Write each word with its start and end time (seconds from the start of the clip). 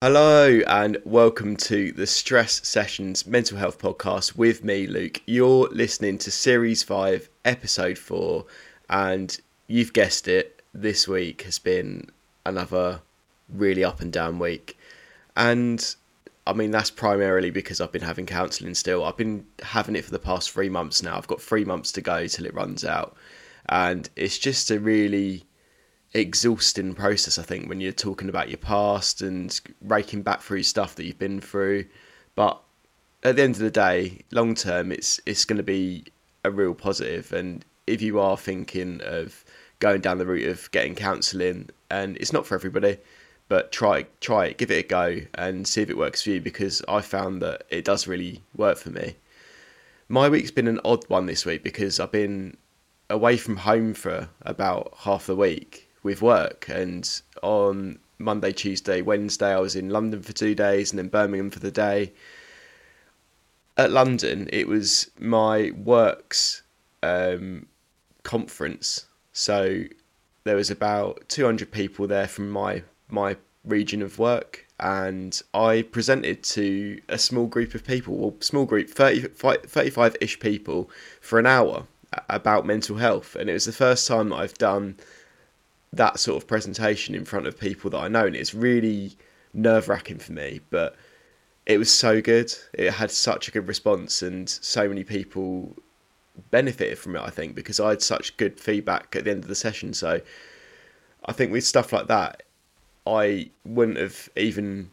Hello 0.00 0.60
and 0.68 0.96
welcome 1.04 1.56
to 1.56 1.90
the 1.90 2.06
Stress 2.06 2.64
Sessions 2.64 3.26
Mental 3.26 3.58
Health 3.58 3.80
Podcast 3.80 4.36
with 4.36 4.62
me, 4.62 4.86
Luke. 4.86 5.20
You're 5.26 5.68
listening 5.70 6.18
to 6.18 6.30
Series 6.30 6.84
5, 6.84 7.28
Episode 7.44 7.98
4, 7.98 8.44
and 8.88 9.40
you've 9.66 9.92
guessed 9.92 10.28
it, 10.28 10.62
this 10.72 11.08
week 11.08 11.42
has 11.42 11.58
been 11.58 12.12
another 12.46 13.00
really 13.52 13.82
up 13.82 14.00
and 14.00 14.12
down 14.12 14.38
week. 14.38 14.78
And 15.36 15.84
I 16.46 16.52
mean, 16.52 16.70
that's 16.70 16.92
primarily 16.92 17.50
because 17.50 17.80
I've 17.80 17.90
been 17.90 18.02
having 18.02 18.26
counselling 18.26 18.74
still. 18.74 19.04
I've 19.04 19.16
been 19.16 19.46
having 19.64 19.96
it 19.96 20.04
for 20.04 20.12
the 20.12 20.20
past 20.20 20.52
three 20.52 20.68
months 20.68 21.02
now. 21.02 21.16
I've 21.16 21.26
got 21.26 21.42
three 21.42 21.64
months 21.64 21.90
to 21.90 22.00
go 22.00 22.28
till 22.28 22.46
it 22.46 22.54
runs 22.54 22.84
out. 22.84 23.16
And 23.68 24.08
it's 24.14 24.38
just 24.38 24.70
a 24.70 24.78
really 24.78 25.44
exhausting 26.14 26.94
process, 26.94 27.38
I 27.38 27.42
think, 27.42 27.68
when 27.68 27.80
you're 27.80 27.92
talking 27.92 28.28
about 28.28 28.48
your 28.48 28.58
past 28.58 29.22
and 29.22 29.58
raking 29.82 30.22
back 30.22 30.40
through 30.40 30.62
stuff 30.62 30.94
that 30.94 31.04
you've 31.04 31.18
been 31.18 31.40
through. 31.40 31.86
But 32.34 32.60
at 33.22 33.36
the 33.36 33.42
end 33.42 33.56
of 33.56 33.60
the 33.60 33.70
day, 33.70 34.20
long 34.30 34.54
term, 34.54 34.92
it's 34.92 35.20
it's 35.26 35.44
going 35.44 35.58
to 35.58 35.62
be 35.62 36.04
a 36.44 36.50
real 36.50 36.74
positive. 36.74 37.32
And 37.32 37.64
if 37.86 38.00
you 38.02 38.18
are 38.20 38.36
thinking 38.36 39.00
of 39.04 39.44
going 39.80 40.00
down 40.00 40.18
the 40.18 40.26
route 40.26 40.48
of 40.48 40.70
getting 40.70 40.94
counselling, 40.94 41.70
and 41.90 42.16
it's 42.16 42.32
not 42.32 42.46
for 42.46 42.54
everybody, 42.54 42.98
but 43.48 43.72
try 43.72 44.06
try 44.20 44.46
it, 44.46 44.58
give 44.58 44.70
it 44.70 44.84
a 44.84 44.88
go, 44.88 45.20
and 45.34 45.66
see 45.66 45.82
if 45.82 45.90
it 45.90 45.98
works 45.98 46.22
for 46.22 46.30
you. 46.30 46.40
Because 46.40 46.82
I 46.88 47.00
found 47.00 47.42
that 47.42 47.64
it 47.70 47.84
does 47.84 48.06
really 48.06 48.42
work 48.56 48.78
for 48.78 48.90
me. 48.90 49.16
My 50.08 50.28
week's 50.30 50.50
been 50.50 50.68
an 50.68 50.80
odd 50.86 51.04
one 51.08 51.26
this 51.26 51.44
week 51.44 51.62
because 51.62 52.00
I've 52.00 52.12
been 52.12 52.56
away 53.10 53.36
from 53.36 53.58
home 53.58 53.92
for 53.94 54.28
about 54.42 54.94
half 54.98 55.26
the 55.26 55.36
week 55.36 55.87
with 56.02 56.22
work. 56.22 56.68
And 56.68 57.08
on 57.42 57.98
Monday, 58.18 58.52
Tuesday, 58.52 59.02
Wednesday, 59.02 59.54
I 59.54 59.60
was 59.60 59.76
in 59.76 59.90
London 59.90 60.22
for 60.22 60.32
two 60.32 60.54
days 60.54 60.90
and 60.90 60.98
then 60.98 61.08
Birmingham 61.08 61.50
for 61.50 61.60
the 61.60 61.70
day. 61.70 62.12
At 63.76 63.92
London, 63.92 64.48
it 64.52 64.66
was 64.66 65.10
my 65.18 65.72
works 65.76 66.62
um, 67.02 67.66
conference. 68.24 69.06
So 69.32 69.84
there 70.44 70.56
was 70.56 70.70
about 70.70 71.28
200 71.28 71.70
people 71.70 72.06
there 72.06 72.26
from 72.26 72.50
my 72.50 72.82
my 73.08 73.36
region 73.64 74.02
of 74.02 74.18
work 74.18 74.66
and 74.80 75.40
I 75.54 75.82
presented 75.82 76.42
to 76.44 77.00
a 77.08 77.18
small 77.18 77.46
group 77.46 77.74
of 77.74 77.84
people, 77.84 78.16
well, 78.16 78.34
small 78.40 78.64
group, 78.64 78.88
30, 78.88 79.22
35-ish 79.22 80.38
people 80.38 80.88
for 81.20 81.38
an 81.38 81.46
hour 81.46 81.86
about 82.30 82.64
mental 82.64 82.96
health. 82.96 83.34
And 83.34 83.50
it 83.50 83.54
was 83.54 83.64
the 83.64 83.72
first 83.72 84.06
time 84.06 84.32
I've 84.32 84.54
done 84.54 84.96
that 85.92 86.18
sort 86.18 86.42
of 86.42 86.46
presentation 86.46 87.14
in 87.14 87.24
front 87.24 87.46
of 87.46 87.58
people 87.58 87.90
that 87.90 87.98
I 87.98 88.08
know, 88.08 88.26
and 88.26 88.36
it's 88.36 88.54
really 88.54 89.16
nerve 89.54 89.88
wracking 89.88 90.18
for 90.18 90.32
me. 90.32 90.60
But 90.70 90.96
it 91.66 91.78
was 91.78 91.90
so 91.90 92.20
good. 92.20 92.52
It 92.74 92.92
had 92.92 93.10
such 93.10 93.48
a 93.48 93.50
good 93.50 93.68
response, 93.68 94.22
and 94.22 94.48
so 94.48 94.88
many 94.88 95.04
people 95.04 95.76
benefited 96.50 96.98
from 96.98 97.16
it. 97.16 97.22
I 97.22 97.30
think 97.30 97.54
because 97.54 97.80
I 97.80 97.90
had 97.90 98.02
such 98.02 98.36
good 98.36 98.60
feedback 98.60 99.14
at 99.16 99.24
the 99.24 99.30
end 99.30 99.42
of 99.42 99.48
the 99.48 99.54
session. 99.54 99.92
So 99.92 100.20
I 101.24 101.32
think 101.32 101.52
with 101.52 101.64
stuff 101.64 101.92
like 101.92 102.06
that, 102.06 102.42
I 103.06 103.50
wouldn't 103.64 103.98
have 103.98 104.28
even 104.36 104.90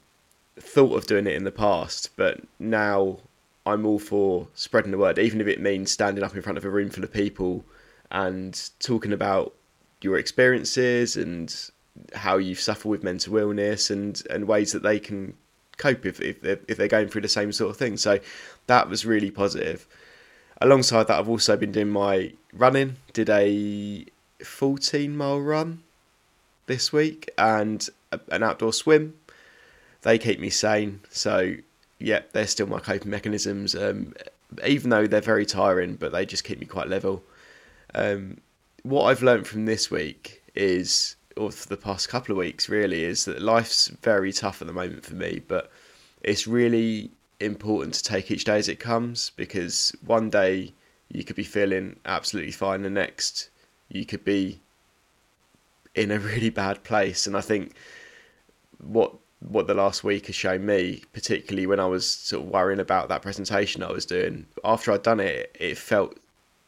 thought 0.57 0.95
of 0.95 1.05
doing 1.05 1.27
it 1.27 1.33
in 1.33 1.43
the 1.43 1.51
past, 1.51 2.11
but 2.15 2.41
now 2.59 3.19
I'm 3.65 3.85
all 3.85 3.99
for 3.99 4.47
spreading 4.53 4.91
the 4.91 4.97
word, 4.97 5.19
even 5.19 5.41
if 5.41 5.47
it 5.47 5.59
means 5.59 5.91
standing 5.91 6.23
up 6.23 6.35
in 6.35 6.41
front 6.41 6.57
of 6.57 6.65
a 6.65 6.69
room 6.69 6.89
full 6.89 7.03
of 7.03 7.11
people 7.11 7.65
and 8.11 8.69
talking 8.79 9.11
about 9.11 9.53
your 10.01 10.17
experiences 10.17 11.15
and 11.15 11.69
how 12.13 12.37
you 12.37 12.55
suffer 12.55 12.89
with 12.89 13.03
mental 13.03 13.37
illness 13.37 13.89
and, 13.89 14.21
and 14.29 14.47
ways 14.47 14.71
that 14.71 14.83
they 14.83 14.99
can 14.99 15.33
cope 15.77 16.05
if, 16.05 16.21
if, 16.21 16.41
they're, 16.41 16.59
if 16.67 16.77
they're 16.77 16.87
going 16.87 17.07
through 17.07 17.21
the 17.21 17.27
same 17.27 17.51
sort 17.51 17.69
of 17.71 17.77
thing. 17.77 17.97
So 17.97 18.19
that 18.67 18.89
was 18.89 19.05
really 19.05 19.31
positive. 19.31 19.87
Alongside 20.61 21.07
that, 21.07 21.19
I've 21.19 21.29
also 21.29 21.57
been 21.57 21.71
doing 21.71 21.89
my 21.89 22.33
running, 22.53 22.97
did 23.13 23.29
a 23.29 24.05
14 24.43 25.15
mile 25.15 25.41
run 25.41 25.83
this 26.67 26.91
week 26.93 27.29
and 27.37 27.87
a, 28.11 28.19
an 28.29 28.43
outdoor 28.43 28.73
swim. 28.73 29.15
They 30.01 30.17
keep 30.17 30.39
me 30.39 30.49
sane. 30.49 31.01
So, 31.09 31.55
yeah, 31.99 32.21
they're 32.31 32.47
still 32.47 32.67
my 32.67 32.79
coping 32.79 33.11
mechanisms, 33.11 33.75
um, 33.75 34.13
even 34.65 34.89
though 34.91 35.07
they're 35.07 35.21
very 35.21 35.45
tiring, 35.45 35.95
but 35.95 36.11
they 36.11 36.25
just 36.25 36.43
keep 36.43 36.59
me 36.59 36.65
quite 36.65 36.87
level. 36.87 37.23
Um, 37.93 38.37
what 38.85 39.05
I've 39.05 39.23
learned 39.23 39.47
from 39.47 39.65
this 39.65 39.89
week 39.89 40.43
is, 40.53 41.15
or 41.35 41.49
for 41.49 41.67
the 41.67 41.75
past 41.75 42.07
couple 42.07 42.33
of 42.33 42.37
weeks, 42.37 42.69
really, 42.69 43.03
is 43.03 43.25
that 43.25 43.41
life's 43.41 43.87
very 43.87 44.31
tough 44.31 44.61
at 44.61 44.67
the 44.67 44.73
moment 44.73 45.03
for 45.03 45.15
me, 45.15 45.41
but 45.47 45.71
it's 46.21 46.45
really 46.45 47.09
important 47.39 47.95
to 47.95 48.03
take 48.03 48.29
each 48.29 48.43
day 48.43 48.59
as 48.59 48.69
it 48.69 48.79
comes 48.79 49.31
because 49.37 49.91
one 50.05 50.29
day 50.29 50.71
you 51.11 51.23
could 51.23 51.35
be 51.35 51.43
feeling 51.43 51.95
absolutely 52.05 52.51
fine, 52.51 52.83
the 52.83 52.89
next 52.91 53.49
you 53.89 54.05
could 54.05 54.23
be 54.23 54.59
in 55.95 56.11
a 56.11 56.19
really 56.31 56.51
bad 56.51 56.83
place. 56.83 57.25
And 57.25 57.35
I 57.35 57.41
think 57.41 57.73
what 58.77 59.15
what 59.39 59.65
the 59.65 59.73
last 59.73 60.03
week 60.03 60.27
has 60.27 60.35
shown 60.35 60.63
me, 60.63 61.01
particularly 61.11 61.65
when 61.65 61.79
I 61.79 61.85
was 61.87 62.07
sort 62.07 62.43
of 62.43 62.51
worrying 62.51 62.79
about 62.79 63.09
that 63.09 63.23
presentation 63.23 63.81
I 63.81 63.91
was 63.91 64.05
doing, 64.05 64.45
after 64.63 64.91
I'd 64.91 65.03
done 65.03 65.19
it, 65.19 65.55
it 65.59 65.77
felt 65.77 66.17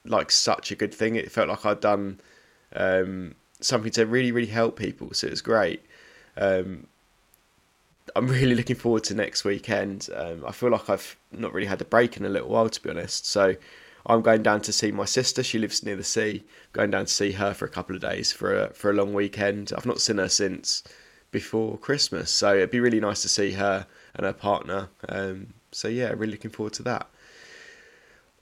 like 0.09 0.31
such 0.31 0.71
a 0.71 0.75
good 0.75 0.93
thing. 0.93 1.15
It 1.15 1.31
felt 1.31 1.49
like 1.49 1.65
I'd 1.65 1.81
done 1.81 2.19
um, 2.75 3.35
something 3.59 3.91
to 3.93 4.05
really, 4.05 4.31
really 4.31 4.47
help 4.47 4.77
people. 4.77 5.13
So 5.13 5.27
it 5.27 5.31
was 5.31 5.41
great. 5.41 5.83
Um, 6.35 6.87
I'm 8.15 8.27
really 8.27 8.55
looking 8.55 8.75
forward 8.75 9.03
to 9.05 9.13
next 9.15 9.43
weekend. 9.43 10.09
Um, 10.15 10.43
I 10.45 10.51
feel 10.51 10.69
like 10.69 10.89
I've 10.89 11.17
not 11.31 11.53
really 11.53 11.67
had 11.67 11.81
a 11.81 11.85
break 11.85 12.17
in 12.17 12.25
a 12.25 12.29
little 12.29 12.49
while, 12.49 12.69
to 12.69 12.81
be 12.81 12.89
honest. 12.89 13.27
So 13.27 13.55
I'm 14.05 14.21
going 14.21 14.43
down 14.43 14.61
to 14.61 14.73
see 14.73 14.91
my 14.91 15.05
sister. 15.05 15.43
She 15.43 15.59
lives 15.59 15.83
near 15.83 15.95
the 15.95 16.03
sea. 16.03 16.43
Going 16.71 16.91
down 16.91 17.05
to 17.05 17.11
see 17.11 17.33
her 17.33 17.53
for 17.53 17.65
a 17.65 17.69
couple 17.69 17.95
of 17.95 18.01
days 18.01 18.31
for 18.31 18.57
a 18.57 18.73
for 18.73 18.89
a 18.89 18.93
long 18.93 19.13
weekend. 19.13 19.73
I've 19.75 19.85
not 19.85 19.99
seen 19.99 20.17
her 20.17 20.29
since 20.29 20.83
before 21.31 21.77
Christmas, 21.77 22.31
so 22.31 22.55
it'd 22.55 22.71
be 22.71 22.79
really 22.79 23.01
nice 23.01 23.21
to 23.23 23.29
see 23.29 23.51
her 23.51 23.85
and 24.15 24.25
her 24.25 24.33
partner. 24.33 24.89
Um, 25.09 25.53
so 25.71 25.89
yeah, 25.89 26.09
really 26.09 26.31
looking 26.31 26.51
forward 26.51 26.73
to 26.73 26.83
that. 26.83 27.07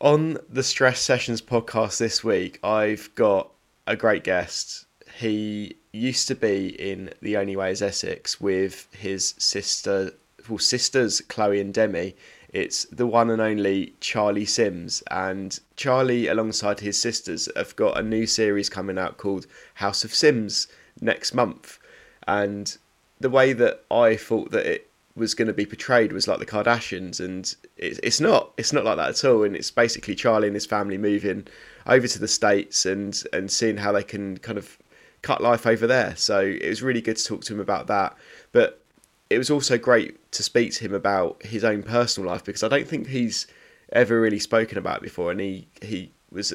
On 0.02 0.38
the 0.50 0.62
Stress 0.62 1.00
Sessions 1.00 1.42
podcast 1.42 2.00
this 2.00 2.22
week, 2.22 2.60
I've 2.62 3.10
got 3.16 3.52
a 3.88 3.96
great 3.96 4.26
guest. 4.26 4.88
He 5.20 5.78
used 5.94 6.28
to 6.28 6.36
be 6.36 6.68
in 6.68 7.14
The 7.22 7.38
Only 7.38 7.56
Way 7.56 7.72
is 7.72 7.82
Essex 7.82 8.42
with 8.42 8.90
his 8.92 9.36
sister, 9.38 10.12
well, 10.50 10.60
sisters 10.60 11.22
Chloe 11.22 11.62
and 11.62 11.74
Demi. 11.74 12.14
It's 12.50 12.84
the 12.86 13.08
one 13.08 13.30
and 13.30 13.42
only 13.42 13.94
Charlie 14.02 14.46
Sims, 14.46 15.02
and 15.12 15.58
Charlie, 15.78 16.28
alongside 16.28 16.82
his 16.82 17.00
sisters, 17.00 17.48
have 17.56 17.74
got 17.78 17.98
a 17.98 18.04
new 18.04 18.28
series 18.28 18.70
coming 18.70 18.98
out 18.98 19.16
called 19.16 19.48
House 19.76 20.04
of 20.04 20.14
Sims 20.14 20.68
next 21.00 21.34
month. 21.34 21.80
And 22.28 22.78
the 23.22 23.30
way 23.30 23.54
that 23.54 23.86
I 23.90 24.18
thought 24.18 24.52
that 24.52 24.66
it 24.66 24.90
was 25.16 25.34
going 25.34 25.48
to 25.48 25.54
be 25.54 25.66
portrayed 25.66 26.12
was 26.12 26.28
like 26.28 26.40
the 26.40 26.46
Kardashians, 26.46 27.20
and 27.20 27.56
it's 27.78 28.00
it's 28.04 28.20
not. 28.20 28.52
It's 28.58 28.74
not 28.74 28.84
like 28.84 28.98
that 28.98 29.10
at 29.10 29.26
all. 29.26 29.44
And 29.44 29.56
it's 29.56 29.72
basically 29.72 30.16
Charlie 30.16 30.48
and 30.48 30.56
his 30.56 30.66
family 30.66 30.98
moving 30.98 31.48
over 31.88 32.08
to 32.08 32.20
the 32.20 32.28
states 32.28 32.86
and 32.86 33.22
and 33.32 33.50
seeing 33.50 33.78
how 33.78 33.92
they 33.92 34.04
can 34.04 34.38
kind 34.40 34.58
of 34.58 34.78
cut 35.22 35.42
life 35.42 35.66
over 35.66 35.88
there. 35.88 36.16
So 36.16 36.40
it 36.40 36.68
was 36.68 36.84
really 36.84 37.02
good 37.02 37.18
to 37.18 37.24
talk 37.24 37.44
to 37.46 37.54
him 37.54 37.60
about 37.60 37.88
that. 37.88 38.16
But 38.52 38.82
it 39.30 39.38
was 39.38 39.50
also 39.50 39.78
great 39.78 40.32
to 40.34 40.44
speak 40.44 40.74
to 40.74 40.84
him 40.84 40.94
about 40.94 41.42
his 41.44 41.64
own 41.64 41.82
personal 41.82 42.30
life 42.30 42.44
because 42.44 42.64
I 42.64 42.68
don't 42.68 42.88
think 42.88 43.08
he's 43.08 43.48
ever 43.92 44.20
really 44.20 44.40
spoken 44.40 44.78
about 44.78 45.02
before, 45.02 45.32
and 45.32 45.40
he 45.40 45.68
he 45.82 46.12
was 46.32 46.54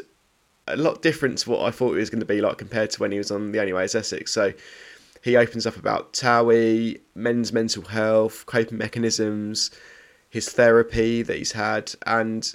a 0.69 0.77
lot 0.77 1.03
different 1.03 1.39
to 1.39 1.51
what 1.51 1.63
I 1.63 1.71
thought 1.71 1.93
he 1.93 1.99
was 1.99 2.11
going 2.11 2.21
to 2.21 2.27
be 2.27 2.41
like 2.41 2.59
compared 2.59 2.91
to 2.91 3.01
when 3.01 3.13
he 3.13 3.19
was 3.19 3.31
on 3.31 3.53
the 3.53 3.61
Only 3.61 3.73
Way 3.73 3.85
is 3.85 3.95
Essex. 3.95 4.33
So 4.33 4.53
he 5.23 5.37
opens 5.37 5.67
up 5.67 5.77
about 5.77 6.13
TOWIE, 6.13 7.01
men's 7.15 7.53
mental 7.53 7.85
health, 7.85 8.47
coping 8.47 8.79
mechanisms, 8.79 9.71
his 10.29 10.49
therapy 10.49 11.23
that 11.23 11.37
he's 11.37 11.53
had, 11.53 11.93
and 12.07 12.55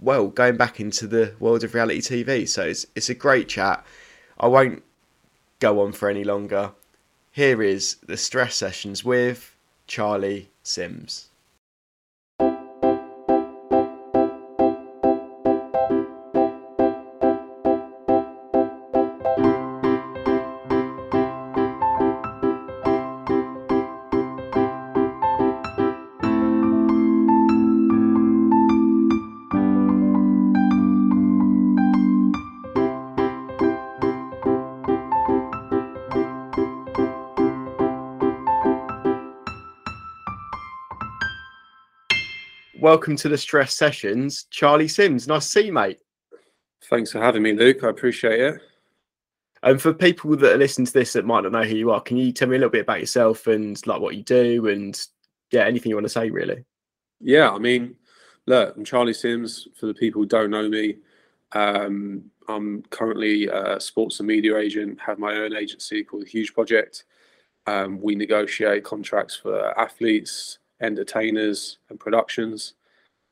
well, 0.00 0.28
going 0.28 0.56
back 0.56 0.78
into 0.78 1.06
the 1.06 1.34
world 1.40 1.64
of 1.64 1.74
reality 1.74 2.00
TV. 2.00 2.48
So 2.48 2.64
it's 2.64 2.86
it's 2.94 3.08
a 3.08 3.14
great 3.14 3.48
chat. 3.48 3.84
I 4.38 4.46
won't 4.46 4.82
go 5.60 5.80
on 5.80 5.92
for 5.92 6.08
any 6.08 6.24
longer. 6.24 6.72
Here 7.32 7.62
is 7.62 7.96
the 8.06 8.16
stress 8.16 8.56
sessions 8.56 9.04
with 9.04 9.56
Charlie 9.86 10.50
Sims. 10.62 11.27
Welcome 42.88 43.16
to 43.16 43.28
the 43.28 43.36
stress 43.36 43.74
sessions, 43.74 44.46
Charlie 44.50 44.88
Sims. 44.88 45.28
Nice 45.28 45.44
to 45.44 45.50
see 45.50 45.66
you, 45.66 45.74
mate. 45.74 45.98
Thanks 46.84 47.12
for 47.12 47.20
having 47.20 47.42
me, 47.42 47.52
Luke. 47.52 47.84
I 47.84 47.90
appreciate 47.90 48.40
it. 48.40 48.62
And 49.62 49.78
for 49.78 49.92
people 49.92 50.34
that 50.38 50.54
are 50.54 50.56
listening 50.56 50.86
to 50.86 50.92
this 50.94 51.12
that 51.12 51.26
might 51.26 51.42
not 51.42 51.52
know 51.52 51.64
who 51.64 51.76
you 51.76 51.90
are, 51.90 52.00
can 52.00 52.16
you 52.16 52.32
tell 52.32 52.48
me 52.48 52.56
a 52.56 52.58
little 52.60 52.70
bit 52.70 52.80
about 52.80 53.00
yourself 53.00 53.46
and 53.46 53.86
like 53.86 54.00
what 54.00 54.16
you 54.16 54.22
do 54.22 54.68
and 54.68 54.98
yeah, 55.50 55.66
anything 55.66 55.90
you 55.90 55.96
want 55.96 56.06
to 56.06 56.08
say 56.08 56.30
really? 56.30 56.64
Yeah, 57.20 57.50
I 57.50 57.58
mean, 57.58 57.94
look, 58.46 58.74
I'm 58.74 58.86
Charlie 58.86 59.12
Sims. 59.12 59.68
For 59.78 59.84
the 59.84 59.92
people 59.92 60.22
who 60.22 60.26
don't 60.26 60.48
know 60.48 60.66
me, 60.66 60.96
um, 61.52 62.24
I'm 62.48 62.84
currently 62.84 63.48
a 63.48 63.78
sports 63.78 64.18
and 64.20 64.26
media 64.26 64.56
agent. 64.56 64.98
Have 64.98 65.18
my 65.18 65.34
own 65.34 65.54
agency 65.54 66.04
called 66.04 66.22
the 66.22 66.30
Huge 66.30 66.54
Project. 66.54 67.04
Um, 67.66 68.00
we 68.00 68.14
negotiate 68.14 68.82
contracts 68.82 69.36
for 69.36 69.78
athletes, 69.78 70.58
entertainers, 70.80 71.76
and 71.90 72.00
productions. 72.00 72.72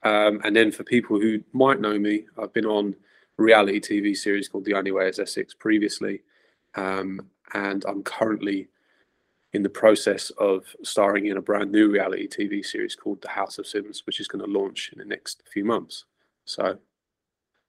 Um, 0.06 0.41
and 0.44 0.55
then 0.55 0.70
for 0.70 0.85
people 0.85 1.20
who 1.20 1.43
might 1.53 1.81
know 1.81 1.99
me, 1.99 2.26
I've 2.41 2.53
been 2.53 2.64
on 2.64 2.94
reality 3.38 3.81
TV 3.81 4.17
series 4.17 4.49
called 4.49 4.64
The 4.64 4.75
Only 4.75 4.93
Way 4.93 5.08
is 5.08 5.19
Essex 5.19 5.53
previously, 5.53 6.23
um, 6.76 7.29
and 7.55 7.85
I'm 7.88 8.05
currently 8.05 8.69
in 9.53 9.64
the 9.64 9.69
process 9.69 10.31
of 10.38 10.64
starring 10.85 11.26
in 11.26 11.38
a 11.38 11.43
brand 11.43 11.73
new 11.73 11.91
reality 11.91 12.29
TV 12.29 12.64
series 12.64 12.94
called 12.94 13.20
The 13.20 13.31
House 13.31 13.58
of 13.58 13.67
Sims, 13.67 14.03
which 14.06 14.20
is 14.20 14.29
going 14.29 14.44
to 14.44 14.58
launch 14.58 14.91
in 14.93 15.00
the 15.00 15.05
next 15.05 15.43
few 15.53 15.64
months. 15.64 16.05
So, 16.44 16.79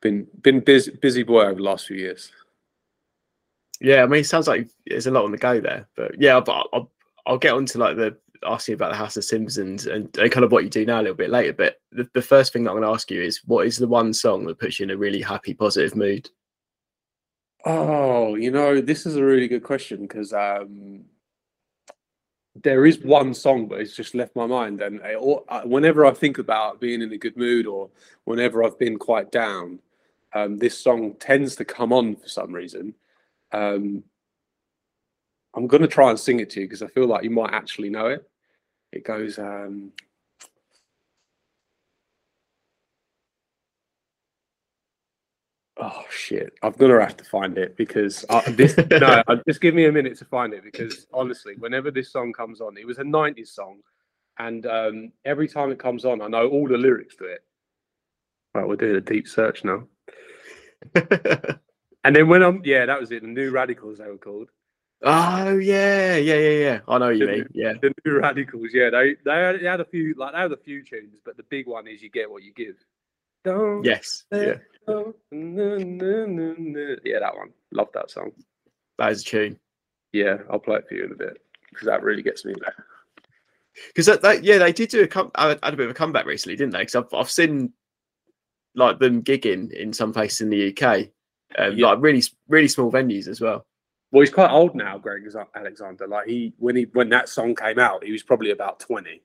been 0.01 0.28
been 0.44 0.60
busy 0.60 0.92
busy 0.92 1.24
boy 1.24 1.45
over 1.45 1.56
the 1.56 1.63
last 1.63 1.88
few 1.88 1.98
years. 1.98 2.31
Yeah, 3.81 4.04
I 4.04 4.06
mean, 4.06 4.22
it 4.22 4.28
sounds 4.28 4.48
like 4.48 4.69
there's 4.86 5.07
a 5.07 5.12
lot 5.12 5.25
on 5.25 5.31
the 5.31 5.40
go 5.40 5.60
there, 5.60 5.88
but 5.95 6.12
yeah, 6.19 6.40
but 6.40 6.68
I'll, 6.72 6.92
I'll 7.25 7.40
get 7.40 7.54
onto 7.54 7.80
like 7.80 7.95
the 7.95 8.16
asking 8.45 8.75
about 8.75 8.92
the 8.92 8.98
House 8.98 9.18
of 9.18 9.24
Simpsons 9.24 9.88
and, 9.88 10.16
and, 10.18 10.31
kind 10.31 10.44
of 10.44 10.51
what 10.51 10.63
you 10.63 10.69
do 10.69 10.86
now 10.86 11.00
a 11.00 11.04
little 11.04 11.16
bit 11.16 11.30
later. 11.30 11.54
But 11.54 11.78
the, 11.92 12.10
the 12.13 12.22
first 12.22 12.54
thing 12.54 12.63
that 12.63 12.72
I'm 12.72 12.78
going 12.78 12.88
to 12.88 12.94
ask 12.94 13.10
you 13.12 13.22
is, 13.22 13.42
what 13.45 13.66
is 13.66 13.78
the 13.78 13.88
one 13.88 14.13
song 14.13 14.45
that 14.45 14.60
puts 14.60 14.80
you 14.80 14.84
in 14.84 14.92
a 14.92 14.98
really 14.98 15.22
happy, 15.22 15.54
positive 15.54 15.95
mood? 15.95 16.30
Oh, 17.66 18.36
you 18.36 18.51
know, 18.51 18.81
this 18.81 19.06
is 19.06 19.16
a 19.16 19.24
really 19.24 19.48
good 19.48 19.63
question 19.63 20.01
because 20.01 20.31
um, 20.34 21.06
there 22.63 22.86
is 22.86 23.00
one 23.00 23.34
song, 23.34 23.68
but 23.68 23.81
it's 23.81 23.95
just 23.95 24.16
left 24.16 24.36
my 24.36 24.45
mind. 24.45 24.81
And 24.81 25.01
or, 25.19 25.44
whenever 25.63 26.06
I 26.06 26.12
think 26.12 26.38
about 26.38 26.80
being 26.80 27.01
in 27.01 27.12
a 27.12 27.18
good 27.18 27.38
mood 27.38 27.68
or 27.68 27.90
whenever 28.25 28.63
I've 28.63 28.80
been 28.80 28.98
quite 28.98 29.31
down, 29.31 29.80
um, 30.33 30.57
this 30.57 30.78
song 30.78 31.16
tends 31.19 31.56
to 31.57 31.66
come 31.66 31.92
on 31.92 32.16
for 32.16 32.28
some 32.28 32.54
reason. 32.54 32.94
Um, 33.51 34.04
I'm 35.57 35.65
going 35.65 35.81
to 35.81 35.88
try 35.88 36.12
and 36.12 36.19
sing 36.19 36.39
it 36.39 36.51
to 36.51 36.62
you 36.62 36.68
because 36.68 36.83
I 36.83 36.88
feel 36.88 37.07
like 37.07 37.24
you 37.24 37.31
might 37.31 37.51
actually 37.51 37.89
know 37.89 38.07
it. 38.07 38.30
It 38.92 39.04
goes, 39.04 39.39
um, 39.39 39.92
Oh 45.80 46.04
shit! 46.09 46.54
I'm 46.63 46.71
gonna 46.71 47.00
have 47.00 47.18
to 47.18 47.24
find 47.24 47.56
it 47.57 47.77
because 47.77 48.25
uh, 48.30 48.42
this. 48.48 48.75
no, 49.00 49.21
just 49.48 49.62
give 49.62 49.75
me 49.75 49.86
a 49.86 49.92
minute 49.92 50.18
to 50.18 50.25
find 50.25 50.54
it 50.54 50.63
because 50.63 51.06
honestly, 51.13 51.54
whenever 51.59 51.92
this 51.92 52.12
song 52.12 52.33
comes 52.33 52.62
on, 52.62 52.77
it 52.77 52.88
was 52.88 52.98
a 52.98 53.04
'90s 53.04 53.50
song, 53.50 53.81
and 54.39 54.65
um, 54.65 55.12
every 55.24 55.48
time 55.48 55.71
it 55.71 55.77
comes 55.77 56.04
on, 56.04 56.19
I 56.21 56.27
know 56.27 56.48
all 56.48 56.68
the 56.68 56.77
lyrics 56.77 57.15
to 57.18 57.25
it. 57.25 57.42
Right, 58.56 58.68
we're 58.68 58.75
doing 58.75 58.95
a 58.95 59.01
deep 59.01 59.27
search 59.27 59.63
now. 59.63 59.83
and 60.95 62.15
then 62.15 62.27
when 62.27 62.42
I'm, 62.42 62.62
yeah, 62.65 62.88
that 62.88 63.00
was 63.00 63.12
it. 63.12 63.21
The 63.21 63.27
New 63.27 63.51
Radicals, 63.51 64.00
they 64.00 64.07
were 64.07 64.18
called. 64.18 64.50
Oh 65.04 65.58
yeah, 65.58 66.16
yeah, 66.16 66.36
yeah, 66.36 66.50
yeah. 66.50 66.80
I 66.88 66.98
know 66.98 67.10
you 67.10 67.26
the, 67.26 67.32
mean. 67.32 67.48
Yeah, 67.54 67.74
the 67.82 67.94
New 68.04 68.20
Radicals. 68.20 68.70
Yeah, 68.74 68.90
they 68.90 69.16
they 69.24 69.32
had, 69.32 69.60
they 69.60 69.66
had 69.66 69.80
a 69.80 69.86
few 69.86 70.16
like 70.18 70.34
they 70.34 70.40
had 70.40 70.52
a 70.52 70.58
few 70.58 70.84
tunes, 70.84 71.20
but 71.24 71.38
the 71.38 71.44
big 71.44 71.68
one 71.68 71.88
is 71.88 72.02
"You 72.02 72.10
Get 72.10 72.30
What 72.30 72.44
You 72.44 72.52
Give." 72.54 72.76
Don't 73.44 73.84
yes, 73.84 74.24
yeah. 74.32 74.56
Yeah, 77.04 77.20
that 77.20 77.36
one. 77.36 77.54
Love 77.72 77.90
that 77.94 78.10
song. 78.10 78.32
That 78.98 79.12
is 79.12 79.22
a 79.22 79.26
tune. 79.26 79.60
Yeah, 80.14 80.38
I'll 80.50 80.60
play 80.60 80.78
it 80.78 80.88
for 80.88 80.96
you 80.96 81.06
in 81.06 81.12
a 81.12 81.16
bit 81.16 81.42
because 81.70 81.86
that 81.86 82.02
really 82.02 82.24
gets 82.24 82.44
me 82.46 82.56
there. 82.60 82.86
Because 83.88 84.08
that, 84.08 84.22
that, 84.24 84.44
yeah, 84.44 84.58
they 84.58 84.74
did 84.74 84.90
do 84.90 85.04
a 85.04 85.08
come, 85.08 85.30
had 85.36 85.60
a 85.62 85.78
bit 85.78 85.86
of 85.86 85.92
a 85.92 85.94
comeback 85.94 86.26
recently, 86.26 86.56
didn't 86.56 86.74
they? 86.74 86.80
Because 86.80 86.96
I've, 86.96 87.14
I've 87.14 87.30
seen 87.30 87.74
like 88.74 89.00
them 89.00 89.22
gigging 89.22 89.72
in 89.72 89.94
some 89.94 90.14
places 90.14 90.42
in 90.42 90.50
the 90.50 90.70
UK, 90.70 91.10
um, 91.58 91.78
yeah. 91.78 91.88
like 91.88 92.02
really 92.02 92.24
really 92.48 92.68
small 92.68 92.92
venues 92.92 93.28
as 93.28 93.40
well. 93.40 93.66
Well, 94.12 94.21
he's 94.21 94.33
quite 94.33 94.51
old 94.51 94.74
now, 94.75 94.98
Greg 94.98 95.24
Alexander. 95.56 96.07
Like 96.07 96.27
he 96.27 96.54
when 96.57 96.75
he 96.75 96.83
when 96.94 97.09
that 97.09 97.30
song 97.30 97.56
came 97.56 97.77
out, 97.80 98.04
he 98.04 98.12
was 98.12 98.24
probably 98.24 98.51
about 98.51 98.80
twenty. 98.80 99.21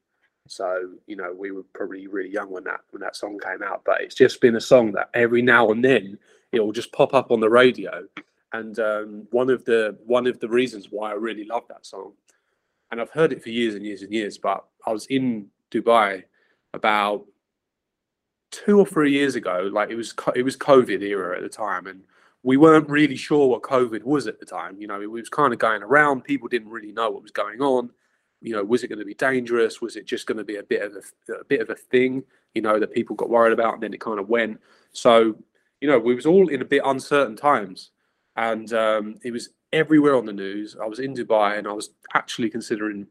So 0.49 0.91
you 1.07 1.17
know, 1.17 1.33
we 1.33 1.53
were 1.53 1.63
probably 1.73 2.09
really 2.09 2.31
young 2.31 2.51
when 2.51 2.65
that 2.65 2.81
when 2.91 3.01
that 3.01 3.17
song 3.17 3.39
came 3.39 3.63
out. 3.63 3.83
But 3.85 4.01
it's 4.01 4.15
just 4.15 4.41
been 4.41 4.57
a 4.57 4.61
song 4.61 4.93
that 4.93 5.11
every 5.15 5.43
now 5.43 5.71
and 5.71 5.85
then 5.85 6.19
it 6.51 6.61
will 6.61 6.73
just 6.73 6.93
pop 6.93 7.15
up 7.15 7.31
on 7.31 7.41
the 7.41 7.49
radio. 7.49 8.07
And 8.53 8.79
um, 8.81 9.27
one 9.31 9.51
of 9.51 9.65
the 9.65 9.97
one 10.05 10.27
of 10.27 10.41
the 10.41 10.49
reasons 10.49 10.89
why 10.91 11.11
I 11.11 11.15
really 11.15 11.45
love 11.45 11.63
that 11.69 11.87
song, 11.87 12.13
and 12.91 13.01
I've 13.01 13.11
heard 13.11 13.33
it 13.33 13.43
for 13.43 13.51
years 13.51 13.77
and 13.77 13.87
years 13.87 14.03
and 14.03 14.13
years. 14.13 14.37
But 14.37 14.65
I 14.85 14.93
was 14.93 15.07
in 15.07 15.47
Dubai 15.71 16.25
about 16.75 17.25
two 18.51 18.79
or 18.79 18.87
three 18.87 19.13
years 19.13 19.37
ago. 19.37 19.71
Like 19.73 19.91
it 19.91 19.97
was 19.97 20.13
it 20.35 20.43
was 20.43 20.57
COVID 20.57 21.03
era 21.03 21.37
at 21.37 21.43
the 21.43 21.49
time, 21.49 21.87
and 21.87 22.03
we 22.43 22.57
weren't 22.57 22.89
really 22.89 23.17
sure 23.17 23.49
what 23.49 23.63
COVID 23.63 24.03
was 24.03 24.27
at 24.27 24.41
the 24.41 24.47
time. 24.47 24.81
You 24.81 24.89
know, 24.89 25.01
it 25.01 25.11
was 25.11 25.29
kind 25.29 25.53
of 25.53 25.59
going 25.59 25.83
around. 25.83 26.25
People 26.25 26.49
didn't 26.49 26.71
really 26.71 26.93
know 26.93 27.11
what 27.11 27.23
was 27.23 27.31
going 27.31 27.61
on 27.61 27.91
you 28.43 28.53
know, 28.53 28.65
was 28.65 28.83
it 28.83 28.89
going 28.89 28.99
to 28.99 29.05
be 29.05 29.15
dangerous? 29.15 29.81
Was 29.81 29.97
it 29.97 30.05
just 30.05 30.27
going 30.27 30.39
to 30.39 30.45
be 30.45 30.57
a 30.57 30.63
bit 30.63 30.83
of 30.83 30.93
a, 30.97 31.33
a 31.33 31.45
bit 31.45 31.61
of 31.61 31.71
a 31.71 31.77
thing, 31.77 32.25
you 32.55 32.61
know, 32.61 32.79
that 32.79 32.93
people 32.93 33.15
got 33.17 33.31
worried 33.31 33.53
about, 33.53 33.75
and 33.75 33.83
then 33.83 33.95
it 33.95 34.01
kind 34.01 34.19
of 34.19 34.29
went. 34.29 34.61
So, 34.91 35.37
you 35.81 35.89
know, 35.89 35.99
we 35.99 36.15
was 36.15 36.27
all 36.27 36.49
in 36.49 36.61
a 36.61 36.67
bit 36.67 36.83
uncertain 36.85 37.37
times, 37.37 37.93
and 38.37 38.73
um, 38.73 39.17
it 39.23 39.31
was 39.31 39.51
everywhere 39.73 40.17
on 40.17 40.27
the 40.27 40.33
news. 40.33 40.77
I 40.81 40.87
was 40.87 40.99
in 40.99 41.15
Dubai, 41.15 41.57
and 41.57 41.69
I 41.69 41.73
was 41.73 41.91
actually 42.15 42.51
considering 42.51 43.07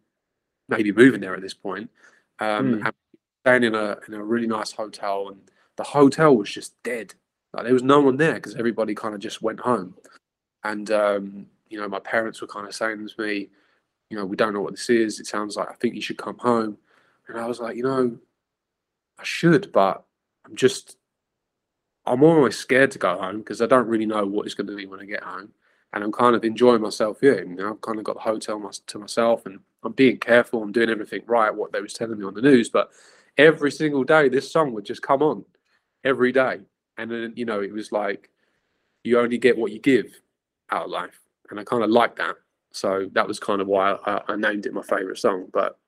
maybe 0.67 0.91
moving 0.91 1.21
there 1.21 1.35
at 1.35 1.41
this 1.41 1.53
point, 1.53 1.89
um, 2.39 2.73
mm. 2.73 2.85
and 2.85 2.93
staying 3.43 3.63
in 3.63 3.75
a 3.75 3.97
in 4.07 4.13
a 4.13 4.23
really 4.23 4.47
nice 4.47 4.73
hotel, 4.73 5.29
and 5.29 5.39
the 5.77 5.83
hotel 5.83 6.35
was 6.35 6.51
just 6.51 6.73
dead. 6.83 7.13
Like 7.53 7.65
there 7.65 7.73
was 7.73 7.83
no 7.83 7.99
one 7.99 8.17
there 8.17 8.35
because 8.35 8.55
everybody 8.55 8.95
kind 8.95 9.13
of 9.13 9.19
just 9.19 9.41
went 9.41 9.59
home, 9.59 9.95
and 10.63 10.89
um, 10.91 11.45
you 11.69 11.79
know, 11.79 11.87
my 11.87 11.99
parents 11.99 12.41
were 12.41 12.47
kind 12.47 12.67
of 12.67 12.73
saying 12.75 13.07
to 13.07 13.21
me 13.21 13.49
you 14.11 14.17
know, 14.17 14.25
we 14.25 14.35
don't 14.35 14.53
know 14.53 14.61
what 14.61 14.73
this 14.73 14.89
is. 14.89 15.21
It 15.21 15.25
sounds 15.25 15.55
like 15.55 15.69
I 15.69 15.73
think 15.75 15.95
you 15.95 16.01
should 16.01 16.17
come 16.17 16.37
home. 16.37 16.77
And 17.29 17.39
I 17.39 17.47
was 17.47 17.61
like, 17.61 17.77
you 17.77 17.83
know, 17.83 18.17
I 19.17 19.23
should, 19.23 19.71
but 19.71 20.03
I'm 20.45 20.55
just, 20.57 20.97
I'm 22.05 22.21
almost 22.21 22.59
scared 22.59 22.91
to 22.91 22.99
go 22.99 23.17
home 23.17 23.37
because 23.37 23.61
I 23.61 23.67
don't 23.67 23.87
really 23.87 24.05
know 24.05 24.25
what 24.25 24.45
it's 24.45 24.53
going 24.53 24.67
to 24.67 24.75
be 24.75 24.85
when 24.85 24.99
I 24.99 25.05
get 25.05 25.23
home. 25.23 25.53
And 25.93 26.03
I'm 26.03 26.11
kind 26.11 26.35
of 26.35 26.43
enjoying 26.43 26.81
myself 26.81 27.21
here. 27.21 27.41
You 27.41 27.55
know, 27.55 27.71
I've 27.71 27.81
kind 27.81 27.99
of 27.99 28.03
got 28.03 28.15
the 28.15 28.21
hotel 28.21 28.69
to 28.87 28.99
myself 28.99 29.45
and 29.45 29.59
I'm 29.81 29.93
being 29.93 30.17
careful. 30.17 30.61
I'm 30.61 30.73
doing 30.73 30.89
everything 30.89 31.21
right, 31.25 31.53
what 31.55 31.71
they 31.71 31.81
was 31.81 31.93
telling 31.93 32.19
me 32.19 32.25
on 32.25 32.33
the 32.33 32.41
news. 32.41 32.69
But 32.69 32.91
every 33.37 33.71
single 33.71 34.03
day, 34.03 34.27
this 34.27 34.51
song 34.51 34.73
would 34.73 34.85
just 34.85 35.01
come 35.01 35.21
on 35.21 35.45
every 36.03 36.33
day. 36.33 36.59
And 37.01 37.09
then, 37.09 37.33
you 37.35 37.45
know, 37.45 37.61
it 37.61 37.73
was 37.73 37.91
like, 37.91 38.29
you 39.03 39.19
only 39.19 39.39
get 39.39 39.57
what 39.57 39.71
you 39.71 39.79
give 39.79 40.21
out 40.69 40.85
of 40.85 40.91
life. 40.91 41.19
And 41.49 41.59
I 41.59 41.63
kind 41.63 41.83
of 41.83 41.89
like 41.89 42.15
that. 42.17 42.35
So 42.73 43.09
that 43.13 43.27
was 43.27 43.39
kind 43.39 43.59
of 43.59 43.65
why 43.65 43.93
I, 44.05 44.21
I 44.27 44.35
named 44.35 44.67
it 44.67 44.73
my 44.73 44.83
favorite 44.83 45.17
song. 45.17 45.47
But 45.51 45.79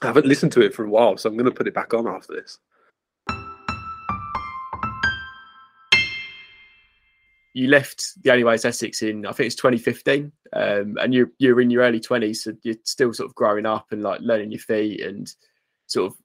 I 0.00 0.06
haven't 0.06 0.24
listened 0.24 0.52
to 0.52 0.62
it 0.62 0.74
for 0.74 0.82
a 0.84 0.88
while, 0.88 1.18
so 1.18 1.28
I'm 1.28 1.36
going 1.36 1.44
to 1.44 1.50
put 1.50 1.68
it 1.68 1.74
back 1.74 1.92
on 1.92 2.08
after 2.08 2.32
this. 2.32 2.58
You 7.52 7.68
left 7.68 8.22
the 8.22 8.30
Only 8.30 8.44
Way 8.44 8.54
is 8.54 8.64
Essex 8.64 9.02
in 9.02 9.26
I 9.26 9.32
think 9.32 9.48
it's 9.48 9.54
2015, 9.56 10.32
um, 10.54 10.96
and 10.98 11.12
you 11.12 11.30
you're 11.38 11.60
in 11.60 11.70
your 11.70 11.82
early 11.82 12.00
20s, 12.00 12.36
so 12.36 12.52
you're 12.62 12.74
still 12.84 13.12
sort 13.12 13.28
of 13.28 13.34
growing 13.34 13.66
up 13.66 13.92
and 13.92 14.02
like 14.02 14.20
learning 14.22 14.50
your 14.50 14.60
feet 14.60 15.02
and 15.02 15.32
sort 15.86 16.10
of 16.10 16.18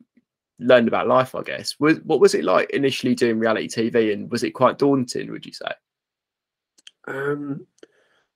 learning 0.59 0.87
about 0.87 1.07
life. 1.07 1.35
I 1.35 1.41
guess. 1.43 1.75
Was, 1.79 1.99
what 2.01 2.19
was 2.19 2.35
it 2.35 2.43
like 2.43 2.69
initially 2.71 3.15
doing 3.15 3.39
reality 3.39 3.67
TV, 3.67 4.13
and 4.13 4.29
was 4.31 4.43
it 4.43 4.51
quite 4.51 4.77
daunting? 4.77 5.31
Would 5.31 5.45
you 5.45 5.53
say? 5.53 5.71
Um, 7.07 7.65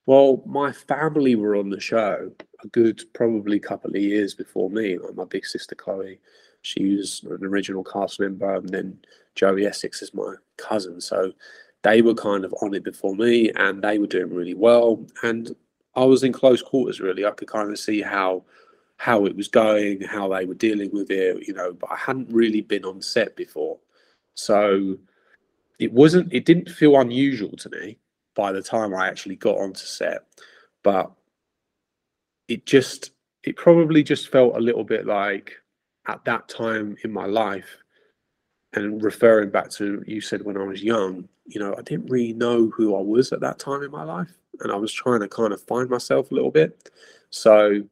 well, 0.06 0.42
my 0.46 0.72
family 0.72 1.34
were 1.34 1.56
on 1.56 1.70
the 1.70 1.80
show 1.80 2.30
a 2.62 2.68
good 2.68 3.02
probably 3.14 3.58
couple 3.58 3.90
of 3.90 4.02
years 4.02 4.34
before 4.34 4.70
me. 4.70 4.98
Like 4.98 5.14
my 5.14 5.24
big 5.24 5.46
sister 5.46 5.74
Chloe, 5.74 6.18
she 6.62 6.96
was 6.96 7.22
an 7.30 7.44
original 7.44 7.84
cast 7.84 8.20
member, 8.20 8.54
and 8.54 8.68
then 8.68 8.98
Joey 9.34 9.66
Essex 9.66 10.02
is 10.02 10.12
my 10.12 10.34
cousin. 10.56 11.00
So 11.00 11.32
they 11.82 12.02
were 12.02 12.14
kind 12.14 12.44
of 12.44 12.54
on 12.60 12.74
it 12.74 12.84
before 12.84 13.14
me, 13.14 13.50
and 13.56 13.82
they 13.82 13.98
were 13.98 14.06
doing 14.06 14.34
really 14.34 14.54
well. 14.54 15.04
And 15.22 15.54
I 15.94 16.04
was 16.04 16.22
in 16.22 16.32
close 16.32 16.62
quarters. 16.62 17.00
Really, 17.00 17.24
I 17.24 17.30
could 17.30 17.48
kind 17.48 17.70
of 17.70 17.78
see 17.78 18.02
how 18.02 18.44
how 18.96 19.26
it 19.26 19.36
was 19.36 19.48
going, 19.48 20.00
how 20.02 20.28
they 20.28 20.44
were 20.44 20.54
dealing 20.54 20.90
with 20.92 21.10
it. 21.10 21.46
You 21.46 21.54
know, 21.54 21.72
but 21.72 21.90
I 21.90 21.96
hadn't 21.96 22.30
really 22.30 22.60
been 22.60 22.84
on 22.84 23.02
set 23.02 23.36
before, 23.36 23.78
so 24.34 24.96
it 25.78 25.92
wasn't. 25.92 26.32
It 26.32 26.44
didn't 26.44 26.70
feel 26.70 27.00
unusual 27.00 27.56
to 27.56 27.70
me 27.70 27.98
by 28.34 28.52
the 28.52 28.62
time 28.62 28.94
I 28.94 29.08
actually 29.08 29.36
got 29.36 29.58
onto 29.58 29.84
set. 29.84 30.26
But 30.82 31.10
it 32.48 32.66
just, 32.66 33.12
it 33.42 33.56
probably 33.56 34.02
just 34.02 34.28
felt 34.28 34.56
a 34.56 34.60
little 34.60 34.84
bit 34.84 35.06
like 35.06 35.52
at 36.06 36.24
that 36.26 36.48
time 36.48 36.96
in 37.02 37.10
my 37.12 37.24
life, 37.24 37.78
and 38.74 39.02
referring 39.02 39.50
back 39.50 39.70
to 39.70 40.04
you 40.06 40.20
said 40.20 40.42
when 40.42 40.56
I 40.56 40.64
was 40.64 40.82
young, 40.82 41.28
you 41.46 41.58
know, 41.58 41.74
I 41.78 41.82
didn't 41.82 42.10
really 42.10 42.34
know 42.34 42.68
who 42.68 42.96
I 42.96 43.00
was 43.00 43.32
at 43.32 43.40
that 43.40 43.58
time 43.58 43.82
in 43.82 43.90
my 43.90 44.04
life, 44.04 44.32
and 44.60 44.70
I 44.70 44.76
was 44.76 44.92
trying 44.92 45.20
to 45.20 45.28
kind 45.28 45.52
of 45.52 45.62
find 45.62 45.88
myself 45.88 46.30
a 46.30 46.34
little 46.34 46.50
bit. 46.50 46.90
So 47.30 47.82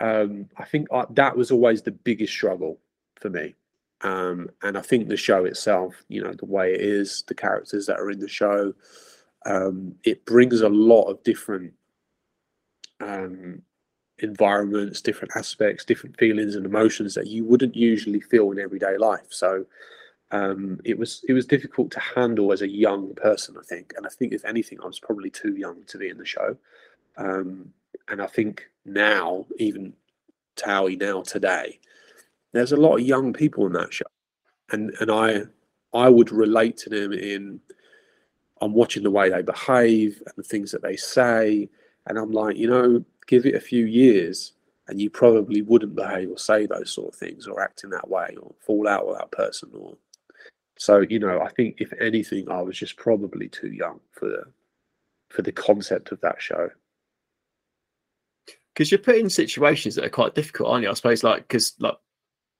um, 0.00 0.48
I 0.56 0.64
think 0.64 0.88
I, 0.92 1.04
that 1.10 1.36
was 1.36 1.50
always 1.50 1.82
the 1.82 1.90
biggest 1.90 2.32
struggle 2.32 2.78
for 3.20 3.30
me. 3.30 3.54
Um, 4.02 4.50
and 4.62 4.78
I 4.78 4.80
think 4.80 5.08
the 5.08 5.16
show 5.16 5.44
itself, 5.44 6.04
you 6.08 6.22
know, 6.22 6.32
the 6.32 6.46
way 6.46 6.72
it 6.72 6.80
is, 6.80 7.24
the 7.26 7.34
characters 7.34 7.86
that 7.86 7.98
are 7.98 8.10
in 8.10 8.20
the 8.20 8.28
show, 8.28 8.74
um, 9.44 9.94
it 10.04 10.24
brings 10.24 10.60
a 10.60 10.68
lot 10.68 11.04
of 11.04 11.22
different 11.24 11.72
um, 13.00 13.62
environments, 14.18 15.00
different 15.00 15.32
aspects, 15.36 15.84
different 15.84 16.16
feelings 16.16 16.54
and 16.54 16.66
emotions 16.66 17.14
that 17.14 17.26
you 17.26 17.44
wouldn't 17.44 17.76
usually 17.76 18.20
feel 18.20 18.50
in 18.52 18.58
everyday 18.58 18.96
life. 18.98 19.26
So 19.30 19.64
um, 20.30 20.80
it 20.84 20.98
was 20.98 21.24
it 21.28 21.32
was 21.32 21.46
difficult 21.46 21.90
to 21.92 22.00
handle 22.00 22.52
as 22.52 22.62
a 22.62 22.68
young 22.68 23.14
person, 23.14 23.56
I 23.58 23.64
think. 23.64 23.94
And 23.96 24.06
I 24.06 24.10
think 24.10 24.32
if 24.32 24.44
anything, 24.44 24.78
I 24.82 24.86
was 24.86 25.00
probably 25.00 25.30
too 25.30 25.56
young 25.56 25.84
to 25.86 25.98
be 25.98 26.08
in 26.08 26.18
the 26.18 26.26
show. 26.26 26.56
Um, 27.16 27.72
and 28.10 28.22
I 28.22 28.26
think 28.26 28.68
now, 28.84 29.46
even 29.58 29.92
Towie 30.56 31.00
now 31.00 31.22
today, 31.22 31.78
there's 32.52 32.72
a 32.72 32.76
lot 32.76 32.96
of 32.96 33.06
young 33.06 33.32
people 33.32 33.66
in 33.66 33.72
that 33.74 33.92
show, 33.92 34.06
and 34.70 34.92
and 35.00 35.10
I 35.10 35.42
I 35.92 36.08
would 36.08 36.30
relate 36.30 36.76
to 36.78 36.90
them 36.90 37.12
in 37.12 37.60
I'm 38.60 38.74
watching 38.74 39.02
the 39.02 39.10
way 39.10 39.30
they 39.30 39.42
behave 39.42 40.22
and 40.26 40.34
the 40.36 40.42
things 40.42 40.72
that 40.72 40.82
they 40.82 40.96
say, 40.96 41.68
and 42.06 42.18
I'm 42.18 42.32
like, 42.32 42.56
you 42.56 42.68
know, 42.68 43.04
give 43.26 43.46
it 43.46 43.54
a 43.54 43.60
few 43.60 43.86
years, 43.86 44.52
and 44.88 45.00
you 45.00 45.10
probably 45.10 45.62
wouldn't 45.62 45.94
behave 45.94 46.30
or 46.30 46.38
say 46.38 46.66
those 46.66 46.90
sort 46.90 47.12
of 47.12 47.18
things 47.18 47.46
or 47.46 47.60
act 47.60 47.84
in 47.84 47.90
that 47.90 48.08
way 48.08 48.34
or 48.40 48.52
fall 48.60 48.88
out 48.88 49.06
with 49.06 49.18
that 49.18 49.30
person 49.30 49.70
or 49.74 49.96
so 50.76 51.00
you 51.00 51.18
know 51.18 51.40
i 51.40 51.48
think 51.50 51.76
if 51.78 51.92
anything 52.00 52.50
i 52.50 52.62
was 52.62 52.78
just 52.78 52.96
probably 52.96 53.48
too 53.48 53.68
young 53.68 54.00
for 54.12 54.28
the 54.28 54.42
for 55.28 55.42
the 55.42 55.52
concept 55.52 56.10
of 56.10 56.20
that 56.20 56.40
show 56.40 56.70
because 58.78 58.92
you're 58.92 58.98
put 58.98 59.16
in 59.16 59.28
situations 59.28 59.96
that 59.96 60.04
are 60.04 60.08
quite 60.10 60.36
difficult 60.36 60.70
aren't 60.70 60.84
you? 60.84 60.90
I 60.90 60.94
suppose 60.94 61.24
like 61.24 61.42
because 61.48 61.74
like 61.80 61.96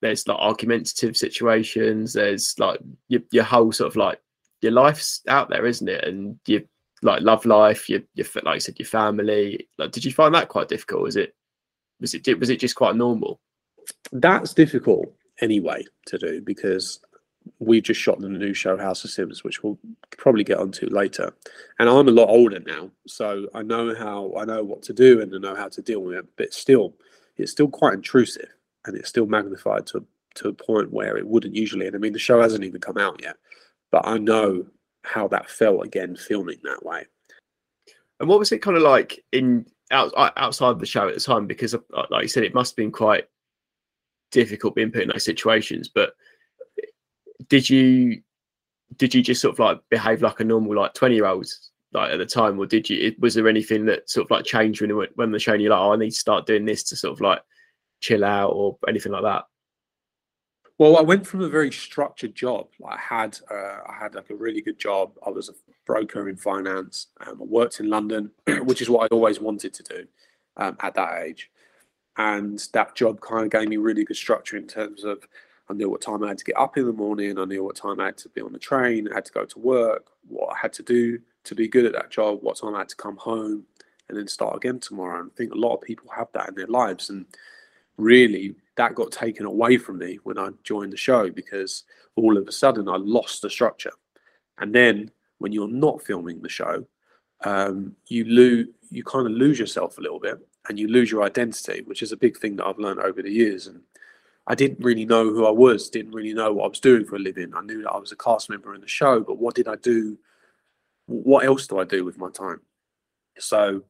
there's 0.03 0.27
like 0.27 0.39
argumentative 0.41 1.17
situations 1.17 2.13
there's 2.13 2.59
like 2.59 2.81
your, 3.07 3.21
your 3.31 3.45
whole 3.45 3.71
sort 3.71 3.87
of 3.89 3.95
like 3.95 4.21
your 4.61 4.73
life's 4.73 5.23
out 5.29 5.49
there 5.49 5.65
isn't 5.65 5.89
it? 5.89 6.03
And 6.03 6.37
you 6.49 6.67
like 7.03 7.23
love 7.23 7.47
life 7.47 7.89
your, 7.89 8.01
your 8.15 8.27
like 8.43 8.57
you 8.57 8.61
said 8.61 8.79
your 8.81 8.87
family. 8.87 9.69
Like 9.79 9.93
did 9.93 10.05
you 10.05 10.13
find 10.13 10.35
that 10.35 10.49
quite 10.49 10.69
difficult? 10.69 11.03
Was 11.03 11.15
it 11.15 11.37
was 12.01 12.15
it 12.15 12.41
was 12.41 12.51
it 12.51 12.59
just 12.59 12.75
quite 12.75 12.97
normal? 12.97 13.39
That's 14.11 14.55
difficult 14.55 15.13
anyway 15.41 15.85
to 16.07 16.19
do 16.19 16.41
because 16.41 16.99
we've 17.59 17.83
just 17.83 18.01
shot 18.01 18.21
the 18.21 18.29
new 18.29 18.55
show 18.55 18.77
House 18.77 19.05
of 19.05 19.11
Sims, 19.11 19.43
which 19.43 19.63
we'll 19.63 19.79
probably 20.17 20.45
get 20.45 20.59
onto 20.59 20.87
later. 20.89 21.35
And 21.79 21.89
I'm 21.89 22.09
a 22.09 22.13
lot 22.13 22.29
older 22.29 22.61
now, 22.61 22.91
so 23.07 23.49
I 23.55 23.63
know 23.63 23.95
how 23.95 24.35
I 24.37 24.45
know 24.45 24.63
what 24.63 24.83
to 24.83 24.93
do 24.93 25.21
and 25.21 25.35
I 25.35 25.39
know 25.39 25.55
how 25.55 25.69
to 25.69 25.83
deal 25.83 26.01
with 26.01 26.17
it. 26.17 26.27
But 26.37 26.53
still, 26.53 26.95
it's 27.37 27.53
still 27.53 27.69
quite 27.69 27.95
intrusive, 27.95 28.49
and 28.87 28.97
it's 28.97 29.09
still 29.09 29.27
magnified 29.27 29.87
to 29.89 30.05
to 30.35 30.49
a 30.49 30.53
point 30.53 30.93
where 30.93 31.17
it 31.17 31.27
wouldn't 31.27 31.55
usually. 31.55 31.87
And 31.87 31.97
I 31.97 31.99
mean, 31.99 32.13
the 32.13 32.19
show 32.19 32.41
hasn't 32.41 32.65
even 32.65 32.81
come 32.81 32.99
out 32.99 33.21
yet, 33.23 33.37
but 33.91 34.07
I 34.07 34.19
know 34.19 34.67
how 35.03 35.29
that 35.29 35.51
felt 35.51 35.85
again 35.85 36.17
filming 36.17 36.59
that 36.65 36.85
way. 36.85 37.05
And 38.21 38.29
what 38.29 38.39
was 38.39 38.53
it 38.53 38.63
kind 38.63 38.77
of 38.77 38.83
like 38.83 39.25
in 39.33 39.67
out, 39.91 40.13
outside 40.37 40.79
the 40.79 40.87
show 40.87 41.09
at 41.09 41.15
the 41.15 41.21
time? 41.21 41.47
Because, 41.47 41.75
uh, 41.75 41.79
like 42.11 42.23
you 42.23 42.29
said, 42.29 42.45
it 42.45 42.55
must 42.55 42.73
have 42.73 42.77
been 42.77 42.93
quite 42.93 43.27
difficult 44.31 44.75
being 44.75 44.91
put 44.91 45.03
in 45.03 45.09
those 45.09 45.25
situations, 45.25 45.89
but 45.89 46.15
did 47.49 47.69
you 47.69 48.23
did 48.97 49.15
you 49.15 49.23
just 49.23 49.41
sort 49.41 49.55
of 49.55 49.59
like 49.59 49.81
behave 49.91 50.23
like 50.23 50.41
a 50.41 50.45
normal 50.45 50.75
like 50.75 50.95
20 50.95 51.15
year 51.15 51.27
old 51.27 51.47
like 51.93 52.13
at 52.13 52.19
the 52.19 52.27
time 52.27 52.59
or 52.59 52.67
did 52.67 52.89
you 52.89 53.15
was 53.19 53.35
there 53.35 53.49
anything 53.49 53.87
that 53.87 54.09
sort 54.09 54.27
of 54.27 54.31
like 54.31 54.45
changed 54.45 54.81
when 54.81 55.07
when 55.15 55.31
the 55.31 55.39
showing 55.39 55.61
you 55.61 55.71
like 55.71 55.79
oh 55.79 55.93
i 55.93 55.97
need 55.97 56.11
to 56.11 56.17
start 56.17 56.47
doing 56.47 56.65
this 56.65 56.83
to 56.83 56.97
sort 56.97 57.13
of 57.13 57.21
like 57.21 57.41
chill 58.01 58.25
out 58.25 58.51
or 58.51 58.79
anything 58.87 59.13
like 59.13 59.23
that? 59.23 59.45
Well 60.79 60.97
i 60.97 61.01
went 61.01 61.27
from 61.27 61.41
a 61.41 61.49
very 61.49 61.73
structured 61.73 62.35
job. 62.35 62.69
Like 62.79 62.97
i 62.97 63.01
had 63.01 63.39
uh, 63.51 63.79
i 63.89 63.97
had 63.99 64.15
like 64.15 64.31
a 64.31 64.37
really 64.37 64.61
good 64.61 64.79
job. 64.79 65.13
I 65.27 65.31
was 65.31 65.49
a 65.49 65.55
broker 65.87 66.29
in 66.29 66.37
finance. 66.37 67.09
Um, 67.27 67.39
i 67.41 67.45
worked 67.45 67.81
in 67.81 67.89
london 67.89 68.31
which 68.63 68.83
is 68.83 68.91
what 68.91 69.05
i 69.05 69.15
always 69.15 69.41
wanted 69.41 69.73
to 69.75 69.83
do 69.83 70.07
um, 70.59 70.77
at 70.81 70.95
that 70.95 71.23
age. 71.23 71.51
And 72.17 72.59
that 72.73 72.97
job 72.97 73.21
kind 73.21 73.45
of 73.45 73.51
gave 73.51 73.69
me 73.69 73.77
really 73.77 74.05
good 74.05 74.17
structure 74.17 74.57
in 74.57 74.67
terms 74.67 75.05
of 75.05 75.27
I 75.71 75.75
knew 75.75 75.91
what 75.91 76.01
time 76.01 76.25
I 76.25 76.29
had 76.29 76.39
to 76.39 76.45
get 76.45 76.59
up 76.59 76.77
in 76.79 76.87
the 76.87 76.93
morning. 76.93 77.39
I 77.39 77.45
knew 77.45 77.63
what 77.63 77.77
time 77.77 78.01
I 78.01 78.07
had 78.07 78.17
to 78.19 78.29
be 78.31 78.41
on 78.41 78.53
the 78.53 78.59
train. 78.59 79.09
I 79.11 79.15
had 79.15 79.27
to 79.27 79.33
go 79.33 79.45
to 79.45 79.59
work. 79.59 80.07
What 80.27 80.55
I 80.55 80.59
had 80.59 80.73
to 80.75 80.83
do 80.83 81.19
to 81.45 81.55
be 81.55 81.69
good 81.69 81.85
at 81.85 81.93
that 81.93 82.11
job. 82.11 82.39
What 82.41 82.59
time 82.59 82.75
I 82.75 82.79
had 82.79 82.89
to 82.91 82.97
come 82.97 83.17
home, 83.17 83.65
and 84.09 84.17
then 84.17 84.27
start 84.27 84.57
again 84.57 84.81
tomorrow. 84.81 85.21
And 85.21 85.31
I 85.31 85.37
think 85.37 85.53
a 85.53 85.59
lot 85.59 85.75
of 85.75 85.83
people 85.83 86.11
have 86.15 86.29
that 86.33 86.49
in 86.49 86.55
their 86.55 86.67
lives, 86.67 87.11
and 87.11 87.27
really 87.99 88.55
that 88.77 88.95
got 88.95 89.11
taken 89.11 89.45
away 89.45 89.77
from 89.77 89.99
me 89.99 90.19
when 90.23 90.39
I 90.39 90.51
joined 90.63 90.93
the 90.93 90.97
show 90.97 91.31
because 91.31 91.83
all 92.17 92.39
of 92.39 92.47
a 92.47 92.53
sudden 92.53 92.89
I 92.89 92.97
lost 92.97 93.43
the 93.43 93.51
structure. 93.51 93.93
And 94.59 94.75
then 94.75 95.11
when 95.39 95.53
you're 95.53 95.69
not 95.69 96.03
filming 96.03 96.41
the 96.41 96.49
show, 96.49 96.85
um, 97.45 97.95
you 98.07 98.25
lose 98.25 98.69
you 98.91 99.05
kind 99.05 99.27
of 99.27 99.33
lose 99.33 99.59
yourself 99.59 99.99
a 99.99 100.01
little 100.01 100.19
bit 100.19 100.39
and 100.69 100.79
you 100.79 100.89
lose 100.89 101.11
your 101.11 101.23
identity, 101.23 101.83
which 101.85 102.03
is 102.03 102.13
a 102.13 102.17
big 102.17 102.39
thing 102.39 102.57
that 102.57 102.67
I've 102.67 102.79
learned 102.79 103.01
over 103.01 103.23
the 103.23 103.31
years. 103.31 103.67
And 103.67 103.81
I 104.49 104.55
didn't 104.55 104.83
really 104.83 105.05
know 105.05 105.25
who 105.25 105.47
I 105.47 105.51
was, 105.51 105.91
didn't 105.91 106.13
really 106.13 106.33
know 106.33 106.55
what 106.55 106.65
I 106.65 106.69
was 106.69 106.81
doing 106.81 107.05
for 107.05 107.17
a 107.17 107.21
living. 107.21 107.53
I 107.55 107.61
knew 107.61 107.83
that 107.83 107.93
I 107.93 107.99
was 107.99 108.13
a 108.13 108.17
cast 108.17 108.49
member 108.49 108.75
in 108.75 108.81
the 108.81 108.89
show, 108.89 109.21
but 109.21 109.39
what 109.39 109.55
did 109.55 109.69
I 109.69 109.77
do? 109.77 110.19
What 111.07 111.45
else 111.45 111.67
do 111.67 111.79
I 111.79 111.85
do 111.85 112.03
with 112.03 112.17
my 112.17 112.31
time? 112.31 112.63
So 113.39 113.83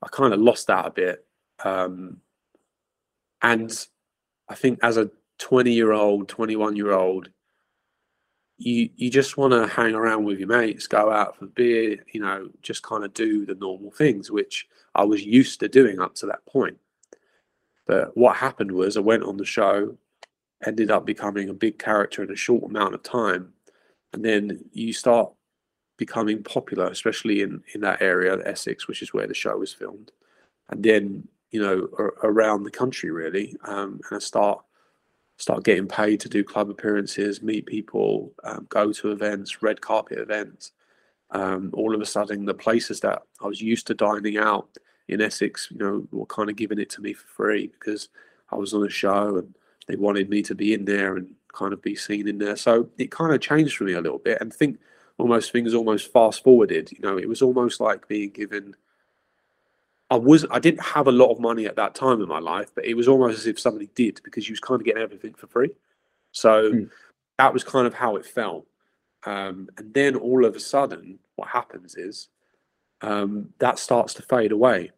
I 0.00 0.08
kind 0.08 0.32
of 0.32 0.40
lost 0.40 0.68
that 0.68 0.86
a 0.86 0.90
bit. 0.90 1.26
Um, 1.64 2.18
and 3.42 3.86
I 4.48 4.54
think 4.54 4.78
as 4.82 4.96
a 4.96 5.10
20 5.38 5.72
year 5.72 5.92
old, 5.92 6.28
21 6.28 6.76
year 6.76 6.92
old, 6.92 7.30
you 8.58 8.88
you 8.96 9.10
just 9.10 9.36
want 9.36 9.52
to 9.52 9.66
hang 9.66 9.94
around 9.94 10.24
with 10.24 10.38
your 10.38 10.48
mates, 10.48 10.86
go 10.86 11.10
out 11.10 11.36
for 11.36 11.46
beer, 11.46 11.98
you 12.12 12.20
know, 12.20 12.48
just 12.62 12.82
kind 12.82 13.04
of 13.04 13.12
do 13.12 13.44
the 13.44 13.54
normal 13.56 13.90
things, 13.90 14.30
which 14.30 14.66
I 14.94 15.04
was 15.04 15.22
used 15.22 15.60
to 15.60 15.68
doing 15.68 16.00
up 16.00 16.14
to 16.16 16.26
that 16.26 16.46
point. 16.46 16.78
But 17.86 18.16
what 18.16 18.36
happened 18.36 18.72
was 18.72 18.96
I 18.96 19.00
went 19.00 19.22
on 19.22 19.36
the 19.36 19.44
show, 19.44 19.96
ended 20.64 20.90
up 20.90 21.06
becoming 21.06 21.48
a 21.48 21.54
big 21.54 21.78
character 21.78 22.22
in 22.22 22.30
a 22.30 22.36
short 22.36 22.64
amount 22.64 22.94
of 22.94 23.02
time, 23.02 23.52
and 24.12 24.24
then 24.24 24.64
you 24.72 24.92
start 24.92 25.32
becoming 25.96 26.42
popular, 26.42 26.86
especially 26.86 27.42
in 27.42 27.62
in 27.74 27.80
that 27.82 28.02
area, 28.02 28.38
Essex, 28.44 28.88
which 28.88 29.02
is 29.02 29.14
where 29.14 29.26
the 29.26 29.34
show 29.34 29.56
was 29.56 29.72
filmed, 29.72 30.12
and 30.68 30.82
then 30.82 31.28
you 31.50 31.62
know 31.62 31.88
around 32.22 32.64
the 32.64 32.70
country 32.70 33.10
really, 33.10 33.56
um, 33.64 34.00
and 34.10 34.16
I 34.16 34.18
start 34.18 34.64
start 35.38 35.64
getting 35.64 35.86
paid 35.86 36.18
to 36.20 36.28
do 36.28 36.42
club 36.42 36.70
appearances, 36.70 37.42
meet 37.42 37.66
people, 37.66 38.32
um, 38.44 38.66
go 38.70 38.90
to 38.90 39.12
events, 39.12 39.62
red 39.62 39.80
carpet 39.80 40.18
events. 40.18 40.72
Um, 41.30 41.70
all 41.74 41.94
of 41.94 42.00
a 42.00 42.06
sudden, 42.06 42.46
the 42.46 42.54
places 42.54 43.00
that 43.00 43.22
I 43.42 43.46
was 43.46 43.60
used 43.60 43.86
to 43.88 43.94
dining 43.94 44.38
out 44.38 44.68
in 45.08 45.20
Essex, 45.20 45.68
you 45.70 45.78
know, 45.78 46.06
were 46.10 46.26
kind 46.26 46.50
of 46.50 46.56
giving 46.56 46.78
it 46.78 46.90
to 46.90 47.00
me 47.00 47.12
for 47.12 47.26
free 47.28 47.68
because 47.68 48.08
I 48.50 48.56
was 48.56 48.74
on 48.74 48.84
a 48.84 48.90
show 48.90 49.36
and 49.38 49.54
they 49.86 49.96
wanted 49.96 50.28
me 50.28 50.42
to 50.42 50.54
be 50.54 50.74
in 50.74 50.84
there 50.84 51.16
and 51.16 51.32
kind 51.52 51.72
of 51.72 51.82
be 51.82 51.94
seen 51.94 52.28
in 52.28 52.38
there. 52.38 52.56
So 52.56 52.88
it 52.98 53.10
kind 53.10 53.32
of 53.32 53.40
changed 53.40 53.76
for 53.76 53.84
me 53.84 53.94
a 53.94 54.00
little 54.00 54.18
bit 54.18 54.38
and 54.40 54.52
think 54.52 54.78
almost 55.18 55.52
things 55.52 55.74
almost 55.74 56.12
fast 56.12 56.42
forwarded. 56.42 56.92
You 56.92 57.00
know, 57.00 57.18
it 57.18 57.28
was 57.28 57.42
almost 57.42 57.80
like 57.80 58.08
being 58.08 58.30
given. 58.30 58.74
I 60.10 60.16
was 60.16 60.46
I 60.50 60.58
didn't 60.58 60.82
have 60.82 61.06
a 61.06 61.12
lot 61.12 61.32
of 61.32 61.40
money 61.40 61.66
at 61.66 61.76
that 61.76 61.94
time 61.94 62.20
in 62.20 62.28
my 62.28 62.38
life, 62.38 62.70
but 62.74 62.84
it 62.84 62.94
was 62.94 63.08
almost 63.08 63.38
as 63.38 63.46
if 63.46 63.58
somebody 63.58 63.88
did 63.94 64.20
because 64.24 64.48
you 64.48 64.52
was 64.52 64.60
kind 64.60 64.80
of 64.80 64.84
getting 64.84 65.02
everything 65.02 65.34
for 65.34 65.46
free. 65.46 65.70
So 66.32 66.70
mm. 66.70 66.90
that 67.38 67.52
was 67.52 67.64
kind 67.64 67.86
of 67.86 67.94
how 67.94 68.16
it 68.16 68.26
felt. 68.26 68.66
Um, 69.24 69.68
and 69.78 69.92
then 69.92 70.14
all 70.14 70.44
of 70.44 70.54
a 70.54 70.60
sudden, 70.60 71.18
what 71.34 71.48
happens 71.48 71.96
is 71.96 72.28
um, 73.00 73.52
that 73.58 73.78
starts 73.78 74.14
to 74.14 74.22
fade 74.22 74.52
away 74.52 74.92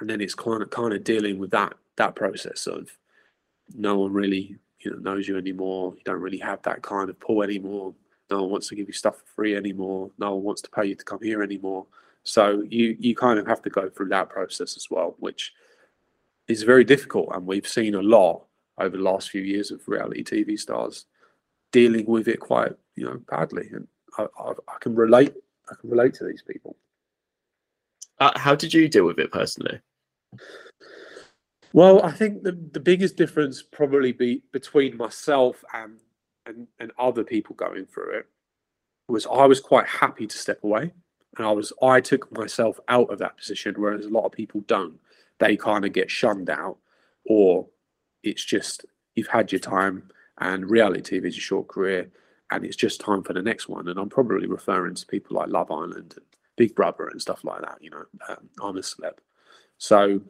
and 0.00 0.08
then 0.08 0.20
it's 0.20 0.34
kind 0.34 0.62
of 0.62 0.70
kind 0.70 0.92
of 0.92 1.04
dealing 1.04 1.38
with 1.38 1.50
that 1.50 1.74
that 1.96 2.14
process 2.14 2.66
of 2.66 2.90
no 3.74 3.98
one 3.98 4.12
really 4.12 4.56
you 4.80 4.90
know 4.90 4.98
knows 4.98 5.28
you 5.28 5.36
anymore. 5.36 5.94
You 5.96 6.02
don't 6.04 6.20
really 6.20 6.38
have 6.38 6.62
that 6.62 6.82
kind 6.82 7.10
of 7.10 7.20
pull 7.20 7.42
anymore. 7.42 7.94
No 8.30 8.42
one 8.42 8.50
wants 8.52 8.68
to 8.68 8.74
give 8.74 8.86
you 8.86 8.92
stuff 8.92 9.18
for 9.18 9.26
free 9.34 9.56
anymore. 9.56 10.10
No 10.18 10.34
one 10.34 10.44
wants 10.44 10.62
to 10.62 10.70
pay 10.70 10.86
you 10.86 10.94
to 10.94 11.04
come 11.04 11.20
here 11.22 11.42
anymore. 11.42 11.86
So 12.22 12.62
you 12.68 12.96
you 12.98 13.14
kind 13.14 13.38
of 13.38 13.46
have 13.46 13.62
to 13.62 13.70
go 13.70 13.88
through 13.88 14.08
that 14.10 14.28
process 14.28 14.76
as 14.76 14.88
well, 14.90 15.16
which 15.18 15.52
is 16.48 16.62
very 16.62 16.84
difficult. 16.84 17.30
And 17.32 17.46
we've 17.46 17.68
seen 17.68 17.94
a 17.94 18.02
lot 18.02 18.44
over 18.78 18.96
the 18.96 19.02
last 19.02 19.30
few 19.30 19.42
years 19.42 19.70
of 19.70 19.86
reality 19.86 20.24
TV 20.24 20.58
stars 20.58 21.06
dealing 21.72 22.06
with 22.06 22.28
it 22.28 22.40
quite 22.40 22.72
you 22.96 23.04
know 23.04 23.20
badly. 23.28 23.68
And 23.72 23.86
I, 24.18 24.26
I, 24.38 24.50
I 24.50 24.78
can 24.80 24.94
relate. 24.94 25.34
I 25.70 25.74
can 25.80 25.90
relate 25.90 26.14
to 26.14 26.24
these 26.24 26.42
people. 26.42 26.76
Uh, 28.18 28.38
how 28.38 28.54
did 28.54 28.74
you 28.74 28.88
deal 28.88 29.06
with 29.06 29.18
it 29.18 29.32
personally? 29.32 29.80
Well, 31.72 32.02
I 32.02 32.10
think 32.10 32.42
the, 32.42 32.52
the 32.52 32.80
biggest 32.80 33.16
difference 33.16 33.62
probably 33.62 34.12
be 34.12 34.42
between 34.52 34.96
myself 34.96 35.64
and 35.72 35.98
and, 36.46 36.66
and 36.78 36.90
other 36.98 37.22
people 37.22 37.54
going 37.54 37.86
through 37.86 38.18
it 38.18 38.26
was 39.08 39.26
I 39.26 39.44
was 39.46 39.60
quite 39.60 39.86
happy 39.86 40.26
to 40.26 40.38
step 40.38 40.64
away. 40.64 40.92
And 41.36 41.46
I 41.46 41.52
was 41.52 41.72
I 41.82 42.00
took 42.00 42.30
myself 42.36 42.80
out 42.88 43.10
of 43.12 43.18
that 43.18 43.36
position, 43.36 43.74
whereas 43.76 44.04
a 44.06 44.10
lot 44.10 44.26
of 44.26 44.32
people 44.32 44.62
don't. 44.66 44.98
They 45.38 45.56
kind 45.56 45.84
of 45.84 45.92
get 45.92 46.10
shunned 46.10 46.50
out, 46.50 46.78
or 47.24 47.68
it's 48.22 48.44
just 48.44 48.84
you've 49.14 49.28
had 49.28 49.52
your 49.52 49.60
time 49.60 50.10
and 50.38 50.70
reality 50.70 51.20
TV 51.20 51.26
is 51.26 51.36
a 51.36 51.40
short 51.40 51.68
career 51.68 52.10
and 52.50 52.64
it's 52.64 52.76
just 52.76 53.00
time 53.00 53.22
for 53.22 53.32
the 53.32 53.42
next 53.42 53.68
one. 53.68 53.88
And 53.88 53.98
I'm 53.98 54.08
probably 54.08 54.46
referring 54.46 54.94
to 54.96 55.06
people 55.06 55.36
like 55.36 55.48
Love 55.48 55.70
Island 55.70 56.14
and 56.16 56.26
Big 56.56 56.74
Brother 56.74 57.08
and 57.08 57.20
stuff 57.20 57.44
like 57.44 57.60
that, 57.62 57.78
you 57.80 57.90
know, 57.90 58.04
um, 58.28 58.48
I'm 58.62 58.76
a 58.76 58.80
celeb. 58.80 59.18
So, 59.80 60.20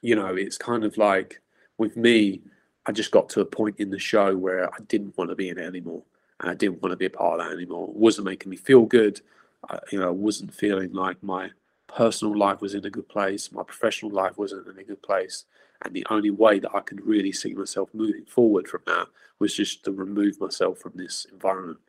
you 0.00 0.16
know, 0.16 0.34
it's 0.34 0.56
kind 0.56 0.82
of 0.82 0.96
like 0.96 1.40
with 1.76 1.96
me, 1.96 2.40
I 2.86 2.92
just 2.92 3.10
got 3.10 3.28
to 3.30 3.42
a 3.42 3.44
point 3.44 3.76
in 3.78 3.90
the 3.90 3.98
show 3.98 4.34
where 4.34 4.72
I 4.72 4.78
didn't 4.88 5.16
want 5.18 5.28
to 5.28 5.36
be 5.36 5.50
in 5.50 5.58
it 5.58 5.66
anymore. 5.66 6.02
And 6.40 6.50
I 6.50 6.54
didn't 6.54 6.80
want 6.80 6.92
to 6.92 6.96
be 6.96 7.04
a 7.04 7.10
part 7.10 7.38
of 7.38 7.46
that 7.46 7.52
anymore. 7.52 7.88
It 7.88 7.96
wasn't 7.96 8.24
making 8.24 8.48
me 8.48 8.56
feel 8.56 8.86
good. 8.86 9.20
I, 9.68 9.78
you 9.92 10.00
know, 10.00 10.08
I 10.08 10.12
wasn't 10.12 10.54
feeling 10.54 10.94
like 10.94 11.22
my 11.22 11.50
personal 11.88 12.36
life 12.36 12.62
was 12.62 12.74
in 12.74 12.86
a 12.86 12.90
good 12.90 13.08
place. 13.08 13.52
My 13.52 13.62
professional 13.64 14.12
life 14.12 14.38
wasn't 14.38 14.66
in 14.66 14.78
a 14.78 14.84
good 14.84 15.02
place. 15.02 15.44
And 15.84 15.92
the 15.94 16.06
only 16.08 16.30
way 16.30 16.58
that 16.58 16.74
I 16.74 16.80
could 16.80 17.06
really 17.06 17.32
see 17.32 17.52
myself 17.52 17.90
moving 17.92 18.24
forward 18.24 18.66
from 18.66 18.80
that 18.86 19.08
was 19.40 19.54
just 19.54 19.84
to 19.84 19.92
remove 19.92 20.40
myself 20.40 20.78
from 20.78 20.92
this 20.94 21.26
environment 21.30 21.80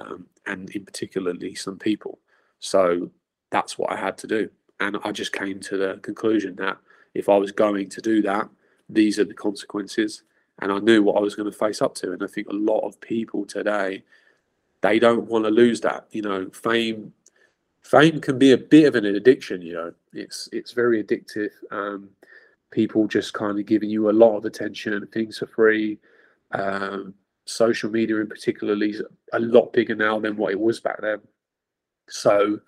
um, 0.00 0.26
and, 0.46 0.68
in 0.70 0.84
particularly, 0.84 1.54
some 1.54 1.78
people. 1.78 2.18
So 2.58 3.10
that's 3.50 3.78
what 3.78 3.92
I 3.92 3.96
had 3.96 4.18
to 4.18 4.26
do. 4.26 4.50
And 4.82 4.96
I 5.04 5.12
just 5.12 5.32
came 5.32 5.60
to 5.60 5.76
the 5.76 5.98
conclusion 6.02 6.56
that 6.56 6.78
if 7.14 7.28
I 7.28 7.36
was 7.36 7.52
going 7.52 7.88
to 7.90 8.00
do 8.00 8.22
that, 8.22 8.48
these 8.88 9.18
are 9.18 9.24
the 9.24 9.34
consequences. 9.34 10.22
And 10.60 10.70
I 10.72 10.78
knew 10.78 11.02
what 11.02 11.16
I 11.16 11.20
was 11.20 11.34
going 11.34 11.50
to 11.50 11.56
face 11.56 11.80
up 11.80 11.94
to. 11.96 12.12
And 12.12 12.22
I 12.22 12.26
think 12.26 12.48
a 12.48 12.54
lot 12.54 12.80
of 12.80 13.00
people 13.00 13.44
today, 13.44 14.02
they 14.80 14.98
don't 14.98 15.28
want 15.28 15.44
to 15.44 15.50
lose 15.50 15.80
that. 15.82 16.06
You 16.10 16.22
know, 16.22 16.50
fame 16.52 17.12
fame 17.82 18.20
can 18.20 18.38
be 18.38 18.52
a 18.52 18.58
bit 18.58 18.86
of 18.86 18.94
an 18.94 19.04
addiction 19.04 19.60
you 19.60 19.72
know 19.72 19.92
it's 20.12 20.48
it's 20.52 20.70
very 20.70 21.02
addictive 21.02 21.50
um, 21.72 22.08
people 22.72 23.06
just 23.06 23.34
kind 23.34 23.58
of 23.58 23.66
giving 23.66 23.88
you 23.88 24.10
a 24.10 24.12
lot 24.12 24.36
of 24.36 24.44
attention 24.44 25.06
things 25.12 25.38
for 25.38 25.46
free. 25.46 25.98
Um, 26.50 27.14
social 27.44 27.90
media, 27.90 28.16
in 28.16 28.26
particular, 28.26 28.82
is 28.82 29.02
a 29.32 29.38
lot 29.38 29.72
bigger 29.72 29.94
now 29.94 30.18
than 30.18 30.36
what 30.36 30.52
it 30.52 30.58
was 30.58 30.80
back 30.80 31.00
then. 31.00 31.20
So 32.08 32.60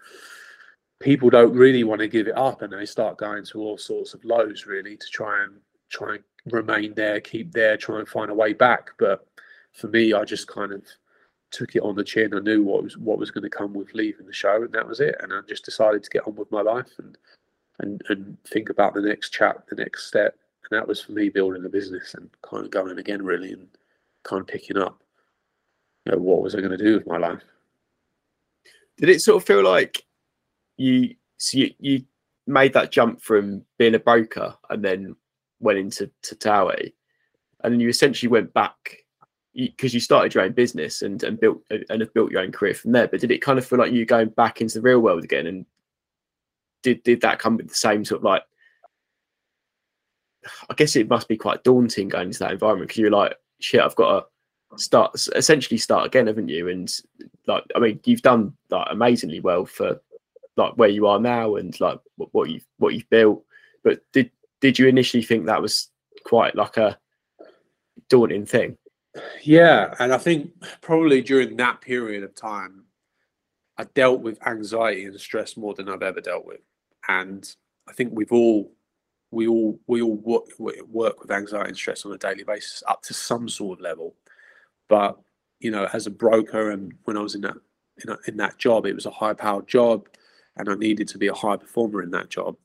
people 1.00 1.30
don't 1.30 1.54
really 1.54 1.84
want 1.84 2.00
to 2.00 2.08
give 2.08 2.28
it 2.28 2.36
up, 2.36 2.62
and 2.62 2.72
they 2.72 2.86
start 2.86 3.18
going 3.18 3.44
to 3.46 3.60
all 3.60 3.78
sorts 3.78 4.14
of 4.14 4.24
lows 4.24 4.66
really 4.66 4.96
to 4.96 5.06
try 5.10 5.42
and 5.44 5.54
try 5.90 6.14
and 6.14 6.24
remain 6.52 6.94
there, 6.94 7.20
keep 7.20 7.52
there, 7.52 7.76
try 7.76 7.98
and 7.98 8.08
find 8.08 8.30
a 8.30 8.34
way 8.34 8.52
back. 8.52 8.90
But 8.98 9.26
for 9.72 9.88
me, 9.88 10.12
I 10.12 10.24
just 10.24 10.46
kind 10.48 10.72
of 10.72 10.82
took 11.50 11.76
it 11.76 11.82
on 11.82 11.94
the 11.94 12.04
chin. 12.04 12.34
I 12.34 12.40
knew 12.40 12.62
what 12.62 12.82
was 12.82 12.98
what 12.98 13.18
was 13.18 13.30
going 13.30 13.44
to 13.44 13.50
come 13.50 13.72
with 13.72 13.94
leaving 13.94 14.26
the 14.26 14.32
show, 14.32 14.62
and 14.62 14.72
that 14.72 14.88
was 14.88 15.00
it. 15.00 15.16
And 15.20 15.32
I 15.32 15.40
just 15.48 15.64
decided 15.64 16.02
to 16.02 16.10
get 16.10 16.26
on 16.26 16.34
with 16.34 16.50
my 16.50 16.62
life 16.62 16.90
and 16.98 17.16
and 17.80 18.02
and 18.08 18.36
think 18.44 18.70
about 18.70 18.94
the 18.94 19.02
next 19.02 19.30
chat, 19.30 19.64
the 19.68 19.76
next 19.76 20.06
step. 20.06 20.36
And 20.70 20.78
that 20.78 20.88
was 20.88 21.00
for 21.00 21.12
me 21.12 21.28
building 21.28 21.62
the 21.62 21.68
business 21.68 22.14
and 22.14 22.30
kind 22.42 22.64
of 22.64 22.70
going 22.70 22.98
again 22.98 23.22
really 23.22 23.52
and 23.52 23.68
kind 24.22 24.40
of 24.40 24.46
picking 24.46 24.78
up. 24.78 25.02
You 26.06 26.12
know, 26.12 26.18
what 26.18 26.42
was 26.42 26.54
I 26.54 26.58
going 26.58 26.76
to 26.76 26.84
do 26.84 26.94
with 26.94 27.06
my 27.06 27.18
life? 27.18 27.42
Did 28.96 29.08
it 29.08 29.20
sort 29.20 29.42
of 29.42 29.46
feel 29.46 29.64
like 29.64 30.04
you 30.76 31.14
so 31.38 31.58
you, 31.58 31.74
you 31.78 32.04
made 32.46 32.72
that 32.74 32.92
jump 32.92 33.22
from 33.22 33.62
being 33.78 33.94
a 33.94 33.98
broker 33.98 34.54
and 34.70 34.84
then 34.84 35.16
went 35.60 35.78
into 35.78 36.10
to 36.22 36.34
Towie, 36.34 36.92
and 37.62 37.80
you 37.80 37.88
essentially 37.88 38.30
went 38.30 38.52
back 38.54 38.98
because 39.54 39.94
you, 39.94 39.98
you, 39.98 40.00
started 40.00 40.34
your 40.34 40.42
own 40.42 40.52
business 40.52 41.02
and 41.02 41.22
and 41.22 41.40
built 41.40 41.62
and 41.70 42.00
have 42.00 42.14
built 42.14 42.30
your 42.30 42.40
own 42.40 42.52
career 42.52 42.74
from 42.74 42.92
there. 42.92 43.08
But 43.08 43.20
did 43.20 43.30
it 43.30 43.42
kind 43.42 43.58
of 43.58 43.66
feel 43.66 43.78
like 43.78 43.92
you 43.92 44.04
going 44.04 44.30
back 44.30 44.60
into 44.60 44.74
the 44.74 44.82
real 44.82 45.00
world 45.00 45.24
again 45.24 45.46
and 45.46 45.66
did 46.82 47.02
did 47.02 47.20
that 47.22 47.38
come 47.38 47.56
with 47.56 47.68
the 47.68 47.74
same 47.74 48.04
sort 48.04 48.20
of 48.20 48.24
like? 48.24 48.42
I 50.68 50.74
guess 50.74 50.94
it 50.94 51.08
must 51.08 51.26
be 51.26 51.38
quite 51.38 51.64
daunting 51.64 52.10
going 52.10 52.26
into 52.26 52.40
that 52.40 52.52
environment 52.52 52.88
because 52.88 53.00
you're 53.00 53.10
like, 53.10 53.34
shit, 53.60 53.80
I've 53.80 53.96
got 53.96 54.26
to 54.72 54.78
start 54.78 55.16
essentially 55.34 55.78
start 55.78 56.06
again, 56.06 56.26
haven't 56.26 56.48
you? 56.48 56.68
And 56.68 56.92
like, 57.46 57.64
I 57.74 57.78
mean, 57.78 57.98
you've 58.04 58.22
done 58.22 58.52
like 58.70 58.86
amazingly 58.90 59.40
well 59.40 59.64
for 59.64 60.00
like 60.56 60.74
where 60.74 60.88
you 60.88 61.06
are 61.06 61.20
now 61.20 61.56
and 61.56 61.78
like 61.80 61.98
what 62.16 62.50
you've 62.50 62.66
what 62.78 62.94
you've 62.94 63.10
built. 63.10 63.44
But 63.82 64.00
did 64.12 64.30
did 64.60 64.78
you 64.78 64.88
initially 64.88 65.22
think 65.22 65.46
that 65.46 65.62
was 65.62 65.90
quite 66.24 66.54
like 66.54 66.76
a 66.76 66.98
daunting 68.08 68.46
thing? 68.46 68.76
Yeah, 69.42 69.94
and 70.00 70.12
I 70.12 70.18
think 70.18 70.50
probably 70.80 71.22
during 71.22 71.56
that 71.56 71.80
period 71.80 72.24
of 72.24 72.34
time, 72.34 72.84
I 73.78 73.84
dealt 73.94 74.20
with 74.22 74.44
anxiety 74.46 75.04
and 75.04 75.20
stress 75.20 75.56
more 75.56 75.74
than 75.74 75.88
I've 75.88 76.02
ever 76.02 76.20
dealt 76.20 76.46
with 76.46 76.60
and 77.08 77.54
I 77.88 77.92
think 77.92 78.12
we've 78.12 78.32
all 78.32 78.72
we 79.30 79.46
all 79.48 79.78
we 79.86 80.00
all 80.00 80.16
work, 80.16 80.44
work 80.58 81.20
with 81.20 81.30
anxiety 81.30 81.68
and 81.68 81.76
stress 81.76 82.04
on 82.04 82.12
a 82.12 82.18
daily 82.18 82.44
basis 82.44 82.82
up 82.88 83.02
to 83.02 83.14
some 83.14 83.48
sort 83.48 83.78
of 83.78 83.82
level. 83.82 84.14
But 84.88 85.18
you 85.60 85.70
know, 85.70 85.88
as 85.92 86.06
a 86.06 86.10
broker, 86.10 86.70
and 86.70 86.92
when 87.04 87.16
I 87.16 87.20
was 87.20 87.34
in 87.34 87.42
that 87.42 87.56
in, 88.02 88.10
a, 88.10 88.16
in 88.26 88.36
that 88.38 88.58
job, 88.58 88.86
it 88.86 88.94
was 88.94 89.06
a 89.06 89.10
high 89.10 89.34
powered 89.34 89.68
job, 89.68 90.08
and 90.56 90.68
I 90.68 90.74
needed 90.74 91.08
to 91.08 91.18
be 91.18 91.28
a 91.28 91.34
high 91.34 91.56
performer 91.56 92.02
in 92.02 92.10
that 92.10 92.30
job. 92.30 92.56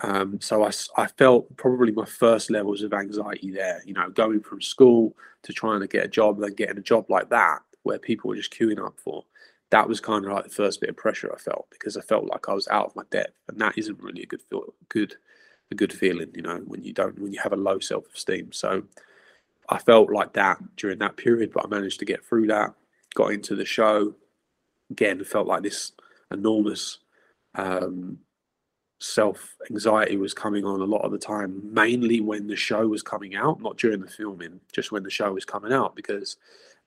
Um, 0.00 0.40
so 0.40 0.64
I, 0.64 0.70
I 0.96 1.06
felt 1.06 1.54
probably 1.56 1.90
my 1.92 2.04
first 2.04 2.50
levels 2.50 2.82
of 2.82 2.92
anxiety 2.92 3.50
there. 3.50 3.82
You 3.84 3.94
know, 3.94 4.10
going 4.10 4.40
from 4.40 4.60
school 4.60 5.16
to 5.42 5.52
trying 5.52 5.80
to 5.80 5.88
get 5.88 6.04
a 6.04 6.08
job, 6.08 6.40
then 6.40 6.54
getting 6.54 6.78
a 6.78 6.82
job 6.82 7.10
like 7.10 7.30
that 7.30 7.60
where 7.82 7.98
people 7.98 8.28
were 8.28 8.36
just 8.36 8.52
queuing 8.52 8.84
up 8.84 8.98
for 8.98 9.24
that 9.70 9.88
was 9.88 10.00
kind 10.00 10.24
of 10.24 10.32
like 10.32 10.44
the 10.44 10.50
first 10.50 10.80
bit 10.80 10.90
of 10.90 10.96
pressure 10.96 11.32
I 11.32 11.38
felt 11.38 11.66
because 11.70 11.96
I 11.96 12.00
felt 12.00 12.26
like 12.26 12.48
I 12.48 12.54
was 12.54 12.68
out 12.68 12.86
of 12.86 12.96
my 12.96 13.02
depth, 13.10 13.34
and 13.48 13.58
that 13.60 13.76
isn't 13.76 14.02
really 14.02 14.22
a 14.22 14.26
good 14.26 14.42
feel, 14.42 14.74
good, 14.88 15.14
a 15.70 15.74
good 15.74 15.92
feeling, 15.92 16.30
you 16.34 16.42
know, 16.42 16.62
when 16.66 16.82
you 16.82 16.92
don't, 16.92 17.18
when 17.18 17.32
you 17.32 17.40
have 17.40 17.52
a 17.52 17.56
low 17.56 17.78
self 17.78 18.04
esteem. 18.14 18.52
So 18.52 18.84
I 19.68 19.78
felt 19.78 20.10
like 20.10 20.32
that 20.34 20.58
during 20.76 20.98
that 21.00 21.16
period, 21.16 21.52
but 21.52 21.64
I 21.64 21.68
managed 21.68 21.98
to 21.98 22.06
get 22.06 22.24
through 22.24 22.46
that, 22.46 22.72
got 23.14 23.32
into 23.32 23.54
the 23.54 23.66
show, 23.66 24.14
again, 24.90 25.22
felt 25.24 25.46
like 25.46 25.62
this 25.62 25.92
enormous 26.30 26.98
um, 27.58 28.18
self 29.00 29.56
anxiety 29.70 30.16
was 30.16 30.32
coming 30.32 30.64
on 30.64 30.80
a 30.80 30.84
lot 30.84 31.02
of 31.02 31.12
the 31.12 31.18
time, 31.18 31.60
mainly 31.62 32.20
when 32.20 32.46
the 32.46 32.56
show 32.56 32.86
was 32.86 33.02
coming 33.02 33.36
out, 33.36 33.60
not 33.60 33.76
during 33.76 34.00
the 34.00 34.08
filming, 34.08 34.60
just 34.72 34.92
when 34.92 35.02
the 35.02 35.10
show 35.10 35.32
was 35.32 35.44
coming 35.44 35.72
out, 35.72 35.94
because 35.94 36.36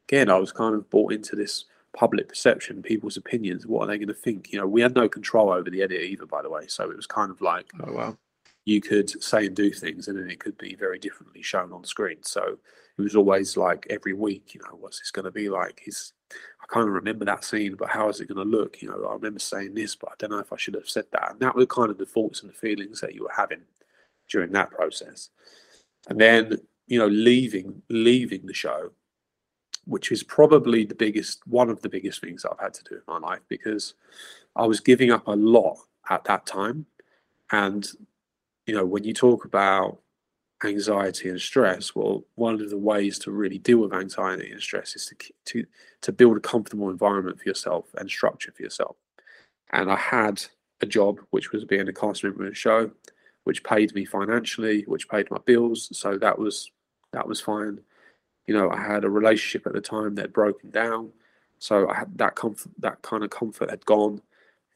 again, 0.08 0.30
I 0.30 0.38
was 0.38 0.52
kind 0.52 0.76
of 0.76 0.90
bought 0.90 1.14
into 1.14 1.36
this 1.36 1.66
public 1.94 2.30
perception, 2.30 2.82
people's 2.82 3.18
opinions, 3.18 3.68
what 3.68 3.84
are 3.84 3.88
they 3.88 3.98
going 3.98 4.08
to 4.08 4.14
think? 4.14 4.52
You 4.52 4.60
know, 4.60 4.68
we 4.68 4.82
had 4.82 4.96
no 4.96 5.10
control 5.10 5.52
over 5.52 5.70
the 5.70 5.82
edit 5.82 6.02
either, 6.02 6.26
by 6.26 6.42
the 6.42 6.50
way. 6.50 6.68
So 6.68 6.90
it 6.90 6.96
was 6.96 7.08
kind 7.08 7.32
of 7.32 7.42
like, 7.42 7.70
oh 7.86 7.92
wow, 7.92 8.18
you 8.66 8.82
could 8.82 9.10
say 9.24 9.46
and 9.48 9.56
do 9.56 9.72
things, 9.72 10.08
and 10.08 10.18
then 10.18 10.30
it 10.30 10.40
could 10.40 10.58
be 10.58 10.76
very 10.76 11.00
differently 11.00 11.42
shown 11.42 11.72
on 11.74 11.84
screen. 11.84 12.24
So 12.24 12.58
it 12.98 13.02
was 13.02 13.16
always 13.16 13.58
like 13.58 13.88
every 13.90 14.14
week, 14.14 14.54
you 14.54 14.62
know, 14.62 14.78
what's 14.78 15.00
this 15.00 15.12
going 15.12 15.26
to 15.26 15.32
be 15.32 15.50
like? 15.50 15.84
Is 15.86 16.14
I 16.62 16.74
of 16.88 16.94
remember 16.94 17.26
that 17.26 17.44
scene, 17.44 17.76
but 17.76 17.90
how 17.90 18.10
is 18.10 18.22
it 18.22 18.28
going 18.28 18.38
to 18.38 18.58
look? 18.58 18.82
You 18.82 18.90
know, 18.90 19.06
I 19.06 19.14
remember 19.14 19.40
saying 19.40 19.74
this, 19.74 19.96
but 19.96 20.12
I 20.12 20.14
don't 20.18 20.32
know 20.32 20.40
if 20.40 20.54
I 20.54 20.58
should 20.58 20.76
have 20.76 20.90
said 20.90 21.06
that. 21.12 21.32
And 21.32 21.40
that 21.42 21.56
were 21.56 21.66
kind 21.66 21.90
of 21.90 21.98
the 21.98 22.06
thoughts 22.06 22.42
and 22.42 22.50
the 22.50 22.56
feelings 22.56 23.02
that 23.02 23.14
you 23.14 23.24
were 23.24 23.34
having 23.36 23.62
during 24.30 24.52
that 24.54 24.72
process. 24.72 25.30
And 26.08 26.20
then, 26.20 26.58
you 26.88 26.98
know, 27.00 27.08
leaving 27.08 27.82
leaving 27.90 28.46
the 28.46 28.54
show 28.54 28.92
which 29.86 30.12
is 30.12 30.24
probably 30.24 30.86
the 30.86 30.96
biggest, 30.96 31.46
one 31.48 31.70
of 31.70 31.82
the 31.82 31.90
biggest 31.90 32.22
things 32.22 32.44
that 32.44 32.52
I've 32.52 32.60
had 32.60 32.74
to 32.76 32.84
do 32.84 32.96
in 32.96 33.02
my 33.08 33.18
life 33.18 33.42
because 33.48 33.96
I 34.56 34.66
was 34.66 34.80
giving 34.80 35.12
up 35.12 35.28
a 35.28 35.36
lot 35.36 35.78
at 36.10 36.24
that 36.26 36.46
time. 36.46 36.86
And, 37.52 37.88
you 38.66 38.76
know, 38.76 38.86
when 38.86 39.04
you 39.04 39.14
talk 39.14 39.46
about 39.46 40.00
anxiety 40.64 41.30
and 41.30 41.42
stress, 41.42 41.96
well, 41.96 42.24
one 42.36 42.62
of 42.62 42.70
the 42.70 42.78
ways 42.78 43.18
to 43.20 43.32
really 43.32 43.58
deal 43.58 43.80
with 43.80 43.94
anxiety 43.94 44.52
and 44.52 44.62
stress 44.62 44.96
is 44.96 45.06
to, 45.08 45.16
to, 45.46 45.66
to 46.02 46.12
build 46.12 46.38
a 46.38 46.42
comfortable 46.42 46.90
environment 46.90 47.40
for 47.40 47.48
yourself 47.48 47.86
and 47.98 48.10
structure 48.10 48.52
for 48.52 48.62
yourself. 48.62 48.96
And 49.72 49.92
I 49.92 49.98
had 49.98 50.44
a 50.82 50.86
job, 50.86 51.20
which 51.30 51.52
was 51.52 51.66
being 51.66 51.88
a 51.88 51.94
cast 51.94 52.24
member 52.24 52.46
in 52.46 52.52
a 52.52 52.56
show, 52.56 52.92
which 53.44 53.64
paid 53.64 53.94
me 53.96 54.06
financially, 54.06 54.84
which 54.88 55.10
paid 55.10 55.32
my 55.32 55.38
bills. 55.46 55.90
So 55.98 56.18
that 56.18 56.38
was 56.38 56.72
that 57.14 57.28
was 57.28 57.42
fine 57.42 57.82
you 58.48 58.58
know, 58.58 58.70
I 58.70 58.82
had 58.82 59.04
a 59.04 59.10
relationship 59.10 59.68
at 59.68 59.74
the 59.74 59.82
time 59.82 60.16
that 60.16 60.24
had 60.24 60.34
broken 60.34 60.72
down. 60.72 61.12
So 61.60 61.90
I 61.90 61.96
had 61.96 62.18
that 62.18 62.36
comfort, 62.36 62.72
that 62.80 63.02
kind 63.02 63.24
of 63.24 63.30
comfort 63.30 63.70
had 63.70 63.86
gone. 63.86 64.22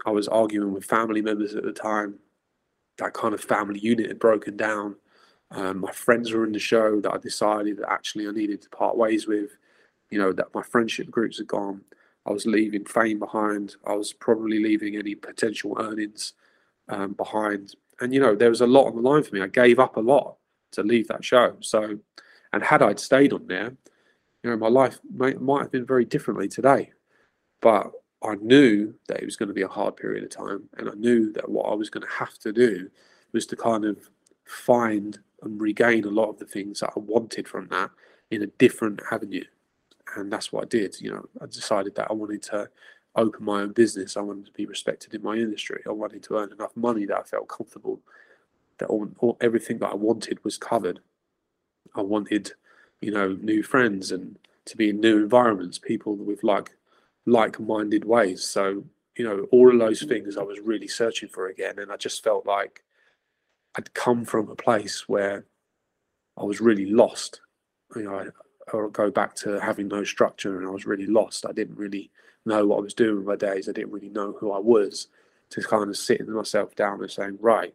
I 0.05 0.11
was 0.11 0.27
arguing 0.27 0.71
with 0.71 0.85
family 0.85 1.21
members 1.21 1.55
at 1.55 1.63
the 1.63 1.73
time. 1.73 2.19
That 2.97 3.13
kind 3.13 3.33
of 3.33 3.41
family 3.41 3.79
unit 3.79 4.07
had 4.07 4.19
broken 4.19 4.55
down. 4.55 4.95
Um, 5.51 5.81
my 5.81 5.91
friends 5.91 6.31
were 6.31 6.45
in 6.45 6.51
the 6.51 6.59
show 6.59 6.99
that 7.01 7.13
I 7.13 7.17
decided 7.17 7.77
that 7.77 7.91
actually 7.91 8.27
I 8.27 8.31
needed 8.31 8.61
to 8.63 8.69
part 8.69 8.97
ways 8.97 9.27
with. 9.27 9.51
You 10.09 10.19
know, 10.19 10.33
that 10.33 10.53
my 10.53 10.61
friendship 10.61 11.09
groups 11.09 11.37
had 11.37 11.47
gone. 11.47 11.81
I 12.25 12.31
was 12.31 12.45
leaving 12.45 12.85
fame 12.85 13.19
behind. 13.19 13.75
I 13.85 13.93
was 13.93 14.13
probably 14.13 14.59
leaving 14.59 14.95
any 14.95 15.15
potential 15.15 15.75
earnings 15.79 16.33
um, 16.89 17.13
behind. 17.13 17.75
And, 17.99 18.13
you 18.13 18.19
know, 18.19 18.35
there 18.35 18.49
was 18.49 18.61
a 18.61 18.67
lot 18.67 18.87
on 18.87 18.95
the 18.95 19.01
line 19.01 19.23
for 19.23 19.35
me. 19.35 19.41
I 19.41 19.47
gave 19.47 19.79
up 19.79 19.97
a 19.97 20.01
lot 20.01 20.37
to 20.71 20.83
leave 20.83 21.07
that 21.07 21.23
show. 21.23 21.55
So 21.61 21.99
and 22.55 22.63
had 22.63 22.81
I 22.81 22.95
stayed 22.95 23.33
on 23.33 23.47
there, 23.47 23.75
you 24.41 24.49
know, 24.49 24.55
my 24.55 24.69
life 24.69 24.99
might, 25.13 25.41
might 25.41 25.63
have 25.63 25.71
been 25.71 25.85
very 25.85 26.05
differently 26.05 26.47
today. 26.47 26.91
But 27.61 27.91
I 28.23 28.35
knew 28.35 28.93
that 29.07 29.19
it 29.19 29.25
was 29.25 29.35
going 29.35 29.49
to 29.49 29.53
be 29.53 29.63
a 29.63 29.67
hard 29.67 29.97
period 29.97 30.23
of 30.23 30.29
time. 30.29 30.69
And 30.77 30.89
I 30.89 30.93
knew 30.93 31.33
that 31.33 31.49
what 31.49 31.65
I 31.65 31.75
was 31.75 31.89
going 31.89 32.07
to 32.07 32.13
have 32.13 32.37
to 32.39 32.53
do 32.53 32.89
was 33.33 33.45
to 33.47 33.57
kind 33.57 33.83
of 33.83 34.09
find 34.45 35.19
and 35.45 35.61
regain 35.61 36.03
a 36.05 36.09
lot 36.09 36.29
of 36.29 36.39
the 36.39 36.45
things 36.45 36.79
that 36.79 36.91
I 36.95 36.99
wanted 36.99 37.47
from 37.47 37.67
that 37.69 37.91
in 38.31 38.43
a 38.43 38.47
different 38.47 39.01
avenue. 39.11 39.45
And 40.15 40.31
that's 40.31 40.51
what 40.51 40.63
I 40.63 40.67
did. 40.67 40.99
You 40.99 41.11
know, 41.11 41.29
I 41.41 41.45
decided 41.45 41.95
that 41.95 42.09
I 42.09 42.13
wanted 42.13 42.43
to 42.43 42.69
open 43.15 43.45
my 43.45 43.61
own 43.61 43.71
business. 43.71 44.17
I 44.17 44.21
wanted 44.21 44.45
to 44.45 44.51
be 44.51 44.65
respected 44.65 45.13
in 45.13 45.23
my 45.23 45.35
industry. 45.35 45.81
I 45.87 45.91
wanted 45.91 46.23
to 46.23 46.37
earn 46.37 46.51
enough 46.51 46.75
money 46.75 47.05
that 47.05 47.17
I 47.17 47.23
felt 47.23 47.47
comfortable 47.47 48.01
that 48.77 48.87
all, 48.87 49.07
all, 49.19 49.37
everything 49.41 49.79
that 49.79 49.91
I 49.91 49.95
wanted 49.95 50.43
was 50.43 50.57
covered. 50.57 50.99
I 51.95 52.01
wanted, 52.01 52.51
you 53.01 53.11
know, 53.11 53.37
new 53.41 53.63
friends 53.63 54.11
and 54.11 54.37
to 54.65 54.75
be 54.75 54.89
in 54.89 54.99
new 54.99 55.17
environments, 55.17 55.77
people 55.77 56.15
with 56.15 56.43
like 56.43 56.75
like-minded 57.25 58.05
ways. 58.05 58.43
So, 58.43 58.83
you 59.15 59.23
know, 59.23 59.47
all 59.51 59.71
of 59.71 59.79
those 59.79 60.03
things 60.03 60.37
I 60.37 60.43
was 60.43 60.59
really 60.59 60.87
searching 60.87 61.29
for 61.29 61.47
again, 61.47 61.79
and 61.79 61.91
I 61.91 61.97
just 61.97 62.23
felt 62.23 62.45
like 62.45 62.83
I'd 63.77 63.93
come 63.93 64.25
from 64.25 64.49
a 64.49 64.55
place 64.55 65.07
where 65.07 65.45
I 66.37 66.43
was 66.43 66.61
really 66.61 66.85
lost. 66.85 67.41
You 67.95 68.03
know, 68.03 68.15
I, 68.15 68.77
I 68.77 68.87
go 68.91 69.11
back 69.11 69.35
to 69.35 69.59
having 69.59 69.87
no 69.87 70.03
structure, 70.03 70.57
and 70.57 70.67
I 70.67 70.71
was 70.71 70.85
really 70.85 71.07
lost. 71.07 71.45
I 71.45 71.51
didn't 71.51 71.77
really 71.77 72.11
know 72.45 72.65
what 72.65 72.77
I 72.77 72.81
was 72.81 72.93
doing 72.93 73.17
with 73.17 73.25
my 73.25 73.35
days. 73.35 73.67
I 73.67 73.73
didn't 73.73 73.91
really 73.91 74.09
know 74.09 74.35
who 74.39 74.51
I 74.51 74.59
was. 74.59 75.07
To 75.51 75.61
kind 75.61 75.89
of 75.89 75.95
sitting 75.95 76.31
myself 76.31 76.75
down 76.75 77.01
and 77.01 77.11
saying, 77.11 77.37
right, 77.39 77.73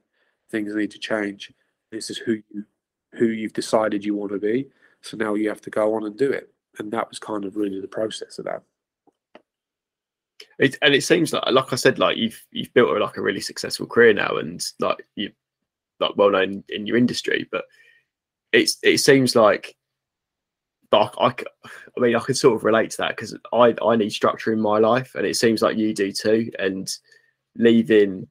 things 0.51 0.75
need 0.75 0.91
to 0.91 0.99
change. 0.99 1.53
This 1.93 2.11
is 2.11 2.19
who 2.19 2.43
you 2.51 2.65
who 3.13 3.27
you've 3.27 3.53
decided 3.53 4.05
you 4.05 4.15
want 4.15 4.33
to 4.33 4.39
be. 4.39 4.69
So 5.03 5.17
now 5.17 5.35
you 5.35 5.49
have 5.49 5.61
to 5.63 5.71
go 5.71 5.95
on 5.95 6.05
and 6.05 6.17
do 6.17 6.31
it. 6.31 6.53
And 6.79 6.93
that 6.93 7.09
was 7.09 7.19
kind 7.19 7.45
of 7.45 7.57
really 7.57 7.81
the 7.81 7.89
process 7.89 8.39
of 8.39 8.45
that. 8.47 8.63
It, 10.59 10.79
and 10.83 10.95
it 10.95 11.03
seems 11.03 11.33
like, 11.33 11.45
like 11.51 11.73
I 11.73 11.77
said, 11.77 11.99
like 11.99 12.17
you've 12.17 12.45
you've 12.51 12.73
built 12.75 12.99
like 13.01 13.17
a 13.17 13.23
really 13.23 13.41
successful 13.41 13.87
career 13.87 14.13
now, 14.13 14.37
and 14.37 14.65
like 14.79 15.07
you 15.17 15.31
like 16.01 16.17
well 16.17 16.31
known 16.31 16.65
in 16.69 16.87
your 16.87 16.97
industry. 16.97 17.49
But 17.51 17.65
it's 18.53 18.79
it 18.83 18.99
seems 18.99 19.37
like 19.37 19.77
like 20.93 21.13
I, 21.19 21.69
I 21.97 22.01
mean, 22.01 22.17
I 22.17 22.21
can 22.21 22.35
sort 22.35 22.57
of 22.57 22.65
relate 22.65 22.91
to 22.93 22.97
that 22.99 23.17
because 23.17 23.37
I 23.53 23.75
I 23.85 23.97
need 23.97 24.11
structure 24.11 24.53
in 24.53 24.61
my 24.61 24.79
life, 24.79 25.15
and 25.15 25.27
it 25.27 25.37
seems 25.37 25.63
like 25.63 25.77
you 25.77 25.95
do 25.95 26.13
too. 26.13 26.51
And 26.59 26.91
leaving 27.57 28.29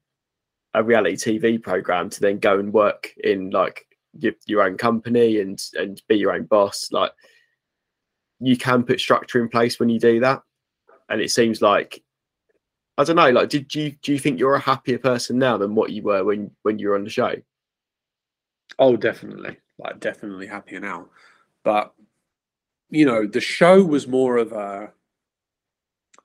a 0.73 0.84
reality 0.84 1.15
TV 1.39 1.62
program 1.62 2.10
to 2.10 2.21
then 2.21 2.39
go 2.39 2.60
and 2.60 2.71
work 2.71 3.12
in 3.23 3.49
like 3.49 3.86
your, 4.17 4.34
your 4.45 4.63
own 4.63 4.77
company 4.77 5.39
and 5.39 5.62
and 5.75 6.01
be 6.08 6.15
your 6.15 6.34
own 6.34 6.43
boss, 6.43 6.89
like 6.91 7.12
you 8.39 8.58
can 8.58 8.84
put 8.84 8.99
structure 8.99 9.41
in 9.41 9.49
place 9.49 9.79
when 9.79 9.89
you 9.89 9.99
do 9.99 10.19
that. 10.21 10.41
And 11.10 11.21
it 11.21 11.32
seems 11.32 11.62
like 11.62 12.03
I 12.97 13.03
don't 13.03 13.15
know, 13.15 13.32
like 13.32 13.49
did 13.49 13.73
you 13.73 13.91
do 14.01 14.12
you 14.12 14.19
think 14.19 14.39
you're 14.39 14.55
a 14.55 14.60
happier 14.60 14.99
person 14.99 15.39
now 15.39 15.58
than 15.58 15.75
what 15.75 15.91
you 15.91 16.03
were 16.03 16.23
when 16.23 16.51
when 16.63 16.79
you 16.79 16.89
were 16.89 16.95
on 16.95 17.03
the 17.03 17.10
show? 17.10 17.34
Oh, 18.80 18.96
definitely. 18.98 19.58
Like 19.78 20.00
definitely 20.00 20.48
happier 20.48 20.80
now. 20.80 21.08
But 21.63 21.94
you 22.89 23.06
know, 23.06 23.28
the 23.28 23.42
show 23.42 23.84
was 23.84 24.08
more 24.08 24.38
of 24.38 24.52
a 24.52 24.92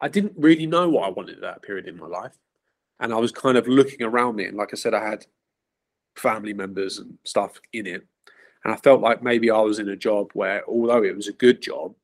I 0.00 0.08
didn't 0.08 0.34
really 0.36 0.66
know 0.66 0.88
what 0.88 1.04
I 1.06 1.10
wanted 1.10 1.36
at 1.36 1.40
that 1.42 1.62
period 1.62 1.86
in 1.86 1.96
my 1.98 2.06
life. 2.06 2.36
And 3.00 3.12
I 3.12 3.16
was 3.18 3.32
kind 3.32 3.56
of 3.56 3.66
looking 3.68 4.02
around 4.02 4.36
me. 4.36 4.46
And 4.46 4.56
like 4.56 4.70
I 4.72 4.76
said, 4.76 4.94
I 4.94 5.04
had 5.04 5.26
family 6.16 6.52
members 6.52 6.98
and 6.98 7.18
stuff 7.24 7.60
in 7.72 7.86
it. 7.86 8.06
And 8.64 8.72
I 8.72 8.76
felt 8.76 9.00
like 9.00 9.22
maybe 9.22 9.50
I 9.50 9.60
was 9.60 9.78
in 9.78 9.88
a 9.88 9.96
job 9.96 10.30
where, 10.32 10.62
although 10.68 11.02
it 11.02 11.16
was 11.16 11.28
a 11.28 11.32
good 11.32 11.60
job 11.60 11.94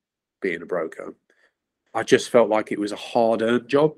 being 0.42 0.62
a 0.62 0.66
broker, 0.66 1.14
I 1.94 2.02
just 2.02 2.30
felt 2.30 2.48
like 2.48 2.72
it 2.72 2.78
was 2.78 2.92
a 2.92 2.96
hard 2.96 3.42
earned 3.42 3.68
job. 3.68 3.94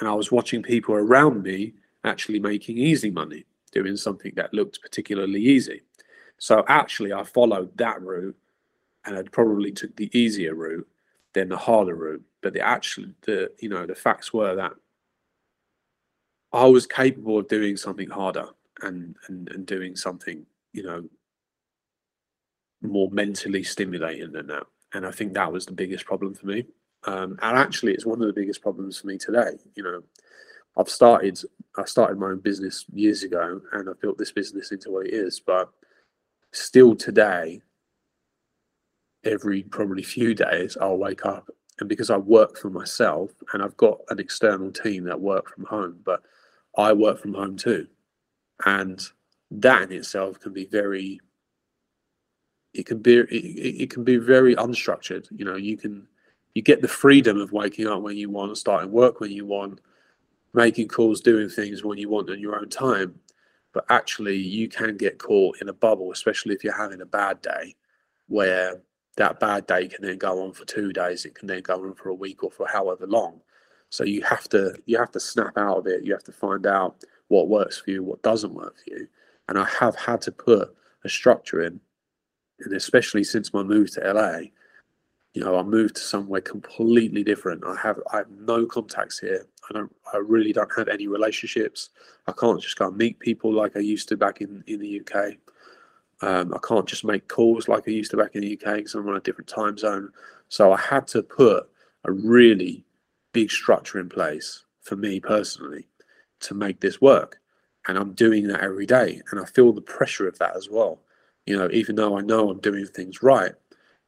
And 0.00 0.08
I 0.08 0.14
was 0.14 0.32
watching 0.32 0.62
people 0.62 0.94
around 0.94 1.42
me 1.42 1.74
actually 2.04 2.40
making 2.40 2.78
easy 2.78 3.10
money, 3.10 3.44
doing 3.74 3.96
something 3.96 4.32
that 4.36 4.54
looked 4.54 4.80
particularly 4.80 5.40
easy. 5.40 5.82
So 6.38 6.64
actually, 6.68 7.12
I 7.12 7.24
followed 7.24 7.76
that 7.76 8.00
route 8.00 8.36
and 9.04 9.16
I 9.16 9.22
probably 9.22 9.72
took 9.72 9.94
the 9.96 10.10
easier 10.18 10.54
route 10.54 10.86
than 11.32 11.48
the 11.48 11.56
harder 11.56 11.94
route. 11.94 12.22
But 12.42 12.54
the 12.54 12.60
actual, 12.60 13.06
the 13.22 13.50
you 13.58 13.68
know, 13.68 13.86
the 13.86 13.94
facts 13.94 14.32
were 14.32 14.54
that 14.54 14.72
I 16.52 16.66
was 16.66 16.86
capable 16.86 17.38
of 17.38 17.48
doing 17.48 17.76
something 17.76 18.08
harder 18.08 18.46
and 18.82 19.16
and, 19.28 19.48
and 19.50 19.66
doing 19.66 19.96
something, 19.96 20.46
you 20.72 20.82
know, 20.82 21.08
more 22.82 23.10
mentally 23.10 23.62
stimulating 23.62 24.32
than 24.32 24.46
that. 24.48 24.66
And 24.92 25.06
I 25.06 25.10
think 25.10 25.34
that 25.34 25.52
was 25.52 25.66
the 25.66 25.72
biggest 25.72 26.04
problem 26.04 26.34
for 26.34 26.46
me. 26.46 26.66
Um, 27.06 27.38
and 27.42 27.58
actually, 27.58 27.92
it's 27.92 28.06
one 28.06 28.20
of 28.20 28.26
the 28.26 28.40
biggest 28.40 28.62
problems 28.62 29.00
for 29.00 29.08
me 29.08 29.18
today. 29.18 29.50
You 29.74 29.82
know, 29.82 30.02
I've 30.76 30.88
started 30.88 31.38
I 31.76 31.84
started 31.84 32.18
my 32.18 32.28
own 32.28 32.40
business 32.40 32.84
years 32.92 33.22
ago, 33.22 33.60
and 33.72 33.88
I've 33.88 34.00
built 34.00 34.18
this 34.18 34.32
business 34.32 34.70
into 34.70 34.90
what 34.90 35.06
it 35.06 35.14
is. 35.14 35.40
But 35.40 35.70
still 36.52 36.94
today, 36.94 37.62
every 39.24 39.62
probably 39.62 40.02
few 40.02 40.34
days, 40.34 40.76
I'll 40.80 40.96
wake 40.96 41.26
up, 41.26 41.50
and 41.80 41.88
because 41.88 42.10
I 42.10 42.16
work 42.16 42.58
for 42.58 42.70
myself, 42.70 43.30
and 43.52 43.62
I've 43.62 43.76
got 43.76 44.00
an 44.10 44.20
external 44.20 44.70
team 44.70 45.04
that 45.04 45.20
work 45.20 45.50
from 45.50 45.64
home, 45.64 46.00
but 46.04 46.22
I 46.76 46.92
work 46.92 47.20
from 47.20 47.34
home 47.34 47.56
too, 47.56 47.86
and 48.64 49.00
that 49.50 49.82
in 49.82 49.92
itself 49.92 50.40
can 50.40 50.52
be 50.52 50.66
very. 50.66 51.20
It 52.72 52.86
can 52.86 52.98
be 52.98 53.18
it, 53.18 53.28
it 53.82 53.90
can 53.90 54.02
be 54.02 54.16
very 54.16 54.56
unstructured. 54.56 55.28
You 55.30 55.44
know, 55.44 55.56
you 55.56 55.76
can 55.76 56.08
you 56.54 56.62
get 56.62 56.82
the 56.82 56.88
freedom 56.88 57.40
of 57.40 57.52
waking 57.52 57.86
up 57.86 58.02
when 58.02 58.16
you 58.16 58.30
want, 58.30 58.56
starting 58.58 58.90
work 58.90 59.20
when 59.20 59.30
you 59.30 59.44
want, 59.44 59.80
making 60.54 60.88
calls, 60.88 61.20
doing 61.20 61.48
things 61.48 61.84
when 61.84 61.98
you 61.98 62.08
want 62.08 62.30
on 62.30 62.40
your 62.40 62.56
own 62.58 62.68
time. 62.68 63.14
But 63.72 63.84
actually, 63.90 64.36
you 64.36 64.68
can 64.68 64.96
get 64.96 65.18
caught 65.18 65.60
in 65.60 65.68
a 65.68 65.72
bubble, 65.72 66.12
especially 66.12 66.54
if 66.54 66.62
you're 66.62 66.76
having 66.76 67.00
a 67.00 67.06
bad 67.06 67.42
day, 67.42 67.74
where 68.28 68.80
that 69.16 69.40
bad 69.40 69.66
day 69.66 69.88
can 69.88 70.04
then 70.04 70.18
go 70.18 70.44
on 70.44 70.52
for 70.52 70.64
two 70.64 70.92
days. 70.92 71.24
It 71.24 71.34
can 71.34 71.48
then 71.48 71.62
go 71.62 71.74
on 71.74 71.94
for 71.94 72.08
a 72.08 72.14
week 72.14 72.44
or 72.44 72.50
for 72.50 72.66
however 72.68 73.06
long. 73.06 73.40
So 73.90 74.04
you 74.04 74.22
have 74.22 74.48
to 74.50 74.74
you 74.86 74.98
have 74.98 75.12
to 75.12 75.20
snap 75.20 75.56
out 75.56 75.78
of 75.78 75.86
it. 75.86 76.04
You 76.04 76.12
have 76.12 76.24
to 76.24 76.32
find 76.32 76.66
out 76.66 77.04
what 77.28 77.48
works 77.48 77.78
for 77.80 77.90
you, 77.90 78.02
what 78.02 78.22
doesn't 78.22 78.54
work 78.54 78.76
for 78.76 78.94
you. 78.94 79.08
And 79.48 79.58
I 79.58 79.64
have 79.80 79.96
had 79.96 80.20
to 80.22 80.32
put 80.32 80.74
a 81.04 81.08
structure 81.08 81.62
in, 81.62 81.80
and 82.60 82.72
especially 82.74 83.24
since 83.24 83.52
my 83.52 83.62
move 83.62 83.92
to 83.92 84.12
LA, 84.12 84.48
you 85.34 85.42
know, 85.42 85.58
I 85.58 85.62
moved 85.62 85.96
to 85.96 86.02
somewhere 86.02 86.40
completely 86.40 87.24
different. 87.24 87.64
I 87.66 87.76
have 87.82 88.00
I 88.12 88.18
have 88.18 88.30
no 88.30 88.66
contacts 88.66 89.18
here. 89.18 89.46
I 89.68 89.74
don't 89.74 89.94
I 90.12 90.18
really 90.18 90.52
don't 90.52 90.70
have 90.76 90.88
any 90.88 91.08
relationships. 91.08 91.90
I 92.28 92.32
can't 92.32 92.62
just 92.62 92.78
go 92.78 92.86
and 92.86 92.96
meet 92.96 93.18
people 93.18 93.52
like 93.52 93.76
I 93.76 93.80
used 93.80 94.08
to 94.08 94.16
back 94.16 94.40
in, 94.40 94.62
in 94.68 94.78
the 94.78 95.00
UK. 95.00 95.34
Um, 96.22 96.54
I 96.54 96.58
can't 96.66 96.86
just 96.86 97.04
make 97.04 97.28
calls 97.28 97.68
like 97.68 97.88
I 97.88 97.90
used 97.90 98.12
to 98.12 98.16
back 98.16 98.36
in 98.36 98.42
the 98.42 98.52
UK 98.52 98.76
because 98.76 98.94
I'm 98.94 99.08
on 99.08 99.16
a 99.16 99.20
different 99.20 99.48
time 99.48 99.76
zone. 99.76 100.10
So 100.48 100.72
I 100.72 100.80
had 100.80 101.08
to 101.08 101.22
put 101.22 101.68
a 102.04 102.12
really 102.12 102.84
big 103.32 103.50
structure 103.50 103.98
in 103.98 104.08
place 104.08 104.64
for 104.82 104.94
me 104.94 105.18
personally 105.18 105.88
to 106.40 106.54
make 106.54 106.80
this 106.80 107.00
work. 107.00 107.40
And 107.88 107.98
I'm 107.98 108.12
doing 108.12 108.46
that 108.46 108.60
every 108.60 108.86
day. 108.86 109.20
And 109.30 109.40
I 109.40 109.44
feel 109.44 109.72
the 109.72 109.80
pressure 109.80 110.28
of 110.28 110.38
that 110.38 110.56
as 110.56 110.68
well. 110.70 111.00
You 111.44 111.58
know, 111.58 111.68
even 111.72 111.96
though 111.96 112.16
I 112.16 112.20
know 112.20 112.50
I'm 112.50 112.60
doing 112.60 112.86
things 112.86 113.22
right, 113.22 113.52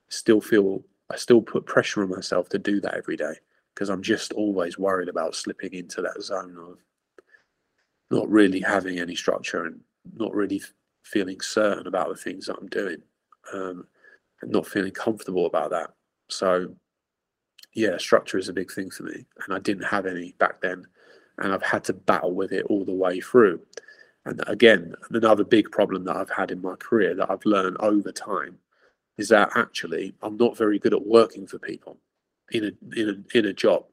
still 0.08 0.40
feel 0.40 0.84
I 1.10 1.16
still 1.16 1.42
put 1.42 1.66
pressure 1.66 2.02
on 2.02 2.10
myself 2.10 2.48
to 2.50 2.58
do 2.58 2.80
that 2.80 2.94
every 2.94 3.16
day 3.16 3.34
because 3.74 3.90
I'm 3.90 4.02
just 4.02 4.32
always 4.32 4.78
worried 4.78 5.08
about 5.08 5.34
slipping 5.34 5.74
into 5.74 6.02
that 6.02 6.22
zone 6.22 6.56
of 6.58 6.78
not 8.10 8.28
really 8.28 8.60
having 8.60 8.98
any 8.98 9.14
structure 9.14 9.66
and 9.66 9.80
not 10.16 10.34
really 10.34 10.62
feeling 11.02 11.40
certain 11.40 11.86
about 11.86 12.08
the 12.08 12.16
things 12.16 12.46
that 12.46 12.56
I'm 12.58 12.68
doing 12.68 13.02
um, 13.52 13.86
and 14.42 14.50
not 14.50 14.66
feeling 14.66 14.92
comfortable 14.92 15.46
about 15.46 15.70
that. 15.70 15.90
So, 16.28 16.74
yeah, 17.74 17.98
structure 17.98 18.38
is 18.38 18.48
a 18.48 18.54
big 18.54 18.72
thing 18.72 18.90
for 18.90 19.04
me. 19.04 19.26
And 19.44 19.54
I 19.54 19.58
didn't 19.58 19.84
have 19.84 20.06
any 20.06 20.34
back 20.38 20.60
then. 20.60 20.86
And 21.38 21.52
I've 21.52 21.62
had 21.62 21.84
to 21.84 21.92
battle 21.92 22.32
with 22.32 22.52
it 22.52 22.66
all 22.66 22.84
the 22.84 22.92
way 22.92 23.20
through. 23.20 23.60
And 24.24 24.42
again, 24.46 24.94
another 25.10 25.44
big 25.44 25.70
problem 25.70 26.04
that 26.04 26.16
I've 26.16 26.30
had 26.30 26.50
in 26.50 26.62
my 26.62 26.74
career 26.76 27.14
that 27.14 27.30
I've 27.30 27.44
learned 27.44 27.76
over 27.80 28.10
time 28.10 28.58
is 29.18 29.28
that 29.28 29.50
actually 29.56 30.14
I'm 30.22 30.36
not 30.36 30.56
very 30.56 30.78
good 30.78 30.94
at 30.94 31.06
working 31.06 31.46
for 31.46 31.58
people 31.58 31.98
in 32.52 32.64
a 32.64 33.00
in 33.00 33.08
a 33.08 33.38
in 33.38 33.46
a 33.46 33.52
job. 33.52 33.84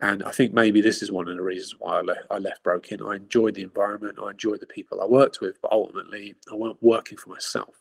And 0.00 0.22
I 0.24 0.32
think 0.32 0.52
maybe 0.52 0.80
this 0.80 1.02
is 1.02 1.12
one 1.12 1.28
of 1.28 1.36
the 1.36 1.42
reasons 1.42 1.76
why 1.78 1.98
I 1.98 2.00
left, 2.02 2.26
I 2.30 2.38
left 2.38 2.62
broking. 2.62 3.00
I 3.02 3.14
enjoyed 3.14 3.54
the 3.54 3.62
environment, 3.62 4.18
I 4.22 4.30
enjoyed 4.30 4.60
the 4.60 4.66
people 4.66 5.00
I 5.00 5.06
worked 5.06 5.40
with, 5.40 5.60
but 5.62 5.72
ultimately 5.72 6.34
I 6.50 6.54
wasn't 6.54 6.82
working 6.82 7.16
for 7.16 7.30
myself. 7.30 7.74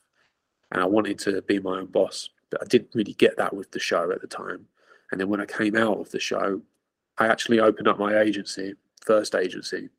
And 0.71 0.81
I 0.81 0.85
wanted 0.85 1.19
to 1.19 1.41
be 1.41 1.59
my 1.59 1.79
own 1.79 1.87
boss. 1.87 2.29
But 2.49 2.61
I 2.61 2.65
didn't 2.65 2.93
really 2.93 3.13
get 3.13 3.35
that 3.37 3.53
with 3.53 3.71
the 3.71 3.79
show 3.79 4.11
at 4.11 4.21
the 4.21 4.27
time. 4.27 4.67
And 5.11 5.19
then 5.19 5.27
when 5.27 5.41
I 5.41 5.45
came 5.45 5.75
out 5.75 5.99
of 5.99 6.11
the 6.11 6.19
show, 6.19 6.61
I 7.17 7.27
actually 7.27 7.59
opened 7.59 7.87
up 7.87 7.99
my 7.99 8.19
agency, 8.19 8.75
first 9.05 9.35
agency. 9.35 9.89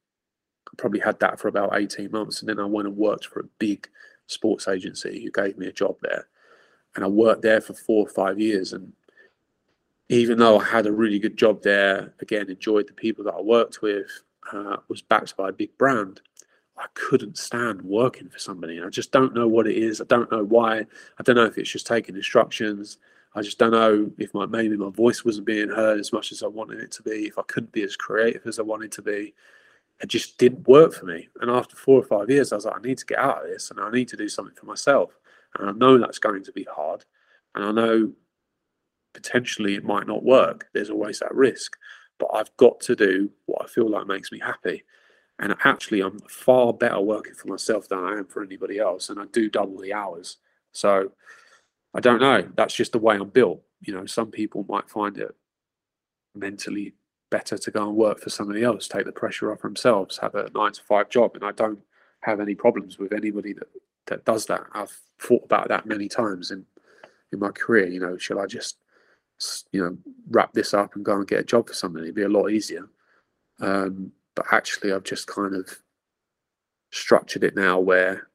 I 0.69 0.71
probably 0.79 1.01
had 1.01 1.21
that 1.21 1.39
for 1.39 1.49
about 1.49 1.77
18 1.77 2.11
months. 2.11 2.41
And 2.41 2.49
then 2.49 2.61
I 2.61 2.65
went 2.65 2.89
and 2.89 2.97
worked 2.97 3.27
for 3.27 3.41
a 3.41 3.49
big 3.59 3.89
sports 4.29 4.67
agency 4.69 5.23
who 5.23 5.31
gave 5.31 5.59
me 5.59 5.67
a 5.67 5.73
job 5.73 5.97
there 6.01 6.29
and 6.95 7.05
I 7.05 7.09
worked 7.09 7.43
there 7.43 7.61
for 7.61 7.75
four 7.75 8.07
or 8.07 8.11
five 8.11 8.39
years. 8.39 8.73
And 8.73 8.93
even 10.09 10.39
though 10.39 10.59
I 10.59 10.65
had 10.65 10.87
a 10.87 10.93
really 10.93 11.19
good 11.19 11.37
job 11.37 11.63
there, 11.63 12.15
again, 12.21 12.51
enjoyed 12.51 12.89
the 12.89 12.93
people 12.93 13.25
that 13.25 13.35
I 13.35 13.41
worked 13.41 13.83
with, 13.83 14.07
uh, 14.53 14.77
was 14.89 15.03
backed 15.03 15.37
by 15.37 15.49
a 15.49 15.53
big 15.53 15.77
brand. 15.79 16.21
I 16.77 16.87
couldn't 16.95 17.39
stand 17.39 17.83
working 17.83 18.29
for 18.29 18.39
somebody. 18.39 18.83
I 18.83 18.89
just 18.89 19.13
don't 19.13 19.35
know 19.35 19.47
what 19.47 19.67
it 19.67 19.77
is. 19.77 20.01
I 20.01 20.05
don't 20.05 20.31
know 20.31 20.45
why. 20.45 20.81
I 21.19 21.23
don't 21.23 21.37
know 21.37 21.45
if 21.45 21.57
it's 21.57 21.71
just 21.71 21.87
taking 21.87 22.17
instructions. 22.17 22.99
I 23.37 23.43
just 23.43 23.59
don't 23.59 23.73
know 23.73 24.11
if 24.19 24.33
my 24.35 24.47
maybe 24.47 24.77
my 24.77 24.91
voice 24.91 25.25
wasn't 25.25 25.47
being 25.47 25.69
heard 25.69 25.99
as 25.99 26.13
much 26.13 26.31
as 26.31 26.43
I 26.43 26.47
wanted 26.47 26.81
it 26.81 26.93
to 26.93 27.03
be. 27.03 27.27
If 27.27 27.39
I 27.39 27.43
couldn't 27.43 27.73
be 27.73 27.83
as 27.83 27.97
creative 27.97 28.47
as 28.47 28.59
I 28.59 28.63
wanted 28.63 28.93
to 28.93 29.03
be, 29.03 29.35
it 30.01 30.07
just 30.07 30.39
didn't 30.39 30.69
work 30.69 30.93
for 30.93 31.07
me. 31.07 31.29
And 31.41 31.51
after 31.51 31.77
four 31.77 32.01
or 32.01 32.05
five 32.05 32.31
years, 32.31 32.53
I 32.53 32.57
was 32.57 32.65
like, 32.65 32.77
I 32.77 32.83
need 32.83 32.99
to 32.99 33.07
get 33.07 33.19
out 33.19 33.45
of 33.45 33.51
this, 33.51 33.71
and 33.71 33.81
I 33.81 33.91
need 33.91 34.09
to 34.09 34.17
do 34.17 34.29
something 34.29 34.55
for 34.55 34.67
myself. 34.67 35.19
And 35.59 35.71
I 35.71 35.73
know 35.73 35.99
that's 35.99 36.19
going 36.19 36.45
to 36.45 36.53
be 36.53 36.65
hard, 36.65 37.05
and 37.55 37.65
I 37.65 37.73
know 37.73 38.13
potentially 39.13 39.77
it 39.77 39.85
might 39.85 40.07
not 40.07 40.25
work. 40.25 40.67
There's 40.75 40.91
always 40.91 41.21
that 41.21 41.35
risk, 41.35 41.77
but 42.19 42.31
I've 42.35 42.55
got 42.57 42.81
to 42.81 42.97
do 42.97 43.31
what 43.47 43.63
I 43.63 43.69
feel 43.69 43.89
like 43.89 44.07
makes 44.07 44.33
me 44.33 44.41
happy. 44.41 44.83
And 45.39 45.55
actually, 45.65 46.01
I'm 46.01 46.19
far 46.29 46.73
better 46.73 47.01
working 47.01 47.35
for 47.35 47.49
myself 47.49 47.89
than 47.89 47.99
I 47.99 48.13
am 48.13 48.27
for 48.27 48.43
anybody 48.43 48.79
else. 48.79 49.09
And 49.09 49.19
I 49.19 49.25
do 49.33 49.51
double 49.51 49.81
the 49.81 49.93
hours. 49.93 50.37
So 50.73 51.13
I 51.93 52.01
don't 52.01 52.21
know. 52.21 52.49
That's 52.57 52.75
just 52.75 52.93
the 52.93 52.99
way 52.99 53.17
I'm 53.17 53.31
built. 53.31 53.63
You 53.81 53.95
know, 53.95 54.07
some 54.07 54.31
people 54.31 54.65
might 54.69 54.89
find 54.89 55.19
it 55.19 55.35
mentally 56.35 56.95
better 57.31 57.59
to 57.59 57.71
go 57.71 57.89
and 57.89 57.97
work 57.97 58.21
for 58.21 58.31
somebody 58.31 58.63
else, 58.63 58.87
take 58.87 59.07
the 59.07 59.13
pressure 59.13 59.53
off 59.53 59.63
themselves, 59.63 60.19
have 60.19 60.35
a 60.37 60.51
nine 60.55 60.73
to 60.73 60.83
five 60.83 61.09
job. 61.09 61.33
And 61.35 61.45
I 61.45 61.53
don't 61.53 61.81
have 62.21 62.41
any 62.41 62.55
problems 62.55 62.99
with 62.99 63.13
anybody 63.13 63.53
that, 63.55 63.69
that 64.07 64.25
does 64.25 64.47
that. 64.47 64.65
I've 64.73 64.97
thought 65.21 65.45
about 65.45 65.69
that 65.69 65.87
many 65.87 66.09
times 66.09 66.51
in, 66.51 66.65
in 67.33 67.39
my 67.39 67.51
career. 67.51 67.87
You 67.87 68.01
know, 68.01 68.19
shall 68.19 68.41
I 68.41 68.47
just, 68.47 68.77
you 69.73 69.83
know, 69.83 69.97
wrap 70.31 70.53
this 70.53 70.75
up 70.75 70.95
and 70.97 71.05
go 71.05 71.17
and 71.17 71.27
get 71.27 71.41
a 71.41 71.45
job 71.45 71.69
for 71.69 71.75
somebody? 71.75 72.07
It'd 72.07 72.15
be 72.15 72.23
a 72.23 72.29
lot 72.29 72.51
easier. 72.51 72.89
Um, 73.61 74.13
but 74.35 74.47
actually 74.53 74.93
I've 74.93 75.05
just 75.05 75.27
kind 75.27 75.55
of 75.55 75.79
structured 76.91 77.45
it 77.45 77.57
now 77.57 77.79
where 77.79 78.29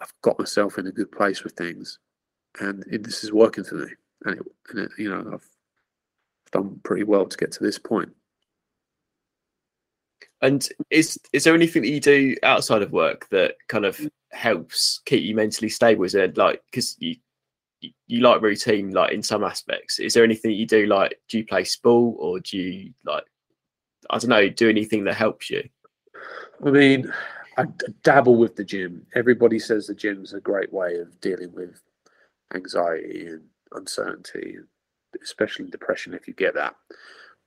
I've 0.00 0.12
got 0.22 0.38
myself 0.38 0.78
in 0.78 0.86
a 0.86 0.92
good 0.92 1.10
place 1.10 1.42
with 1.42 1.54
things, 1.54 1.98
and 2.60 2.84
it, 2.90 3.02
this 3.02 3.24
is 3.24 3.32
working 3.32 3.64
for 3.64 3.76
me. 3.76 3.88
And, 4.24 4.38
it, 4.38 4.46
and 4.70 4.78
it, 4.80 4.90
you 4.98 5.08
know, 5.08 5.30
I've 5.32 5.48
done 6.52 6.80
pretty 6.82 7.04
well 7.04 7.26
to 7.26 7.36
get 7.36 7.52
to 7.52 7.62
this 7.62 7.78
point. 7.78 8.12
And 10.42 10.68
is 10.90 11.18
is 11.32 11.44
there 11.44 11.54
anything 11.54 11.82
that 11.82 11.88
you 11.88 12.00
do 12.00 12.36
outside 12.42 12.82
of 12.82 12.92
work 12.92 13.28
that 13.30 13.54
kind 13.68 13.86
of 13.86 14.00
helps 14.32 15.00
keep 15.06 15.22
you 15.22 15.34
mentally 15.34 15.68
stable? 15.68 16.04
Is 16.04 16.14
it 16.14 16.36
like 16.36 16.62
because 16.70 16.96
you 16.98 17.16
you 18.06 18.20
like 18.20 18.42
routine 18.42 18.92
like 18.92 19.12
in 19.12 19.22
some 19.22 19.44
aspects? 19.44 19.98
Is 19.98 20.14
there 20.14 20.24
anything 20.24 20.50
you 20.50 20.66
do 20.66 20.86
like 20.86 21.18
do 21.28 21.38
you 21.38 21.46
play 21.46 21.64
sport 21.64 22.16
or 22.18 22.40
do 22.40 22.58
you 22.58 22.92
like 23.04 23.24
I 24.10 24.18
don't 24.18 24.30
know, 24.30 24.48
do 24.48 24.68
anything 24.68 25.04
that 25.04 25.14
helps 25.14 25.50
you? 25.50 25.68
I 26.64 26.70
mean, 26.70 27.12
I 27.56 27.64
dabble 28.02 28.36
with 28.36 28.56
the 28.56 28.64
gym. 28.64 29.06
Everybody 29.14 29.58
says 29.58 29.86
the 29.86 29.94
gym's 29.94 30.34
a 30.34 30.40
great 30.40 30.72
way 30.72 30.96
of 30.98 31.20
dealing 31.20 31.52
with 31.54 31.80
anxiety 32.54 33.26
and 33.26 33.42
uncertainty, 33.72 34.58
especially 35.22 35.70
depression 35.70 36.14
if 36.14 36.28
you 36.28 36.34
get 36.34 36.54
that. 36.54 36.74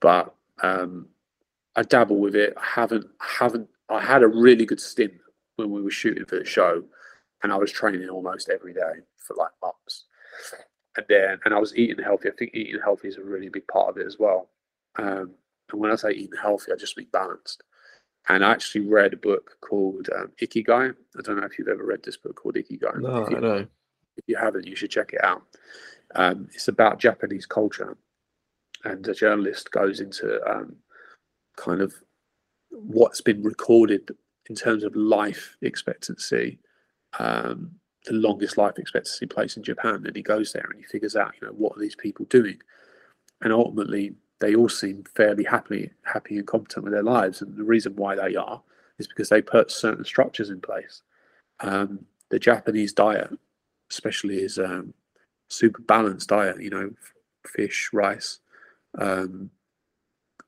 But 0.00 0.34
um, 0.62 1.08
I 1.76 1.82
dabble 1.82 2.18
with 2.18 2.34
it. 2.34 2.54
I 2.56 2.64
haven't, 2.80 3.06
haven't. 3.20 3.68
I 3.88 4.00
had 4.00 4.22
a 4.22 4.28
really 4.28 4.66
good 4.66 4.80
stint 4.80 5.14
when 5.56 5.70
we 5.70 5.82
were 5.82 5.90
shooting 5.90 6.24
for 6.24 6.38
the 6.38 6.44
show, 6.44 6.84
and 7.42 7.52
I 7.52 7.56
was 7.56 7.72
training 7.72 8.08
almost 8.08 8.48
every 8.48 8.72
day 8.72 9.00
for 9.18 9.36
like 9.36 9.50
months. 9.62 10.04
And 10.96 11.06
then, 11.08 11.38
and 11.44 11.54
I 11.54 11.58
was 11.58 11.76
eating 11.76 12.02
healthy. 12.02 12.28
I 12.28 12.32
think 12.36 12.52
eating 12.54 12.80
healthy 12.82 13.08
is 13.08 13.16
a 13.16 13.22
really 13.22 13.48
big 13.48 13.66
part 13.68 13.90
of 13.90 13.98
it 13.98 14.06
as 14.06 14.18
well. 14.18 14.50
Um, 14.96 15.32
and 15.70 15.80
when 15.80 15.92
I 15.92 15.96
say 15.96 16.10
eating 16.10 16.38
healthy, 16.40 16.72
I 16.72 16.76
just 16.76 16.96
mean 16.96 17.06
balanced. 17.12 17.62
And 18.28 18.44
I 18.44 18.50
actually 18.50 18.86
read 18.86 19.12
a 19.12 19.16
book 19.16 19.56
called 19.60 20.08
um, 20.14 20.32
Ikigai. 20.42 20.94
I 21.18 21.22
don't 21.22 21.36
know 21.38 21.46
if 21.46 21.58
you've 21.58 21.68
ever 21.68 21.84
read 21.84 22.02
this 22.02 22.16
book 22.16 22.36
called 22.36 22.56
Ikigai. 22.56 23.00
No, 23.00 23.22
if 23.22 23.30
you, 23.30 23.36
I 23.36 23.40
know. 23.40 23.66
If 24.16 24.24
you 24.26 24.36
haven't, 24.36 24.66
you 24.66 24.76
should 24.76 24.90
check 24.90 25.12
it 25.12 25.24
out. 25.24 25.42
Um, 26.14 26.48
it's 26.52 26.68
about 26.68 26.98
Japanese 26.98 27.46
culture, 27.46 27.96
and 28.84 29.06
a 29.06 29.14
journalist 29.14 29.70
goes 29.70 30.00
into 30.00 30.40
um, 30.50 30.76
kind 31.60 31.80
of 31.80 31.94
what's 32.70 33.20
been 33.20 33.42
recorded 33.42 34.10
in 34.48 34.56
terms 34.56 34.82
of 34.82 34.96
life 34.96 35.56
expectancy, 35.62 36.58
um, 37.18 37.72
the 38.06 38.14
longest 38.14 38.56
life 38.56 38.78
expectancy 38.78 39.26
place 39.26 39.56
in 39.56 39.62
Japan. 39.62 40.02
And 40.06 40.16
he 40.16 40.22
goes 40.22 40.52
there 40.52 40.66
and 40.70 40.80
he 40.80 40.86
figures 40.86 41.16
out, 41.16 41.32
you 41.40 41.46
know, 41.46 41.52
what 41.52 41.76
are 41.76 41.80
these 41.80 41.96
people 41.96 42.24
doing? 42.30 42.58
And 43.42 43.52
ultimately, 43.52 44.14
they 44.40 44.54
all 44.54 44.68
seem 44.68 45.04
fairly 45.14 45.44
happy, 45.44 45.90
happy 46.04 46.38
and 46.38 46.46
competent 46.46 46.84
with 46.84 46.94
their 46.94 47.02
lives. 47.02 47.42
And 47.42 47.56
the 47.56 47.64
reason 47.64 47.94
why 47.96 48.16
they 48.16 48.34
are 48.36 48.62
is 48.98 49.06
because 49.06 49.28
they 49.28 49.42
put 49.42 49.70
certain 49.70 50.04
structures 50.04 50.50
in 50.50 50.60
place. 50.60 51.02
Um, 51.60 52.06
the 52.30 52.38
Japanese 52.38 52.92
diet, 52.92 53.30
especially, 53.90 54.38
is 54.38 54.58
um, 54.58 54.94
super 55.48 55.82
balanced 55.82 56.28
diet. 56.28 56.62
You 56.62 56.70
know, 56.70 56.90
fish, 57.46 57.90
rice, 57.92 58.40
um, 58.98 59.50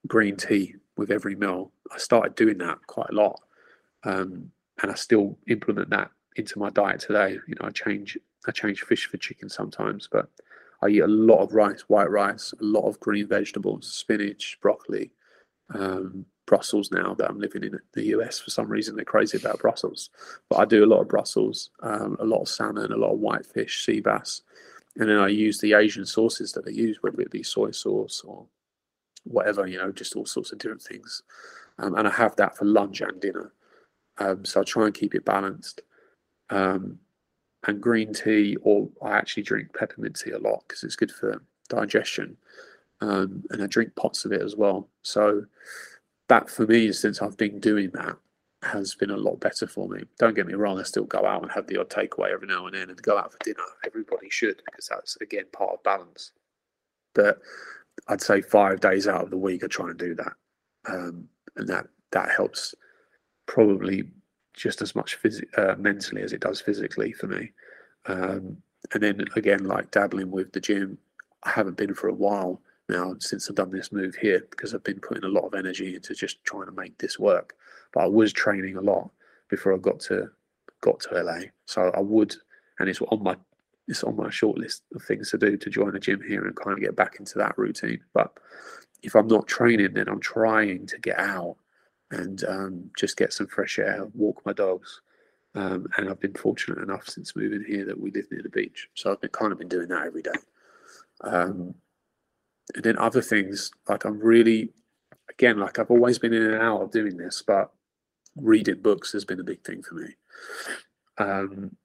green 0.06 0.36
tea 0.36 0.76
with 1.02 1.10
every 1.10 1.34
meal. 1.34 1.70
I 1.92 1.98
started 1.98 2.34
doing 2.34 2.58
that 2.58 2.78
quite 2.86 3.10
a 3.10 3.14
lot, 3.14 3.40
um, 4.04 4.50
and 4.80 4.90
I 4.90 4.94
still 4.94 5.36
implement 5.48 5.90
that 5.90 6.10
into 6.36 6.58
my 6.58 6.70
diet 6.70 7.00
today. 7.00 7.38
You 7.46 7.54
know, 7.60 7.66
I 7.66 7.70
change 7.70 8.16
I 8.46 8.52
change 8.52 8.82
fish 8.82 9.06
for 9.06 9.18
chicken 9.18 9.48
sometimes, 9.48 10.08
but 10.10 10.28
I 10.82 10.88
eat 10.88 11.00
a 11.00 11.06
lot 11.06 11.42
of 11.42 11.52
rice, 11.52 11.82
white 11.82 12.10
rice, 12.10 12.52
a 12.60 12.64
lot 12.64 12.88
of 12.88 12.98
green 12.98 13.28
vegetables, 13.28 13.92
spinach, 13.92 14.58
broccoli, 14.60 15.12
um, 15.74 16.26
Brussels 16.46 16.90
now 16.90 17.14
that 17.14 17.30
I'm 17.30 17.38
living 17.38 17.62
in 17.62 17.78
the 17.94 18.06
US. 18.16 18.40
For 18.40 18.50
some 18.50 18.68
reason, 18.68 18.96
they're 18.96 19.04
crazy 19.04 19.38
about 19.38 19.60
Brussels. 19.60 20.10
But 20.48 20.58
I 20.58 20.64
do 20.64 20.84
a 20.84 20.86
lot 20.92 21.00
of 21.00 21.08
Brussels, 21.08 21.70
um, 21.82 22.16
a 22.18 22.24
lot 22.24 22.42
of 22.42 22.48
salmon, 22.48 22.92
a 22.92 22.96
lot 22.96 23.12
of 23.12 23.20
white 23.20 23.46
fish, 23.46 23.84
sea 23.84 24.00
bass. 24.00 24.42
And 24.96 25.08
then 25.08 25.18
I 25.18 25.28
use 25.28 25.60
the 25.60 25.74
Asian 25.74 26.04
sauces 26.04 26.52
that 26.52 26.64
they 26.64 26.72
use, 26.72 26.98
whether 27.00 27.20
it 27.20 27.30
be 27.30 27.42
soy 27.42 27.70
sauce 27.70 28.22
or 28.24 28.46
whatever, 29.24 29.66
you 29.66 29.78
know, 29.78 29.92
just 29.92 30.16
all 30.16 30.26
sorts 30.26 30.52
of 30.52 30.58
different 30.58 30.82
things. 30.82 31.22
Um, 31.78 31.94
and 31.94 32.06
I 32.06 32.10
have 32.10 32.36
that 32.36 32.56
for 32.56 32.64
lunch 32.64 33.00
and 33.00 33.20
dinner. 33.20 33.52
Um, 34.18 34.44
so 34.44 34.60
I 34.60 34.64
try 34.64 34.86
and 34.86 34.94
keep 34.94 35.14
it 35.14 35.24
balanced. 35.24 35.82
Um, 36.50 36.98
and 37.66 37.80
green 37.80 38.12
tea, 38.12 38.56
or 38.62 38.88
I 39.02 39.12
actually 39.12 39.44
drink 39.44 39.72
peppermint 39.74 40.18
tea 40.22 40.32
a 40.32 40.38
lot 40.38 40.64
because 40.66 40.82
it's 40.82 40.96
good 40.96 41.12
for 41.12 41.42
digestion. 41.68 42.36
Um, 43.00 43.44
and 43.50 43.62
I 43.62 43.66
drink 43.66 43.94
pots 43.96 44.24
of 44.24 44.32
it 44.32 44.42
as 44.42 44.56
well. 44.56 44.88
So 45.02 45.44
that 46.28 46.50
for 46.50 46.66
me, 46.66 46.92
since 46.92 47.22
I've 47.22 47.36
been 47.36 47.60
doing 47.60 47.90
that, 47.94 48.16
has 48.62 48.94
been 48.94 49.10
a 49.10 49.16
lot 49.16 49.40
better 49.40 49.66
for 49.66 49.88
me. 49.88 50.04
Don't 50.18 50.34
get 50.34 50.46
me 50.46 50.54
wrong, 50.54 50.78
I 50.78 50.84
still 50.84 51.04
go 51.04 51.26
out 51.26 51.42
and 51.42 51.50
have 51.50 51.66
the 51.66 51.78
odd 51.78 51.90
takeaway 51.90 52.32
every 52.32 52.46
now 52.46 52.66
and 52.66 52.76
then 52.76 52.90
and 52.90 53.02
go 53.02 53.18
out 53.18 53.32
for 53.32 53.38
dinner. 53.42 53.64
Everybody 53.84 54.30
should 54.30 54.62
because 54.64 54.88
that's 54.88 55.16
again 55.20 55.46
part 55.52 55.72
of 55.72 55.82
balance. 55.82 56.32
But 57.14 57.40
I'd 58.08 58.20
say 58.20 58.40
five 58.40 58.80
days 58.80 59.06
out 59.08 59.22
of 59.22 59.30
the 59.30 59.36
week 59.36 59.64
I 59.64 59.68
try 59.68 59.90
and 59.90 59.98
do 59.98 60.14
that, 60.16 60.32
um, 60.88 61.28
and 61.56 61.68
that 61.68 61.86
that 62.10 62.30
helps 62.30 62.74
probably 63.46 64.04
just 64.54 64.82
as 64.82 64.94
much 64.94 65.20
phys- 65.22 65.44
uh, 65.58 65.76
mentally 65.76 66.22
as 66.22 66.32
it 66.32 66.40
does 66.40 66.60
physically 66.60 67.12
for 67.12 67.26
me. 67.26 67.52
Um, 68.06 68.58
and 68.92 69.02
then 69.02 69.24
again, 69.36 69.64
like 69.64 69.90
dabbling 69.90 70.30
with 70.30 70.52
the 70.52 70.60
gym, 70.60 70.98
I 71.44 71.50
haven't 71.50 71.76
been 71.76 71.94
for 71.94 72.08
a 72.08 72.14
while 72.14 72.60
now 72.88 73.14
since 73.18 73.48
I've 73.48 73.56
done 73.56 73.70
this 73.70 73.92
move 73.92 74.14
here 74.14 74.46
because 74.50 74.74
I've 74.74 74.84
been 74.84 75.00
putting 75.00 75.24
a 75.24 75.28
lot 75.28 75.46
of 75.46 75.54
energy 75.54 75.94
into 75.94 76.14
just 76.14 76.44
trying 76.44 76.66
to 76.66 76.72
make 76.72 76.98
this 76.98 77.18
work. 77.18 77.54
But 77.92 78.04
I 78.04 78.06
was 78.06 78.32
training 78.32 78.76
a 78.76 78.80
lot 78.80 79.10
before 79.48 79.74
I 79.74 79.78
got 79.78 80.00
to 80.00 80.30
got 80.80 81.00
to 81.00 81.22
LA, 81.22 81.40
so 81.64 81.92
I 81.94 82.00
would, 82.00 82.34
and 82.78 82.88
it's 82.88 83.00
on 83.00 83.22
my 83.22 83.36
it's 83.88 84.04
on 84.04 84.16
my 84.16 84.30
short 84.30 84.58
list 84.58 84.82
of 84.94 85.02
things 85.02 85.30
to 85.30 85.38
do 85.38 85.56
to 85.56 85.70
join 85.70 85.96
a 85.96 86.00
gym 86.00 86.22
here 86.26 86.46
and 86.46 86.56
kind 86.56 86.74
of 86.74 86.80
get 86.80 86.96
back 86.96 87.16
into 87.18 87.38
that 87.38 87.56
routine. 87.58 88.00
But 88.14 88.32
if 89.02 89.14
I'm 89.14 89.26
not 89.26 89.48
training, 89.48 89.94
then 89.94 90.08
I'm 90.08 90.20
trying 90.20 90.86
to 90.86 90.98
get 90.98 91.18
out 91.18 91.56
and 92.10 92.44
um, 92.44 92.90
just 92.96 93.16
get 93.16 93.32
some 93.32 93.48
fresh 93.48 93.78
air, 93.78 94.06
walk 94.14 94.42
my 94.44 94.52
dogs. 94.52 95.00
Um, 95.54 95.86
and 95.96 96.08
I've 96.08 96.20
been 96.20 96.34
fortunate 96.34 96.78
enough 96.78 97.08
since 97.08 97.36
moving 97.36 97.64
here 97.66 97.84
that 97.84 98.00
we 98.00 98.10
live 98.10 98.26
near 98.30 98.42
the 98.42 98.48
beach, 98.48 98.88
so 98.94 99.12
I've 99.12 99.20
been 99.20 99.30
kind 99.30 99.52
of 99.52 99.58
been 99.58 99.68
doing 99.68 99.88
that 99.88 100.06
every 100.06 100.22
day. 100.22 100.30
Um, 101.20 101.74
and 102.74 102.82
then 102.82 102.96
other 102.98 103.20
things 103.20 103.70
like 103.86 104.04
I'm 104.04 104.18
really, 104.18 104.70
again, 105.28 105.58
like 105.58 105.78
I've 105.78 105.90
always 105.90 106.18
been 106.18 106.32
in 106.32 106.42
and 106.42 106.62
out 106.62 106.80
of 106.80 106.90
doing 106.90 107.18
this, 107.18 107.42
but 107.46 107.70
reading 108.36 108.80
books 108.80 109.12
has 109.12 109.26
been 109.26 109.40
a 109.40 109.44
big 109.44 109.62
thing 109.62 109.82
for 109.82 109.94
me. 109.96 110.14
Um, 111.18 111.76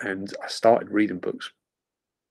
and 0.00 0.32
I 0.42 0.48
started 0.48 0.90
reading 0.90 1.18
books 1.18 1.50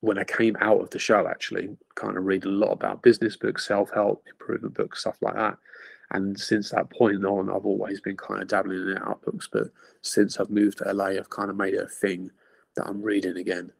when 0.02 0.20
I 0.20 0.24
came 0.24 0.56
out 0.60 0.82
of 0.82 0.90
the 0.90 1.00
show. 1.00 1.28
Actually, 1.28 1.76
kind 1.96 2.18
of 2.18 2.26
read 2.26 2.46
a 2.46 2.50
lot 2.50 2.72
about 2.72 3.02
business 3.02 3.36
books, 3.36 3.68
self 3.68 3.92
help, 3.94 4.24
improvement 4.30 4.76
books, 4.76 5.02
stuff 5.02 5.18
like 5.22 5.36
that. 5.36 5.58
And 6.12 6.40
since 6.40 6.70
that 6.70 6.90
point 6.92 7.26
on, 7.26 7.50
I've 7.50 7.66
always 7.66 8.00
been 8.00 8.18
kind 8.18 8.42
of 8.42 8.48
dabbling 8.48 8.90
in 8.90 8.98
art 8.98 9.22
books. 9.24 9.50
But 9.52 9.70
since 10.02 10.40
I've 10.40 10.52
moved 10.52 10.78
to 10.78 10.94
LA, 10.94 11.06
I've 11.06 11.30
kind 11.30 11.50
of 11.50 11.56
made 11.56 11.74
it 11.74 11.84
a 11.84 11.88
thing 11.88 12.30
that 12.76 12.88
I'm 12.88 13.02
reading 13.02 13.38
again. 13.38 13.72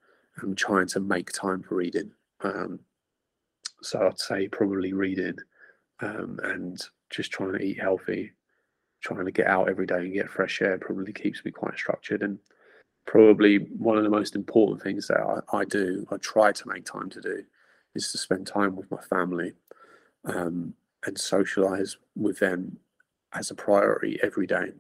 I'm 0.42 0.56
trying 0.56 0.88
to 0.88 1.00
make 1.00 1.32
time 1.32 1.62
for 1.62 1.76
reading. 1.76 2.12
Um, 2.42 2.80
so 3.82 4.08
I'd 4.08 4.20
say 4.20 4.48
probably 4.48 4.94
reading 4.94 5.38
um, 6.02 6.40
and 6.44 6.82
just 7.10 7.32
trying 7.32 7.54
to 7.54 7.62
eat 7.62 7.80
healthy, 7.80 8.32
trying 9.02 9.26
to 9.26 9.32
get 9.32 9.48
out 9.48 9.70
every 9.70 9.86
day 9.86 9.98
and 9.98 10.14
get 10.14 10.30
fresh 10.30 10.62
air 10.62 10.78
probably 10.78 11.14
keeps 11.14 11.46
me 11.46 11.52
quite 11.52 11.78
structured. 11.78 12.24
And 12.24 12.40
probably 13.06 13.58
one 13.58 13.98
of 13.98 14.04
the 14.04 14.10
most 14.10 14.36
important 14.36 14.82
things 14.82 15.08
that 15.08 15.20
I, 15.20 15.58
I 15.58 15.66
do, 15.66 16.06
I 16.12 16.18
try 16.18 16.52
to 16.52 16.68
make 16.68 16.86
time 16.86 17.10
to 17.12 17.22
do, 17.22 17.44
is 17.94 18.12
to 18.12 18.18
spend 18.18 18.48
time 18.48 18.76
with 18.76 18.90
my 18.92 19.02
family 19.02 19.54
um, 20.26 20.74
and 21.06 21.18
socialize 21.18 21.98
with 22.16 22.40
them 22.40 22.78
as 23.34 23.52
a 23.52 23.56
priority 23.56 24.20
every 24.24 24.48
day. 24.48 24.72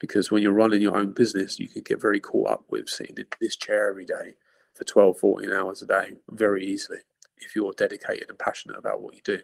Because 0.00 0.30
when 0.30 0.42
you're 0.42 0.52
running 0.52 0.80
your 0.80 0.96
own 0.96 1.12
business, 1.12 1.58
you 1.58 1.68
can 1.68 1.82
get 1.82 2.00
very 2.00 2.20
caught 2.20 2.50
up 2.50 2.64
with 2.70 2.88
sitting 2.88 3.16
in 3.18 3.26
this 3.40 3.56
chair 3.56 3.90
every 3.90 4.06
day 4.06 4.34
for 4.74 4.84
12, 4.84 5.18
14 5.18 5.52
hours 5.52 5.82
a 5.82 5.86
day 5.86 6.12
very 6.30 6.64
easily 6.64 6.98
if 7.38 7.54
you're 7.54 7.72
dedicated 7.72 8.28
and 8.28 8.38
passionate 8.38 8.78
about 8.78 9.02
what 9.02 9.14
you 9.14 9.20
do. 9.24 9.40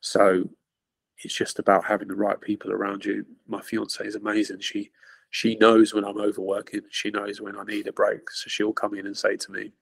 So 0.00 0.48
it's 1.22 1.34
just 1.34 1.58
about 1.58 1.84
having 1.84 2.08
the 2.08 2.14
right 2.14 2.40
people 2.40 2.72
around 2.72 3.04
you. 3.04 3.24
My 3.46 3.60
fiance 3.60 4.04
is 4.04 4.16
amazing. 4.16 4.60
She 4.60 4.90
she 5.34 5.56
knows 5.56 5.92
when 5.92 6.04
I'm 6.04 6.20
overworking. 6.20 6.82
She 6.90 7.10
knows 7.10 7.40
when 7.40 7.58
I 7.58 7.64
need 7.64 7.88
a 7.88 7.92
break. 7.92 8.30
So 8.30 8.48
she'll 8.48 8.72
come 8.72 8.94
in 8.94 9.04
and 9.04 9.16
say 9.16 9.36
to 9.36 9.50
me, 9.50 9.72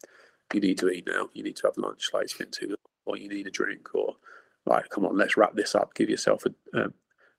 "You 0.54 0.60
need 0.60 0.78
to 0.78 0.88
eat 0.88 1.06
now. 1.06 1.28
You 1.34 1.42
need 1.42 1.56
to 1.56 1.66
have 1.66 1.76
lunch. 1.76 2.08
Like 2.14 2.24
it's 2.24 2.32
been 2.32 2.50
too 2.50 2.68
long, 2.68 2.76
or 3.04 3.18
you 3.18 3.28
need 3.28 3.46
a 3.46 3.50
drink, 3.50 3.94
or 3.94 4.16
like 4.64 4.88
come 4.88 5.04
on, 5.04 5.14
let's 5.18 5.36
wrap 5.36 5.54
this 5.54 5.74
up. 5.74 5.92
Give 5.92 6.08
yourself 6.08 6.46
a, 6.46 6.78
a, 6.80 6.86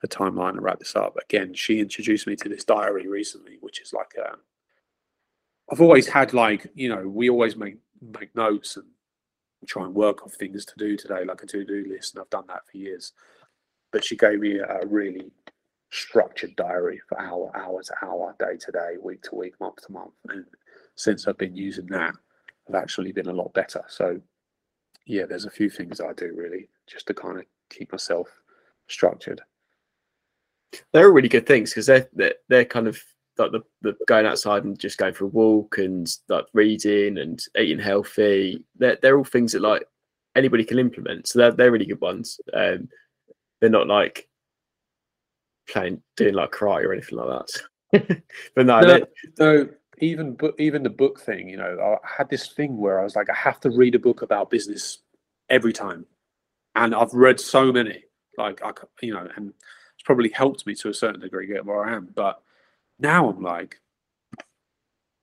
a 0.04 0.08
timeline 0.08 0.54
to 0.54 0.62
wrap 0.62 0.78
this 0.78 0.95
up." 0.95 1.17
Again, 1.23 1.56
she 1.56 1.80
introduced 1.80 2.28
me 2.28 2.36
to 2.36 2.49
this 2.49 2.63
diary 2.63 3.08
recently, 3.08 3.58
which 3.62 3.82
is 3.82 3.93
like 3.93 4.13
a. 4.19 4.38
I've 5.71 5.82
always 5.82 6.08
had 6.08 6.36
like 6.36 6.67
you 6.76 6.89
know 6.89 7.08
we 7.08 7.32
always 7.32 7.56
make 7.56 7.78
make 7.99 8.36
notes 8.36 8.78
and 8.78 8.86
try 9.65 9.86
and 9.86 9.95
work 9.95 10.21
off 10.23 10.36
things 10.36 10.65
to 10.65 10.73
do 10.78 10.97
today, 10.97 11.26
like 11.26 11.41
a 11.41 11.47
to 11.47 11.65
do 11.65 11.84
list, 11.89 12.13
and 12.13 12.21
I've 12.21 12.30
done 12.30 12.45
that 12.49 12.67
for 12.69 12.78
years. 12.78 13.12
But 13.91 14.06
she 14.06 14.15
gave 14.15 14.39
me 14.39 14.60
a 14.60 14.86
really 14.86 15.32
structured 15.94 16.56
diary 16.56 17.00
for 17.08 17.22
hour, 17.22 17.52
hour 17.56 17.82
to 17.84 17.94
hour, 18.02 18.36
day 18.40 18.58
to 18.58 18.72
day, 18.72 18.96
week 19.02 19.22
to 19.22 19.36
week, 19.36 19.54
month 19.60 19.86
to 19.86 19.92
month. 19.92 20.14
And 20.28 20.44
since 20.96 21.28
I've 21.28 21.38
been 21.38 21.56
using 21.56 21.86
that, 21.88 22.14
I've 22.68 22.76
actually 22.76 23.12
been 23.12 23.28
a 23.28 23.34
lot 23.34 23.54
better. 23.54 23.84
So, 23.88 24.20
yeah, 25.06 25.26
there's 25.26 25.46
a 25.46 25.52
few 25.52 25.70
things 25.70 26.02
I 26.02 26.14
do 26.14 26.34
really 26.36 26.68
just 26.88 27.06
to 27.08 27.14
kind 27.14 27.38
of 27.38 27.46
keep 27.70 27.92
myself 27.92 28.28
structured. 28.88 29.42
They're 30.92 31.12
really 31.12 31.30
good 31.30 31.46
things 31.46 31.70
because 31.70 31.86
they're, 31.86 32.10
they're 32.14 32.36
they're 32.50 32.66
kind 32.66 32.88
of 32.88 33.00
like 33.38 33.52
the, 33.52 33.62
the 33.82 33.96
going 34.08 34.26
outside 34.26 34.64
and 34.64 34.80
just 34.80 34.98
going 34.98 35.14
for 35.14 35.26
a 35.26 35.28
walk 35.28 35.78
and 35.78 36.08
like 36.30 36.46
reading 36.54 37.20
and 37.20 37.40
eating 37.56 37.78
healthy. 37.78 38.64
They're 38.78 38.98
they're 39.00 39.18
all 39.18 39.24
things 39.24 39.52
that 39.52 39.62
like 39.62 39.86
anybody 40.36 40.64
can 40.64 40.80
implement. 40.80 41.28
So 41.28 41.38
they're 41.38 41.52
they're 41.52 41.72
really 41.72 41.86
good 41.86 42.02
ones. 42.02 42.40
Um, 42.52 42.90
they're 43.62 43.70
not 43.70 43.88
like 43.88 44.28
playing 45.69 46.02
doing 46.15 46.34
like 46.34 46.52
karate 46.52 46.84
or 46.84 46.93
anything 46.93 47.17
like 47.17 47.45
that. 47.91 48.23
but 48.56 48.65
no, 48.65 48.80
no, 48.82 49.06
no, 49.39 49.69
even 49.99 50.36
but 50.36 50.56
even 50.60 50.84
the 50.84 50.89
book 50.89 51.19
thing, 51.19 51.49
you 51.49 51.58
know, 51.58 51.99
I 52.04 52.08
had 52.17 52.30
this 52.30 52.47
thing 52.47 52.78
where 52.78 52.99
I 52.99 53.04
was 53.04 53.15
like, 53.15 53.30
I 53.30 53.36
have 53.36 53.60
to 53.62 53.69
read 53.69 53.95
a 53.95 53.99
book 53.99 54.21
about 54.21 54.49
business 54.49 54.99
every 55.49 55.73
time, 55.73 56.06
and 56.76 56.95
I've 56.95 57.13
read 57.13 57.39
so 57.39 57.71
many, 57.71 58.04
like 58.38 58.62
I, 58.63 58.71
you 59.02 59.13
know, 59.13 59.28
and 59.36 59.54
it's 59.95 60.04
probably 60.04 60.30
helped 60.30 60.65
me 60.65 60.76
to 60.76 60.89
a 60.89 60.93
certain 60.93 61.21
degree 61.21 61.47
get 61.47 61.65
where 61.65 61.86
I 61.86 61.95
am. 61.95 62.10
But 62.13 62.41
now 62.99 63.30
I'm 63.30 63.41
like, 63.41 63.80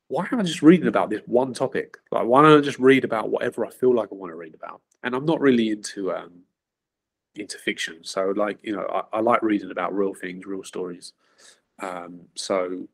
why 0.08 0.26
am 0.32 0.40
I 0.40 0.42
just 0.42 0.62
reading 0.62 0.88
about 0.88 1.10
this 1.10 1.22
one 1.26 1.54
topic? 1.54 1.96
Like, 2.10 2.26
why 2.26 2.42
don't 2.42 2.58
I 2.58 2.60
just 2.60 2.78
read 2.78 3.04
about 3.04 3.30
whatever 3.30 3.64
I 3.64 3.70
feel 3.70 3.94
like 3.94 4.08
I 4.10 4.14
want 4.16 4.32
to 4.32 4.36
read 4.36 4.54
about? 4.54 4.80
And 5.02 5.14
I'm 5.14 5.24
not 5.24 5.40
really 5.40 5.70
into 5.70 6.12
um, 6.12 6.32
into 7.40 7.58
fiction. 7.58 7.98
So 8.02 8.32
like 8.36 8.58
you 8.62 8.74
know, 8.74 8.86
I, 8.92 9.18
I 9.18 9.20
like 9.20 9.42
reading 9.42 9.70
about 9.70 9.94
real 9.94 10.14
things, 10.14 10.46
real 10.46 10.64
stories. 10.64 11.12
Um, 11.80 12.20
so 12.34 12.86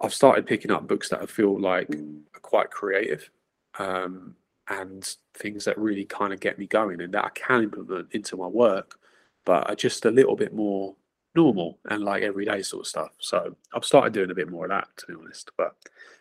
I've 0.00 0.14
started 0.14 0.46
picking 0.46 0.70
up 0.70 0.86
books 0.86 1.08
that 1.10 1.22
I 1.22 1.26
feel 1.26 1.58
like 1.60 1.88
are 1.94 2.40
quite 2.40 2.70
creative 2.70 3.30
um, 3.78 4.34
and 4.68 5.16
things 5.34 5.64
that 5.64 5.78
really 5.78 6.04
kind 6.04 6.32
of 6.32 6.40
get 6.40 6.58
me 6.58 6.66
going 6.66 7.00
and 7.00 7.12
that 7.14 7.24
I 7.24 7.30
can 7.30 7.64
implement 7.64 8.08
into 8.12 8.36
my 8.36 8.46
work, 8.46 8.98
but 9.44 9.68
are 9.68 9.76
just 9.76 10.04
a 10.04 10.10
little 10.10 10.36
bit 10.36 10.54
more 10.54 10.94
normal 11.34 11.78
and 11.90 12.02
like 12.04 12.22
everyday 12.22 12.62
sort 12.62 12.82
of 12.82 12.86
stuff. 12.86 13.10
So 13.18 13.56
I've 13.74 13.84
started 13.84 14.12
doing 14.12 14.30
a 14.30 14.34
bit 14.34 14.50
more 14.50 14.66
of 14.66 14.70
that 14.70 14.88
to 14.98 15.06
be 15.06 15.14
honest. 15.14 15.50
But 15.56 15.74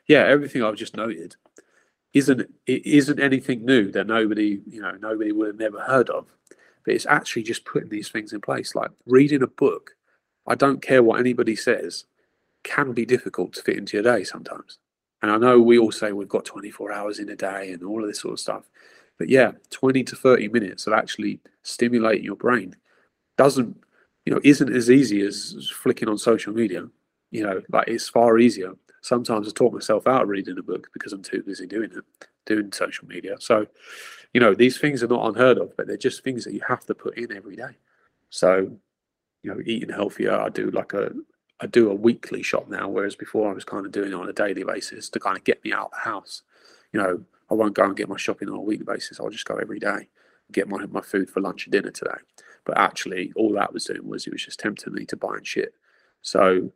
yeah, 0.08 0.26
everything 0.26 0.63
I've 0.63 0.76
just 0.76 0.97
noted 0.97 1.36
isn't 2.13 2.41
it 2.67 2.86
isn't 2.86 3.19
anything 3.19 3.65
new 3.65 3.91
that 3.91 4.08
nobody 4.08 4.62
you 4.67 4.82
know 4.82 4.95
nobody 5.02 5.32
would 5.32 5.47
have 5.47 5.60
never 5.60 5.80
heard 5.80 6.10
of 6.10 6.28
but 6.86 6.93
it's 6.93 7.06
actually 7.06 7.43
just 7.43 7.65
putting 7.65 7.89
these 7.89 8.10
things 8.10 8.34
in 8.34 8.41
place. 8.41 8.76
Like 8.76 8.91
reading 9.06 9.41
a 9.41 9.48
book, 9.48 9.91
I 10.48 10.56
don't 10.56 10.82
care 10.82 11.04
what 11.04 11.19
anybody 11.19 11.56
says, 11.56 12.06
can 12.63 12.93
be 12.93 13.06
difficult 13.06 13.54
to 13.54 13.62
fit 13.62 13.78
into 13.78 13.98
your 13.98 14.04
day 14.04 14.24
sometimes. 14.24 14.80
And 15.22 15.32
I 15.32 15.38
know 15.38 15.60
we 15.62 15.78
all 15.78 15.91
say 15.91 16.12
we've 16.12 16.28
got 16.28 16.46
24 16.46 16.91
hours 16.91 17.19
in 17.19 17.30
a 17.30 17.36
day 17.36 17.72
and 17.72 17.84
all 17.84 18.02
of 18.02 18.08
this 18.08 18.19
sort 18.19 18.34
of 18.34 18.39
stuff. 18.39 18.63
But 19.17 19.30
yeah, 19.30 19.52
20 19.69 20.04
to 20.04 20.15
30 20.15 20.50
minutes 20.50 20.88
of 20.88 20.93
actually 20.93 21.39
stimulating 21.62 22.26
your 22.26 22.36
brain 22.36 22.76
doesn't, 23.38 23.78
you 24.26 24.34
know, 24.34 24.41
isn't 24.43 24.74
as 24.74 24.89
easy 24.89 25.22
as 25.22 25.72
flicking 25.74 26.10
on 26.10 26.17
social 26.17 26.54
media. 26.54 26.88
You 27.32 27.43
know, 27.43 27.62
like 27.72 27.88
it's 27.88 28.10
far 28.10 28.38
easier. 28.38 28.74
Sometimes 29.02 29.48
I 29.48 29.52
talk 29.52 29.74
myself 29.74 30.08
out 30.08 30.24
of 30.24 30.30
reading 30.30 30.58
a 30.58 30.63
book 30.63 30.89
because 30.93 31.13
I'm 31.13 31.24
too 31.24 31.43
busy 31.43 31.67
doing 31.67 31.91
it, 31.91 32.28
doing 32.46 32.72
social 32.72 33.08
media. 33.08 33.36
So 33.40 33.68
you 34.34 34.40
know, 34.40 34.54
these 34.54 34.78
things 34.78 35.04
are 35.04 35.08
not 35.08 35.28
unheard 35.28 35.60
of, 35.60 35.78
but 35.78 35.88
they're 35.88 35.96
just 35.96 36.24
things 36.24 36.44
that 36.44 36.54
you 36.54 36.62
have 36.68 36.86
to 36.86 36.96
put 36.96 37.18
in 37.18 37.32
every 37.32 37.56
day. 37.56 37.78
So, 38.30 38.78
you 39.44 39.54
know, 39.54 39.60
eating 39.64 39.90
healthier, 39.90 40.34
I 40.34 40.50
do 40.50 40.72
like 40.72 40.94
a 40.94 41.12
I 41.62 41.68
do 41.68 41.92
a 41.92 41.96
weekly 41.96 42.42
shop 42.42 42.68
now, 42.68 42.90
whereas 42.90 43.16
before 43.16 43.50
I 43.50 43.54
was 43.54 43.64
kind 43.64 43.86
of 43.86 43.92
doing 43.92 44.12
it 44.12 44.16
on 44.16 44.28
a 44.28 44.34
daily 44.34 44.64
basis 44.64 45.08
to 45.10 45.20
kind 45.20 45.38
of 45.38 45.44
get 45.44 45.64
me 45.64 45.72
out 45.72 45.86
of 45.86 45.92
the 45.92 46.10
house. 46.10 46.42
You 46.92 47.02
know, 47.02 47.24
I 47.50 47.54
won't 47.54 47.76
go 47.76 47.86
and 47.86 47.96
get 47.96 48.10
my 48.10 48.18
shopping 48.18 48.50
on 48.50 48.56
a 48.56 48.62
weekly 48.62 48.86
basis. 48.86 49.20
I'll 49.20 49.30
just 49.30 49.46
go 49.46 49.56
every 49.56 49.80
day, 49.80 50.10
get 50.52 50.68
my 50.68 50.86
my 50.88 51.02
food 51.02 51.30
for 51.30 51.40
lunch 51.40 51.66
and 51.66 51.72
dinner 51.72 51.92
today. 51.92 52.18
But 52.66 52.78
actually, 52.78 53.32
all 53.36 53.54
that 53.54 53.72
was 53.72 53.86
doing 53.86 54.08
was 54.08 54.26
it 54.26 54.34
was 54.34 54.44
just 54.44 54.60
tempting 54.60 54.94
me 54.94 55.06
to 55.06 55.16
buy 55.16 55.36
and 55.36 55.48
shit. 55.48 55.76
So 56.22 56.72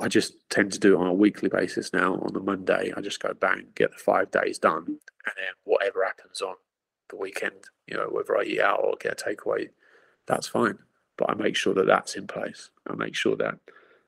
I 0.00 0.08
just 0.08 0.34
tend 0.48 0.72
to 0.72 0.78
do 0.78 0.94
it 0.94 1.00
on 1.00 1.06
a 1.06 1.12
weekly 1.12 1.50
basis 1.50 1.92
now. 1.92 2.14
On 2.14 2.32
the 2.32 2.40
Monday, 2.40 2.90
I 2.96 3.00
just 3.02 3.20
go 3.20 3.34
bang, 3.34 3.66
get 3.74 3.90
the 3.90 3.98
five 3.98 4.30
days 4.30 4.58
done, 4.58 4.86
and 4.86 5.34
then 5.36 5.52
whatever 5.64 6.02
happens 6.02 6.40
on 6.40 6.54
the 7.10 7.16
weekend, 7.16 7.66
you 7.86 7.96
know, 7.96 8.08
whether 8.10 8.36
I 8.36 8.44
eat 8.44 8.60
out 8.60 8.80
or 8.82 8.94
get 8.98 9.20
a 9.20 9.24
takeaway, 9.24 9.68
that's 10.26 10.48
fine. 10.48 10.78
But 11.18 11.30
I 11.30 11.34
make 11.34 11.54
sure 11.54 11.74
that 11.74 11.86
that's 11.86 12.14
in 12.14 12.26
place. 12.26 12.70
I 12.88 12.94
make 12.94 13.14
sure 13.14 13.36
that 13.36 13.58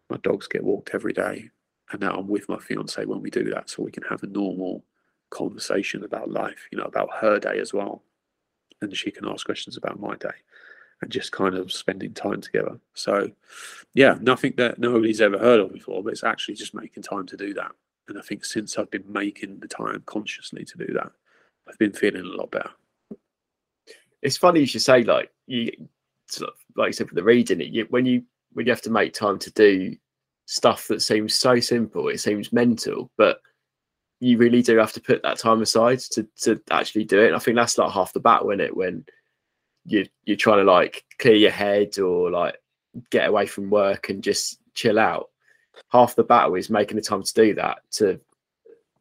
my 0.09 0.17
dogs 0.23 0.49
get 0.49 0.65
walked 0.65 0.95
every 0.95 1.13
day, 1.13 1.51
and 1.91 2.01
that 2.01 2.15
I'm 2.15 2.27
with 2.27 2.49
my 2.49 2.59
fiance 2.59 3.05
when 3.05 3.21
we 3.21 3.29
do 3.29 3.45
that, 3.51 3.69
so 3.69 3.83
we 3.83 3.93
can 3.93 4.05
have 4.05 4.23
a 4.23 4.29
normal 4.29 4.85
conversation 5.31 6.05
about 6.05 6.31
life, 6.31 6.69
you 6.73 6.79
know, 6.79 6.85
about 6.85 7.11
her 7.21 7.39
day 7.39 7.59
as 7.59 7.75
well, 7.75 8.03
and 8.81 8.97
she 8.97 9.11
can 9.11 9.29
ask 9.29 9.45
questions 9.45 9.77
about 9.77 10.01
my 10.01 10.17
day 10.17 10.29
and 11.03 11.11
just 11.11 11.33
kind 11.33 11.57
of 11.57 11.73
spending 11.73 12.15
time 12.15 12.41
together. 12.41 12.79
So, 12.95 13.31
yeah, 13.93 14.17
nothing 14.21 14.55
that 14.57 14.79
nobody's 14.79 15.21
ever 15.21 15.39
heard 15.39 15.61
of 15.61 15.73
before, 15.73 16.03
but 16.03 16.13
it's 16.13 16.25
actually 16.25 16.55
just 16.55 16.75
making 16.75 17.03
time 17.03 17.27
to 17.27 17.37
do 17.37 17.53
that. 17.55 17.73
And 18.09 18.19
I 18.19 18.23
think 18.23 18.45
since 18.45 18.79
I've 18.79 18.91
been 18.91 19.05
making 19.07 19.59
the 19.59 19.69
time 19.69 20.03
consciously 20.07 20.65
to 20.65 20.79
do 20.79 20.93
that, 20.95 21.11
I've 21.69 21.79
been 21.79 21.93
feeling 21.93 22.23
a 22.25 22.37
lot 22.37 22.51
better. 22.51 22.71
It's 24.23 24.37
funny 24.37 24.61
as 24.61 24.63
you 24.63 24.67
should 24.67 24.83
say 24.83 25.03
like 25.03 25.31
you, 25.47 25.73
sort 26.29 26.51
of, 26.51 26.57
like 26.77 26.89
you 26.89 26.93
said 26.93 27.09
for 27.09 27.17
the 27.17 27.25
reading 27.25 27.61
it. 27.61 27.69
You, 27.69 27.87
when 27.91 28.07
you 28.07 28.23
when 28.53 28.67
you 28.67 28.73
have 28.73 28.83
to 28.83 28.91
make 28.91 29.13
time 29.13 29.39
to 29.41 29.51
do 29.53 29.97
stuff 30.47 30.87
that 30.89 31.03
seems 31.03 31.35
so 31.35 31.59
simple, 31.59 32.09
it 32.09 32.19
seems 32.19 32.53
mental, 32.53 33.11
but 33.17 33.41
you 34.21 34.39
really 34.39 34.63
do 34.63 34.77
have 34.77 34.93
to 34.93 35.01
put 35.01 35.23
that 35.23 35.39
time 35.39 35.63
aside 35.63 35.99
to 35.99 36.29
to 36.43 36.61
actually 36.71 37.05
do 37.05 37.21
it. 37.21 37.29
And 37.29 37.37
I 37.37 37.41
think 37.41 37.57
that's 37.57 37.77
like 37.77 37.91
half 37.91 38.13
the 38.13 38.21
battle 38.21 38.51
in 38.51 38.61
it 38.61 38.77
when 38.77 39.05
you 39.85 40.07
you're 40.25 40.37
trying 40.37 40.65
to 40.65 40.71
like 40.71 41.05
clear 41.19 41.35
your 41.35 41.51
head 41.51 41.99
or 41.99 42.31
like 42.31 42.57
get 43.11 43.29
away 43.29 43.47
from 43.47 43.71
work 43.71 44.09
and 44.09 44.23
just 44.23 44.59
chill 44.75 44.99
out. 44.99 45.31
Half 45.89 46.17
the 46.17 46.25
battle 46.25 46.55
is 46.55 46.71
making 46.71 46.97
the 46.97 47.03
time 47.03 47.23
to 47.23 47.35
do 47.35 47.55
that 47.55 47.79
to 47.93 48.21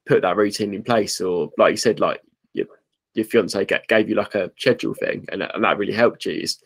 put 0.06 0.22
that 0.22 0.38
routine 0.38 0.74
in 0.74 0.84
place, 0.84 1.22
or 1.22 1.52
like 1.58 1.72
you 1.72 1.78
said, 1.78 2.00
like 2.00 2.22
your 2.54 2.68
your 3.14 3.26
fiance 3.26 3.66
get, 3.66 3.88
gave 3.88 4.10
you 4.10 4.16
like 4.16 4.36
a 4.36 4.52
schedule 4.58 4.94
thing, 4.94 5.26
and, 5.32 5.44
and 5.44 5.64
that 5.64 5.78
really 5.78 5.94
helped 5.94 6.26
you. 6.26 6.34
Is 6.34 6.60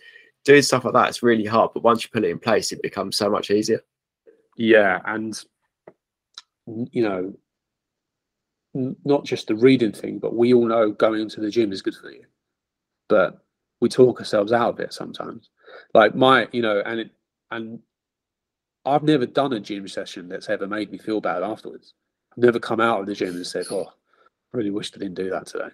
doing 0.44 0.62
stuff 0.62 0.86
like 0.86 0.94
that. 0.94 1.10
It's 1.10 1.24
really 1.24 1.46
hard, 1.46 1.72
but 1.74 1.84
once 1.84 2.04
you 2.04 2.10
put 2.12 2.24
it 2.24 2.30
in 2.30 2.40
place, 2.40 2.72
it 2.72 2.82
becomes 2.82 3.18
so 3.18 3.30
much 3.30 3.50
easier. 3.52 3.84
Yeah, 4.58 5.02
and 5.06 5.38
you 6.92 7.04
know, 7.04 7.34
not 9.04 9.26
just 9.26 9.48
the 9.48 9.56
reading 9.56 9.92
thing, 9.92 10.20
but 10.20 10.36
we 10.36 10.54
all 10.54 10.68
know 10.68 10.92
going 10.92 11.30
to 11.30 11.42
the 11.42 11.50
gym 11.50 11.72
is 11.72 11.82
good 11.82 11.96
for 11.96 12.12
you. 12.12 12.26
But 13.08 13.45
we 13.80 13.90
talk 13.90 14.20
ourselves 14.20 14.52
out 14.52 14.74
of 14.76 14.80
it 14.80 14.94
sometimes. 14.94 15.50
Like 15.94 16.16
my, 16.16 16.48
you 16.52 16.62
know, 16.62 16.82
and 16.86 17.02
it, 17.02 17.12
and 17.52 17.80
I've 18.86 19.04
never 19.04 19.26
done 19.26 19.54
a 19.54 19.60
gym 19.60 19.88
session 19.88 20.30
that's 20.30 20.50
ever 20.50 20.68
made 20.68 20.92
me 20.92 20.98
feel 20.98 21.22
bad 21.22 21.44
afterwards. 21.44 21.94
I've 22.32 22.44
never 22.44 22.60
come 22.60 22.80
out 22.80 23.02
of 23.02 23.06
the 23.08 23.16
gym 23.16 23.36
and 23.36 23.46
said, 23.46 23.66
"Oh, 23.72 23.88
I 23.88 24.58
really 24.58 24.70
wished 24.72 24.96
I 24.96 25.00
didn't 25.00 25.16
do 25.16 25.30
that 25.32 25.48
today," 25.48 25.70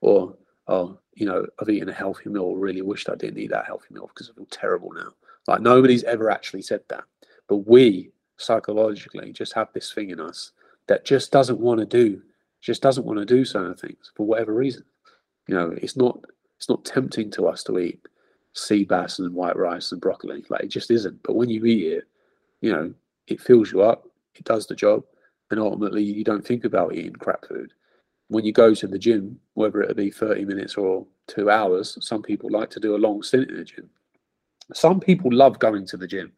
or 0.00 0.36
oh, 0.68 0.98
you 1.14 1.26
know, 1.26 1.46
I've 1.60 1.68
eaten 1.68 1.88
a 1.88 1.92
healthy 1.92 2.30
meal. 2.30 2.54
Really 2.54 2.82
wished 2.82 3.08
I 3.08 3.14
didn't 3.14 3.38
eat 3.38 3.50
that 3.50 3.66
healthy 3.66 3.94
meal 3.94 4.08
because 4.08 4.30
I 4.30 4.34
feel 4.34 4.46
terrible 4.46 4.92
now. 4.92 5.12
Like 5.46 5.60
nobody's 5.60 6.04
ever 6.04 6.30
actually 6.30 6.62
said 6.62 6.82
that, 6.88 7.04
but 7.48 7.68
we 7.68 8.12
psychologically 8.36 9.32
just 9.32 9.52
have 9.54 9.68
this 9.72 9.92
thing 9.92 10.10
in 10.10 10.20
us 10.20 10.52
that 10.88 11.04
just 11.04 11.30
doesn't 11.32 11.60
want 11.60 11.80
to 11.80 11.86
do, 11.86 12.22
just 12.60 12.82
doesn't 12.82 13.06
want 13.06 13.18
to 13.18 13.24
do 13.24 13.44
certain 13.44 13.74
things 13.74 14.12
for 14.14 14.26
whatever 14.26 14.52
reason. 14.54 14.84
You 15.48 15.54
know, 15.54 15.74
it's 15.76 15.96
not 15.96 16.18
it's 16.62 16.68
not 16.68 16.84
tempting 16.84 17.28
to 17.28 17.48
us 17.48 17.64
to 17.64 17.76
eat 17.80 17.98
sea 18.52 18.84
bass 18.84 19.18
and 19.18 19.34
white 19.34 19.56
rice 19.56 19.90
and 19.90 20.00
broccoli. 20.00 20.44
Like 20.48 20.62
it 20.62 20.68
just 20.68 20.92
isn't. 20.92 21.20
But 21.24 21.34
when 21.34 21.48
you 21.48 21.66
eat 21.66 21.92
it, 21.92 22.04
you 22.60 22.72
know, 22.72 22.94
it 23.26 23.40
fills 23.40 23.72
you 23.72 23.82
up, 23.82 24.08
it 24.36 24.44
does 24.44 24.68
the 24.68 24.76
job, 24.76 25.02
and 25.50 25.58
ultimately 25.58 26.04
you 26.04 26.22
don't 26.22 26.46
think 26.46 26.64
about 26.64 26.94
eating 26.94 27.16
crap 27.16 27.48
food. 27.48 27.72
When 28.28 28.44
you 28.44 28.52
go 28.52 28.76
to 28.76 28.86
the 28.86 28.96
gym, 28.96 29.40
whether 29.54 29.82
it 29.82 29.96
be 29.96 30.12
30 30.12 30.44
minutes 30.44 30.76
or 30.76 31.04
two 31.26 31.50
hours, 31.50 31.98
some 32.00 32.22
people 32.22 32.48
like 32.48 32.70
to 32.70 32.80
do 32.80 32.94
a 32.94 32.96
long 32.96 33.24
stint 33.24 33.50
in 33.50 33.56
the 33.56 33.64
gym. 33.64 33.90
Some 34.72 35.00
people 35.00 35.32
love 35.32 35.58
going 35.58 35.84
to 35.88 35.96
the 35.96 36.06
gym. 36.06 36.30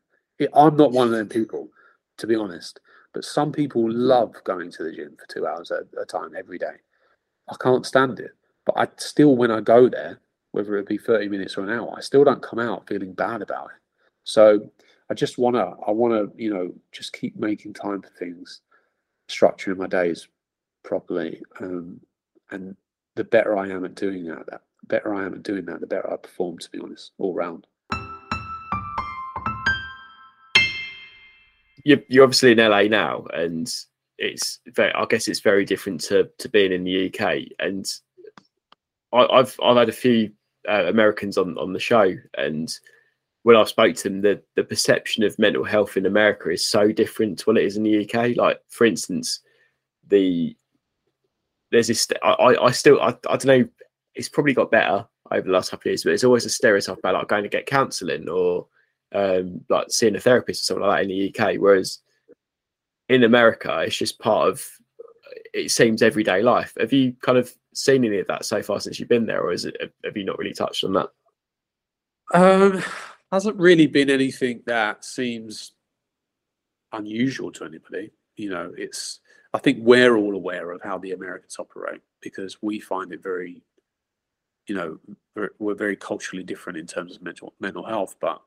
I'm 0.54 0.74
not 0.78 0.92
one 0.92 1.08
of 1.08 1.12
them 1.12 1.28
people, 1.28 1.68
to 2.16 2.26
be 2.26 2.34
honest. 2.34 2.80
But 3.12 3.26
some 3.26 3.52
people 3.52 3.92
love 3.92 4.34
going 4.44 4.70
to 4.70 4.84
the 4.84 4.92
gym 4.92 5.18
for 5.18 5.26
two 5.26 5.46
hours 5.46 5.70
at 5.70 5.82
a 6.00 6.06
time 6.06 6.30
every 6.34 6.56
day. 6.56 6.76
I 7.50 7.56
can't 7.60 7.84
stand 7.84 8.20
it. 8.20 8.32
But 8.66 8.78
I 8.78 8.88
still, 8.96 9.36
when 9.36 9.50
I 9.50 9.60
go 9.60 9.88
there, 9.88 10.20
whether 10.52 10.76
it 10.76 10.86
be 10.86 10.98
30 10.98 11.28
minutes 11.28 11.56
or 11.56 11.64
an 11.64 11.70
hour, 11.70 11.92
I 11.96 12.00
still 12.00 12.24
don't 12.24 12.42
come 12.42 12.58
out 12.58 12.86
feeling 12.88 13.12
bad 13.12 13.42
about 13.42 13.66
it. 13.66 13.80
So 14.24 14.70
I 15.10 15.14
just 15.14 15.36
want 15.36 15.56
to, 15.56 15.74
I 15.86 15.90
want 15.90 16.14
to, 16.14 16.42
you 16.42 16.52
know, 16.52 16.72
just 16.92 17.12
keep 17.12 17.36
making 17.36 17.74
time 17.74 18.00
for 18.00 18.08
things, 18.08 18.62
structuring 19.28 19.76
my 19.76 19.86
days 19.86 20.28
properly. 20.82 21.42
Um, 21.60 22.00
and 22.50 22.76
the 23.16 23.24
better 23.24 23.56
I 23.56 23.68
am 23.68 23.84
at 23.84 23.94
doing 23.94 24.24
that, 24.26 24.46
the 24.46 24.60
better 24.84 25.14
I 25.14 25.24
am 25.24 25.34
at 25.34 25.42
doing 25.42 25.66
that, 25.66 25.80
the 25.80 25.86
better 25.86 26.10
I 26.12 26.16
perform, 26.16 26.58
to 26.58 26.70
be 26.70 26.78
honest, 26.78 27.12
all 27.18 27.34
round. 27.34 27.66
You're 31.84 32.24
obviously 32.24 32.52
in 32.52 32.58
LA 32.58 32.84
now, 32.84 33.26
and 33.34 33.70
it's 34.16 34.60
very, 34.68 34.92
I 34.94 35.04
guess 35.04 35.28
it's 35.28 35.40
very 35.40 35.66
different 35.66 36.00
to, 36.02 36.30
to 36.38 36.48
being 36.48 36.72
in 36.72 36.84
the 36.84 37.12
UK. 37.12 37.42
And 37.58 37.84
I, 39.14 39.38
have 39.38 39.56
I've 39.62 39.76
had 39.76 39.88
a 39.88 39.92
few 39.92 40.32
uh, 40.68 40.86
Americans 40.86 41.38
on, 41.38 41.56
on 41.58 41.72
the 41.72 41.80
show, 41.80 42.14
and 42.36 42.76
when 43.44 43.56
I 43.56 43.64
spoke 43.64 43.94
to 43.96 44.02
them, 44.04 44.22
the, 44.22 44.42
the 44.56 44.64
perception 44.64 45.22
of 45.22 45.38
mental 45.38 45.64
health 45.64 45.96
in 45.96 46.06
America 46.06 46.50
is 46.50 46.66
so 46.66 46.90
different 46.90 47.38
to 47.38 47.44
what 47.44 47.58
it 47.58 47.64
is 47.64 47.76
in 47.76 47.82
the 47.82 48.04
UK. 48.04 48.36
Like, 48.36 48.58
for 48.68 48.86
instance, 48.86 49.40
the 50.08 50.56
there's 51.70 51.88
this. 51.88 52.08
I, 52.22 52.56
I 52.60 52.70
still 52.70 53.00
I, 53.00 53.08
I 53.28 53.36
don't 53.36 53.46
know. 53.46 53.68
It's 54.14 54.28
probably 54.28 54.54
got 54.54 54.70
better 54.70 55.06
over 55.30 55.46
the 55.46 55.52
last 55.52 55.70
couple 55.70 55.88
of 55.88 55.92
years, 55.92 56.04
but 56.04 56.12
it's 56.12 56.24
always 56.24 56.44
a 56.44 56.50
stereotype 56.50 56.98
about 56.98 57.14
like 57.14 57.28
going 57.28 57.42
to 57.42 57.48
get 57.48 57.66
counselling 57.66 58.28
or 58.28 58.66
um, 59.14 59.60
like 59.68 59.86
seeing 59.90 60.16
a 60.16 60.20
therapist 60.20 60.62
or 60.62 60.64
something 60.64 60.86
like 60.86 60.98
that 60.98 61.10
in 61.10 61.34
the 61.34 61.34
UK. 61.34 61.56
Whereas 61.60 62.00
in 63.08 63.24
America, 63.24 63.80
it's 63.80 63.96
just 63.96 64.18
part 64.18 64.48
of 64.48 64.66
it 65.54 65.70
seems 65.70 66.02
everyday 66.02 66.42
life. 66.42 66.74
Have 66.78 66.92
you 66.92 67.14
kind 67.22 67.38
of 67.38 67.54
seen 67.72 68.04
any 68.04 68.18
of 68.18 68.26
that 68.26 68.44
so 68.44 68.62
far 68.62 68.80
since 68.80 68.98
you've 68.98 69.08
been 69.08 69.26
there, 69.26 69.40
or 69.40 69.52
is 69.52 69.64
it 69.64 69.76
have 70.04 70.16
you 70.16 70.24
not 70.24 70.38
really 70.38 70.52
touched 70.52 70.84
on 70.84 70.92
that? 70.94 71.08
Um, 72.34 72.82
hasn't 73.30 73.56
really 73.56 73.86
been 73.86 74.10
anything 74.10 74.62
that 74.66 75.04
seems 75.04 75.72
unusual 76.92 77.52
to 77.52 77.64
anybody. 77.64 78.10
You 78.36 78.50
know, 78.50 78.72
it's 78.76 79.20
I 79.52 79.58
think 79.58 79.78
we're 79.80 80.16
all 80.16 80.34
aware 80.34 80.72
of 80.72 80.82
how 80.82 80.98
the 80.98 81.12
Americans 81.12 81.56
operate 81.58 82.00
because 82.20 82.60
we 82.60 82.80
find 82.80 83.12
it 83.12 83.22
very, 83.22 83.62
you 84.66 84.74
know, 84.74 84.98
we're 85.58 85.74
very 85.74 85.96
culturally 85.96 86.42
different 86.42 86.78
in 86.78 86.86
terms 86.86 87.14
of 87.14 87.22
mental 87.22 87.54
mental 87.60 87.84
health, 87.84 88.16
but 88.20 88.42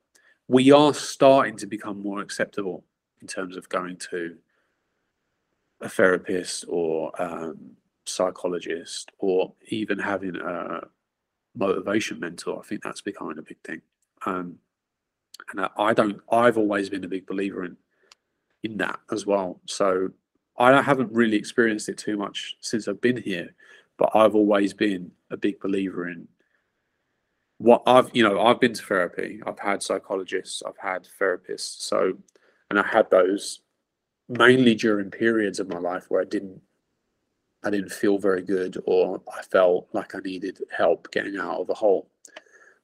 we 0.49 0.71
are 0.71 0.93
starting 0.93 1.55
to 1.57 1.67
become 1.67 2.01
more 2.01 2.19
acceptable 2.19 2.83
in 3.21 3.27
terms 3.27 3.55
of 3.55 3.69
going 3.69 3.97
to 4.11 4.37
a 5.81 5.89
therapist 5.89 6.65
or 6.67 7.11
um, 7.21 7.71
psychologist 8.05 9.11
or 9.19 9.53
even 9.67 9.99
having 9.99 10.35
a 10.35 10.81
motivation 11.55 12.19
mentor. 12.19 12.59
I 12.59 12.67
think 12.67 12.83
that's 12.83 13.01
becoming 13.01 13.37
a 13.37 13.43
big 13.43 13.57
thing. 13.63 13.81
Um, 14.25 14.59
and 15.51 15.69
I 15.77 15.93
don't. 15.93 16.19
I've 16.31 16.57
always 16.57 16.89
been 16.89 17.03
a 17.03 17.07
big 17.07 17.25
believer 17.25 17.63
in 17.63 17.77
in 18.63 18.77
that 18.77 18.99
as 19.11 19.25
well. 19.25 19.61
So 19.65 20.09
I 20.57 20.81
haven't 20.81 21.11
really 21.11 21.37
experienced 21.37 21.89
it 21.89 21.97
too 21.97 22.17
much 22.17 22.57
since 22.59 22.87
I've 22.87 23.01
been 23.01 23.17
here, 23.17 23.53
but 23.97 24.09
I've 24.15 24.35
always 24.35 24.73
been 24.73 25.11
a 25.29 25.37
big 25.37 25.59
believer 25.59 26.09
in 26.09 26.27
what 27.59 27.83
I've, 27.85 28.09
you 28.13 28.23
know, 28.23 28.39
I've 28.39 28.59
been 28.59 28.73
to 28.73 28.83
therapy, 28.83 29.41
I've 29.45 29.59
had 29.59 29.81
psychologists, 29.81 30.61
I've 30.65 30.77
had 30.77 31.07
therapists. 31.19 31.81
So, 31.81 32.13
and 32.69 32.79
I 32.79 32.85
had 32.85 33.09
those 33.09 33.61
mainly 34.29 34.75
during 34.75 35.11
periods 35.11 35.59
of 35.59 35.69
my 35.69 35.79
life 35.79 36.05
where 36.09 36.21
I 36.21 36.25
didn't, 36.25 36.61
I 37.63 37.69
didn't 37.69 37.91
feel 37.91 38.17
very 38.17 38.41
good 38.41 38.77
or 38.85 39.21
I 39.35 39.41
felt 39.43 39.87
like 39.93 40.15
I 40.15 40.19
needed 40.19 40.59
help 40.75 41.11
getting 41.11 41.37
out 41.37 41.61
of 41.61 41.69
a 41.69 41.73
hole. 41.73 42.09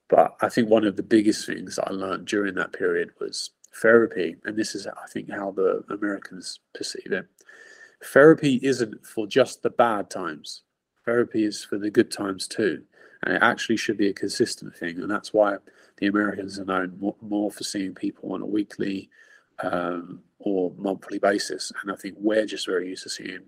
But 0.10 0.36
I 0.42 0.50
think 0.50 0.70
one 0.70 0.86
of 0.86 0.96
the 0.96 1.04
biggest 1.04 1.46
things 1.46 1.80
I 1.80 1.90
learned 1.92 2.28
during 2.28 2.56
that 2.56 2.74
period 2.74 3.12
was 3.20 3.52
therapy. 3.82 4.36
And 4.46 4.58
this 4.58 4.76
is, 4.76 4.86
I 4.88 5.08
think, 5.12 5.32
how 5.32 5.52
the 5.52 5.84
Americans 5.90 6.60
perceive 6.74 7.12
it 7.12 7.28
therapy 8.04 8.60
isn't 8.62 9.06
for 9.06 9.28
just 9.28 9.64
the 9.64 9.70
bad 9.70 10.10
times. 10.10 10.64
Therapy 11.06 11.46
is 11.46 11.64
for 11.64 11.78
the 11.78 11.90
good 11.90 12.12
times 12.12 12.48
too. 12.48 12.84
And 13.24 13.36
it 13.36 13.42
actually 13.42 13.78
should 13.78 13.98
be 13.98 14.10
a 14.10 14.14
consistent 14.14 14.76
thing. 14.76 15.00
And 15.00 15.10
that's 15.10 15.34
why 15.34 15.58
the 15.98 16.08
Americans 16.08 16.60
are 16.60 16.66
known 16.66 17.14
more, 17.22 17.52
for 17.52 17.64
seeing 17.64 17.96
people 17.96 18.34
on 18.34 18.42
a 18.42 18.46
weekly 18.46 19.10
um, 19.64 20.20
or 20.40 20.72
monthly 20.78 21.20
basis. 21.20 21.72
And 21.82 21.92
I 21.92 21.96
think 21.96 22.16
we're 22.20 22.46
just 22.46 22.68
very 22.68 22.90
used 22.90 23.04
to 23.04 23.10
seeing 23.10 23.42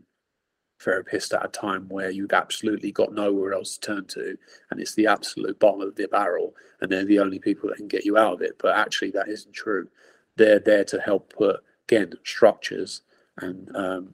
therapists 0.81 1.33
at 1.33 1.45
a 1.45 1.49
time 1.49 1.87
where 1.89 2.09
you've 2.09 2.33
absolutely 2.33 2.91
got 2.91 3.13
nowhere 3.13 3.53
else 3.53 3.77
to 3.77 3.87
turn 3.87 4.05
to. 4.05 4.37
And 4.71 4.79
it's 4.79 4.95
the 4.95 5.07
absolute 5.07 5.59
bottom 5.59 5.81
of 5.81 5.95
the 5.95 6.07
barrel. 6.07 6.53
And 6.81 6.91
they're 6.91 7.05
the 7.05 7.19
only 7.19 7.39
people 7.39 7.69
that 7.69 7.77
can 7.77 7.87
get 7.87 8.05
you 8.05 8.17
out 8.17 8.33
of 8.33 8.41
it. 8.41 8.57
But 8.59 8.75
actually, 8.75 9.11
that 9.11 9.29
isn't 9.29 9.53
true. 9.53 9.87
They're 10.37 10.59
there 10.59 10.83
to 10.85 10.99
help 10.99 11.33
put, 11.33 11.61
again, 11.87 12.13
structures 12.23 13.01
and 13.37 13.73
um, 13.75 14.13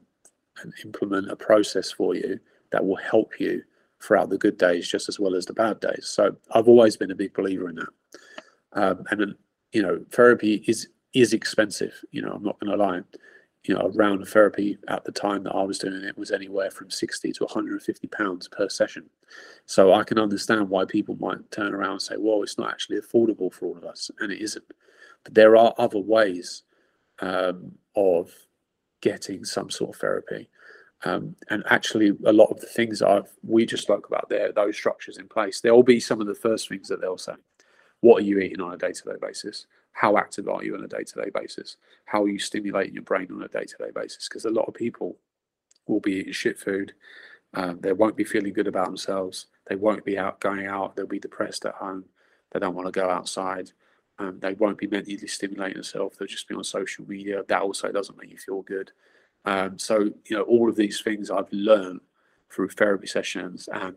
and 0.61 0.73
implement 0.83 1.31
a 1.31 1.35
process 1.35 1.91
for 1.91 2.15
you 2.15 2.39
that 2.71 2.85
will 2.85 2.97
help 2.97 3.39
you 3.39 3.63
throughout 4.01 4.29
the 4.29 4.37
good 4.37 4.57
days 4.57 4.87
just 4.87 5.09
as 5.09 5.19
well 5.19 5.35
as 5.35 5.45
the 5.45 5.53
bad 5.53 5.79
days. 5.79 6.07
So 6.07 6.35
I've 6.51 6.67
always 6.67 6.97
been 6.97 7.11
a 7.11 7.15
big 7.15 7.33
believer 7.33 7.69
in 7.69 7.75
that. 7.75 7.89
Um, 8.73 9.03
and 9.09 9.35
you 9.73 9.81
know, 9.81 10.03
therapy 10.11 10.63
is 10.67 10.87
is 11.13 11.33
expensive. 11.33 11.93
You 12.11 12.21
know, 12.21 12.31
I'm 12.31 12.43
not 12.43 12.59
going 12.59 12.71
to 12.71 12.83
lie. 12.83 13.01
You 13.63 13.75
know, 13.75 13.81
a 13.81 13.89
round 13.89 14.21
of 14.21 14.29
therapy 14.29 14.79
at 14.87 15.03
the 15.03 15.11
time 15.11 15.43
that 15.43 15.53
I 15.53 15.61
was 15.61 15.77
doing 15.77 16.03
it 16.03 16.17
was 16.17 16.31
anywhere 16.31 16.71
from 16.71 16.89
60 16.89 17.31
to 17.33 17.43
150 17.43 18.07
pounds 18.07 18.47
per 18.47 18.67
session. 18.67 19.07
So 19.67 19.93
I 19.93 20.03
can 20.03 20.17
understand 20.17 20.67
why 20.67 20.85
people 20.85 21.15
might 21.19 21.51
turn 21.51 21.75
around 21.75 21.91
and 21.91 22.01
say, 22.01 22.15
"Well, 22.17 22.41
it's 22.41 22.57
not 22.57 22.71
actually 22.71 22.99
affordable 22.99 23.53
for 23.53 23.67
all 23.67 23.77
of 23.77 23.85
us," 23.85 24.09
and 24.19 24.31
it 24.31 24.41
isn't. 24.41 24.65
But 25.23 25.35
there 25.35 25.55
are 25.55 25.75
other 25.77 25.99
ways 25.99 26.63
um, 27.19 27.73
of 27.95 28.31
getting 29.01 29.45
some 29.45 29.69
sort 29.69 29.95
of 29.95 30.01
therapy. 30.01 30.49
Um, 31.03 31.35
and 31.49 31.63
actually, 31.69 32.13
a 32.25 32.33
lot 32.33 32.51
of 32.51 32.59
the 32.59 32.67
things 32.67 32.99
that 32.99 33.09
I've 33.09 33.31
we 33.43 33.65
just 33.65 33.83
spoke 33.83 34.07
about 34.07 34.29
there, 34.29 34.51
those 34.51 34.75
structures 34.75 35.17
in 35.17 35.27
place, 35.27 35.59
they'll 35.61 35.83
be 35.83 35.99
some 35.99 36.21
of 36.21 36.27
the 36.27 36.35
first 36.35 36.69
things 36.69 36.87
that 36.89 37.01
they'll 37.01 37.17
say. 37.17 37.33
What 38.01 38.21
are 38.21 38.25
you 38.25 38.39
eating 38.39 38.61
on 38.61 38.73
a 38.73 38.77
day-to-day 38.77 39.17
basis? 39.21 39.67
How 39.93 40.17
active 40.17 40.47
are 40.47 40.63
you 40.63 40.75
on 40.75 40.83
a 40.83 40.87
day-to-day 40.87 41.31
basis? 41.33 41.77
How 42.05 42.23
are 42.23 42.29
you 42.29 42.39
stimulating 42.39 42.93
your 42.93 43.03
brain 43.03 43.27
on 43.31 43.43
a 43.43 43.47
day-to-day 43.47 43.91
basis? 43.93 44.27
Because 44.27 44.45
a 44.45 44.49
lot 44.49 44.67
of 44.67 44.73
people 44.73 45.17
will 45.87 45.99
be 45.99 46.13
eating 46.13 46.33
shit 46.33 46.57
food. 46.57 46.93
Um, 47.53 47.79
they 47.81 47.93
won't 47.93 48.15
be 48.15 48.23
feeling 48.23 48.53
good 48.53 48.67
about 48.67 48.85
themselves. 48.87 49.47
They 49.67 49.75
won't 49.75 50.05
be 50.05 50.17
out 50.17 50.39
going 50.39 50.67
out. 50.67 50.95
They'll 50.95 51.05
be 51.05 51.19
depressed 51.19 51.65
at 51.65 51.75
home. 51.75 52.05
They 52.51 52.59
don't 52.59 52.75
want 52.75 52.87
to 52.87 52.91
go 52.91 53.09
outside. 53.09 53.71
Um, 54.19 54.39
they 54.39 54.53
won't 54.53 54.77
be 54.77 54.87
mentally 54.87 55.17
stimulating 55.27 55.75
themselves. 55.75 56.17
They'll 56.17 56.27
just 56.27 56.47
be 56.47 56.55
on 56.55 56.63
social 56.63 57.05
media. 57.07 57.43
That 57.47 57.61
also 57.61 57.91
doesn't 57.91 58.17
make 58.17 58.31
you 58.31 58.37
feel 58.37 58.61
good. 58.61 58.91
Um, 59.45 59.79
so 59.79 60.11
you 60.25 60.37
know, 60.37 60.43
all 60.43 60.69
of 60.69 60.75
these 60.75 61.01
things 61.01 61.31
I've 61.31 61.51
learned 61.51 62.01
through 62.51 62.69
therapy 62.69 63.07
sessions 63.07 63.67
and 63.71 63.95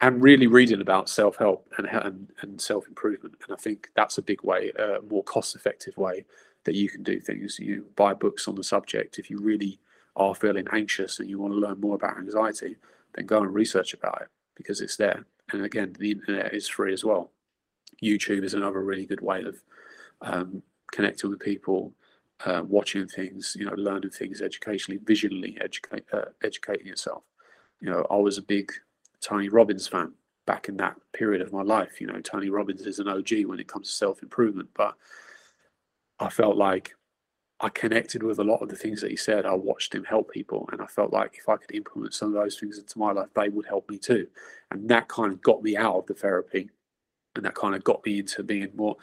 and 0.00 0.22
really 0.22 0.46
reading 0.46 0.80
about 0.80 1.08
self 1.08 1.36
help 1.36 1.68
and 1.78 1.86
and, 1.86 2.30
and 2.42 2.60
self 2.60 2.86
improvement. 2.88 3.34
And 3.44 3.56
I 3.56 3.60
think 3.60 3.88
that's 3.94 4.18
a 4.18 4.22
big 4.22 4.42
way, 4.42 4.72
a 4.78 5.00
more 5.08 5.24
cost 5.24 5.56
effective 5.56 5.96
way 5.96 6.24
that 6.64 6.74
you 6.74 6.88
can 6.88 7.02
do 7.02 7.20
things. 7.20 7.58
You 7.58 7.86
buy 7.96 8.12
books 8.14 8.48
on 8.48 8.54
the 8.56 8.64
subject 8.64 9.18
if 9.18 9.30
you 9.30 9.38
really 9.38 9.78
are 10.16 10.34
feeling 10.34 10.66
anxious 10.72 11.20
and 11.20 11.28
you 11.30 11.38
want 11.38 11.52
to 11.52 11.58
learn 11.58 11.80
more 11.80 11.94
about 11.94 12.18
anxiety, 12.18 12.76
then 13.14 13.26
go 13.26 13.42
and 13.42 13.54
research 13.54 13.94
about 13.94 14.22
it 14.22 14.28
because 14.54 14.80
it's 14.80 14.96
there. 14.96 15.24
And 15.52 15.64
again, 15.64 15.94
the 15.98 16.10
internet 16.10 16.54
is 16.54 16.66
free 16.66 16.92
as 16.92 17.04
well. 17.04 17.30
YouTube 18.02 18.42
is 18.42 18.54
another 18.54 18.82
really 18.82 19.06
good 19.06 19.20
way 19.20 19.42
of 19.42 19.62
um, 20.22 20.62
connecting 20.92 21.30
with 21.30 21.40
people, 21.40 21.92
uh, 22.44 22.62
watching 22.66 23.06
things, 23.06 23.56
you 23.58 23.66
know, 23.66 23.74
learning 23.76 24.10
things 24.10 24.42
educationally, 24.42 25.00
visually 25.04 25.56
educate, 25.60 26.04
uh, 26.12 26.26
educating 26.42 26.86
yourself. 26.86 27.22
You 27.80 27.90
know, 27.90 28.06
I 28.10 28.16
was 28.16 28.38
a 28.38 28.42
big 28.42 28.72
Tony 29.20 29.48
Robbins 29.48 29.88
fan 29.88 30.12
back 30.46 30.68
in 30.68 30.76
that 30.76 30.96
period 31.12 31.42
of 31.42 31.52
my 31.52 31.62
life. 31.62 32.00
You 32.00 32.06
know, 32.06 32.20
Tony 32.20 32.48
Robbins 32.48 32.82
is 32.82 32.98
an 32.98 33.08
OG 33.08 33.44
when 33.46 33.60
it 33.60 33.68
comes 33.68 33.90
to 33.90 33.96
self 33.96 34.22
improvement, 34.22 34.68
but 34.74 34.94
I 36.18 36.30
felt 36.30 36.56
like 36.56 36.94
I 37.60 37.68
connected 37.70 38.22
with 38.22 38.38
a 38.38 38.44
lot 38.44 38.62
of 38.62 38.68
the 38.68 38.76
things 38.76 39.00
that 39.00 39.10
he 39.10 39.16
said. 39.16 39.46
I 39.46 39.54
watched 39.54 39.94
him 39.94 40.04
help 40.04 40.30
people, 40.30 40.68
and 40.72 40.80
I 40.80 40.86
felt 40.86 41.12
like 41.12 41.36
if 41.38 41.48
I 41.48 41.56
could 41.56 41.74
implement 41.74 42.14
some 42.14 42.28
of 42.28 42.34
those 42.34 42.58
things 42.58 42.78
into 42.78 42.98
my 42.98 43.12
life, 43.12 43.28
they 43.34 43.48
would 43.48 43.66
help 43.66 43.88
me 43.88 43.98
too. 43.98 44.26
And 44.70 44.88
that 44.88 45.08
kind 45.08 45.32
of 45.32 45.42
got 45.42 45.62
me 45.62 45.76
out 45.76 45.96
of 45.96 46.06
the 46.06 46.14
therapy, 46.14 46.70
and 47.34 47.44
that 47.44 47.54
kind 47.54 47.74
of 47.74 47.82
got 47.82 48.04
me 48.04 48.18
into 48.20 48.42
being 48.42 48.68
more, 48.74 48.96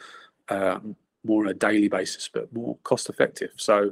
uh, 0.49 0.79
more 1.23 1.43
on 1.43 1.49
a 1.49 1.53
daily 1.53 1.87
basis, 1.87 2.29
but 2.31 2.53
more 2.53 2.77
cost 2.83 3.09
effective. 3.09 3.51
So 3.57 3.91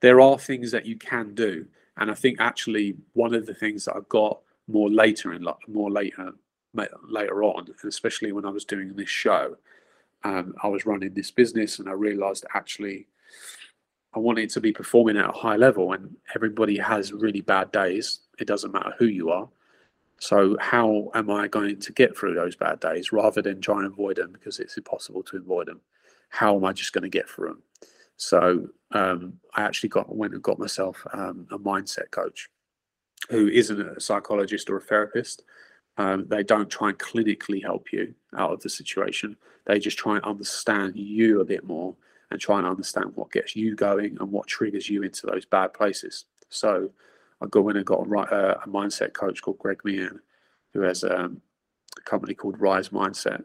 there 0.00 0.20
are 0.20 0.38
things 0.38 0.70
that 0.70 0.86
you 0.86 0.96
can 0.96 1.34
do, 1.34 1.66
and 1.96 2.10
I 2.10 2.14
think 2.14 2.40
actually 2.40 2.96
one 3.14 3.34
of 3.34 3.46
the 3.46 3.54
things 3.54 3.84
that 3.86 3.96
I've 3.96 4.08
got 4.08 4.40
more 4.68 4.90
later 4.90 5.32
in 5.32 5.46
more 5.66 5.90
later 5.90 6.32
later 6.74 7.42
on, 7.42 7.66
and 7.66 7.88
especially 7.88 8.32
when 8.32 8.44
I 8.44 8.50
was 8.50 8.64
doing 8.64 8.94
this 8.94 9.08
show, 9.08 9.56
um, 10.24 10.54
I 10.62 10.68
was 10.68 10.86
running 10.86 11.14
this 11.14 11.30
business, 11.30 11.78
and 11.78 11.88
I 11.88 11.92
realised 11.92 12.44
actually 12.54 13.08
I 14.14 14.18
wanted 14.18 14.50
to 14.50 14.60
be 14.60 14.72
performing 14.72 15.16
at 15.16 15.28
a 15.28 15.32
high 15.32 15.56
level, 15.56 15.92
and 15.92 16.16
everybody 16.34 16.78
has 16.78 17.12
really 17.12 17.40
bad 17.40 17.72
days. 17.72 18.20
It 18.38 18.46
doesn't 18.46 18.72
matter 18.72 18.94
who 18.98 19.06
you 19.06 19.30
are. 19.30 19.48
So, 20.20 20.56
how 20.60 21.10
am 21.14 21.30
I 21.30 21.46
going 21.46 21.78
to 21.78 21.92
get 21.92 22.16
through 22.16 22.34
those 22.34 22.56
bad 22.56 22.80
days 22.80 23.12
rather 23.12 23.40
than 23.40 23.60
try 23.60 23.78
and 23.78 23.86
avoid 23.86 24.16
them 24.16 24.32
because 24.32 24.58
it's 24.58 24.76
impossible 24.76 25.22
to 25.24 25.36
avoid 25.36 25.68
them? 25.68 25.80
How 26.30 26.56
am 26.56 26.64
I 26.64 26.72
just 26.72 26.92
going 26.92 27.02
to 27.02 27.08
get 27.08 27.28
through 27.28 27.48
them? 27.48 27.62
So, 28.16 28.68
um, 28.92 29.34
I 29.54 29.62
actually 29.62 29.90
got 29.90 30.14
went 30.14 30.34
and 30.34 30.42
got 30.42 30.58
myself 30.58 31.06
um, 31.12 31.46
a 31.52 31.58
mindset 31.58 32.10
coach 32.10 32.48
who 33.30 33.48
isn't 33.48 33.80
a 33.80 34.00
psychologist 34.00 34.70
or 34.70 34.78
a 34.78 34.80
therapist. 34.82 35.42
Um, 35.96 36.26
they 36.28 36.42
don't 36.42 36.70
try 36.70 36.90
and 36.90 36.98
clinically 36.98 37.62
help 37.62 37.92
you 37.92 38.14
out 38.36 38.52
of 38.52 38.62
the 38.62 38.70
situation. 38.70 39.36
They 39.66 39.78
just 39.78 39.98
try 39.98 40.16
and 40.16 40.24
understand 40.24 40.96
you 40.96 41.40
a 41.40 41.44
bit 41.44 41.64
more 41.64 41.94
and 42.30 42.40
try 42.40 42.58
and 42.58 42.66
understand 42.66 43.12
what 43.14 43.32
gets 43.32 43.56
you 43.56 43.74
going 43.74 44.16
and 44.20 44.30
what 44.30 44.46
triggers 44.46 44.88
you 44.88 45.02
into 45.02 45.26
those 45.26 45.44
bad 45.44 45.72
places. 45.72 46.26
So 46.50 46.90
I 47.40 47.46
go 47.46 47.68
in 47.68 47.76
and 47.76 47.86
got 47.86 48.06
a, 48.06 48.18
uh, 48.18 48.60
a 48.64 48.68
mindset 48.68 49.12
coach 49.12 49.42
called 49.42 49.58
Greg 49.58 49.80
Meehan, 49.84 50.20
who 50.72 50.80
has 50.82 51.04
um, 51.04 51.40
a 51.96 52.02
company 52.02 52.34
called 52.34 52.60
Rise 52.60 52.90
Mindset. 52.90 53.44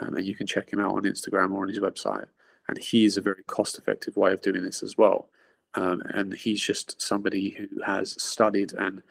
Um, 0.00 0.14
and 0.14 0.26
you 0.26 0.34
can 0.34 0.46
check 0.46 0.72
him 0.72 0.80
out 0.80 0.94
on 0.94 1.02
Instagram 1.02 1.52
or 1.52 1.62
on 1.62 1.68
his 1.68 1.80
website. 1.80 2.26
And 2.68 2.78
he 2.78 3.04
is 3.04 3.16
a 3.16 3.22
very 3.22 3.42
cost 3.46 3.78
effective 3.78 4.16
way 4.16 4.32
of 4.32 4.42
doing 4.42 4.62
this 4.62 4.82
as 4.82 4.96
well. 4.96 5.28
Um, 5.74 6.02
and 6.14 6.32
he's 6.32 6.60
just 6.60 7.00
somebody 7.00 7.50
who 7.50 7.82
has 7.82 8.20
studied 8.22 8.72
and 8.72 9.02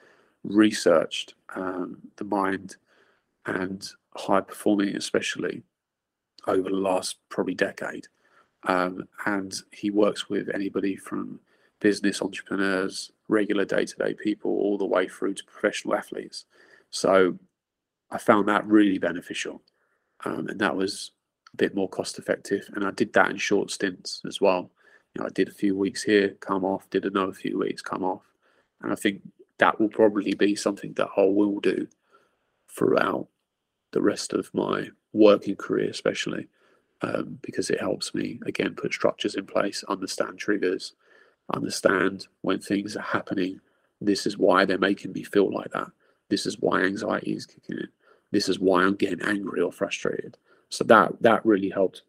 researched 0.44 1.36
um, 1.56 1.98
the 2.18 2.24
mind 2.24 2.78
and 3.46 3.90
high 4.16 4.42
performing, 4.42 4.96
especially 4.96 5.64
over 6.48 6.70
the 6.70 6.76
last 6.76 7.18
probably 7.30 7.56
decade. 7.56 8.08
Um, 8.64 9.08
and 9.26 9.54
he 9.72 9.92
works 9.92 10.30
with 10.30 10.50
anybody 10.54 10.96
from 10.96 11.40
business 11.80 12.22
entrepreneurs, 12.22 13.12
regular 13.28 13.66
day 13.66 13.86
to 13.86 13.96
day 13.96 14.14
people, 14.14 14.52
all 14.52 14.78
the 14.78 14.86
way 14.86 15.08
through 15.08 15.36
to 15.36 15.44
professional 15.46 15.96
athletes. 15.96 16.46
So 16.90 17.38
I 18.10 18.18
found 18.18 18.48
that 18.48 18.66
really 18.66 18.98
beneficial. 18.98 19.62
Um, 20.26 20.48
and 20.48 20.60
that 20.60 20.76
was 20.76 21.12
a 21.54 21.58
bit 21.58 21.76
more 21.76 21.90
cost 21.90 22.18
effective. 22.18 22.68
And 22.74 22.84
I 22.86 22.92
did 22.92 23.14
that 23.14 23.30
in 23.30 23.38
short 23.38 23.70
stints 23.70 24.22
as 24.26 24.42
well. 24.42 24.72
You 25.18 25.24
know, 25.24 25.30
I 25.30 25.34
did 25.34 25.50
a 25.50 25.52
few 25.52 25.76
weeks 25.76 26.04
here, 26.04 26.36
come 26.42 26.64
off, 26.64 26.88
did 26.92 27.04
another 27.04 27.34
few 27.34 27.58
weeks, 27.58 27.82
come 27.82 28.04
off. 28.04 28.22
And 28.84 28.92
I 28.92 28.96
think 28.96 29.24
that 29.58 29.80
will 29.80 29.90
probably 29.90 30.36
be 30.36 30.56
something 30.56 30.94
that 30.94 31.10
I 31.18 31.24
will 31.24 31.60
do 31.60 31.88
throughout 32.70 33.28
the 33.94 34.02
rest 34.04 34.32
of 34.32 34.54
my 34.54 34.90
working 35.14 35.56
career, 35.56 35.90
especially 35.90 36.50
um, 37.02 37.40
because 37.42 37.72
it 37.72 37.80
helps 37.80 38.14
me 38.14 38.40
again 38.46 38.76
put 38.76 38.94
structures 38.94 39.34
in 39.34 39.48
place, 39.48 39.84
understand 39.88 40.38
triggers, 40.38 40.94
understand 41.52 42.28
when 42.42 42.60
things 42.60 42.96
are 42.96 43.02
happening. 43.02 43.60
This 44.00 44.28
is 44.28 44.38
why 44.38 44.66
they're 44.66 44.78
making 44.78 45.14
me 45.14 45.24
feel 45.24 45.52
like 45.52 45.72
that. 45.72 45.88
This 46.30 46.46
is 46.46 46.60
why 46.60 46.84
anxiety 46.84 47.32
is 47.32 47.48
kicking 47.48 47.80
in. 47.80 47.88
This 48.32 48.50
is 48.50 48.60
why 48.60 48.84
I'm 48.84 48.94
getting 48.94 49.24
angry 49.24 49.62
or 49.62 49.72
frustrated. 49.72 50.38
So 50.70 50.84
that 50.84 51.20
that 51.22 51.44
really 51.44 51.72
helps 51.72 52.04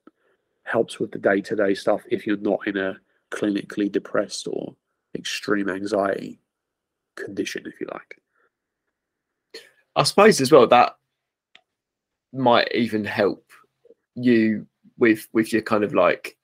helps 0.68 1.00
with 1.00 1.10
the 1.10 1.18
day 1.18 1.40
to 1.40 1.56
day 1.56 1.74
stuff 1.74 2.02
if 2.10 2.26
you're 2.26 2.36
not 2.36 2.66
in 2.66 2.76
a 2.76 2.96
clinically 3.30 3.90
depressed 3.90 4.46
or 4.46 4.74
extreme 5.14 5.68
anxiety 5.68 6.40
condition, 7.16 7.64
if 7.66 7.80
you 7.80 7.88
like. 7.92 8.20
I 9.96 10.02
suppose 10.04 10.40
as 10.40 10.52
well 10.52 10.66
that 10.68 10.96
might 12.32 12.72
even 12.74 13.04
help 13.04 13.50
you 14.14 14.66
with 14.98 15.26
with 15.32 15.52
your 15.52 15.62
kind 15.62 15.84
of 15.84 15.94
like 15.94 16.36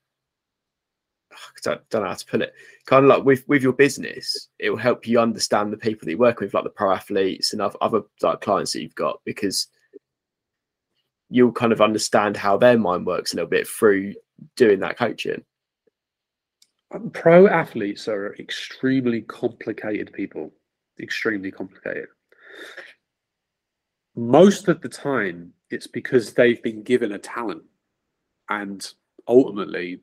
I 1.33 1.37
don't, 1.63 1.95
know 1.95 2.05
how 2.05 2.15
to 2.15 2.27
put 2.27 2.43
it. 2.43 2.55
Kind 2.87 3.05
of 3.05 3.09
like 3.09 3.25
with 3.25 3.45
with 3.49 3.63
your 3.63 3.73
business, 3.73 4.49
it 4.59 4.71
will 4.71 4.77
help 4.77 5.07
you 5.07 5.21
understand 5.21 5.73
the 5.73 5.77
people 5.77 6.05
that 6.05 6.13
you 6.13 6.19
work 6.19 6.41
with, 6.41 6.55
like 6.55 6.65
the 6.65 6.71
pro 6.71 6.93
athletes 6.93 7.53
and 7.53 7.63
other 7.63 8.03
like 8.23 8.41
clients 8.41 8.73
that 8.73 8.83
you've 8.83 8.95
got, 8.95 9.21
because 9.25 9.69
you'll 11.35 11.51
kind 11.51 11.73
of 11.73 11.81
understand 11.81 12.37
how 12.37 12.57
their 12.57 12.79
mind 12.79 13.05
works 13.05 13.33
a 13.33 13.37
little 13.37 13.51
bit 13.51 13.67
through 13.67 14.15
doing 14.55 14.79
that 14.79 14.97
coaching. 14.97 15.43
Um, 16.95 17.11
pro 17.11 17.49
athletes 17.49 18.07
are 18.07 18.37
extremely 18.37 19.23
complicated 19.23 20.13
people, 20.13 20.53
extremely 21.01 21.51
complicated. 21.51 22.07
Most 24.15 24.69
of 24.69 24.81
the 24.81 24.89
time, 24.89 25.53
it's 25.71 25.89
because 25.89 26.35
they've 26.35 26.63
been 26.63 26.85
given 26.85 27.11
a 27.11 27.19
talent 27.19 27.65
and 28.49 28.87
ultimately 29.27 30.03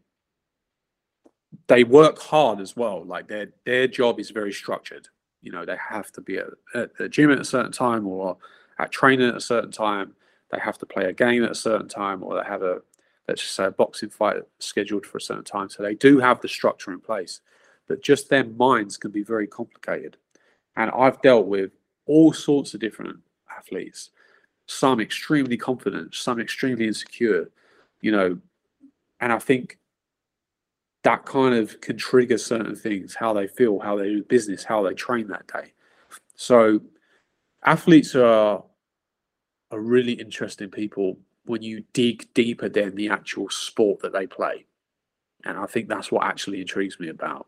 they 1.68 1.86
work 1.86 2.20
hard 2.20 2.60
as 2.60 2.76
well. 2.76 3.06
Like 3.06 3.30
their 3.30 3.54
their 3.66 3.88
job 3.88 4.20
is 4.20 4.32
very 4.32 4.52
structured. 4.52 5.08
You 5.42 5.54
know, 5.54 5.66
they 5.66 5.78
have 5.78 6.12
to 6.12 6.20
be 6.20 6.40
at, 6.40 6.48
at 6.76 6.98
the 6.98 7.08
gym 7.08 7.32
at 7.32 7.40
a 7.40 7.46
certain 7.46 7.72
time 7.72 8.06
or 8.06 8.36
at 8.80 8.92
training 8.92 9.30
at 9.30 9.38
a 9.38 9.40
certain 9.40 9.72
time. 9.72 10.14
They 10.52 10.60
have 10.60 10.78
to 10.80 10.86
play 10.86 11.06
a 11.06 11.14
game 11.14 11.44
at 11.44 11.52
a 11.52 11.56
certain 11.56 11.88
time, 11.88 12.24
or 12.24 12.36
they 12.36 12.48
have 12.48 12.62
a 12.62 12.82
let's 13.28 13.42
just 13.42 13.56
say 13.56 13.66
a 13.66 13.72
boxing 13.72 14.10
fight 14.10 14.38
scheduled 14.60 15.06
for 15.06 15.18
a 15.18 15.22
certain 15.22 15.44
time. 15.44 15.70
So 15.70 15.84
they 15.84 15.96
do 15.96 16.20
have 16.20 16.42
the 16.42 16.48
structure 16.48 16.92
in 16.92 17.00
place, 17.00 17.42
but 17.88 18.04
just 18.04 18.30
their 18.30 18.44
minds 18.44 18.98
can 18.98 19.12
be 19.12 19.24
very 19.24 19.48
complicated. 19.48 20.18
And 20.76 20.92
I've 20.92 21.22
dealt 21.22 21.48
with 21.48 21.72
all 22.06 22.34
sorts 22.34 22.74
of 22.74 22.80
different 22.80 23.18
athletes, 23.56 24.10
some 24.66 25.00
extremely 25.00 25.58
confident, 25.58 26.16
some 26.16 26.40
extremely 26.40 26.88
insecure, 26.88 27.50
you 28.02 28.12
know, 28.12 28.38
and 29.20 29.32
I 29.32 29.40
think 29.40 29.78
that 31.04 31.26
kind 31.26 31.56
of 31.56 31.80
can 31.82 31.98
trigger 31.98 32.38
certain 32.38 32.76
things, 32.76 33.16
how 33.16 33.34
they 33.34 33.48
feel, 33.48 33.80
how 33.80 33.96
they 33.96 34.06
do 34.06 34.24
business, 34.24 34.64
how 34.64 34.84
they 34.84 34.94
train 34.94 35.28
that 35.28 35.48
day. 35.48 35.74
So 36.36 36.82
athletes 37.64 38.16
are 38.16 38.64
are 39.72 39.80
really 39.80 40.14
interesting 40.14 40.70
people 40.70 41.18
when 41.46 41.62
you 41.62 41.84
dig 41.94 42.32
deeper 42.34 42.70
than 42.70 42.96
the 42.96 43.10
actual 43.10 43.50
sport 43.50 44.02
that 44.02 44.14
they 44.14 44.28
play. 44.28 44.66
And 45.46 45.58
I 45.58 45.66
think 45.66 45.88
that's 45.88 46.12
what 46.12 46.26
actually 46.26 46.62
intrigues 46.62 47.00
me 47.00 47.10
about 47.10 47.48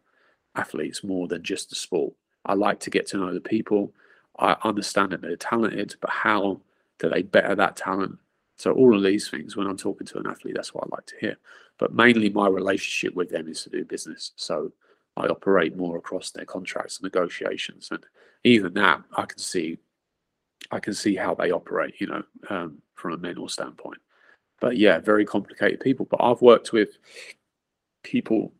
athletes 0.55 1.03
more 1.03 1.27
than 1.27 1.43
just 1.43 1.69
the 1.69 1.75
sport. 1.75 2.13
I 2.45 2.53
like 2.55 2.79
to 2.81 2.89
get 2.89 3.07
to 3.07 3.17
know 3.17 3.33
the 3.33 3.41
people. 3.41 3.93
I 4.39 4.55
understand 4.63 5.11
that 5.11 5.21
they're 5.21 5.35
talented, 5.35 5.95
but 6.01 6.09
how 6.09 6.59
do 6.99 7.09
they 7.09 7.21
better 7.21 7.55
that 7.55 7.75
talent? 7.75 8.17
So 8.57 8.71
all 8.71 8.95
of 8.95 9.03
these 9.03 9.29
things, 9.29 9.55
when 9.55 9.67
I'm 9.67 9.77
talking 9.77 10.07
to 10.07 10.19
an 10.19 10.27
athlete, 10.27 10.55
that's 10.55 10.73
what 10.73 10.85
I 10.85 10.95
like 10.95 11.05
to 11.07 11.15
hear. 11.19 11.37
But 11.77 11.93
mainly 11.93 12.29
my 12.29 12.47
relationship 12.47 13.15
with 13.15 13.29
them 13.29 13.47
is 13.47 13.63
to 13.63 13.69
do 13.69 13.85
business. 13.85 14.31
So 14.35 14.71
I 15.17 15.27
operate 15.27 15.75
more 15.75 15.97
across 15.97 16.31
their 16.31 16.45
contracts 16.45 16.97
and 16.97 17.03
negotiations, 17.03 17.89
and 17.91 18.03
even 18.43 18.73
that 18.73 19.01
I 19.15 19.25
can 19.25 19.37
see, 19.37 19.77
I 20.71 20.79
can 20.79 20.93
see 20.93 21.15
how 21.15 21.35
they 21.35 21.51
operate, 21.51 21.95
you 21.99 22.07
know, 22.07 22.23
um, 22.49 22.79
from 22.95 23.13
a 23.13 23.17
mental 23.17 23.47
standpoint. 23.47 23.99
But 24.59 24.77
yeah, 24.77 24.99
very 24.99 25.25
complicated 25.25 25.79
people. 25.79 26.07
But 26.09 26.21
I've 26.21 26.41
worked 26.41 26.71
with 26.71 26.97
people 28.03 28.53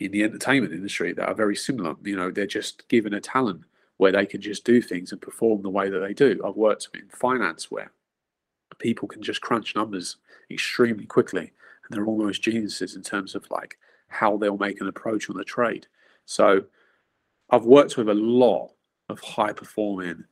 in 0.00 0.10
the 0.12 0.24
entertainment 0.24 0.72
industry 0.72 1.12
that 1.12 1.28
are 1.28 1.34
very 1.34 1.56
similar. 1.56 1.94
You 2.04 2.16
know, 2.16 2.30
they're 2.30 2.46
just 2.46 2.88
given 2.88 3.14
a 3.14 3.20
talent 3.20 3.62
where 3.96 4.12
they 4.12 4.26
can 4.26 4.40
just 4.40 4.64
do 4.64 4.80
things 4.80 5.12
and 5.12 5.20
perform 5.20 5.62
the 5.62 5.70
way 5.70 5.90
that 5.90 5.98
they 5.98 6.14
do. 6.14 6.40
I've 6.44 6.56
worked 6.56 6.88
in 6.94 7.08
finance 7.08 7.70
where 7.70 7.90
people 8.78 9.08
can 9.08 9.22
just 9.22 9.40
crunch 9.40 9.74
numbers 9.74 10.16
extremely 10.50 11.04
quickly 11.04 11.40
and 11.40 11.96
they're 11.96 12.06
almost 12.06 12.42
geniuses 12.42 12.96
in 12.96 13.02
terms 13.02 13.34
of 13.34 13.50
like 13.50 13.78
how 14.08 14.36
they'll 14.36 14.56
make 14.56 14.80
an 14.80 14.88
approach 14.88 15.28
on 15.28 15.36
the 15.36 15.44
trade 15.44 15.86
so 16.24 16.62
i've 17.50 17.64
worked 17.64 17.96
with 17.96 18.08
a 18.08 18.14
lot 18.14 18.70
of 19.08 19.20
high 19.20 19.52
performing 19.52 20.24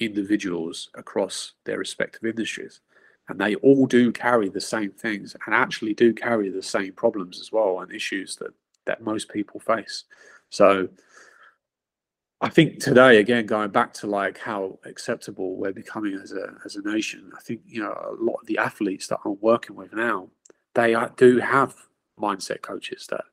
individuals 0.00 0.90
across 0.94 1.52
their 1.64 1.78
respective 1.78 2.24
industries 2.24 2.80
and 3.28 3.40
they 3.40 3.54
all 3.56 3.86
do 3.86 4.10
carry 4.10 4.48
the 4.48 4.60
same 4.60 4.90
things 4.90 5.36
and 5.46 5.54
actually 5.54 5.94
do 5.94 6.12
carry 6.12 6.50
the 6.50 6.62
same 6.62 6.92
problems 6.92 7.40
as 7.40 7.52
well 7.52 7.80
and 7.80 7.92
issues 7.92 8.36
that 8.36 8.52
that 8.86 9.02
most 9.02 9.28
people 9.30 9.60
face 9.60 10.04
so 10.48 10.88
I 12.42 12.48
think 12.48 12.80
today, 12.80 13.18
again, 13.18 13.44
going 13.44 13.70
back 13.70 13.92
to 13.94 14.06
like 14.06 14.38
how 14.38 14.78
acceptable 14.84 15.56
we're 15.56 15.72
becoming 15.72 16.14
as 16.14 16.32
a 16.32 16.54
as 16.64 16.76
a 16.76 16.82
nation, 16.82 17.30
I 17.36 17.40
think 17.42 17.60
you 17.66 17.82
know 17.82 17.92
a 17.92 18.16
lot 18.18 18.40
of 18.40 18.46
the 18.46 18.56
athletes 18.56 19.08
that 19.08 19.18
I'm 19.24 19.36
working 19.42 19.76
with 19.76 19.92
now, 19.92 20.28
they 20.74 20.96
do 21.16 21.38
have 21.38 21.74
mindset 22.18 22.62
coaches 22.62 23.06
that 23.10 23.24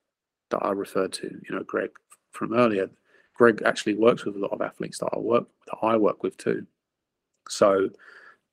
that 0.50 0.60
I 0.62 0.72
referred 0.72 1.14
to. 1.14 1.28
You 1.28 1.56
know, 1.56 1.64
Greg 1.64 1.92
from 2.32 2.54
earlier. 2.54 2.90
Greg 3.34 3.62
actually 3.66 3.94
works 3.94 4.26
with 4.26 4.36
a 4.36 4.40
lot 4.40 4.52
of 4.52 4.62
athletes 4.62 4.98
that 4.98 5.10
I 5.14 5.20
work 5.20 5.48
that 5.68 5.86
I 5.86 5.98
work 5.98 6.24
with 6.24 6.38
too. 6.38 6.66
So, 7.50 7.90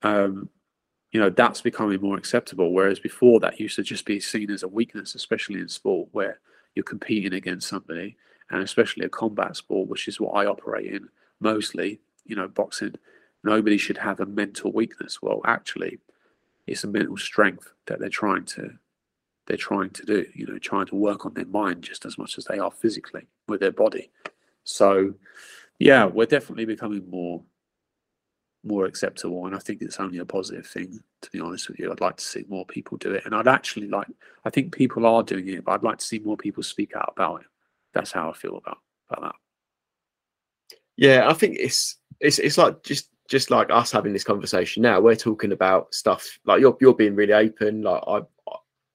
um, 0.02 0.48
you 1.10 1.20
know, 1.20 1.30
that's 1.30 1.60
becoming 1.60 2.00
more 2.00 2.16
acceptable. 2.16 2.72
Whereas 2.72 2.98
before, 2.98 3.40
that 3.40 3.60
used 3.60 3.76
to 3.76 3.82
just 3.82 4.04
be 4.04 4.20
seen 4.20 4.50
as 4.50 4.62
a 4.62 4.68
weakness, 4.68 5.14
especially 5.14 5.60
in 5.60 5.68
sport 5.68 6.08
where 6.12 6.40
you're 6.74 6.82
competing 6.82 7.34
against 7.34 7.68
somebody 7.68 8.16
and 8.50 8.62
especially 8.62 9.06
a 9.06 9.08
combat 9.08 9.56
sport, 9.56 9.88
which 9.88 10.08
is 10.08 10.20
what 10.20 10.32
I 10.32 10.46
operate 10.46 10.92
in 10.92 11.08
mostly, 11.40 12.00
you 12.24 12.36
know, 12.36 12.48
boxing, 12.48 12.94
nobody 13.42 13.78
should 13.78 13.98
have 13.98 14.20
a 14.20 14.26
mental 14.26 14.72
weakness. 14.72 15.22
Well, 15.22 15.40
actually, 15.44 15.98
it's 16.66 16.84
a 16.84 16.88
mental 16.88 17.16
strength 17.16 17.72
that 17.86 18.00
they're 18.00 18.08
trying 18.08 18.44
to 18.46 18.72
they're 19.46 19.56
trying 19.58 19.90
to 19.90 20.06
do, 20.06 20.24
you 20.34 20.46
know, 20.46 20.58
trying 20.58 20.86
to 20.86 20.96
work 20.96 21.26
on 21.26 21.34
their 21.34 21.44
mind 21.44 21.82
just 21.82 22.06
as 22.06 22.16
much 22.16 22.38
as 22.38 22.46
they 22.46 22.58
are 22.58 22.70
physically 22.70 23.26
with 23.46 23.60
their 23.60 23.72
body. 23.72 24.10
So 24.64 25.14
yeah, 25.84 26.04
we're 26.06 26.26
definitely 26.26 26.64
becoming 26.64 27.08
more 27.08 27.42
more 28.66 28.86
acceptable 28.86 29.44
and 29.44 29.54
I 29.54 29.58
think 29.58 29.82
it's 29.82 30.00
only 30.00 30.18
a 30.18 30.24
positive 30.24 30.66
thing 30.66 30.98
to 31.20 31.30
be 31.30 31.38
honest 31.38 31.68
with 31.68 31.78
you. 31.78 31.92
I'd 31.92 32.00
like 32.00 32.16
to 32.16 32.24
see 32.24 32.46
more 32.48 32.64
people 32.64 32.96
do 32.96 33.12
it 33.12 33.26
and 33.26 33.34
I'd 33.34 33.46
actually 33.46 33.88
like 33.88 34.06
I 34.46 34.50
think 34.50 34.74
people 34.74 35.04
are 35.04 35.22
doing 35.22 35.48
it, 35.48 35.64
but 35.64 35.72
I'd 35.72 35.82
like 35.82 35.98
to 35.98 36.04
see 36.04 36.18
more 36.20 36.38
people 36.38 36.62
speak 36.62 36.96
out 36.96 37.12
about 37.14 37.42
it 37.42 37.46
that's 37.94 38.12
how 38.12 38.28
I 38.28 38.34
feel 38.34 38.56
about 38.56 38.78
about 39.08 39.22
that. 39.22 40.76
Yeah, 40.96 41.28
I 41.28 41.32
think 41.32 41.56
it's 41.58 41.96
it's 42.20 42.38
it's 42.38 42.58
like 42.58 42.82
just 42.82 43.08
just 43.28 43.50
like 43.50 43.70
us 43.70 43.90
having 43.90 44.12
this 44.12 44.24
conversation 44.24 44.82
now. 44.82 45.00
We're 45.00 45.16
talking 45.16 45.52
about 45.52 45.94
stuff 45.94 46.38
like 46.44 46.60
you're 46.60 46.76
you're 46.80 46.94
being 46.94 47.14
really 47.14 47.32
open. 47.32 47.82
Like 47.82 48.02
I've 48.06 48.26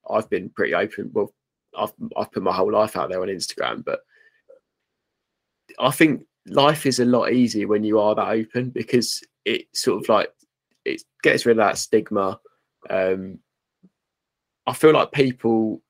I've 0.09 0.29
been 0.29 0.49
pretty 0.49 0.75
open. 0.75 1.09
Well, 1.13 1.33
I've 1.77 1.93
I've 2.15 2.31
put 2.31 2.43
my 2.43 2.53
whole 2.53 2.71
life 2.71 2.95
out 2.95 3.09
there 3.09 3.21
on 3.21 3.29
Instagram, 3.29 3.83
but 3.83 4.01
I 5.79 5.91
think 5.91 6.23
life 6.49 6.85
is 6.85 6.99
a 6.99 7.05
lot 7.05 7.31
easier 7.31 7.67
when 7.67 7.83
you 7.83 7.99
are 7.99 8.15
that 8.15 8.29
open 8.29 8.69
because 8.69 9.23
it 9.45 9.67
sort 9.73 10.03
of 10.03 10.09
like 10.09 10.31
it 10.85 11.03
gets 11.23 11.45
rid 11.45 11.59
of 11.59 11.65
that 11.65 11.77
stigma. 11.77 12.39
Um, 12.89 13.39
I 14.65 14.73
feel 14.73 14.93
like 14.93 15.11
people 15.11 15.81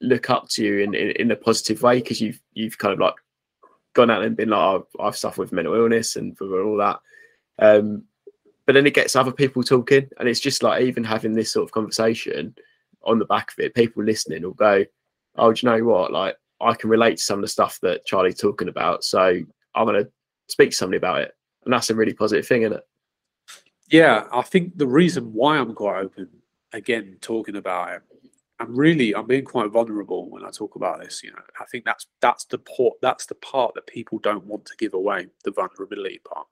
look 0.00 0.30
up 0.30 0.48
to 0.48 0.64
you 0.64 0.78
in, 0.78 0.94
in, 0.94 1.10
in 1.12 1.30
a 1.30 1.36
positive 1.36 1.82
way 1.82 1.98
because 1.98 2.20
you've 2.20 2.40
you've 2.52 2.78
kind 2.78 2.92
of 2.92 3.00
like 3.00 3.14
gone 3.94 4.10
out 4.10 4.22
and 4.22 4.36
been 4.36 4.50
like 4.50 4.60
oh, 4.60 4.86
I've 5.00 5.16
suffered 5.16 5.42
with 5.42 5.52
mental 5.52 5.74
illness 5.74 6.16
and 6.16 6.36
all 6.40 6.76
that. 6.76 7.00
Um, 7.58 8.04
but 8.66 8.74
then 8.74 8.86
it 8.86 8.94
gets 8.94 9.16
other 9.16 9.32
people 9.32 9.62
talking, 9.62 10.08
and 10.18 10.28
it's 10.28 10.40
just 10.40 10.62
like 10.62 10.82
even 10.82 11.02
having 11.02 11.34
this 11.34 11.52
sort 11.52 11.64
of 11.64 11.72
conversation 11.72 12.54
on 13.02 13.18
the 13.18 13.24
back 13.24 13.50
of 13.50 13.58
it, 13.58 13.74
people 13.74 14.04
listening 14.04 14.42
will 14.42 14.52
go, 14.52 14.84
"Oh, 15.36 15.52
do 15.52 15.66
you 15.66 15.72
know 15.72 15.84
what? 15.84 16.12
Like 16.12 16.36
I 16.60 16.74
can 16.74 16.90
relate 16.90 17.16
to 17.16 17.22
some 17.22 17.38
of 17.38 17.42
the 17.42 17.48
stuff 17.48 17.78
that 17.82 18.04
Charlie's 18.04 18.38
talking 18.38 18.68
about, 18.68 19.04
so 19.04 19.40
I'm 19.78 19.86
gonna 19.86 20.08
speak 20.48 20.70
to 20.70 20.76
somebody 20.76 20.98
about 20.98 21.22
it," 21.22 21.34
and 21.64 21.72
that's 21.72 21.90
a 21.90 21.94
really 21.94 22.14
positive 22.14 22.46
thing, 22.46 22.62
isn't 22.62 22.76
it? 22.76 22.86
Yeah, 23.90 24.26
I 24.32 24.42
think 24.42 24.76
the 24.76 24.86
reason 24.86 25.32
why 25.32 25.56
I'm 25.56 25.74
quite 25.74 26.00
open 26.00 26.28
again 26.72 27.16
talking 27.22 27.56
about 27.56 27.94
it 27.94 28.02
I'm 28.60 28.74
really 28.74 29.14
I'm 29.14 29.26
being 29.26 29.44
quite 29.44 29.70
vulnerable 29.70 30.28
when 30.28 30.44
I 30.44 30.50
talk 30.50 30.74
about 30.74 31.00
this. 31.00 31.22
You 31.22 31.30
know, 31.30 31.42
I 31.60 31.64
think 31.66 31.84
that's 31.84 32.06
that's 32.20 32.44
the 32.46 32.58
part 32.58 32.94
that's 33.00 33.26
the 33.26 33.36
part 33.36 33.74
that 33.74 33.86
people 33.86 34.18
don't 34.18 34.44
want 34.46 34.64
to 34.66 34.76
give 34.78 34.94
away, 34.94 35.28
the 35.44 35.52
vulnerability 35.52 36.20
part. 36.30 36.46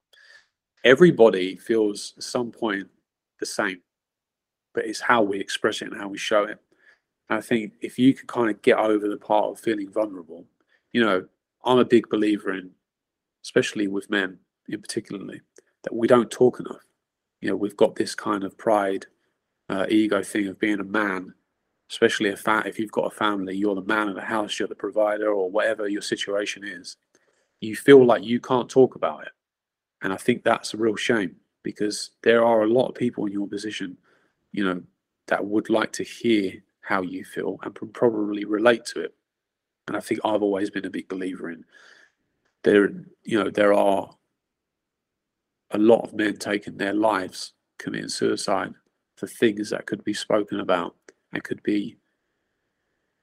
Everybody 0.84 1.56
feels 1.56 2.14
at 2.16 2.22
some 2.22 2.52
point 2.52 2.88
the 3.40 3.46
same, 3.46 3.80
but 4.72 4.86
it's 4.86 5.00
how 5.00 5.22
we 5.22 5.40
express 5.40 5.82
it 5.82 5.90
and 5.90 6.00
how 6.00 6.08
we 6.08 6.18
show 6.18 6.44
it. 6.44 6.58
And 7.28 7.38
I 7.38 7.40
think 7.40 7.72
if 7.80 7.98
you 7.98 8.14
can 8.14 8.28
kind 8.28 8.50
of 8.50 8.62
get 8.62 8.78
over 8.78 9.08
the 9.08 9.16
part 9.16 9.46
of 9.46 9.58
feeling 9.58 9.90
vulnerable, 9.90 10.44
you 10.92 11.04
know, 11.04 11.26
I'm 11.64 11.78
a 11.78 11.84
big 11.84 12.08
believer 12.08 12.52
in, 12.52 12.70
especially 13.46 13.88
with 13.88 14.10
men 14.10 14.38
in 14.68 14.80
particularly, 14.82 15.40
that 15.84 15.94
we 15.94 16.08
don't 16.08 16.30
talk 16.30 16.60
enough. 16.60 16.82
You 17.40 17.50
know, 17.50 17.56
we've 17.56 17.76
got 17.76 17.94
this 17.94 18.14
kind 18.14 18.42
of 18.42 18.58
pride, 18.58 19.06
uh, 19.68 19.86
ego 19.88 20.22
thing 20.22 20.48
of 20.48 20.58
being 20.58 20.80
a 20.80 20.84
man 20.84 21.32
especially 21.90 22.30
if 22.30 22.42
that 22.44 22.66
if 22.66 22.78
you've 22.78 22.92
got 22.92 23.12
a 23.12 23.16
family, 23.16 23.56
you're 23.56 23.74
the 23.74 23.82
man 23.82 24.08
of 24.08 24.14
the 24.14 24.20
house, 24.20 24.58
you're 24.58 24.68
the 24.68 24.74
provider, 24.74 25.32
or 25.32 25.50
whatever 25.50 25.88
your 25.88 26.02
situation 26.02 26.64
is, 26.64 26.96
you 27.60 27.76
feel 27.76 28.04
like 28.04 28.24
you 28.24 28.40
can't 28.40 28.68
talk 28.68 28.94
about 28.96 29.22
it. 29.22 29.32
And 30.02 30.12
I 30.12 30.16
think 30.16 30.42
that's 30.42 30.74
a 30.74 30.78
real 30.78 30.96
shame 30.96 31.36
because 31.62 32.10
there 32.22 32.44
are 32.44 32.62
a 32.62 32.68
lot 32.68 32.88
of 32.88 32.94
people 32.94 33.26
in 33.26 33.32
your 33.32 33.48
position, 33.48 33.96
you 34.52 34.64
know, 34.64 34.82
that 35.28 35.44
would 35.44 35.70
like 35.70 35.92
to 35.92 36.04
hear 36.04 36.52
how 36.80 37.02
you 37.02 37.24
feel 37.24 37.58
and 37.62 37.74
probably 37.74 38.44
relate 38.44 38.84
to 38.86 39.00
it. 39.00 39.14
And 39.88 39.96
I 39.96 40.00
think 40.00 40.20
I've 40.24 40.42
always 40.42 40.70
been 40.70 40.86
a 40.86 40.90
big 40.90 41.08
believer 41.08 41.50
in 41.50 41.64
there, 42.66 42.90
you 43.22 43.42
know, 43.42 43.48
there 43.48 43.72
are 43.72 44.10
a 45.70 45.78
lot 45.78 46.00
of 46.00 46.14
men 46.14 46.36
taking 46.36 46.76
their 46.76 46.92
lives, 46.92 47.52
committing 47.78 48.08
suicide 48.08 48.74
for 49.16 49.28
things 49.28 49.70
that 49.70 49.86
could 49.86 50.02
be 50.02 50.12
spoken 50.12 50.58
about 50.58 50.96
and 51.32 51.44
could 51.44 51.62
be, 51.62 51.96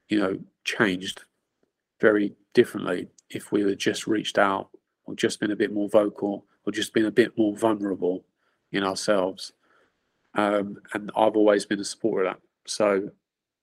you 0.08 0.18
know, 0.18 0.40
changed 0.64 1.26
very 2.00 2.34
differently 2.54 3.10
if 3.30 3.52
we 3.52 3.62
had 3.62 3.78
just 3.78 4.08
reached 4.08 4.38
out 4.38 4.70
or 5.06 5.14
just 5.14 5.42
been 5.42 5.52
a 5.52 5.58
bit 5.58 5.74
more 5.74 5.90
vocal 5.90 6.46
or 6.66 6.72
just 6.72 6.94
been 6.94 7.06
a 7.06 7.12
bit 7.12 7.38
more 7.38 7.56
vulnerable 7.56 8.24
in 8.72 8.82
ourselves. 8.84 9.52
Um, 10.36 10.78
and 10.94 11.12
I've 11.18 11.36
always 11.36 11.66
been 11.66 11.82
a 11.82 11.86
supporter 11.86 12.24
of 12.24 12.34
that. 12.36 12.42
So 12.66 13.10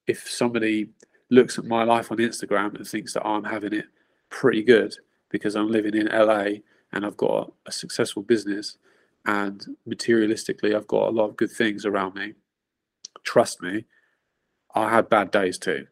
if 0.05 0.29
somebody 0.29 0.89
looks 1.31 1.57
at 1.57 1.65
my 1.65 1.83
life 1.83 2.11
on 2.11 2.19
Instagram 2.19 2.75
and 2.75 2.87
thinks 2.87 3.13
that 3.13 3.25
I'm 3.25 3.43
having 3.43 3.73
it 3.73 3.85
pretty 4.29 4.61
good 4.61 4.95
because 5.31 5.55
I'm 5.55 5.71
living 5.71 5.95
in 5.95 6.07
LA 6.07 6.59
and 6.93 7.05
I've 7.05 7.17
got 7.17 7.51
a 7.65 7.71
successful 7.71 8.21
business 8.21 8.77
and 9.25 9.65
materialistically 9.87 10.75
I've 10.75 10.87
got 10.87 11.09
a 11.09 11.11
lot 11.11 11.29
of 11.29 11.37
good 11.37 11.51
things 11.51 11.85
around 11.85 12.15
me, 12.15 12.33
trust 13.23 13.61
me, 13.61 13.85
I 14.73 14.89
had 14.89 15.09
bad 15.09 15.31
days 15.31 15.57
too, 15.57 15.87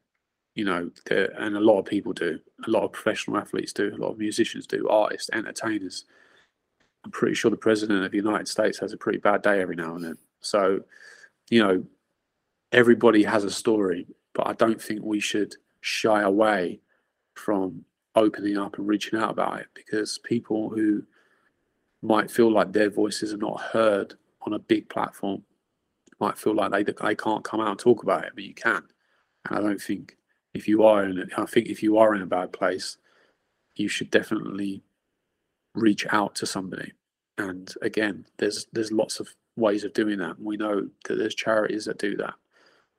you 0.56 0.66
know, 0.66 0.90
and 1.10 1.56
a 1.56 1.60
lot 1.60 1.80
of 1.80 1.86
people 1.86 2.14
do. 2.14 2.40
A 2.66 2.70
lot 2.70 2.84
of 2.84 2.92
professional 2.92 3.38
athletes 3.38 3.74
do. 3.74 3.94
A 3.94 4.02
lot 4.02 4.12
of 4.12 4.18
musicians 4.18 4.66
do. 4.68 4.88
Artists, 4.90 5.30
entertainers. 5.34 6.06
I'm 7.04 7.12
pretty 7.12 7.36
sure 7.36 7.52
the 7.52 7.58
president 7.58 8.04
of 8.04 8.12
the 8.12 8.18
United 8.18 8.48
States 8.48 8.80
has 8.80 8.94
a 8.94 8.98
pretty 8.98 9.20
bad 9.20 9.42
day 9.42 9.62
every 9.62 9.76
now 9.76 9.96
and 9.96 10.04
then. 10.04 10.18
So, 10.42 10.82
you 11.50 11.62
know, 11.62 11.84
everybody 12.72 13.24
has 13.24 13.44
a 13.44 13.52
story, 13.52 14.08
but 14.34 14.48
I 14.48 14.54
don't 14.54 14.82
think 14.82 15.04
we 15.04 15.20
should 15.20 15.56
shy 15.82 16.22
away 16.22 16.80
from 17.36 17.86
opening 18.20 18.58
up 18.58 18.78
and 18.78 18.88
reaching 18.88 19.20
out 19.20 19.32
about 19.32 19.60
it 19.60 19.68
because 19.74 20.20
people 20.20 20.70
who 20.70 21.04
might 22.02 22.30
feel 22.30 22.52
like 22.52 22.72
their 22.72 22.90
voices 22.90 23.34
are 23.34 23.38
not 23.38 23.60
heard 23.60 24.14
on 24.42 24.54
a 24.54 24.60
big 24.60 24.88
platform 24.90 25.44
might 26.20 26.38
feel 26.38 26.54
like 26.54 26.72
they 26.72 26.84
they 26.84 27.16
can't 27.16 27.44
come 27.44 27.62
out 27.62 27.70
and 27.70 27.80
talk 27.80 28.04
about 28.04 28.26
it, 28.26 28.34
but 28.36 28.44
you 28.44 28.54
can. 28.54 28.84
And 29.46 29.58
I 29.58 29.62
don't 29.62 29.82
think 29.82 30.18
if 30.54 30.68
you 30.68 30.84
are 30.84 31.06
in, 31.06 31.30
I 31.38 31.46
think 31.46 31.68
if 31.68 31.82
you 31.82 31.98
are 31.98 32.14
in 32.16 32.22
a 32.22 32.28
bad 32.28 32.52
place, 32.52 32.98
you 33.76 33.88
should 33.88 34.12
definitely 34.12 34.84
reach 35.76 36.06
out 36.10 36.36
to 36.36 36.46
somebody. 36.46 36.92
And 37.38 37.74
again, 37.82 38.26
there's 38.38 38.68
there's 38.74 38.92
lots 38.92 39.20
of 39.20 39.30
ways 39.56 39.84
of 39.84 39.94
doing 39.94 40.20
that. 40.20 40.40
We 40.40 40.58
know 40.58 40.90
that 41.06 41.16
there's 41.16 41.36
charities 41.36 41.86
that 41.86 42.00
do 42.00 42.16
that. 42.18 42.34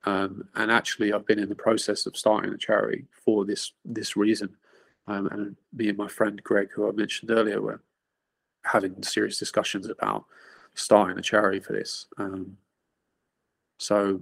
Um, 0.04 0.48
and 0.54 0.70
actually, 0.70 1.12
I've 1.12 1.26
been 1.26 1.38
in 1.38 1.50
the 1.50 1.54
process 1.54 2.06
of 2.06 2.16
starting 2.16 2.52
a 2.52 2.58
charity 2.58 3.06
for 3.24 3.44
this 3.44 3.72
this 3.84 4.16
reason. 4.16 4.56
Um, 5.10 5.26
and 5.32 5.56
me 5.72 5.88
and 5.88 5.98
my 5.98 6.06
friend 6.06 6.40
Greg, 6.44 6.68
who 6.72 6.88
I 6.88 6.92
mentioned 6.92 7.32
earlier, 7.32 7.60
were 7.60 7.80
having 8.64 9.02
serious 9.02 9.40
discussions 9.40 9.88
about 9.88 10.24
starting 10.74 11.18
a 11.18 11.22
charity 11.22 11.58
for 11.58 11.72
this. 11.72 12.06
Um, 12.16 12.56
so 13.80 14.20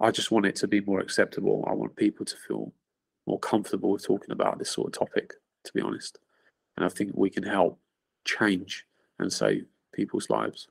I 0.00 0.10
just 0.10 0.32
want 0.32 0.46
it 0.46 0.56
to 0.56 0.66
be 0.66 0.80
more 0.80 0.98
acceptable. 0.98 1.64
I 1.70 1.72
want 1.72 1.94
people 1.94 2.26
to 2.26 2.36
feel 2.36 2.72
more 3.28 3.38
comfortable 3.38 3.92
with 3.92 4.04
talking 4.04 4.32
about 4.32 4.58
this 4.58 4.72
sort 4.72 4.88
of 4.88 4.98
topic, 4.98 5.34
to 5.62 5.72
be 5.72 5.80
honest. 5.80 6.18
And 6.76 6.84
I 6.84 6.88
think 6.88 7.12
we 7.14 7.30
can 7.30 7.44
help 7.44 7.78
change 8.24 8.86
and 9.20 9.32
save 9.32 9.66
people's 9.94 10.28
lives. 10.30 10.66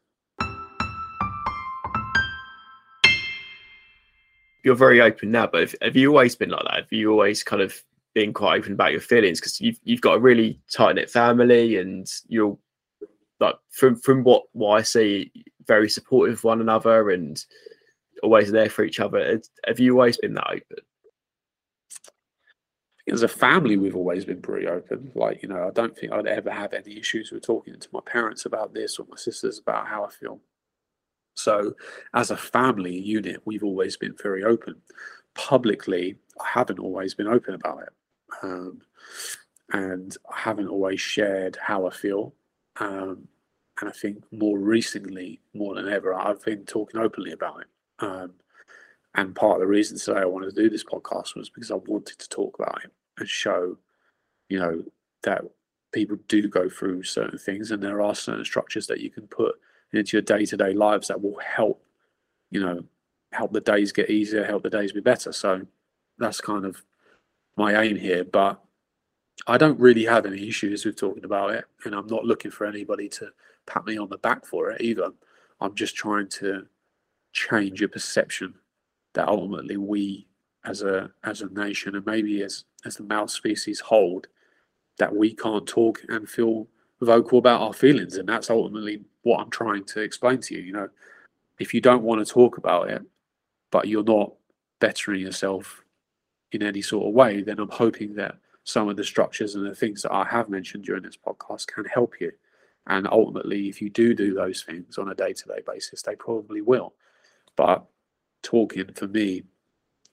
You're 4.65 4.75
very 4.75 4.99
open 4.99 5.31
now, 5.31 5.47
but 5.47 5.61
have, 5.61 5.75
have 5.81 5.95
you 5.95 6.09
always 6.09 6.35
been 6.35 6.49
like 6.49 6.63
that? 6.65 6.73
Have 6.81 6.91
you 6.91 7.11
always 7.11 7.43
kind 7.43 7.61
of 7.61 7.81
been 8.17 8.33
quite 8.33 8.57
open 8.57 8.73
about 8.73 8.93
your 8.93 9.01
feelings? 9.01 9.39
Because 9.39 9.61
you've 9.61 9.79
you've 9.83 10.01
got 10.01 10.15
a 10.15 10.19
really 10.19 10.59
tight 10.71 10.95
knit 10.95 11.07
family, 11.07 11.77
and 11.77 12.07
you're 12.27 12.57
like 13.39 13.55
from 13.69 13.95
from 13.95 14.23
what 14.23 14.43
what 14.53 14.79
I 14.79 14.81
see, 14.81 15.31
very 15.67 15.87
supportive 15.87 16.37
of 16.37 16.43
one 16.43 16.59
another, 16.59 17.11
and 17.11 17.43
always 18.23 18.51
there 18.51 18.69
for 18.69 18.83
each 18.83 18.99
other. 18.99 19.39
Have 19.67 19.79
you 19.79 19.93
always 19.93 20.17
been 20.17 20.33
that 20.33 20.49
open? 20.49 20.83
as 23.09 23.23
a 23.23 23.27
family, 23.27 23.77
we've 23.77 23.95
always 23.95 24.25
been 24.25 24.41
pretty 24.41 24.67
open. 24.67 25.11
Like, 25.15 25.41
you 25.41 25.47
know, 25.47 25.67
I 25.67 25.71
don't 25.71 25.97
think 25.97 26.11
I'd 26.11 26.27
ever 26.27 26.51
have 26.51 26.73
any 26.73 26.97
issues 26.97 27.31
with 27.31 27.45
talking 27.45 27.79
to 27.79 27.87
my 27.93 28.01
parents 28.05 28.45
about 28.45 28.73
this 28.73 28.99
or 28.99 29.05
my 29.09 29.15
sisters 29.15 29.59
about 29.59 29.87
how 29.87 30.03
I 30.03 30.09
feel. 30.09 30.41
So, 31.35 31.73
as 32.13 32.31
a 32.31 32.37
family 32.37 32.97
unit, 32.99 33.41
we've 33.45 33.63
always 33.63 33.95
been 33.95 34.15
very 34.21 34.43
open. 34.43 34.75
Publicly, 35.35 36.17
I 36.41 36.47
haven't 36.49 36.79
always 36.79 37.13
been 37.13 37.27
open 37.27 37.53
about 37.53 37.83
it. 37.83 37.93
Um, 38.41 38.81
and 39.73 40.15
I 40.31 40.39
haven't 40.39 40.67
always 40.67 41.01
shared 41.01 41.57
how 41.61 41.87
I 41.87 41.91
feel. 41.91 42.33
Um, 42.79 43.27
and 43.79 43.89
I 43.89 43.91
think 43.91 44.23
more 44.31 44.57
recently, 44.57 45.41
more 45.53 45.75
than 45.75 45.87
ever, 45.87 46.13
I've 46.13 46.43
been 46.43 46.65
talking 46.65 46.99
openly 46.99 47.31
about 47.31 47.61
it. 47.61 47.67
Um, 47.99 48.33
and 49.15 49.35
part 49.35 49.55
of 49.55 49.61
the 49.61 49.67
reason 49.67 49.97
today 49.97 50.21
I 50.21 50.25
wanted 50.25 50.53
to 50.53 50.61
do 50.61 50.69
this 50.69 50.83
podcast 50.83 51.35
was 51.35 51.49
because 51.49 51.71
I 51.71 51.75
wanted 51.75 52.19
to 52.19 52.29
talk 52.29 52.59
about 52.59 52.83
it 52.83 52.91
and 53.17 53.27
show, 53.27 53.77
you 54.49 54.59
know, 54.59 54.83
that 55.23 55.41
people 55.91 56.17
do 56.27 56.47
go 56.47 56.69
through 56.69 57.03
certain 57.03 57.39
things 57.39 57.71
and 57.71 57.81
there 57.81 58.01
are 58.01 58.15
certain 58.15 58.45
structures 58.45 58.87
that 58.87 58.99
you 58.99 59.09
can 59.09 59.27
put 59.27 59.55
into 59.93 60.17
your 60.17 60.21
day 60.21 60.45
to 60.45 60.57
day 60.57 60.73
lives 60.73 61.07
that 61.07 61.21
will 61.21 61.39
help, 61.39 61.83
you 62.51 62.59
know, 62.59 62.83
help 63.31 63.53
the 63.53 63.61
days 63.61 63.91
get 63.91 64.09
easier, 64.09 64.45
help 64.45 64.63
the 64.63 64.69
days 64.69 64.91
be 64.91 64.99
better. 65.01 65.31
So 65.31 65.61
that's 66.17 66.41
kind 66.41 66.65
of 66.65 66.83
my 67.57 67.81
aim 67.81 67.97
here. 67.97 68.23
But 68.23 68.61
I 69.45 69.57
don't 69.57 69.79
really 69.79 70.05
have 70.05 70.25
any 70.25 70.47
issues 70.47 70.85
with 70.85 70.97
talking 70.97 71.25
about 71.25 71.53
it, 71.53 71.65
and 71.83 71.93
I'm 71.93 72.07
not 72.07 72.25
looking 72.25 72.51
for 72.51 72.65
anybody 72.65 73.09
to 73.09 73.29
pat 73.65 73.85
me 73.85 73.97
on 73.97 74.09
the 74.09 74.17
back 74.17 74.45
for 74.45 74.71
it 74.71 74.81
either. 74.81 75.11
I'm 75.59 75.75
just 75.75 75.95
trying 75.95 76.29
to 76.29 76.65
change 77.33 77.81
a 77.81 77.87
perception 77.87 78.53
that 79.13 79.27
ultimately 79.27 79.77
we 79.77 80.27
as 80.65 80.81
a 80.81 81.11
as 81.23 81.41
a 81.41 81.49
nation 81.53 81.95
and 81.95 82.05
maybe 82.05 82.43
as 82.43 82.65
as 82.85 82.95
the 82.95 83.03
mouse 83.03 83.33
species 83.33 83.79
hold 83.79 84.27
that 84.97 85.15
we 85.15 85.33
can't 85.33 85.67
talk 85.67 86.01
and 86.09 86.27
feel 86.27 86.67
vocal 87.01 87.37
about 87.37 87.61
our 87.61 87.73
feelings 87.73 88.17
and 88.17 88.27
that's 88.27 88.49
ultimately 88.49 89.03
what 89.21 89.39
I'm 89.39 89.49
trying 89.49 89.85
to 89.85 90.01
explain 90.01 90.39
to 90.41 90.55
you 90.55 90.61
you 90.61 90.73
know 90.73 90.89
if 91.59 91.73
you 91.73 91.81
don't 91.81 92.03
want 92.03 92.25
to 92.25 92.31
talk 92.31 92.57
about 92.57 92.89
it 92.89 93.01
but 93.71 93.87
you're 93.87 94.03
not 94.03 94.33
bettering 94.79 95.21
yourself 95.21 95.83
in 96.51 96.63
any 96.63 96.81
sort 96.81 97.07
of 97.07 97.13
way 97.13 97.41
then 97.41 97.59
I'm 97.59 97.69
hoping 97.69 98.15
that 98.15 98.35
some 98.63 98.89
of 98.89 98.97
the 98.97 99.03
structures 99.03 99.55
and 99.55 99.65
the 99.65 99.75
things 99.75 100.01
that 100.01 100.13
I 100.13 100.25
have 100.25 100.49
mentioned 100.49 100.83
during 100.83 101.03
this 101.03 101.17
podcast 101.17 101.67
can 101.67 101.85
help 101.85 102.15
you 102.19 102.31
and 102.87 103.07
ultimately, 103.11 103.67
if 103.67 103.81
you 103.81 103.89
do 103.89 104.13
do 104.13 104.33
those 104.33 104.63
things 104.63 104.97
on 104.97 105.09
a 105.09 105.15
day 105.15 105.33
to 105.33 105.45
day 105.45 105.61
basis, 105.65 106.01
they 106.01 106.15
probably 106.15 106.61
will. 106.61 106.93
But 107.55 107.85
talking 108.43 108.93
for 108.93 109.07
me 109.07 109.43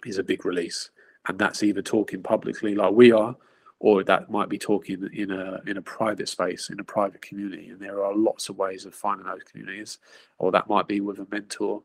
is 0.04 0.18
a 0.18 0.24
big 0.24 0.44
release. 0.44 0.90
And 1.28 1.38
that's 1.38 1.62
either 1.62 1.82
talking 1.82 2.22
publicly 2.22 2.74
like 2.74 2.92
we 2.92 3.12
are, 3.12 3.36
or 3.78 4.02
that 4.04 4.30
might 4.30 4.48
be 4.48 4.58
talking 4.58 5.08
in 5.14 5.30
a 5.30 5.60
in 5.66 5.76
a 5.76 5.82
private 5.82 6.28
space, 6.28 6.68
in 6.68 6.80
a 6.80 6.84
private 6.84 7.22
community. 7.22 7.68
And 7.68 7.80
there 7.80 8.04
are 8.04 8.14
lots 8.14 8.48
of 8.48 8.58
ways 8.58 8.84
of 8.86 8.94
finding 8.94 9.26
those 9.26 9.44
communities. 9.44 9.98
Or 10.38 10.50
that 10.50 10.68
might 10.68 10.88
be 10.88 11.00
with 11.00 11.20
a 11.20 11.26
mentor 11.30 11.82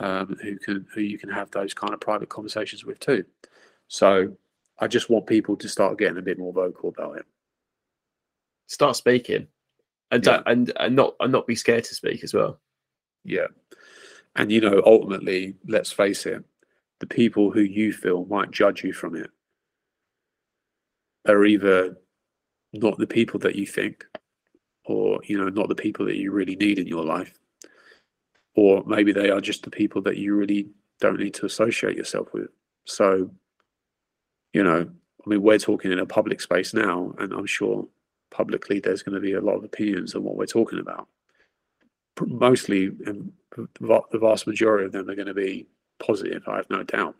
um, 0.00 0.36
who 0.42 0.58
can 0.58 0.86
who 0.92 1.00
you 1.00 1.16
can 1.16 1.30
have 1.30 1.50
those 1.52 1.74
kind 1.74 1.94
of 1.94 2.00
private 2.00 2.28
conversations 2.28 2.84
with 2.84 2.98
too. 2.98 3.24
So 3.88 4.36
I 4.78 4.86
just 4.86 5.10
want 5.10 5.26
people 5.26 5.56
to 5.56 5.68
start 5.68 5.98
getting 5.98 6.18
a 6.18 6.22
bit 6.22 6.38
more 6.38 6.52
vocal 6.52 6.88
about 6.88 7.18
it. 7.18 7.26
Start 8.66 8.96
speaking 8.96 9.48
and 10.10 10.24
yeah. 10.24 10.42
and 10.46 10.72
and 10.76 10.96
not 10.96 11.14
and 11.20 11.32
not 11.32 11.46
be 11.46 11.54
scared 11.54 11.84
to 11.84 11.94
speak 11.94 12.22
as 12.22 12.32
well. 12.32 12.60
Yeah, 13.24 13.46
and 14.36 14.50
you 14.50 14.60
know, 14.60 14.82
ultimately, 14.86 15.54
let's 15.66 15.92
face 15.92 16.26
it, 16.26 16.44
the 17.00 17.06
people 17.06 17.50
who 17.50 17.60
you 17.60 17.92
feel 17.92 18.24
might 18.26 18.50
judge 18.50 18.84
you 18.84 18.92
from 18.92 19.16
it 19.16 19.30
are 21.26 21.44
either 21.44 21.96
not 22.72 22.98
the 22.98 23.06
people 23.06 23.40
that 23.40 23.56
you 23.56 23.66
think, 23.66 24.04
or 24.84 25.20
you 25.24 25.38
know, 25.38 25.48
not 25.48 25.68
the 25.68 25.74
people 25.74 26.06
that 26.06 26.16
you 26.16 26.30
really 26.30 26.56
need 26.56 26.78
in 26.78 26.86
your 26.86 27.04
life, 27.04 27.38
or 28.54 28.84
maybe 28.86 29.12
they 29.12 29.30
are 29.30 29.40
just 29.40 29.64
the 29.64 29.70
people 29.70 30.02
that 30.02 30.16
you 30.16 30.34
really 30.34 30.68
don't 31.00 31.18
need 31.18 31.34
to 31.34 31.46
associate 31.46 31.96
yourself 31.96 32.32
with. 32.32 32.48
So, 32.84 33.30
you 34.54 34.62
know, 34.62 34.88
I 35.26 35.28
mean, 35.28 35.42
we're 35.42 35.58
talking 35.58 35.92
in 35.92 35.98
a 35.98 36.06
public 36.06 36.40
space 36.40 36.72
now, 36.72 37.12
and 37.18 37.32
I'm 37.32 37.46
sure 37.46 37.86
publicly, 38.30 38.80
there's 38.80 39.02
going 39.02 39.14
to 39.14 39.20
be 39.20 39.32
a 39.34 39.40
lot 39.40 39.56
of 39.56 39.64
opinions 39.64 40.14
on 40.14 40.22
what 40.22 40.36
we're 40.36 40.46
talking 40.46 40.78
about. 40.78 41.08
Mostly, 42.20 42.88
the 42.88 43.28
vast 44.12 44.46
majority 44.46 44.86
of 44.86 44.92
them 44.92 45.10
are 45.10 45.16
going 45.16 45.26
to 45.26 45.34
be 45.34 45.66
positive, 45.98 46.44
I 46.46 46.56
have 46.56 46.70
no 46.70 46.84
doubt. 46.84 47.16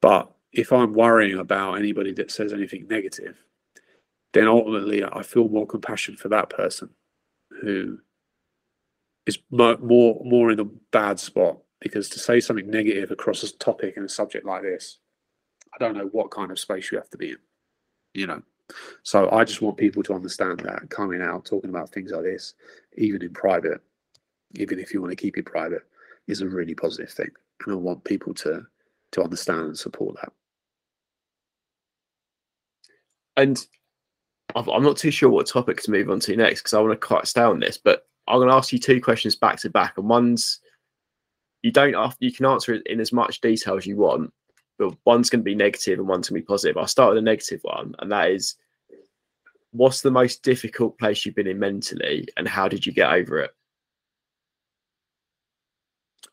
But 0.00 0.30
if 0.52 0.72
I'm 0.72 0.92
worrying 0.92 1.38
about 1.38 1.78
anybody 1.78 2.12
that 2.14 2.30
says 2.30 2.52
anything 2.52 2.86
negative, 2.88 3.36
then 4.34 4.46
ultimately 4.46 5.02
I 5.04 5.22
feel 5.22 5.48
more 5.48 5.66
compassion 5.66 6.16
for 6.16 6.28
that 6.28 6.50
person 6.50 6.90
who 7.62 7.98
is 9.26 9.38
more 9.50 9.78
more 10.24 10.50
in 10.50 10.60
a 10.60 10.64
bad 10.64 11.20
spot 11.20 11.58
because 11.80 12.08
to 12.10 12.18
say 12.18 12.40
something 12.40 12.68
negative 12.68 13.10
across 13.10 13.42
a 13.42 13.56
topic 13.58 13.96
and 13.96 14.06
a 14.06 14.08
subject 14.08 14.44
like 14.44 14.62
this, 14.62 14.98
I 15.74 15.78
don't 15.78 15.96
know 15.96 16.08
what 16.12 16.30
kind 16.30 16.50
of 16.50 16.58
space 16.58 16.90
you 16.90 16.98
have 16.98 17.10
to 17.10 17.18
be 17.18 17.30
in, 17.30 17.38
you 18.14 18.26
know. 18.26 18.42
So 19.02 19.30
I 19.30 19.44
just 19.44 19.62
want 19.62 19.76
people 19.76 20.02
to 20.04 20.14
understand 20.14 20.60
that 20.60 20.88
coming 20.90 21.20
out, 21.20 21.44
talking 21.44 21.70
about 21.70 21.90
things 21.90 22.10
like 22.10 22.22
this, 22.22 22.54
even 22.96 23.22
in 23.22 23.32
private, 23.32 23.80
even 24.54 24.78
if 24.78 24.92
you 24.92 25.00
want 25.00 25.10
to 25.10 25.16
keep 25.16 25.36
it 25.36 25.46
private, 25.46 25.82
is 26.26 26.40
a 26.40 26.48
really 26.48 26.74
positive 26.74 27.10
thing. 27.10 27.30
And 27.64 27.74
I 27.74 27.76
want 27.76 28.04
people 28.04 28.34
to 28.34 28.66
to 29.12 29.22
understand 29.22 29.60
and 29.60 29.78
support 29.78 30.16
that. 30.16 30.32
And 33.36 33.64
I'm 34.54 34.82
not 34.82 34.96
too 34.96 35.10
sure 35.10 35.30
what 35.30 35.46
topic 35.46 35.82
to 35.82 35.90
move 35.90 36.10
on 36.10 36.20
to 36.20 36.36
next 36.36 36.60
because 36.60 36.74
I 36.74 36.80
want 36.80 36.92
to 36.92 37.06
quite 37.06 37.26
stay 37.26 37.42
on 37.42 37.60
this, 37.60 37.78
but 37.78 38.06
I'm 38.28 38.38
going 38.38 38.48
to 38.48 38.54
ask 38.54 38.72
you 38.72 38.78
two 38.78 39.00
questions 39.00 39.34
back 39.36 39.58
to 39.60 39.70
back, 39.70 39.94
and 39.96 40.08
one's 40.08 40.60
you 41.62 41.70
don't 41.70 41.94
you 42.20 42.32
can 42.32 42.46
answer 42.46 42.74
it 42.74 42.86
in 42.86 43.00
as 43.00 43.12
much 43.12 43.40
detail 43.40 43.76
as 43.76 43.86
you 43.86 43.96
want, 43.96 44.32
but 44.82 44.98
one's 45.04 45.30
going 45.30 45.40
to 45.40 45.44
be 45.44 45.54
negative 45.54 45.98
and 45.98 46.08
one's 46.08 46.28
going 46.28 46.40
to 46.40 46.44
be 46.44 46.46
positive. 46.46 46.76
I'll 46.76 46.86
start 46.86 47.10
with 47.10 47.18
the 47.18 47.30
negative 47.30 47.60
one, 47.62 47.94
and 48.00 48.10
that 48.10 48.30
is 48.30 48.56
what's 49.70 50.02
the 50.02 50.10
most 50.10 50.42
difficult 50.42 50.98
place 50.98 51.24
you've 51.24 51.36
been 51.36 51.46
in 51.46 51.58
mentally, 51.58 52.26
and 52.36 52.48
how 52.48 52.68
did 52.68 52.84
you 52.84 52.92
get 52.92 53.12
over 53.12 53.40
it? 53.40 53.50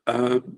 Um, 0.08 0.58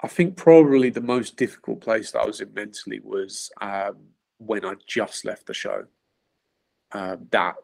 I 0.00 0.08
think 0.08 0.36
probably 0.36 0.90
the 0.90 1.00
most 1.00 1.36
difficult 1.36 1.80
place 1.80 2.12
that 2.12 2.20
I 2.20 2.26
was 2.26 2.40
in 2.40 2.54
mentally 2.54 3.00
was 3.02 3.50
um, 3.60 3.96
when 4.38 4.64
I 4.64 4.74
just 4.86 5.24
left 5.24 5.46
the 5.46 5.54
show. 5.54 5.86
Um, 6.92 7.26
that 7.32 7.56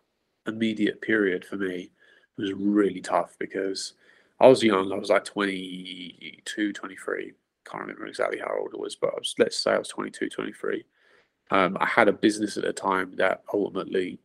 immediate 0.47 1.01
period 1.01 1.45
for 1.45 1.57
me 1.57 1.93
was 2.37 2.53
really 2.53 3.01
tough 3.01 3.37
because 3.39 3.93
I 4.41 4.49
was 4.49 4.63
young. 4.65 4.91
I 4.93 4.97
was 4.97 5.11
like 5.11 5.25
22, 5.25 6.73
23 6.73 7.35
can't 7.71 7.83
remember 7.83 8.07
exactly 8.07 8.39
how 8.39 8.57
old 8.59 8.73
I 8.75 8.79
was, 8.79 8.97
but 8.97 9.15
was, 9.15 9.35
let's 9.39 9.57
say 9.57 9.73
I 9.73 9.79
was 9.79 9.89
22, 9.89 10.29
23. 10.29 10.85
Um, 11.51 11.77
I 11.81 11.87
had 11.87 12.09
a 12.09 12.13
business 12.13 12.57
at 12.57 12.65
the 12.65 12.73
time 12.73 13.15
that 13.17 13.43
ultimately 13.53 14.21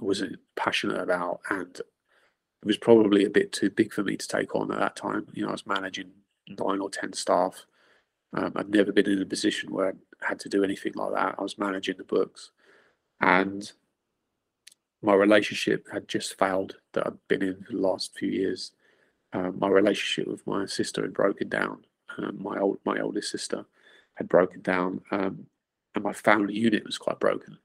wasn't 0.00 0.36
passionate 0.56 1.00
about, 1.00 1.40
and 1.50 1.76
it 1.78 2.66
was 2.66 2.76
probably 2.76 3.24
a 3.24 3.30
bit 3.30 3.52
too 3.52 3.70
big 3.70 3.92
for 3.92 4.02
me 4.02 4.16
to 4.16 4.28
take 4.28 4.54
on 4.54 4.72
at 4.72 4.78
that 4.78 4.96
time. 4.96 5.26
You 5.32 5.42
know, 5.42 5.48
I 5.48 5.52
was 5.52 5.66
managing 5.66 6.10
nine 6.48 6.80
or 6.80 6.90
ten 6.90 7.12
staff. 7.12 7.64
Um, 8.32 8.52
I'd 8.56 8.70
never 8.70 8.92
been 8.92 9.08
in 9.08 9.22
a 9.22 9.26
position 9.26 9.72
where 9.72 9.94
I 10.22 10.28
had 10.28 10.40
to 10.40 10.48
do 10.48 10.62
anything 10.62 10.92
like 10.94 11.14
that. 11.14 11.36
I 11.38 11.42
was 11.42 11.58
managing 11.58 11.96
the 11.98 12.04
books, 12.04 12.50
and 13.20 13.70
my 15.02 15.14
relationship 15.14 15.86
had 15.92 16.08
just 16.08 16.38
failed 16.38 16.76
that 16.92 17.06
I'd 17.06 17.28
been 17.28 17.42
in 17.42 17.62
for 17.62 17.72
the 17.72 17.78
last 17.78 18.16
few 18.18 18.28
years. 18.28 18.72
Um, 19.32 19.58
my 19.58 19.68
relationship 19.68 20.30
with 20.30 20.46
my 20.46 20.66
sister 20.66 21.02
had 21.02 21.14
broken 21.14 21.48
down, 21.48 21.84
um, 22.18 22.38
my 22.40 22.58
old 22.58 22.78
my 22.84 23.00
oldest 23.00 23.30
sister 23.30 23.64
had 24.14 24.28
broken 24.28 24.60
down, 24.62 25.00
um, 25.10 25.46
and 25.94 26.04
my 26.04 26.12
family 26.12 26.54
unit 26.54 26.84
was 26.84 26.98
quite 26.98 27.18
broken. 27.20 27.58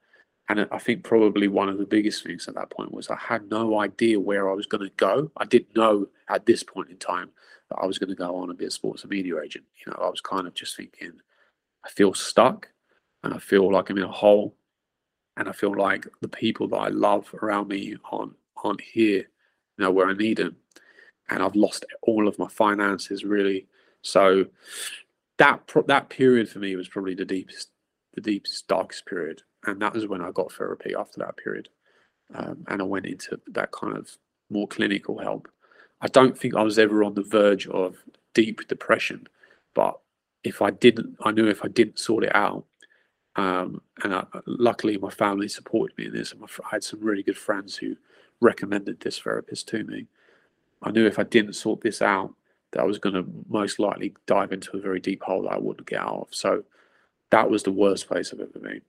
And 0.47 0.67
I 0.71 0.77
think 0.77 1.03
probably 1.03 1.47
one 1.47 1.69
of 1.69 1.79
the 1.79 1.85
biggest 1.85 2.23
things 2.23 2.47
at 2.47 2.53
that 2.55 2.69
point 2.69 2.93
was 2.93 3.09
I 3.09 3.17
had 3.17 3.49
no 3.49 3.79
idea 3.79 4.19
where 4.19 4.49
I 4.49 4.53
was 4.53 4.67
going 4.67 4.87
to 4.87 4.95
go. 4.95 5.31
I 5.37 5.45
didn't 5.45 5.75
know 5.75 6.07
at 6.29 6.45
this 6.45 6.61
point 6.61 6.91
in 6.91 6.97
time 6.97 7.31
that 7.69 7.79
I 7.81 7.87
was 7.87 7.97
going 7.97 8.09
to 8.09 8.15
go 8.15 8.35
on 8.35 8.49
and 8.49 8.57
be 8.57 8.65
a 8.65 8.71
sports 8.71 9.01
and 9.01 9.09
media 9.09 9.39
agent. 9.41 9.65
You 9.85 9.91
know, 9.91 9.99
I 10.03 10.09
was 10.09 10.21
kind 10.21 10.45
of 10.45 10.53
just 10.53 10.77
thinking, 10.77 11.13
I 11.83 11.89
feel 11.89 12.13
stuck, 12.13 12.69
and 13.23 13.33
I 13.33 13.39
feel 13.39 13.71
like 13.71 13.89
I'm 13.89 13.97
in 13.97 14.03
a 14.03 14.11
hole, 14.11 14.55
and 15.35 15.49
I 15.49 15.51
feel 15.51 15.75
like 15.75 16.07
the 16.21 16.27
people 16.27 16.67
that 16.69 16.77
I 16.77 16.89
love 16.89 17.33
around 17.41 17.67
me 17.67 17.95
aren't 18.11 18.33
aren't 18.63 18.81
here, 18.81 19.17
you 19.17 19.83
know, 19.83 19.91
where 19.91 20.07
I 20.07 20.13
need 20.13 20.37
them, 20.37 20.55
and 21.29 21.41
I've 21.41 21.55
lost 21.55 21.85
all 22.03 22.27
of 22.27 22.39
my 22.39 22.47
finances 22.47 23.25
really 23.25 23.67
so 24.05 24.45
that 25.37 25.69
that 25.87 26.09
period 26.09 26.47
for 26.49 26.59
me 26.59 26.75
was 26.75 26.87
probably 26.87 27.15
the 27.15 27.25
deepest, 27.25 27.69
the 28.13 28.21
deepest, 28.21 28.67
darkest 28.67 29.05
period, 29.05 29.41
and 29.65 29.81
that 29.81 29.93
was 29.93 30.07
when 30.07 30.21
I 30.21 30.31
got 30.31 30.51
therapy 30.53 30.93
after 30.95 31.19
that 31.19 31.37
period, 31.37 31.67
um, 32.33 32.63
and 32.69 32.81
I 32.81 32.85
went 32.85 33.05
into 33.05 33.39
that 33.47 33.71
kind 33.71 33.97
of 33.97 34.17
more 34.49 34.67
clinical 34.67 35.17
help. 35.19 35.47
I 36.01 36.07
don't 36.07 36.37
think 36.37 36.55
I 36.55 36.63
was 36.63 36.79
ever 36.79 37.03
on 37.03 37.15
the 37.15 37.23
verge 37.23 37.67
of 37.67 37.97
deep 38.33 38.67
depression, 38.67 39.27
but 39.73 39.99
if 40.43 40.61
I 40.61 40.71
didn't, 40.71 41.17
I 41.27 41.31
knew 41.31 41.47
if 41.47 41.65
I 41.65 41.67
didn't 41.67 41.99
sort 41.99 42.23
it 42.23 42.35
out, 42.35 42.63
Um, 43.37 43.81
and 44.03 44.13
I, 44.13 44.23
luckily, 44.45 44.97
my 44.97 45.09
family 45.09 45.49
supported 45.49 45.97
me 45.97 46.05
in 46.05 46.13
this. 46.13 46.31
And 46.31 46.41
my, 46.41 46.47
I 46.65 46.75
had 46.75 46.83
some 46.83 47.01
really 47.01 47.23
good 47.23 47.37
friends 47.37 47.75
who 47.75 47.95
recommended 48.39 48.99
this 48.99 49.19
therapist 49.19 49.67
to 49.69 49.83
me. 49.83 50.07
I 50.81 50.91
knew 50.91 51.05
if 51.05 51.19
I 51.19 51.23
didn't 51.23 51.55
sort 51.55 51.81
this 51.81 52.01
out, 52.01 52.31
that 52.75 52.81
I 52.81 52.85
was 52.85 52.99
going 52.99 53.15
to 53.15 53.25
most 53.47 53.79
likely 53.79 54.13
dive 54.27 54.51
into 54.51 54.75
a 54.75 54.81
very 54.81 54.99
deep 54.99 55.23
hole 55.23 55.43
that 55.43 55.53
I 55.53 55.57
wouldn't 55.57 55.87
get 55.87 56.01
out 56.01 56.27
of. 56.27 56.27
So 56.31 56.63
that 57.31 57.49
was 57.49 57.63
the 57.63 57.71
worst 57.71 58.07
place 58.07 58.33
I've 58.33 58.41
ever 58.41 58.59
been. 58.59 58.81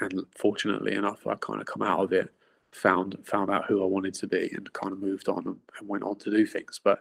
And 0.00 0.24
fortunately 0.36 0.94
enough, 0.94 1.24
I 1.24 1.36
kind 1.36 1.60
of 1.60 1.68
come 1.68 1.82
out 1.82 2.00
of 2.00 2.12
it, 2.12 2.28
found 2.72 3.16
found 3.24 3.48
out 3.48 3.66
who 3.66 3.82
I 3.82 3.86
wanted 3.86 4.14
to 4.14 4.26
be, 4.26 4.50
and 4.52 4.70
kind 4.72 4.92
of 4.92 4.98
moved 4.98 5.28
on 5.28 5.46
and, 5.46 5.56
and 5.78 5.88
went 5.88 6.02
on 6.02 6.16
to 6.16 6.30
do 6.30 6.44
things. 6.44 6.80
But 6.82 6.98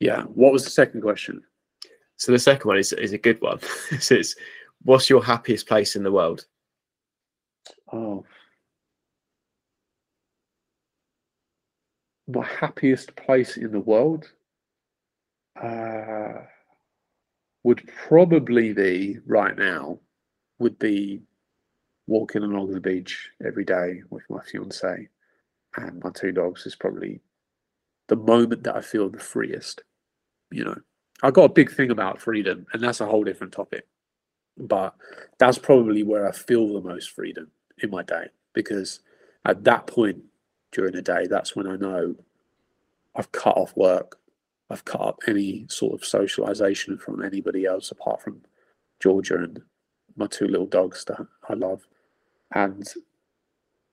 yeah, 0.00 0.22
what 0.22 0.52
was 0.52 0.64
the 0.64 0.70
second 0.70 1.00
question? 1.00 1.42
So 2.16 2.32
the 2.32 2.38
second 2.38 2.66
one 2.66 2.78
is 2.78 2.92
is 2.92 3.12
a 3.12 3.18
good 3.18 3.40
one. 3.40 3.60
so 4.00 4.16
it's 4.16 4.34
what's 4.82 5.08
your 5.08 5.22
happiest 5.24 5.68
place 5.68 5.94
in 5.94 6.02
the 6.02 6.12
world? 6.12 6.44
Oh, 7.92 8.24
my 12.26 12.44
happiest 12.44 13.14
place 13.14 13.56
in 13.56 13.70
the 13.70 13.80
world 13.80 14.32
uh, 15.62 16.42
would 17.62 17.88
probably 18.08 18.72
be 18.72 19.18
right 19.26 19.56
now 19.56 19.98
would 20.58 20.78
be 20.78 21.22
walking 22.06 22.42
along 22.42 22.72
the 22.72 22.80
beach 22.80 23.30
every 23.44 23.64
day 23.64 24.02
with 24.10 24.22
my 24.28 24.40
fiance 24.42 25.08
and 25.76 26.02
my 26.02 26.10
two 26.10 26.32
dogs 26.32 26.66
is 26.66 26.76
probably 26.76 27.20
the 28.08 28.16
moment 28.16 28.62
that 28.64 28.76
I 28.76 28.80
feel 28.80 29.08
the 29.08 29.18
freest. 29.18 29.82
You 30.50 30.64
know, 30.64 30.76
I 31.22 31.30
got 31.30 31.44
a 31.44 31.52
big 31.52 31.72
thing 31.72 31.90
about 31.90 32.20
freedom, 32.20 32.66
and 32.72 32.82
that's 32.82 33.00
a 33.00 33.06
whole 33.06 33.24
different 33.24 33.52
topic. 33.52 33.86
But 34.56 34.94
that's 35.38 35.58
probably 35.58 36.02
where 36.02 36.28
I 36.28 36.32
feel 36.32 36.72
the 36.72 36.88
most 36.88 37.10
freedom 37.10 37.50
in 37.82 37.90
my 37.90 38.02
day 38.02 38.26
because 38.52 39.00
at 39.44 39.64
that 39.64 39.86
point 39.86 40.22
during 40.72 40.92
the 40.94 41.02
day, 41.02 41.26
that's 41.28 41.56
when 41.56 41.66
I 41.66 41.76
know 41.76 42.14
I've 43.16 43.32
cut 43.32 43.56
off 43.56 43.76
work. 43.76 44.18
I've 44.74 44.84
cut 44.84 45.02
up 45.02 45.20
any 45.28 45.66
sort 45.68 45.94
of 45.94 46.04
socialization 46.04 46.98
from 46.98 47.22
anybody 47.22 47.64
else 47.64 47.92
apart 47.92 48.20
from 48.20 48.42
Georgia 49.00 49.36
and 49.36 49.62
my 50.16 50.26
two 50.26 50.48
little 50.48 50.66
dogs 50.66 51.04
that 51.04 51.24
I 51.48 51.54
love. 51.54 51.86
And 52.56 52.84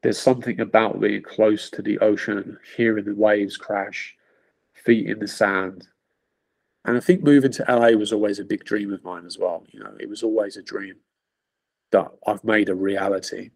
there's 0.02 0.18
something 0.18 0.60
about 0.60 1.00
being 1.00 1.22
close 1.22 1.70
to 1.70 1.84
the 1.84 2.00
ocean, 2.00 2.58
hearing 2.76 3.06
the 3.06 3.14
waves 3.14 3.58
crash, 3.58 4.16
feet 4.74 5.08
in 5.08 5.20
the 5.20 5.28
sand. 5.28 5.88
And 6.86 6.98
I 6.98 7.00
think 7.00 7.22
moving 7.22 7.52
to 7.52 7.66
LA 7.70 7.90
was 7.90 8.12
always 8.12 8.40
a 8.40 8.44
big 8.44 8.64
dream 8.64 8.92
of 8.92 9.04
mine 9.04 9.28
as 9.28 9.38
well. 9.38 9.64
You 9.70 9.82
know, 9.82 9.94
it 10.00 10.10
was 10.10 10.24
always 10.24 10.58
a 10.58 10.64
dream 10.64 10.96
that 11.92 12.10
I've 12.26 12.44
made 12.44 12.70
a 12.70 12.76
reality. 12.76 13.52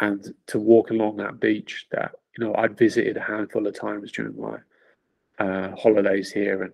And 0.00 0.34
to 0.48 0.58
walk 0.58 0.90
along 0.90 1.18
that 1.18 1.38
beach 1.38 1.86
that, 1.92 2.16
you 2.36 2.44
know, 2.44 2.52
I'd 2.56 2.76
visited 2.76 3.16
a 3.16 3.22
handful 3.22 3.64
of 3.64 3.78
times 3.78 4.10
during 4.10 4.36
my 4.36 4.58
uh, 5.38 5.70
holidays 5.76 6.30
here 6.30 6.62
and 6.62 6.72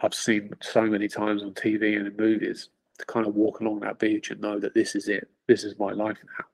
I've 0.00 0.14
seen 0.14 0.52
so 0.60 0.82
many 0.82 1.08
times 1.08 1.42
on 1.42 1.52
TV 1.54 1.96
and 1.96 2.06
in 2.06 2.16
movies 2.16 2.68
to 2.98 3.06
kind 3.06 3.26
of 3.26 3.34
walk 3.34 3.60
along 3.60 3.80
that 3.80 3.98
beach 3.98 4.30
and 4.30 4.40
know 4.40 4.58
that 4.60 4.74
this 4.74 4.94
is 4.94 5.08
it. 5.08 5.28
This 5.46 5.64
is 5.64 5.78
my 5.78 5.92
life 5.92 6.18
now. 6.38 6.44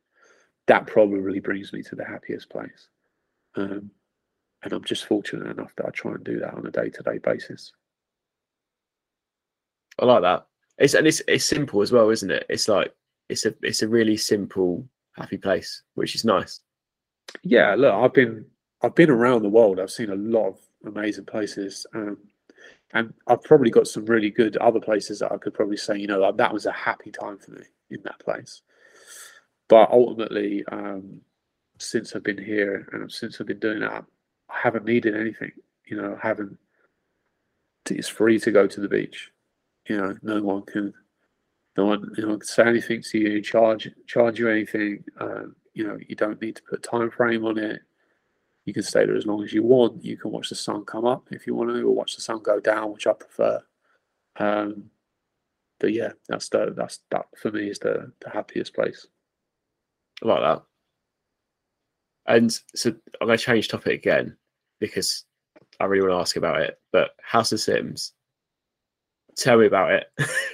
That 0.66 0.86
probably 0.86 1.40
brings 1.40 1.72
me 1.72 1.82
to 1.82 1.94
the 1.94 2.04
happiest 2.04 2.48
place. 2.48 2.88
Um, 3.56 3.90
and 4.62 4.72
I'm 4.72 4.84
just 4.84 5.04
fortunate 5.04 5.50
enough 5.50 5.74
that 5.76 5.86
I 5.86 5.90
try 5.90 6.12
and 6.12 6.24
do 6.24 6.38
that 6.40 6.54
on 6.54 6.66
a 6.66 6.70
day 6.70 6.88
to 6.88 7.02
day 7.02 7.18
basis. 7.18 7.72
I 10.00 10.06
like 10.06 10.22
that. 10.22 10.46
It's 10.78 10.94
and 10.94 11.06
it's 11.06 11.22
it's 11.28 11.44
simple 11.44 11.82
as 11.82 11.92
well, 11.92 12.10
isn't 12.10 12.30
it? 12.30 12.46
It's 12.48 12.66
like 12.66 12.92
it's 13.28 13.44
a 13.44 13.54
it's 13.62 13.82
a 13.82 13.88
really 13.88 14.16
simple 14.16 14.88
happy 15.12 15.36
place, 15.36 15.82
which 15.94 16.14
is 16.14 16.24
nice. 16.24 16.60
Yeah, 17.42 17.74
look, 17.74 17.94
I've 17.94 18.14
been 18.14 18.46
I've 18.82 18.94
been 18.94 19.10
around 19.10 19.42
the 19.42 19.50
world. 19.50 19.78
I've 19.78 19.90
seen 19.90 20.10
a 20.10 20.16
lot 20.16 20.48
of 20.48 20.58
amazing 20.86 21.24
places. 21.26 21.86
Um, 21.94 22.18
and 22.92 23.12
I've 23.26 23.42
probably 23.42 23.70
got 23.70 23.88
some 23.88 24.06
really 24.06 24.30
good 24.30 24.56
other 24.58 24.80
places 24.80 25.18
that 25.18 25.32
I 25.32 25.36
could 25.36 25.54
probably 25.54 25.76
say, 25.76 25.98
you 25.98 26.06
know, 26.06 26.20
like 26.20 26.36
that 26.36 26.52
was 26.52 26.66
a 26.66 26.72
happy 26.72 27.10
time 27.10 27.38
for 27.38 27.50
me 27.52 27.64
in 27.90 28.00
that 28.04 28.20
place. 28.20 28.62
But 29.68 29.90
ultimately, 29.90 30.64
um, 30.70 31.20
since 31.78 32.14
I've 32.14 32.22
been 32.22 32.42
here 32.42 32.88
and 32.92 33.10
since 33.10 33.40
I've 33.40 33.46
been 33.46 33.58
doing 33.58 33.80
that, 33.80 34.04
I 34.48 34.58
haven't 34.62 34.84
needed 34.84 35.16
anything. 35.16 35.52
You 35.86 35.96
know, 35.96 36.18
haven't. 36.22 36.56
It's 37.90 38.08
free 38.08 38.38
to 38.40 38.50
go 38.50 38.66
to 38.66 38.80
the 38.80 38.88
beach. 38.88 39.30
You 39.88 39.96
know, 39.96 40.16
no 40.22 40.42
one 40.42 40.62
can, 40.62 40.94
no 41.76 41.86
one, 41.86 42.12
you 42.16 42.26
know, 42.26 42.38
can 42.38 42.46
say 42.46 42.62
anything 42.62 43.02
to 43.10 43.18
you, 43.18 43.42
charge 43.42 43.90
charge 44.06 44.38
you 44.38 44.48
anything. 44.48 45.04
Uh, 45.20 45.44
you 45.74 45.86
know, 45.86 45.98
you 46.08 46.14
don't 46.14 46.40
need 46.40 46.56
to 46.56 46.62
put 46.62 46.78
a 46.78 46.82
time 46.88 47.10
frame 47.10 47.44
on 47.44 47.58
it. 47.58 47.80
You 48.64 48.72
can 48.72 48.82
stay 48.82 49.04
there 49.04 49.16
as 49.16 49.26
long 49.26 49.42
as 49.44 49.52
you 49.52 49.62
want. 49.62 50.04
You 50.04 50.16
can 50.16 50.30
watch 50.30 50.48
the 50.48 50.54
sun 50.54 50.84
come 50.84 51.04
up 51.04 51.28
if 51.30 51.46
you 51.46 51.54
want 51.54 51.70
to, 51.70 51.82
or 51.82 51.94
watch 51.94 52.14
the 52.14 52.22
sun 52.22 52.40
go 52.42 52.60
down, 52.60 52.92
which 52.92 53.06
I 53.06 53.12
prefer. 53.12 53.62
Um, 54.36 54.90
but 55.78 55.92
yeah, 55.92 56.12
that's 56.28 56.48
the 56.48 56.72
that's 56.76 57.00
that 57.10 57.26
for 57.36 57.50
me 57.50 57.68
is 57.68 57.78
the 57.78 58.10
the 58.20 58.30
happiest 58.30 58.74
place. 58.74 59.06
I 60.22 60.28
like 60.28 60.40
that. 60.40 60.62
And 62.26 62.52
so 62.74 62.90
I'm 63.20 63.26
going 63.26 63.38
to 63.38 63.44
change 63.44 63.68
topic 63.68 63.92
again 63.92 64.36
because 64.80 65.24
I 65.80 65.84
really 65.84 66.06
want 66.06 66.18
to 66.18 66.20
ask 66.22 66.36
about 66.36 66.62
it. 66.62 66.78
But 66.90 67.10
House 67.22 67.52
of 67.52 67.60
Sims, 67.60 68.12
tell 69.36 69.58
me 69.58 69.66
about 69.66 69.92
it. 69.92 70.06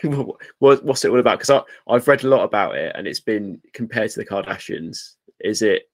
what, 0.59 0.85
what's 0.85 1.05
it 1.05 1.11
all 1.11 1.21
about? 1.21 1.39
Because 1.39 1.65
I've 1.89 2.09
read 2.09 2.25
a 2.25 2.29
lot 2.29 2.45
about 2.45 2.77
it, 2.77 2.93
and 2.97 3.07
it's 3.07 3.21
been 3.21 3.61
compared 3.73 4.11
to 4.11 4.19
the 4.19 4.27
Kardashians. 4.27 5.15
Is 5.41 5.63
it 5.63 5.90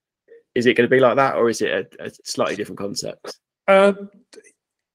is 0.56 0.64
it 0.64 0.74
going 0.74 0.88
to 0.88 0.94
be 0.94 1.00
like 1.00 1.16
that, 1.16 1.36
or 1.36 1.50
is 1.50 1.60
it 1.60 1.94
a, 2.00 2.06
a 2.06 2.10
slightly 2.24 2.56
different 2.56 2.78
concept? 2.78 3.38
Um, 3.68 4.08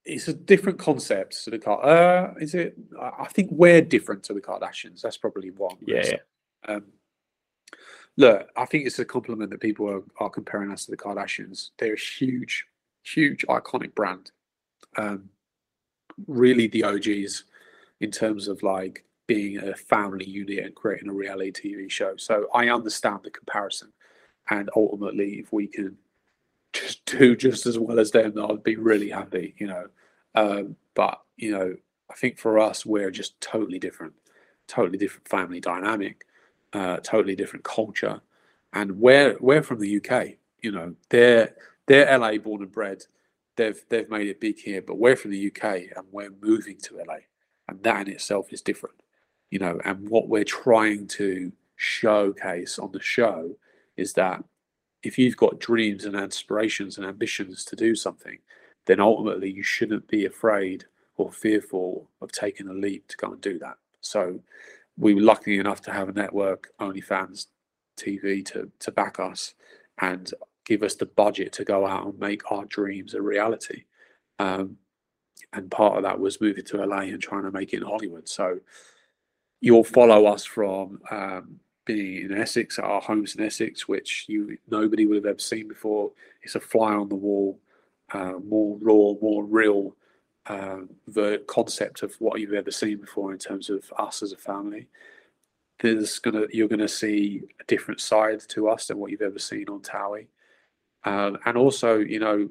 it's 0.04 0.28
a 0.28 0.34
different 0.34 0.80
concept 0.80 1.44
to 1.44 1.52
the 1.52 1.60
car. 1.60 1.86
Uh, 1.86 2.34
is 2.40 2.56
it? 2.56 2.76
I 3.00 3.28
think 3.28 3.50
we're 3.52 3.82
different 3.82 4.24
to 4.24 4.34
the 4.34 4.42
Kardashians. 4.42 5.02
That's 5.02 5.18
probably 5.18 5.52
one. 5.52 5.78
Yeah. 5.86 6.04
yeah. 6.04 6.74
Um, 6.74 6.86
look, 8.18 8.50
I 8.58 8.66
think 8.66 8.88
it's 8.88 8.98
a 8.98 9.06
compliment 9.06 9.52
that 9.52 9.62
people 9.62 9.88
are, 9.88 10.04
are 10.20 10.30
comparing 10.30 10.72
us 10.72 10.86
to 10.86 10.92
the 10.92 10.98
Kardashians. 10.98 11.70
They're 11.78 11.94
a 11.94 12.00
huge, 12.00 12.66
huge, 13.04 13.46
iconic 13.48 13.94
brand. 13.94 14.32
Um, 14.98 15.30
really, 16.28 16.68
the 16.68 16.84
OGs 16.84 17.46
in 18.00 18.10
terms 18.10 18.48
of 18.48 18.64
like 18.64 19.06
being 19.28 19.60
a 19.60 19.76
family 19.76 20.26
unit 20.26 20.66
and 20.66 20.74
creating 20.74 21.10
a 21.10 21.14
reality 21.14 21.52
TV 21.52 21.90
show. 21.90 22.18
So 22.18 22.48
I 22.52 22.70
understand 22.70 23.20
the 23.24 23.30
comparison 23.30 23.94
and 24.50 24.70
ultimately, 24.76 25.40
if 25.40 25.52
we 25.54 25.68
can 25.68 25.98
just 26.74 27.06
do 27.18 27.36
just 27.36 27.66
as 27.66 27.78
well 27.78 28.00
as 28.00 28.12
them, 28.12 28.34
I'd 28.38 28.64
be 28.64 28.76
really 28.76 29.10
happy, 29.10 29.56
you 29.58 29.68
know. 29.68 29.88
Um, 30.36 30.76
but 30.94 31.22
you 31.38 31.52
know, 31.52 31.76
I 32.10 32.14
think 32.16 32.38
for 32.38 32.60
us, 32.60 32.86
we're 32.86 33.12
just 33.12 33.40
totally 33.42 33.80
different, 33.80 34.14
totally 34.68 34.98
different 34.98 35.28
family 35.28 35.60
dynamic, 35.60 36.26
uh, 36.74 36.98
totally 36.98 37.36
different 37.36 37.66
culture, 37.66 38.22
and 38.74 39.00
we're 39.00 39.38
we're 39.40 39.64
from 39.64 39.80
the 39.80 39.98
UK. 39.98 40.38
You 40.62 40.72
know, 40.72 40.96
they're 41.10 41.56
they're 41.88 42.18
LA 42.18 42.38
born 42.38 42.62
and 42.62 42.72
bred. 42.72 43.04
They've 43.58 43.82
they've 43.90 44.10
made 44.10 44.28
it 44.28 44.40
big 44.40 44.60
here, 44.60 44.82
but 44.82 44.98
we're 44.98 45.16
from 45.16 45.32
the 45.32 45.48
UK 45.48 45.64
and 45.96 46.06
we're 46.12 46.34
moving 46.42 46.78
to 46.84 46.98
LA, 46.98 47.20
and 47.68 47.84
that 47.84 48.08
in 48.08 48.14
itself 48.14 48.54
is 48.54 48.62
different. 48.62 48.96
You 49.50 49.60
know, 49.60 49.80
and 49.84 50.08
what 50.10 50.30
we're 50.30 50.46
trying 50.46 51.08
to 51.08 51.52
showcase 51.76 52.80
on 52.80 52.92
the 52.92 53.02
show 53.02 53.56
is 53.98 54.14
that 54.14 54.44
if 55.04 55.18
you've 55.18 55.38
got 55.38 55.60
dreams 55.60 56.06
and 56.06 56.16
aspirations 56.16 56.98
and 56.98 57.06
ambitions 57.06 57.66
to 57.66 57.76
do 57.76 57.96
something, 57.96 58.38
then 58.86 59.00
ultimately 59.00 59.50
you 59.52 59.64
shouldn't 59.64 60.08
be 60.08 60.26
afraid 60.26 60.86
or 61.18 61.32
fearful 61.32 62.10
of 62.22 62.32
taking 62.32 62.68
a 62.68 62.74
leap 62.74 63.08
to 63.08 63.18
go 63.18 63.32
and 63.32 63.42
do 63.42 63.60
that. 63.60 63.78
So 64.02 64.40
we 64.98 65.14
were 65.14 65.22
lucky 65.22 65.60
enough 65.60 65.82
to 65.82 65.92
have 65.92 66.10
a 66.10 66.14
network, 66.14 66.70
OnlyFans 66.80 67.48
TV, 67.98 68.46
to 68.46 68.72
to 68.80 68.92
back 68.92 69.20
us 69.20 69.54
and 70.00 70.32
give 70.66 70.84
us 70.84 70.96
the 70.96 71.06
budget 71.06 71.52
to 71.54 71.64
go 71.64 71.86
out 71.86 72.06
and 72.06 72.20
make 72.20 72.52
our 72.52 72.66
dreams 72.66 73.14
a 73.14 73.22
reality. 73.22 73.84
Um, 74.40 74.78
and 75.54 75.70
part 75.70 75.98
of 75.98 76.04
that 76.04 76.20
was 76.20 76.42
moving 76.42 76.64
to 76.66 76.86
LA 76.86 77.02
and 77.02 77.22
trying 77.22 77.44
to 77.44 77.52
make 77.52 77.74
it 77.74 77.78
in 77.78 77.84
Hollywood. 77.84 78.28
So 78.28 78.60
you'll 79.60 79.84
follow 79.84 80.26
us 80.26 80.46
from 80.46 81.02
um, 81.12 81.60
being 81.86 82.26
in 82.26 82.38
Essex 82.38 82.78
at 82.80 82.86
our 82.86 83.02
homes 83.02 83.36
in 83.36 83.44
Essex, 83.44 83.88
which 83.88 84.26
you 84.28 84.58
nobody 84.70 85.06
would 85.06 85.16
have 85.16 85.26
ever 85.26 85.40
seen 85.40 85.68
before. 85.68 86.12
It's 86.44 86.56
a 86.56 86.60
fly 86.60 86.94
on 86.94 87.10
the 87.10 87.16
wall, 87.16 87.60
uh, 88.14 88.34
more 88.44 88.78
raw, 88.82 89.14
more 89.22 89.44
real 89.44 89.96
uh, 90.48 90.80
the 91.08 91.44
concept 91.48 92.02
of 92.04 92.16
what 92.20 92.40
you've 92.40 92.54
ever 92.54 92.72
seen 92.72 92.98
before 92.98 93.32
in 93.32 93.38
terms 93.38 93.70
of 93.70 93.84
us 93.98 94.24
as 94.24 94.32
a 94.32 94.38
family. 94.38 94.88
There's 95.80 96.20
gonna 96.20 96.46
you're 96.52 96.68
gonna 96.68 96.88
see 96.88 97.42
a 97.60 97.64
different 97.66 98.00
side 98.00 98.42
to 98.50 98.70
us 98.70 98.88
than 98.88 98.98
what 98.98 99.12
you've 99.12 99.22
ever 99.22 99.40
seen 99.40 99.70
on 99.70 99.82
Towie, 99.82 100.28
um, 101.04 101.38
and 101.46 101.58
also 101.58 101.98
you 101.98 102.20
know 102.20 102.50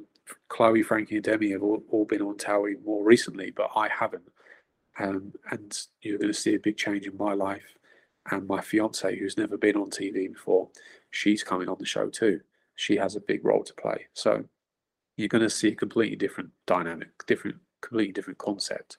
Chloe, 0.49 0.83
Frankie, 0.83 1.17
and 1.17 1.25
Demi 1.25 1.51
have 1.51 1.63
all, 1.63 1.83
all 1.91 2.05
been 2.05 2.23
on 2.23 2.37
Towie 2.37 2.83
more 2.85 3.05
recently, 3.05 3.51
but 3.51 3.71
I 3.75 3.89
haven't. 3.89 4.29
Um, 4.99 5.33
and 5.51 5.79
you're 6.03 6.19
going 6.19 6.33
to 6.33 6.39
see 6.39 6.55
a 6.55 6.61
big 6.61 6.77
change 6.77 7.07
in 7.07 7.17
my 7.17 7.33
life 7.33 7.75
and 8.31 8.47
my 8.47 8.61
fiance, 8.61 9.19
who's 9.19 9.39
never 9.39 9.57
been 9.57 9.77
on 9.77 9.91
TV 9.91 10.33
before, 10.33 10.69
she's 11.11 11.43
coming 11.43 11.69
on 11.69 11.77
the 11.79 11.87
show 11.87 12.09
too. 12.09 12.41
She 12.77 12.97
has 12.97 13.17
a 13.17 13.21
big 13.21 13.45
role 13.45 13.65
to 13.65 13.75
play. 13.75 14.07
So 14.13 14.45
you're 15.17 15.29
going 15.29 15.43
to 15.43 15.51
see 15.51 15.69
a 15.69 15.75
completely 15.75 16.17
different 16.17 16.51
dynamic, 16.67 17.11
different, 17.27 17.57
completely 17.81 18.13
different 18.13 18.39
concept, 18.39 18.99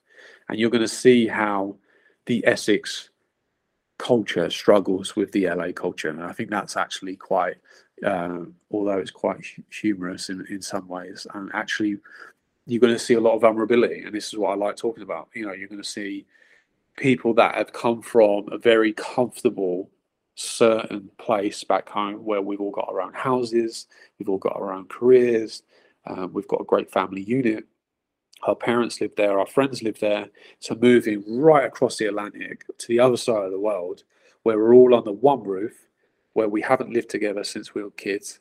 and 0.50 0.60
you're 0.60 0.70
going 0.70 0.82
to 0.82 0.88
see 0.88 1.28
how 1.28 1.78
the 2.26 2.46
Essex 2.46 3.10
culture 3.98 4.50
struggles 4.50 5.16
with 5.16 5.32
the 5.32 5.48
LA 5.48 5.72
culture, 5.72 6.10
and 6.10 6.24
I 6.24 6.34
think 6.34 6.50
that's 6.50 6.78
actually 6.78 7.16
quite, 7.16 7.56
uh, 8.06 8.40
although 8.72 8.98
it's 8.98 9.12
quite 9.12 9.40
humorous 9.72 10.30
in 10.30 10.46
in 10.50 10.62
some 10.62 10.88
ways, 10.88 11.26
and 11.34 11.50
actually 11.54 11.98
you're 12.68 12.80
going 12.80 12.94
to 12.94 13.00
see 13.00 13.16
a 13.16 13.20
lot 13.20 13.36
of 13.36 13.42
vulnerability, 13.42 14.04
and 14.04 14.14
this 14.14 14.28
is 14.28 14.38
what 14.38 14.52
I 14.52 14.56
like 14.56 14.76
talking 14.76 15.04
about. 15.04 15.30
You 15.34 15.48
know, 15.48 15.54
you're 15.54 15.68
going 15.68 15.82
to 15.82 15.88
see 15.88 16.26
people 16.98 17.34
that 17.36 17.56
have 17.56 17.74
come 17.74 18.02
from 18.02 18.48
a 18.52 18.58
very 18.58 18.94
comfortable 18.94 19.90
certain 20.36 21.10
place 21.18 21.64
back 21.64 21.90
home 21.90 22.24
where 22.26 22.42
we've 22.42 22.62
all 22.62 22.72
got 22.72 22.88
our 22.90 23.02
own 23.02 23.14
houses, 23.14 23.88
we've 24.18 24.30
all 24.30 24.38
got 24.38 24.56
our 24.56 24.74
own 24.74 24.86
careers, 24.88 25.64
um, 26.08 26.34
we've 26.34 26.48
got 26.48 26.62
a 26.62 26.66
great 26.66 26.92
family 26.92 27.22
unit. 27.22 27.66
Our 28.44 28.56
parents 28.56 29.00
live 29.00 29.16
there, 29.16 29.40
our 29.40 29.46
friends 29.46 29.84
live 29.84 30.00
there. 30.00 30.30
So 30.60 30.76
moving 30.76 31.24
right 31.28 31.66
across 31.66 31.98
the 31.98 32.08
Atlantic 32.08 32.66
to 32.80 32.88
the 32.88 33.00
other 33.00 33.18
side 33.18 33.46
of 33.46 33.52
the 33.52 33.60
world, 33.60 34.04
where 34.44 34.58
we're 34.58 34.74
all 34.74 34.96
under 34.96 35.12
one 35.12 35.44
roof, 35.44 35.88
where 36.34 36.50
we 36.50 36.62
haven't 36.62 36.92
lived 36.92 37.10
together 37.10 37.44
since 37.44 37.76
we 37.76 37.84
were 37.84 37.92
kids, 37.92 38.40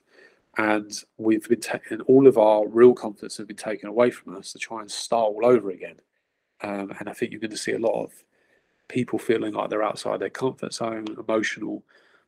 and 0.56 1.04
we've 1.18 1.46
been 1.48 1.60
taken 1.60 2.00
all 2.02 2.26
of 2.26 2.38
our 2.38 2.66
real 2.66 2.94
confidence 2.94 3.36
has 3.36 3.46
been 3.46 3.56
taken 3.56 3.88
away 3.88 4.10
from 4.10 4.36
us 4.36 4.52
to 4.52 4.58
try 4.58 4.80
and 4.80 4.90
start 4.90 5.26
all 5.26 5.44
over 5.44 5.70
again. 5.70 5.96
Um, 6.62 6.92
and 6.98 7.08
I 7.08 7.12
think 7.12 7.30
you're 7.30 7.40
going 7.40 7.50
to 7.50 7.56
see 7.56 7.72
a 7.72 7.78
lot 7.78 8.02
of 8.02 8.12
people 8.90 9.18
feeling 9.18 9.54
like 9.54 9.70
they're 9.70 9.82
outside 9.82 10.20
their 10.20 10.28
comfort 10.28 10.74
zone, 10.74 11.06
emotional 11.16 11.82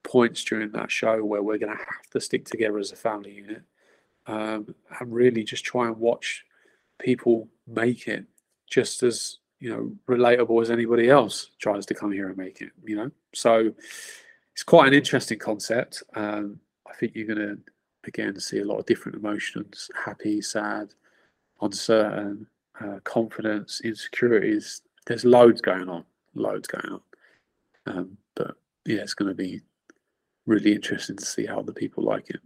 points 0.04 0.42
during 0.44 0.70
that 0.72 0.90
show 0.90 1.24
where 1.24 1.42
we're 1.42 1.58
going 1.58 1.76
to 1.76 1.84
have 1.84 2.10
to 2.10 2.20
stick 2.20 2.44
together 2.44 2.78
as 2.78 2.92
a 2.92 2.96
family 2.96 3.32
unit 3.32 3.62
um, 4.26 4.74
and 4.98 5.12
really 5.12 5.44
just 5.44 5.64
try 5.64 5.86
and 5.86 5.96
watch 5.96 6.44
people 6.98 7.48
make 7.66 8.08
it 8.08 8.24
just 8.70 9.02
as 9.02 9.38
you 9.58 9.70
know 9.70 9.92
relatable 10.08 10.60
as 10.62 10.70
anybody 10.70 11.08
else 11.08 11.50
tries 11.58 11.86
to 11.86 11.94
come 11.94 12.10
here 12.12 12.28
and 12.28 12.36
make 12.36 12.60
it 12.60 12.70
you 12.84 12.96
know? 12.96 13.10
So 13.34 13.72
it's 14.52 14.62
quite 14.62 14.88
an 14.88 14.94
interesting 14.94 15.38
concept 15.38 16.02
um, 16.14 16.58
i 16.88 16.94
think 16.94 17.14
you're 17.14 17.26
going 17.26 17.38
to 17.38 17.58
again 18.04 18.38
see 18.38 18.58
a 18.58 18.64
lot 18.64 18.78
of 18.78 18.86
different 18.86 19.16
emotions 19.16 19.90
happy 20.04 20.40
sad 20.40 20.92
uncertain 21.60 22.46
uh, 22.80 22.98
confidence 23.04 23.80
insecurities 23.84 24.82
there's 25.06 25.24
loads 25.24 25.60
going 25.60 25.88
on 25.88 26.04
loads 26.34 26.68
going 26.68 26.94
on. 26.94 27.00
Um, 27.86 28.16
but 28.34 28.56
yeah, 28.86 29.00
it's 29.00 29.14
going 29.14 29.28
to 29.28 29.34
be 29.34 29.60
really 30.46 30.72
interesting 30.72 31.16
to 31.16 31.24
see 31.24 31.46
how 31.46 31.62
the 31.62 31.72
people 31.72 32.04
like 32.04 32.30
it. 32.30 32.40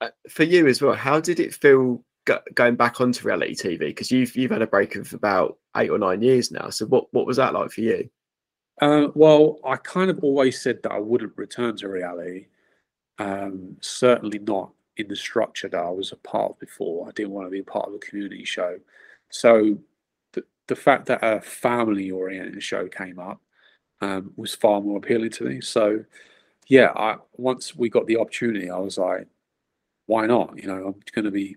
Uh, 0.00 0.10
for 0.28 0.44
you 0.44 0.66
as 0.66 0.80
well, 0.80 0.94
how 0.94 1.20
did 1.20 1.40
it 1.40 1.54
feel 1.54 2.02
go- 2.24 2.40
going 2.54 2.76
back 2.76 3.00
onto 3.00 3.26
reality 3.26 3.54
TV? 3.54 3.78
Because 3.78 4.10
you've 4.10 4.34
you've 4.36 4.50
had 4.50 4.62
a 4.62 4.66
break 4.66 4.96
of 4.96 5.12
about 5.12 5.58
eight 5.76 5.90
or 5.90 5.98
nine 5.98 6.22
years 6.22 6.50
now. 6.50 6.70
So 6.70 6.86
what 6.86 7.12
what 7.12 7.26
was 7.26 7.36
that 7.36 7.52
like 7.52 7.70
for 7.70 7.82
you? 7.82 8.08
Uh, 8.80 9.08
well, 9.14 9.58
I 9.64 9.76
kind 9.76 10.10
of 10.10 10.20
always 10.20 10.60
said 10.60 10.82
that 10.82 10.92
I 10.92 10.98
wouldn't 10.98 11.36
return 11.36 11.76
to 11.76 11.88
reality. 11.88 12.46
Um, 13.18 13.76
certainly 13.80 14.38
not 14.38 14.72
in 14.96 15.08
the 15.08 15.16
structure 15.16 15.68
that 15.68 15.78
I 15.78 15.90
was 15.90 16.12
a 16.12 16.16
part 16.16 16.52
of 16.52 16.58
before. 16.58 17.06
I 17.06 17.12
didn't 17.12 17.32
want 17.32 17.46
to 17.46 17.50
be 17.50 17.60
a 17.60 17.64
part 17.64 17.88
of 17.88 17.94
a 17.94 17.98
community 17.98 18.44
show. 18.46 18.78
So 19.28 19.78
the 20.70 20.76
fact 20.76 21.06
that 21.06 21.18
a 21.20 21.40
family 21.40 22.12
oriented 22.12 22.62
show 22.62 22.86
came 22.86 23.18
up 23.18 23.40
um, 24.00 24.32
was 24.36 24.54
far 24.54 24.80
more 24.80 24.98
appealing 24.98 25.30
to 25.30 25.44
me. 25.44 25.60
So, 25.60 26.04
yeah, 26.68 26.92
I, 26.94 27.16
once 27.36 27.74
we 27.74 27.90
got 27.90 28.06
the 28.06 28.16
opportunity, 28.16 28.70
I 28.70 28.78
was 28.78 28.96
like, 28.96 29.26
why 30.06 30.26
not? 30.26 30.56
You 30.56 30.68
know, 30.68 30.86
I'm 30.86 31.02
going 31.12 31.24
to 31.24 31.32
be 31.32 31.56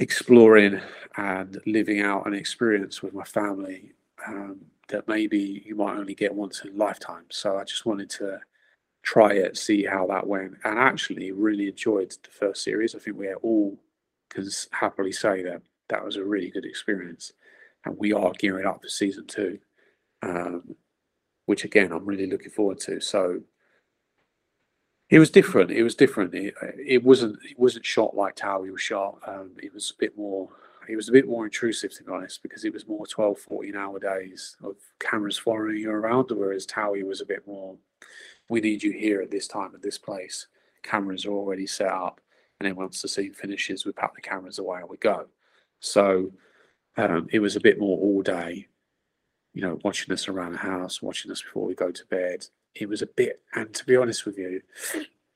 exploring 0.00 0.82
and 1.16 1.58
living 1.64 2.02
out 2.02 2.26
an 2.26 2.34
experience 2.34 3.02
with 3.02 3.14
my 3.14 3.24
family 3.24 3.94
um, 4.26 4.60
that 4.88 5.08
maybe 5.08 5.62
you 5.64 5.74
might 5.74 5.96
only 5.96 6.14
get 6.14 6.34
once 6.34 6.60
in 6.62 6.74
a 6.74 6.76
lifetime. 6.76 7.24
So 7.30 7.56
I 7.56 7.64
just 7.64 7.86
wanted 7.86 8.10
to 8.10 8.38
try 9.02 9.32
it, 9.32 9.56
see 9.56 9.82
how 9.82 10.06
that 10.08 10.26
went, 10.26 10.58
and 10.64 10.78
actually 10.78 11.32
really 11.32 11.68
enjoyed 11.68 12.14
the 12.22 12.30
first 12.30 12.62
series. 12.62 12.94
I 12.94 12.98
think 12.98 13.16
we 13.16 13.32
all 13.32 13.78
can 14.28 14.46
happily 14.72 15.12
say 15.12 15.42
that 15.44 15.62
that 15.88 16.04
was 16.04 16.16
a 16.16 16.24
really 16.24 16.50
good 16.50 16.66
experience 16.66 17.32
and 17.86 17.96
we 17.96 18.12
are 18.12 18.32
gearing 18.38 18.66
up 18.66 18.82
for 18.82 18.88
season 18.88 19.26
two, 19.26 19.58
um, 20.22 20.74
which 21.46 21.64
again 21.64 21.92
I'm 21.92 22.04
really 22.04 22.26
looking 22.26 22.50
forward 22.50 22.80
to. 22.80 23.00
So 23.00 23.40
it 25.08 25.20
was 25.20 25.30
different. 25.30 25.70
It 25.70 25.84
was 25.84 25.94
different. 25.94 26.34
It, 26.34 26.54
it 26.84 27.02
wasn't 27.02 27.38
it 27.48 27.58
wasn't 27.58 27.86
shot 27.86 28.14
like 28.14 28.36
Towie 28.36 28.72
was 28.72 28.82
shot. 28.82 29.18
Um, 29.26 29.52
it 29.62 29.72
was 29.72 29.92
a 29.96 29.98
bit 29.98 30.18
more. 30.18 30.48
It 30.88 30.96
was 30.96 31.08
a 31.08 31.12
bit 31.12 31.26
more 31.26 31.44
intrusive, 31.44 31.92
to 31.94 32.04
be 32.04 32.12
honest, 32.12 32.42
because 32.44 32.64
it 32.64 32.72
was 32.72 32.86
more 32.86 33.08
12, 33.08 33.40
14 33.40 33.74
hour 33.74 33.98
days 33.98 34.56
of 34.62 34.76
cameras 35.00 35.36
following 35.36 35.78
you 35.78 35.90
around, 35.90 36.30
whereas 36.30 36.64
Towie 36.64 37.04
was 37.04 37.20
a 37.20 37.26
bit 37.26 37.44
more, 37.44 37.76
we 38.48 38.60
need 38.60 38.84
you 38.84 38.92
here 38.92 39.20
at 39.20 39.32
this 39.32 39.48
time, 39.48 39.72
at 39.74 39.82
this 39.82 39.98
place. 39.98 40.46
Cameras 40.84 41.26
are 41.26 41.32
already 41.32 41.66
set 41.66 41.88
up. 41.88 42.20
And 42.60 42.68
then 42.68 42.76
once 42.76 43.02
the 43.02 43.08
scene 43.08 43.34
finishes, 43.34 43.84
we 43.84 43.90
pack 43.90 44.14
the 44.14 44.20
cameras 44.20 44.60
away 44.60 44.78
and 44.78 44.88
we 44.88 44.96
go. 44.96 45.26
So 45.80 46.30
um, 46.96 47.28
it 47.30 47.40
was 47.40 47.56
a 47.56 47.60
bit 47.60 47.78
more 47.78 47.98
all 47.98 48.22
day, 48.22 48.68
you 49.52 49.62
know, 49.62 49.78
watching 49.84 50.12
us 50.12 50.28
around 50.28 50.52
the 50.52 50.58
house, 50.58 51.02
watching 51.02 51.30
us 51.30 51.42
before 51.42 51.66
we 51.66 51.74
go 51.74 51.90
to 51.90 52.06
bed. 52.06 52.46
It 52.74 52.88
was 52.88 53.02
a 53.02 53.06
bit, 53.06 53.40
and 53.54 53.72
to 53.74 53.84
be 53.84 53.96
honest 53.96 54.26
with 54.26 54.38
you, 54.38 54.62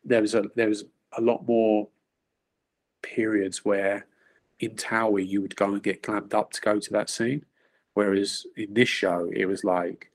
there 0.04 0.20
was 0.20 0.34
a 0.34 0.44
there 0.56 0.68
was 0.68 0.84
a 1.16 1.20
lot 1.20 1.46
more 1.46 1.88
periods 3.02 3.64
where 3.64 4.06
in 4.60 4.72
Towie 4.72 5.26
you 5.26 5.40
would 5.40 5.56
go 5.56 5.72
and 5.72 5.82
get 5.82 6.02
clamped 6.02 6.34
up 6.34 6.52
to 6.52 6.60
go 6.60 6.78
to 6.78 6.92
that 6.92 7.10
scene, 7.10 7.44
whereas 7.94 8.46
in 8.56 8.74
this 8.74 8.88
show 8.88 9.30
it 9.34 9.46
was 9.46 9.64
like 9.64 10.10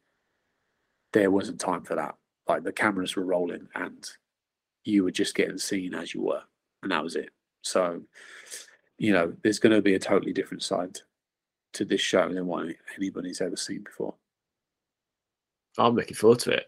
there 1.13 1.31
wasn't 1.31 1.59
time 1.59 1.83
for 1.83 1.95
that. 1.95 2.15
Like 2.47 2.63
the 2.63 2.71
cameras 2.71 3.15
were 3.15 3.25
rolling 3.25 3.67
and 3.73 4.07
you 4.83 5.03
were 5.03 5.11
just 5.11 5.33
getting 5.33 5.57
seen 5.57 5.95
as 5.95 6.13
you 6.13 6.21
were, 6.21 6.43
and 6.83 6.91
that 6.91 7.03
was 7.03 7.15
it. 7.15 7.29
So, 7.63 8.01
you 8.99 9.13
know, 9.13 9.33
there's 9.41 9.57
going 9.59 9.75
to 9.75 9.81
be 9.81 9.95
a 9.95 9.99
totally 9.99 10.33
different 10.33 10.61
side 10.61 10.99
to 11.75 11.85
this 11.85 12.01
show 12.01 12.27
than 12.27 12.47
what 12.47 12.67
anybody's 12.97 13.41
ever 13.41 13.57
seen 13.57 13.83
before. 13.83 14.15
I'm 15.77 15.95
looking 15.95 16.15
forward 16.15 16.39
to 16.39 16.51
it. 16.51 16.65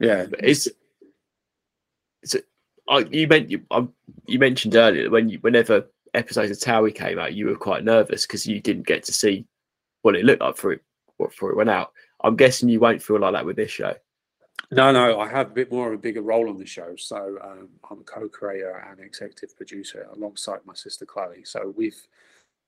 Yeah, 0.00 0.26
it's 0.38 0.68
it's. 2.22 2.36
A, 2.88 3.04
you 3.10 3.28
meant 3.28 3.50
you 3.50 3.62
um, 3.70 3.92
you 4.26 4.38
mentioned 4.38 4.74
earlier 4.74 5.08
when 5.08 5.28
you 5.28 5.38
whenever 5.40 5.86
episodes 6.14 6.50
of 6.50 6.58
Towie 6.58 6.94
came 6.94 7.18
out, 7.18 7.34
you 7.34 7.46
were 7.46 7.56
quite 7.56 7.84
nervous 7.84 8.26
because 8.26 8.46
you 8.46 8.60
didn't 8.60 8.86
get 8.86 9.04
to 9.04 9.12
see 9.12 9.46
what 10.02 10.16
it 10.16 10.24
looked 10.24 10.42
like 10.42 10.56
for 10.56 10.72
it 10.72 10.82
before 11.18 11.50
it 11.50 11.56
went 11.56 11.70
out. 11.70 11.92
I'm 12.24 12.36
guessing 12.36 12.68
you 12.68 12.80
won't 12.80 13.02
feel 13.02 13.20
like 13.20 13.32
that 13.32 13.46
with 13.46 13.56
this 13.56 13.70
show. 13.70 13.94
No, 14.70 14.90
no, 14.90 15.20
I 15.20 15.28
have 15.28 15.48
a 15.48 15.54
bit 15.54 15.70
more 15.70 15.88
of 15.88 15.94
a 15.94 16.02
bigger 16.02 16.22
role 16.22 16.48
on 16.48 16.56
the 16.56 16.66
show. 16.66 16.94
So 16.96 17.38
um, 17.42 17.68
I'm 17.90 18.00
a 18.00 18.04
co-creator 18.04 18.86
and 18.90 19.00
executive 19.00 19.56
producer 19.56 20.08
alongside 20.14 20.60
my 20.64 20.74
sister 20.74 21.04
Chloe. 21.04 21.44
So 21.44 21.74
we've 21.76 22.00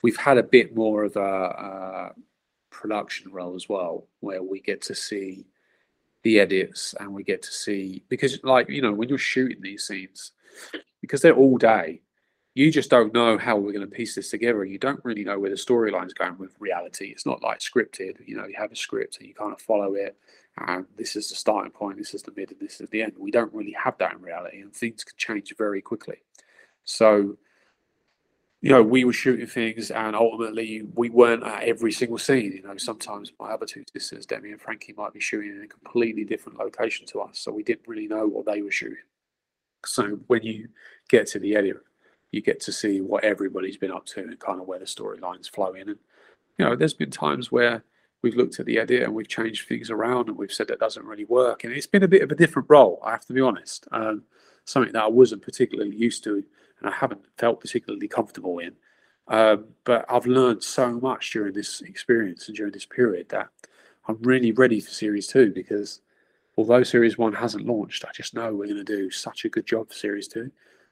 we've 0.02 0.16
had 0.16 0.38
a 0.38 0.42
bit 0.42 0.74
more 0.74 1.04
of 1.04 1.16
a, 1.16 1.20
a 1.20 2.12
production 2.70 3.32
role 3.32 3.54
as 3.54 3.68
well, 3.68 4.06
where 4.20 4.42
we 4.42 4.60
get 4.60 4.82
to 4.82 4.94
see 4.94 5.46
the 6.22 6.40
edits 6.40 6.94
and 7.00 7.12
we 7.12 7.22
get 7.22 7.42
to 7.42 7.52
see 7.52 8.02
because, 8.08 8.38
like 8.42 8.68
you 8.68 8.82
know, 8.82 8.92
when 8.92 9.08
you're 9.08 9.18
shooting 9.18 9.60
these 9.60 9.86
scenes, 9.86 10.32
because 11.00 11.20
they're 11.20 11.36
all 11.36 11.58
day, 11.58 12.00
you 12.54 12.70
just 12.70 12.88
don't 12.88 13.12
know 13.12 13.36
how 13.36 13.56
we're 13.56 13.72
going 13.72 13.88
to 13.88 13.96
piece 13.96 14.14
this 14.14 14.30
together. 14.30 14.64
You 14.64 14.78
don't 14.78 15.04
really 15.04 15.24
know 15.24 15.38
where 15.38 15.50
the 15.50 15.56
storyline's 15.56 16.14
going 16.14 16.38
with 16.38 16.54
reality. 16.60 17.06
It's 17.06 17.26
not 17.26 17.42
like 17.42 17.58
scripted. 17.58 18.26
You 18.26 18.36
know, 18.36 18.46
you 18.46 18.54
have 18.56 18.72
a 18.72 18.76
script 18.76 19.18
and 19.18 19.26
you 19.26 19.34
kind 19.34 19.52
of 19.52 19.60
follow 19.60 19.94
it, 19.94 20.16
and 20.58 20.86
this 20.96 21.16
is 21.16 21.28
the 21.28 21.34
starting 21.34 21.72
point, 21.72 21.98
this 21.98 22.14
is 22.14 22.22
the 22.22 22.32
mid, 22.36 22.52
and 22.52 22.60
this 22.60 22.80
is 22.80 22.88
the 22.90 23.02
end. 23.02 23.12
We 23.18 23.30
don't 23.30 23.52
really 23.52 23.74
have 23.82 23.98
that 23.98 24.12
in 24.12 24.22
reality, 24.22 24.60
and 24.60 24.72
things 24.72 25.04
can 25.04 25.16
change 25.16 25.52
very 25.58 25.82
quickly. 25.82 26.22
So 26.84 27.36
you 28.64 28.70
know, 28.70 28.82
we 28.82 29.04
were 29.04 29.12
shooting 29.12 29.46
things 29.46 29.90
and 29.90 30.16
ultimately 30.16 30.84
we 30.94 31.10
weren't 31.10 31.42
at 31.42 31.64
every 31.64 31.92
single 31.92 32.16
scene. 32.16 32.50
You 32.50 32.62
know, 32.62 32.78
sometimes 32.78 33.30
my 33.38 33.50
other 33.50 33.66
two 33.66 33.84
sisters, 33.92 34.24
Demi 34.24 34.52
and 34.52 34.60
Frankie, 34.60 34.94
might 34.96 35.12
be 35.12 35.20
shooting 35.20 35.50
in 35.50 35.62
a 35.62 35.66
completely 35.66 36.24
different 36.24 36.58
location 36.58 37.04
to 37.08 37.20
us. 37.20 37.38
So 37.38 37.52
we 37.52 37.62
didn't 37.62 37.86
really 37.86 38.08
know 38.08 38.26
what 38.26 38.46
they 38.46 38.62
were 38.62 38.70
shooting. 38.70 39.04
So 39.84 40.18
when 40.28 40.44
you 40.44 40.68
get 41.10 41.26
to 41.26 41.38
the 41.38 41.56
edit, 41.56 41.76
you 42.32 42.40
get 42.40 42.58
to 42.60 42.72
see 42.72 43.02
what 43.02 43.22
everybody's 43.22 43.76
been 43.76 43.92
up 43.92 44.06
to 44.06 44.20
and 44.20 44.38
kind 44.40 44.58
of 44.58 44.66
where 44.66 44.78
the 44.78 44.86
storylines 44.86 45.50
flow 45.50 45.74
in. 45.74 45.90
And, 45.90 45.98
you 46.56 46.64
know, 46.64 46.74
there's 46.74 46.94
been 46.94 47.10
times 47.10 47.52
where 47.52 47.84
we've 48.22 48.34
looked 48.34 48.60
at 48.60 48.64
the 48.64 48.78
edit 48.78 49.02
and 49.02 49.14
we've 49.14 49.28
changed 49.28 49.68
things 49.68 49.90
around 49.90 50.30
and 50.30 50.38
we've 50.38 50.50
said 50.50 50.68
that 50.68 50.80
doesn't 50.80 51.04
really 51.04 51.26
work. 51.26 51.64
And 51.64 51.72
it's 51.74 51.86
been 51.86 52.02
a 52.02 52.08
bit 52.08 52.22
of 52.22 52.32
a 52.32 52.34
different 52.34 52.70
role, 52.70 52.98
I 53.04 53.10
have 53.10 53.26
to 53.26 53.34
be 53.34 53.42
honest. 53.42 53.86
Um, 53.92 54.22
something 54.64 54.94
that 54.94 55.04
I 55.04 55.08
wasn't 55.08 55.42
particularly 55.42 55.94
used 55.94 56.24
to 56.24 56.42
and 56.84 56.92
I 56.92 56.96
haven't 56.96 57.22
felt 57.38 57.60
particularly 57.60 58.08
comfortable 58.08 58.58
in. 58.58 58.72
Um, 59.28 59.68
but 59.84 60.04
I've 60.10 60.26
learned 60.26 60.62
so 60.62 61.00
much 61.00 61.30
during 61.30 61.54
this 61.54 61.80
experience 61.80 62.46
and 62.46 62.56
during 62.56 62.72
this 62.72 62.84
period 62.84 63.30
that 63.30 63.48
I'm 64.06 64.18
really 64.20 64.52
ready 64.52 64.80
for 64.80 64.90
series 64.90 65.26
two 65.26 65.50
because 65.50 66.02
although 66.58 66.82
series 66.82 67.16
one 67.16 67.32
hasn't 67.32 67.66
launched, 67.66 68.04
I 68.04 68.12
just 68.12 68.34
know 68.34 68.54
we're 68.54 68.66
going 68.66 68.76
to 68.76 68.84
do 68.84 69.10
such 69.10 69.46
a 69.46 69.48
good 69.48 69.66
job 69.66 69.88
for 69.88 69.94
series 69.94 70.28
two. 70.28 70.50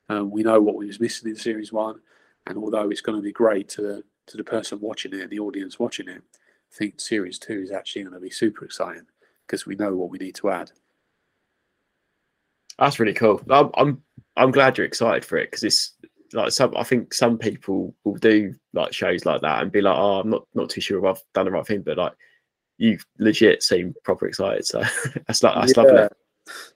Um, 0.09 0.31
we 0.31 0.43
know 0.43 0.63
what 0.63 0.77
we 0.77 0.87
was 0.87 0.99
missing 0.99 1.29
in 1.29 1.37
series 1.37 1.75
one, 1.75 2.01
and 2.47 2.57
although 2.57 2.89
it's 2.89 3.03
going 3.03 3.19
to 3.19 3.23
be 3.23 3.33
great 3.33 3.69
to 3.71 3.83
the 3.83 4.05
to 4.29 4.39
the 4.39 4.45
person 4.45 4.81
watching 4.81 5.13
it 5.13 5.21
and 5.21 5.31
the 5.31 5.41
audience 5.41 5.79
watching 5.79 6.09
it, 6.09 6.23
I 6.23 6.75
think 6.75 7.01
series 7.01 7.39
two 7.39 7.61
is 7.61 7.71
actually 7.71 8.05
going 8.05 8.15
to 8.15 8.21
be 8.21 8.31
super 8.31 8.65
exciting 8.65 9.07
because 9.47 9.67
we 9.67 9.75
know 9.75 9.95
what 9.95 10.09
we 10.09 10.19
need 10.19 10.37
to 10.37 10.49
add. 10.49 10.71
That's 12.79 12.99
really 12.99 13.13
cool. 13.13 13.43
I'm 13.51 13.71
I'm, 13.75 14.03
I'm 14.37 14.51
glad 14.51 14.77
you're 14.77 14.87
excited 14.87 15.25
for 15.25 15.37
it 15.39 15.51
because 15.51 15.65
it's 15.65 15.93
like 16.33 16.53
some. 16.53 16.77
I 16.77 16.85
think 16.85 17.13
some 17.13 17.39
people 17.39 17.95
will 18.05 18.17
do 18.17 18.55
like 18.73 18.93
shows 18.93 19.27
like 19.27 19.43
that 19.43 19.63
and 19.63 19.73
be 19.73 19.81
like, 19.81 19.97
"Oh, 19.97 20.21
I'm 20.21 20.31
not 20.31 20.47
not 20.55 20.71
too 20.71 20.81
sure 20.81 20.99
if 20.99 21.05
I've 21.05 21.23
done 21.35 21.47
the 21.47 21.53
right 21.53 21.67
thing," 21.67 21.83
but 21.83 21.99
like 21.99 22.15
you 22.79 22.99
legit 23.19 23.63
seem 23.63 23.95
proper 24.05 24.27
excited. 24.27 24.65
So 24.67 24.81
that's 25.27 25.43
like 25.43 25.55
that's 25.55 25.77
yeah. 25.77 25.83
lovely. 25.83 26.09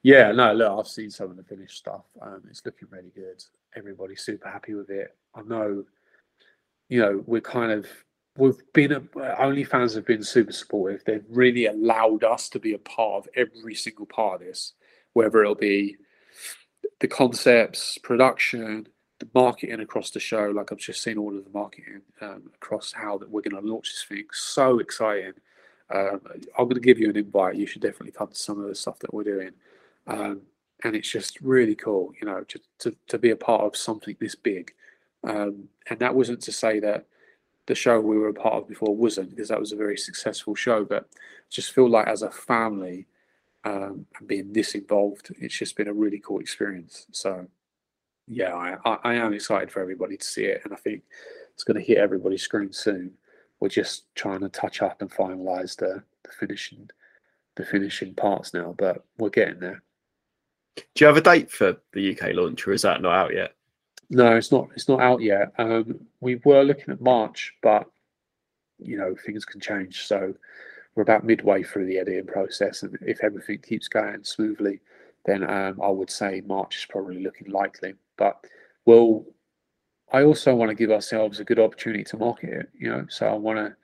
Yeah, 0.02 0.32
no, 0.32 0.52
look, 0.52 0.78
I've 0.78 0.88
seen 0.88 1.10
some 1.10 1.30
of 1.30 1.36
the 1.36 1.42
finished 1.42 1.78
stuff. 1.78 2.04
Um, 2.22 2.42
it's 2.48 2.64
looking 2.64 2.88
really 2.90 3.10
good. 3.14 3.42
Everybody's 3.74 4.22
super 4.22 4.48
happy 4.48 4.74
with 4.74 4.90
it. 4.90 5.16
I 5.34 5.42
know, 5.42 5.84
you 6.88 7.00
know, 7.00 7.24
we're 7.26 7.40
kind 7.40 7.72
of 7.72 7.86
we've 8.36 8.60
been 8.72 8.92
a, 8.92 9.00
OnlyFans 9.00 9.94
have 9.94 10.06
been 10.06 10.22
super 10.22 10.52
supportive. 10.52 11.02
They've 11.04 11.24
really 11.28 11.66
allowed 11.66 12.22
us 12.22 12.48
to 12.50 12.58
be 12.58 12.74
a 12.74 12.78
part 12.78 13.24
of 13.24 13.28
every 13.34 13.74
single 13.74 14.06
part 14.06 14.40
of 14.40 14.46
this, 14.46 14.74
whether 15.14 15.42
it'll 15.42 15.54
be 15.54 15.96
the 17.00 17.08
concepts, 17.08 17.98
production, 17.98 18.88
the 19.18 19.28
marketing 19.34 19.80
across 19.80 20.10
the 20.10 20.20
show. 20.20 20.52
Like 20.54 20.72
I've 20.72 20.78
just 20.78 21.02
seen 21.02 21.18
all 21.18 21.36
of 21.36 21.44
the 21.44 21.50
marketing 21.50 22.02
um, 22.20 22.50
across 22.54 22.92
how 22.92 23.18
that 23.18 23.30
we're 23.30 23.42
going 23.42 23.60
to 23.62 23.68
launch 23.68 23.90
this 23.90 24.04
thing. 24.08 24.26
So 24.32 24.78
exciting! 24.78 25.34
Um, 25.90 26.20
I'm 26.58 26.64
going 26.64 26.74
to 26.74 26.80
give 26.80 26.98
you 26.98 27.10
an 27.10 27.16
invite. 27.16 27.56
You 27.56 27.66
should 27.66 27.82
definitely 27.82 28.12
come 28.12 28.28
to 28.28 28.34
some 28.34 28.60
of 28.60 28.68
the 28.68 28.74
stuff 28.74 28.98
that 29.00 29.14
we're 29.14 29.24
doing. 29.24 29.52
Um, 30.06 30.42
and 30.84 30.94
it's 30.94 31.10
just 31.10 31.40
really 31.40 31.74
cool, 31.74 32.12
you 32.20 32.26
know, 32.26 32.42
to, 32.48 32.60
to, 32.80 32.96
to 33.08 33.18
be 33.18 33.30
a 33.30 33.36
part 33.36 33.62
of 33.62 33.76
something 33.76 34.16
this 34.20 34.34
big. 34.34 34.72
Um, 35.24 35.68
and 35.88 35.98
that 36.00 36.14
wasn't 36.14 36.42
to 36.42 36.52
say 36.52 36.80
that 36.80 37.06
the 37.66 37.74
show 37.74 38.00
we 38.00 38.18
were 38.18 38.28
a 38.28 38.34
part 38.34 38.54
of 38.54 38.68
before 38.68 38.94
wasn't, 38.94 39.30
because 39.30 39.48
that 39.48 39.58
was 39.58 39.72
a 39.72 39.76
very 39.76 39.96
successful 39.96 40.54
show. 40.54 40.84
But 40.84 41.08
just 41.50 41.72
feel 41.72 41.88
like 41.88 42.06
as 42.06 42.22
a 42.22 42.30
family 42.30 43.06
um, 43.66 44.06
and 44.18 44.28
being 44.28 44.52
this 44.52 44.74
involved, 44.74 45.34
it's 45.40 45.58
just 45.58 45.76
been 45.76 45.88
a 45.88 45.92
really 45.92 46.20
cool 46.24 46.40
experience. 46.40 47.06
So, 47.10 47.46
yeah, 48.26 48.54
I, 48.54 48.76
I, 48.84 48.98
I 49.04 49.14
am 49.14 49.32
excited 49.32 49.70
for 49.70 49.80
everybody 49.80 50.16
to 50.16 50.24
see 50.24 50.44
it. 50.44 50.62
And 50.64 50.72
I 50.72 50.76
think 50.76 51.02
it's 51.52 51.64
going 51.64 51.78
to 51.78 51.86
hit 51.86 51.98
everybody's 51.98 52.42
screen 52.42 52.72
soon 52.72 53.12
we're 53.60 53.68
just 53.68 54.04
trying 54.14 54.40
to 54.40 54.48
touch 54.48 54.82
up 54.82 55.00
and 55.00 55.10
finalize 55.10 55.76
the, 55.76 56.02
the 56.24 56.30
finishing 56.38 56.90
the 57.56 57.64
finishing 57.64 58.14
parts 58.14 58.52
now, 58.52 58.74
but 58.76 59.02
we're 59.16 59.30
getting 59.30 59.58
there. 59.58 59.82
Do 60.76 60.82
you 60.98 61.06
have 61.06 61.16
a 61.16 61.22
date 61.22 61.50
for 61.50 61.74
the 61.94 62.10
UK 62.14 62.34
launch, 62.34 62.66
or 62.66 62.72
is 62.72 62.82
that 62.82 63.00
not 63.00 63.14
out 63.14 63.34
yet? 63.34 63.54
No, 64.10 64.36
it's 64.36 64.52
not. 64.52 64.68
It's 64.74 64.88
not 64.88 65.00
out 65.00 65.22
yet. 65.22 65.52
Um, 65.56 66.00
we 66.20 66.36
were 66.44 66.62
looking 66.62 66.92
at 66.92 67.00
March, 67.00 67.54
but 67.62 67.90
you 68.78 68.98
know 68.98 69.16
things 69.24 69.46
can 69.46 69.58
change. 69.58 70.06
So 70.06 70.34
we're 70.96 71.02
about 71.02 71.24
midway 71.24 71.62
through 71.62 71.86
the 71.86 71.98
editing 71.98 72.26
process, 72.26 72.82
and 72.82 72.98
if 73.02 73.22
everything 73.22 73.58
keeps 73.58 73.86
going 73.86 74.24
smoothly, 74.24 74.80
then 75.26 75.48
um, 75.48 75.80
I 75.82 75.88
would 75.88 76.10
say 76.10 76.42
March 76.46 76.78
is 76.78 76.86
probably 76.86 77.22
looking 77.22 77.50
likely. 77.50 77.94
But 78.16 78.42
we'll 78.86 79.26
I 80.12 80.22
also 80.22 80.54
want 80.54 80.70
to 80.70 80.74
give 80.74 80.90
ourselves 80.90 81.40
a 81.40 81.44
good 81.44 81.58
opportunity 81.58 82.04
to 82.04 82.16
market 82.16 82.50
it, 82.50 82.68
you 82.78 82.88
know. 82.88 83.06
So 83.08 83.26
I 83.26 83.34
want 83.34 83.58
to 83.58 83.76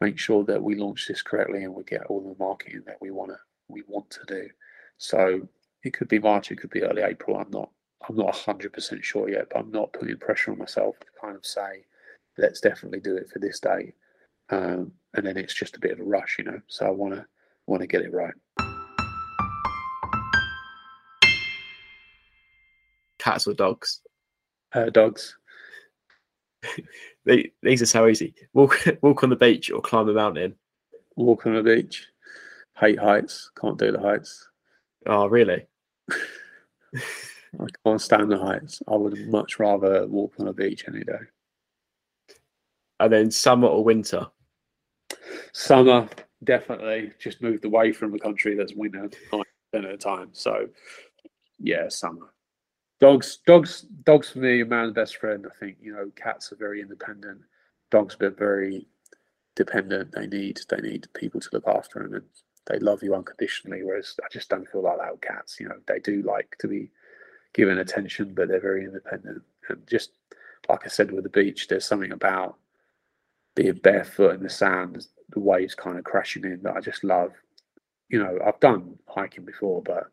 make 0.00 0.18
sure 0.18 0.44
that 0.44 0.62
we 0.62 0.74
launch 0.74 1.08
this 1.08 1.22
correctly 1.22 1.64
and 1.64 1.74
we 1.74 1.84
get 1.84 2.06
all 2.06 2.20
the 2.20 2.42
marketing 2.42 2.82
that 2.86 3.00
we 3.00 3.10
want 3.10 3.30
to 3.30 3.38
we 3.68 3.82
want 3.86 4.10
to 4.10 4.20
do. 4.26 4.48
So 4.98 5.48
it 5.84 5.94
could 5.94 6.08
be 6.08 6.18
March, 6.18 6.50
it 6.50 6.56
could 6.56 6.70
be 6.70 6.82
early 6.82 7.02
April. 7.02 7.38
I'm 7.38 7.50
not 7.50 7.70
I'm 8.08 8.16
not 8.16 8.34
hundred 8.34 8.72
percent 8.72 9.04
sure 9.04 9.28
yet, 9.28 9.48
but 9.50 9.60
I'm 9.60 9.70
not 9.70 9.92
putting 9.92 10.16
pressure 10.18 10.52
on 10.52 10.58
myself 10.58 10.98
to 11.00 11.06
kind 11.20 11.36
of 11.36 11.46
say, 11.46 11.84
let's 12.36 12.60
definitely 12.60 13.00
do 13.00 13.16
it 13.16 13.30
for 13.30 13.38
this 13.38 13.60
date. 13.60 13.94
Um, 14.50 14.92
and 15.14 15.26
then 15.26 15.36
it's 15.36 15.54
just 15.54 15.76
a 15.76 15.80
bit 15.80 15.92
of 15.92 16.00
a 16.00 16.04
rush, 16.04 16.36
you 16.38 16.44
know. 16.44 16.60
So 16.68 16.86
I 16.86 16.90
want 16.90 17.14
to 17.14 17.26
want 17.66 17.82
to 17.82 17.86
get 17.86 18.02
it 18.02 18.12
right. 18.12 18.34
Cats 23.18 23.46
or 23.46 23.54
dogs? 23.54 24.00
Uh, 24.72 24.90
dogs. 24.90 25.36
they, 27.24 27.52
these 27.62 27.82
are 27.82 27.86
so 27.86 28.06
easy. 28.06 28.34
Walk 28.54 28.84
walk 29.02 29.22
on 29.22 29.30
the 29.30 29.36
beach 29.36 29.70
or 29.70 29.80
climb 29.80 30.08
a 30.08 30.14
mountain. 30.14 30.54
Walk 31.16 31.46
on 31.46 31.54
the 31.54 31.62
beach. 31.62 32.06
Hate 32.78 32.98
heights. 32.98 33.50
Can't 33.60 33.78
do 33.78 33.92
the 33.92 34.00
heights. 34.00 34.48
Oh, 35.06 35.26
really? 35.26 35.66
I 37.60 37.66
can't 37.84 38.00
stand 38.00 38.30
the 38.30 38.38
heights. 38.38 38.82
I 38.88 38.94
would 38.94 39.28
much 39.28 39.58
rather 39.58 40.06
walk 40.06 40.34
on 40.38 40.48
a 40.48 40.52
beach 40.52 40.84
any 40.86 41.02
day. 41.02 41.18
And 43.00 43.12
then 43.12 43.30
summer 43.30 43.68
or 43.68 43.84
winter? 43.84 44.26
Summer, 45.52 46.08
definitely. 46.44 47.12
Just 47.18 47.42
moved 47.42 47.64
away 47.64 47.92
from 47.92 48.14
a 48.14 48.18
country 48.18 48.54
that's 48.54 48.74
winter 48.74 49.10
at 49.74 49.84
a 49.84 49.96
time. 49.96 50.30
So, 50.32 50.68
yeah, 51.58 51.88
summer. 51.88 52.32
Dogs 53.00 53.38
dogs 53.46 53.82
dogs 54.04 54.30
for 54.30 54.40
me 54.40 54.60
a 54.60 54.66
man's 54.66 54.92
best 54.92 55.18
friend 55.18 55.46
i 55.46 55.54
think. 55.60 55.76
You 55.80 55.92
know 55.92 56.10
cats 56.16 56.52
are 56.52 56.56
very 56.56 56.80
independent. 56.80 57.40
Dogs 57.90 58.16
are 58.20 58.30
very 58.30 58.88
dependent. 59.54 60.12
They 60.12 60.26
need 60.26 60.60
they 60.68 60.80
need 60.80 61.06
people 61.14 61.40
to 61.40 61.48
look 61.52 61.66
after 61.68 62.02
them 62.02 62.14
and 62.14 62.24
they 62.66 62.78
love 62.80 63.02
you 63.02 63.14
unconditionally 63.14 63.82
whereas 63.82 64.14
i 64.22 64.28
just 64.30 64.50
don't 64.50 64.68
feel 64.68 64.82
like 64.82 64.98
that 64.98 65.12
with 65.12 65.20
cats. 65.20 65.60
You 65.60 65.68
know 65.68 65.76
they 65.86 66.00
do 66.00 66.22
like 66.22 66.56
to 66.58 66.66
be 66.66 66.90
given 67.54 67.78
attention 67.78 68.34
but 68.34 68.48
they're 68.48 68.60
very 68.60 68.84
independent. 68.84 69.42
And 69.68 69.86
just 69.86 70.10
like 70.68 70.84
i 70.84 70.88
said 70.88 71.12
with 71.12 71.22
the 71.22 71.30
beach 71.30 71.68
there's 71.68 71.86
something 71.86 72.12
about 72.12 72.56
being 73.58 73.80
barefoot 73.82 74.34
in 74.34 74.42
the 74.42 74.48
sand 74.48 75.06
the 75.30 75.40
waves 75.40 75.74
kind 75.74 75.98
of 75.98 76.04
crashing 76.04 76.44
in 76.44 76.60
that 76.62 76.76
i 76.76 76.80
just 76.80 77.02
love 77.02 77.32
you 78.08 78.22
know 78.22 78.38
i've 78.46 78.60
done 78.60 78.96
hiking 79.08 79.44
before 79.44 79.82
but 79.82 80.10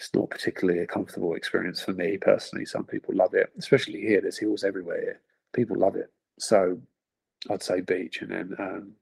it's 0.00 0.14
not 0.14 0.30
particularly 0.30 0.80
a 0.80 0.86
comfortable 0.86 1.34
experience 1.34 1.82
for 1.82 1.92
me 1.92 2.16
personally. 2.16 2.64
Some 2.64 2.84
people 2.84 3.14
love 3.14 3.34
it, 3.34 3.52
especially 3.58 4.00
here. 4.00 4.22
There's 4.22 4.38
hills 4.38 4.64
everywhere. 4.64 4.98
Here. 4.98 5.20
People 5.52 5.76
love 5.76 5.94
it. 5.94 6.10
So 6.38 6.80
I'd 7.50 7.62
say 7.62 7.82
beach, 7.82 8.22
and 8.22 8.30
then 8.30 8.54
um, 8.58 8.92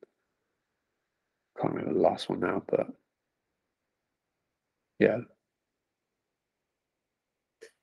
can't 1.60 1.72
remember 1.72 1.94
the 1.94 2.00
last 2.00 2.28
one 2.28 2.40
now, 2.40 2.64
but 2.66 2.88
yeah. 4.98 5.18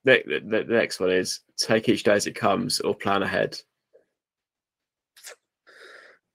The, 0.04 0.22
the, 0.28 0.64
the 0.66 0.74
next 0.74 1.00
one 1.00 1.10
is 1.10 1.40
take 1.56 1.88
each 1.88 2.04
day 2.04 2.16
as 2.16 2.28
it 2.28 2.36
comes 2.36 2.82
or 2.82 2.94
plan 2.94 3.24
ahead. 3.24 3.58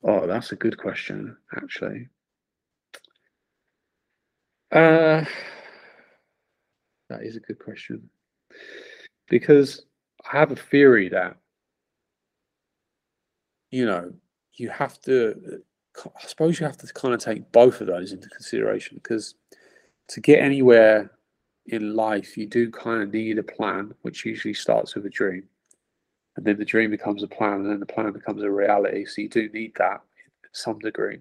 Oh, 0.02 0.26
that's 0.26 0.52
a 0.52 0.56
good 0.56 0.78
question, 0.78 1.36
actually. 1.56 2.08
Uh, 4.72 5.24
that 7.08 7.22
is 7.22 7.36
a 7.36 7.40
good 7.40 7.58
question. 7.58 8.08
Because 9.28 9.82
I 10.32 10.38
have 10.38 10.52
a 10.52 10.56
theory 10.56 11.08
that, 11.10 11.36
you 13.70 13.84
know, 13.84 14.12
you 14.54 14.70
have 14.70 15.00
to, 15.02 15.62
I 16.04 16.26
suppose 16.26 16.58
you 16.58 16.66
have 16.66 16.78
to 16.78 16.92
kind 16.92 17.14
of 17.14 17.20
take 17.20 17.50
both 17.52 17.80
of 17.80 17.86
those 17.86 18.12
into 18.12 18.28
consideration 18.28 18.98
because 19.02 19.34
to 20.08 20.20
get 20.20 20.40
anywhere 20.42 21.10
in 21.66 21.94
life, 21.94 22.36
you 22.36 22.46
do 22.46 22.70
kind 22.70 23.02
of 23.02 23.12
need 23.12 23.38
a 23.38 23.42
plan, 23.42 23.94
which 24.02 24.24
usually 24.24 24.54
starts 24.54 24.94
with 24.94 25.06
a 25.06 25.10
dream. 25.10 25.44
And 26.40 26.46
then 26.46 26.58
the 26.58 26.64
dream 26.64 26.90
becomes 26.90 27.22
a 27.22 27.28
plan, 27.28 27.56
and 27.60 27.70
then 27.70 27.80
the 27.80 27.84
plan 27.84 28.12
becomes 28.12 28.42
a 28.42 28.50
reality. 28.50 29.04
So 29.04 29.20
you 29.20 29.28
do 29.28 29.50
need 29.50 29.74
that 29.76 30.00
in 30.42 30.48
some 30.52 30.78
degree. 30.78 31.20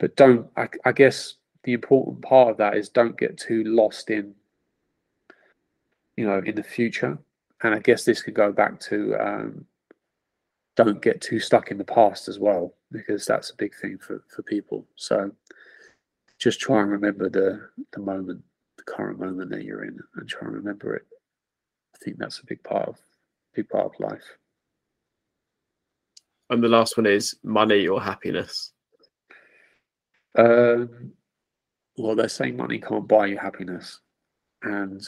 But 0.00 0.16
don't, 0.16 0.50
I, 0.56 0.68
I 0.84 0.90
guess 0.90 1.34
the 1.62 1.72
important 1.72 2.20
part 2.20 2.50
of 2.50 2.56
that 2.56 2.76
is 2.76 2.88
don't 2.88 3.16
get 3.16 3.38
too 3.38 3.62
lost 3.62 4.10
in 4.10 4.34
you 6.16 6.26
know, 6.26 6.42
in 6.44 6.56
the 6.56 6.64
future. 6.64 7.16
And 7.62 7.74
I 7.74 7.78
guess 7.78 8.04
this 8.04 8.22
could 8.22 8.34
go 8.34 8.52
back 8.52 8.80
to 8.80 9.14
um, 9.16 9.64
don't 10.76 11.00
get 11.00 11.20
too 11.20 11.38
stuck 11.38 11.70
in 11.70 11.78
the 11.78 11.84
past 11.84 12.26
as 12.26 12.40
well, 12.40 12.74
because 12.90 13.24
that's 13.24 13.50
a 13.50 13.56
big 13.56 13.72
thing 13.80 13.98
for, 13.98 14.24
for 14.28 14.42
people. 14.42 14.84
So 14.96 15.30
just 16.38 16.60
try 16.60 16.80
and 16.80 16.90
remember 16.90 17.28
the 17.28 17.68
the 17.92 18.00
moment, 18.00 18.42
the 18.76 18.82
current 18.82 19.20
moment 19.20 19.50
that 19.50 19.62
you're 19.62 19.84
in, 19.84 19.98
and 20.16 20.28
try 20.28 20.48
and 20.48 20.56
remember 20.56 20.94
it. 20.96 21.06
I 21.94 21.98
think 22.04 22.18
that's 22.18 22.40
a 22.40 22.46
big 22.46 22.62
part 22.64 22.88
of 22.88 22.98
big 23.54 23.68
part 23.68 23.86
of 23.86 24.00
life. 24.00 24.24
And 26.50 26.62
the 26.62 26.68
last 26.68 26.96
one 26.96 27.06
is 27.06 27.36
money 27.42 27.86
or 27.86 28.02
happiness. 28.02 28.72
Um, 30.36 31.12
well, 31.96 32.14
they're 32.14 32.28
saying 32.28 32.56
money 32.56 32.78
can't 32.78 33.08
buy 33.08 33.26
you 33.26 33.38
happiness, 33.38 34.00
and 34.62 35.00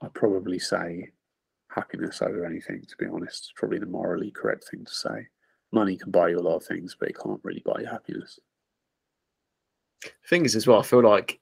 I'd 0.00 0.14
probably 0.14 0.58
say 0.58 1.10
happiness 1.68 2.22
over 2.22 2.46
anything, 2.46 2.82
to 2.82 2.96
be 2.96 3.06
honest. 3.06 3.44
It's 3.44 3.52
probably 3.56 3.78
the 3.78 3.86
morally 3.86 4.30
correct 4.30 4.68
thing 4.70 4.84
to 4.84 4.94
say. 4.94 5.26
Money 5.72 5.96
can 5.96 6.10
buy 6.10 6.28
you 6.28 6.38
a 6.38 6.40
lot 6.40 6.56
of 6.56 6.64
things, 6.64 6.96
but 6.98 7.08
it 7.08 7.16
can't 7.22 7.40
really 7.42 7.62
buy 7.64 7.80
you 7.80 7.86
happiness. 7.86 8.38
Thing 10.28 10.44
is, 10.44 10.54
as 10.54 10.66
well, 10.66 10.80
I 10.80 10.82
feel 10.82 11.02
like 11.02 11.40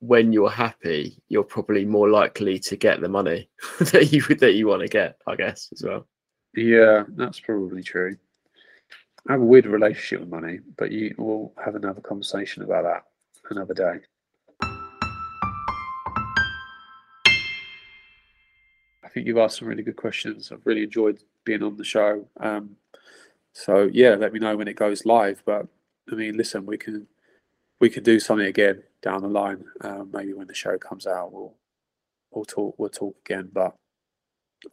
when 0.00 0.32
you're 0.32 0.50
happy, 0.50 1.22
you're 1.28 1.44
probably 1.44 1.84
more 1.84 2.08
likely 2.08 2.58
to 2.58 2.76
get 2.76 3.00
the 3.00 3.08
money 3.08 3.48
that 3.78 4.12
you 4.12 4.22
that 4.36 4.54
you 4.54 4.66
want 4.66 4.82
to 4.82 4.88
get. 4.88 5.16
I 5.26 5.36
guess 5.36 5.68
as 5.72 5.82
well. 5.82 6.06
Yeah, 6.54 7.04
that's 7.10 7.38
probably 7.38 7.82
true. 7.82 8.16
I 9.28 9.32
have 9.32 9.42
a 9.42 9.44
weird 9.44 9.66
relationship 9.66 10.20
with 10.20 10.30
money, 10.30 10.60
but 10.76 10.90
you 10.90 11.14
will 11.18 11.52
have 11.62 11.74
another 11.74 12.00
conversation 12.00 12.62
about 12.62 12.84
that 12.84 13.04
another 13.50 13.74
day. 13.74 14.00
I 19.04 19.08
think 19.12 19.26
you've 19.26 19.38
asked 19.38 19.58
some 19.58 19.68
really 19.68 19.82
good 19.82 19.96
questions. 19.96 20.50
I've 20.50 20.64
really 20.64 20.84
enjoyed 20.84 21.18
being 21.44 21.62
on 21.62 21.76
the 21.76 21.84
show. 21.84 22.26
Um, 22.38 22.76
so 23.52 23.90
yeah, 23.92 24.14
let 24.14 24.32
me 24.32 24.38
know 24.38 24.56
when 24.56 24.68
it 24.68 24.76
goes 24.76 25.04
live. 25.04 25.42
But 25.44 25.66
I 26.10 26.14
mean, 26.14 26.36
listen, 26.36 26.64
we 26.64 26.78
can 26.78 27.06
we 27.80 27.90
could 27.90 28.04
do 28.04 28.20
something 28.20 28.46
again 28.46 28.82
down 29.02 29.22
the 29.22 29.28
line. 29.28 29.64
Um, 29.80 30.10
maybe 30.12 30.34
when 30.34 30.46
the 30.46 30.54
show 30.54 30.78
comes 30.78 31.06
out, 31.06 31.32
we'll 31.32 31.54
we'll 32.30 32.44
talk 32.44 32.74
we'll 32.78 32.90
talk 32.90 33.16
again. 33.24 33.50
But 33.52 33.74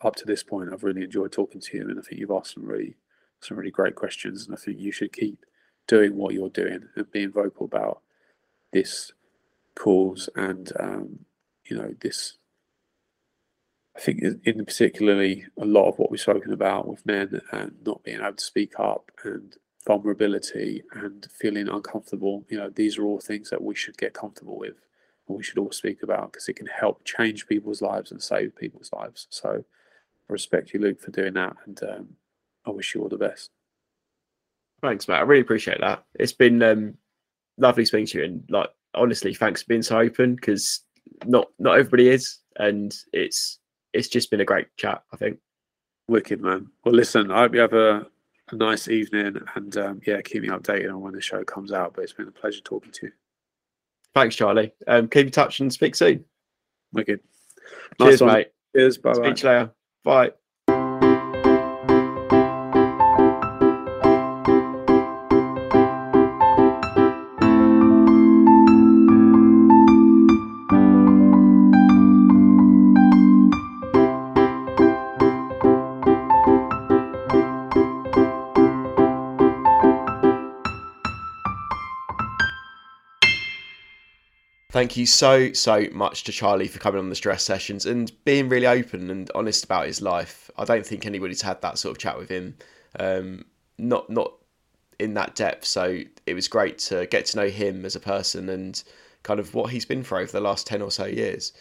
up 0.01 0.15
to 0.17 0.25
this 0.25 0.43
point, 0.43 0.69
I've 0.71 0.83
really 0.83 1.03
enjoyed 1.03 1.31
talking 1.31 1.61
to 1.61 1.77
you, 1.77 1.89
and 1.89 1.97
I 1.97 2.01
think 2.01 2.19
you've 2.19 2.31
asked 2.31 2.53
some 2.53 2.65
really 2.65 2.97
some 3.41 3.57
really 3.57 3.71
great 3.71 3.95
questions. 3.95 4.45
And 4.45 4.55
I 4.55 4.59
think 4.59 4.79
you 4.79 4.91
should 4.91 5.13
keep 5.13 5.45
doing 5.87 6.15
what 6.15 6.33
you're 6.33 6.49
doing 6.49 6.89
and 6.95 7.11
being 7.11 7.31
vocal 7.31 7.65
about 7.65 8.01
this 8.73 9.13
cause 9.75 10.27
and 10.35 10.71
um, 10.79 11.19
you 11.65 11.77
know 11.77 11.93
this 12.01 12.37
I 13.95 13.99
think 13.99 14.21
in 14.43 14.65
particularly 14.65 15.45
a 15.59 15.65
lot 15.65 15.87
of 15.87 15.97
what 15.97 16.11
we've 16.11 16.19
spoken 16.19 16.51
about 16.51 16.87
with 16.87 17.05
men 17.05 17.41
and 17.51 17.75
not 17.85 18.03
being 18.03 18.19
able 18.19 18.33
to 18.33 18.43
speak 18.43 18.73
up 18.79 19.11
and 19.23 19.55
vulnerability 19.87 20.83
and 20.91 21.25
feeling 21.31 21.69
uncomfortable, 21.69 22.45
you 22.49 22.57
know, 22.57 22.69
these 22.69 22.97
are 22.97 23.05
all 23.05 23.19
things 23.19 23.49
that 23.49 23.63
we 23.63 23.73
should 23.73 23.97
get 23.97 24.13
comfortable 24.13 24.57
with 24.57 24.75
and 25.27 25.37
we 25.37 25.43
should 25.43 25.57
all 25.57 25.71
speak 25.71 26.03
about 26.03 26.31
because 26.31 26.49
it 26.49 26.57
can 26.57 26.67
help 26.67 27.03
change 27.05 27.47
people's 27.47 27.81
lives 27.81 28.11
and 28.11 28.21
save 28.21 28.55
people's 28.55 28.91
lives. 28.91 29.27
So 29.29 29.49
I 29.49 30.33
respect 30.33 30.73
you, 30.73 30.81
Luke, 30.81 30.99
for 30.99 31.11
doing 31.11 31.33
that 31.35 31.55
and 31.65 31.81
um, 31.83 32.07
I 32.65 32.71
wish 32.71 32.93
you 32.93 33.01
all 33.01 33.09
the 33.09 33.17
best. 33.17 33.49
Thanks, 34.81 35.07
Matt. 35.07 35.19
I 35.19 35.23
really 35.23 35.41
appreciate 35.41 35.79
that. 35.79 36.03
It's 36.19 36.33
been 36.33 36.61
um, 36.61 36.95
lovely 37.57 37.85
speaking 37.85 38.07
to 38.07 38.17
you 38.19 38.25
and 38.25 38.43
like 38.49 38.69
honestly, 38.93 39.33
thanks 39.33 39.63
for 39.63 39.69
being 39.69 39.81
so 39.81 39.99
open 39.99 40.35
because 40.35 40.81
not 41.25 41.47
not 41.57 41.79
everybody 41.79 42.09
is 42.09 42.39
and 42.57 42.93
it's 43.13 43.59
it's 43.93 44.09
just 44.09 44.29
been 44.29 44.41
a 44.41 44.45
great 44.45 44.67
chat. 44.75 45.01
I 45.13 45.17
think. 45.17 45.39
Wicked 46.09 46.41
man. 46.41 46.67
Well, 46.85 46.93
listen, 46.93 47.31
I 47.31 47.39
hope 47.39 47.53
you 47.53 47.61
have 47.61 47.73
a, 47.73 48.05
a 48.51 48.55
nice 48.55 48.87
evening, 48.87 49.39
and 49.55 49.77
um, 49.77 50.01
yeah, 50.05 50.21
keep 50.21 50.41
me 50.41 50.49
updated 50.49 50.93
on 50.93 51.01
when 51.01 51.13
the 51.13 51.21
show 51.21 51.43
comes 51.43 51.71
out. 51.71 51.93
But 51.93 52.03
it's 52.03 52.13
been 52.13 52.27
a 52.27 52.31
pleasure 52.31 52.61
talking 52.61 52.91
to 52.91 53.07
you. 53.07 53.11
Thanks, 54.13 54.35
Charlie. 54.35 54.73
Um, 54.87 55.07
keep 55.07 55.27
in 55.27 55.31
touch 55.31 55.59
and 55.59 55.71
speak 55.71 55.95
soon. 55.95 56.25
Wicked. 56.93 57.19
Cheers, 58.01 58.21
nice 58.21 58.33
mate. 58.33 58.47
Cheers. 58.75 58.97
Bye. 58.97 59.13
Speak 59.13 59.43
later. 59.43 59.71
Bye. 60.03 60.31
Thank 84.77 84.95
you 84.95 85.07
so, 85.07 85.53
so 85.53 85.87
much 85.91 86.23
to 86.25 86.31
Charlie 86.31 86.67
for 86.67 86.77
coming 86.77 86.99
on 86.99 87.09
the 87.09 87.15
stress 87.15 87.41
sessions 87.41 87.87
and 87.87 88.11
being 88.25 88.47
really 88.47 88.67
open 88.67 89.09
and 89.09 89.27
honest 89.33 89.63
about 89.63 89.87
his 89.87 90.03
life. 90.03 90.51
I 90.55 90.65
don't 90.65 90.85
think 90.85 91.03
anybody's 91.03 91.41
had 91.41 91.59
that 91.63 91.79
sort 91.79 91.93
of 91.93 91.97
chat 91.97 92.15
with 92.15 92.29
him, 92.29 92.55
um, 92.99 93.45
not 93.79 94.07
not 94.11 94.33
in 94.99 95.15
that 95.15 95.33
depth. 95.33 95.65
So 95.65 96.01
it 96.27 96.35
was 96.35 96.47
great 96.47 96.77
to 96.89 97.07
get 97.07 97.25
to 97.25 97.37
know 97.37 97.47
him 97.47 97.85
as 97.85 97.95
a 97.95 97.99
person 97.99 98.49
and 98.49 98.83
kind 99.23 99.39
of 99.39 99.55
what 99.55 99.71
he's 99.71 99.83
been 99.83 100.03
through 100.03 100.19
over 100.19 100.31
the 100.31 100.41
last 100.41 100.67
10 100.67 100.83
or 100.83 100.91
so 100.91 101.05
years. 101.05 101.53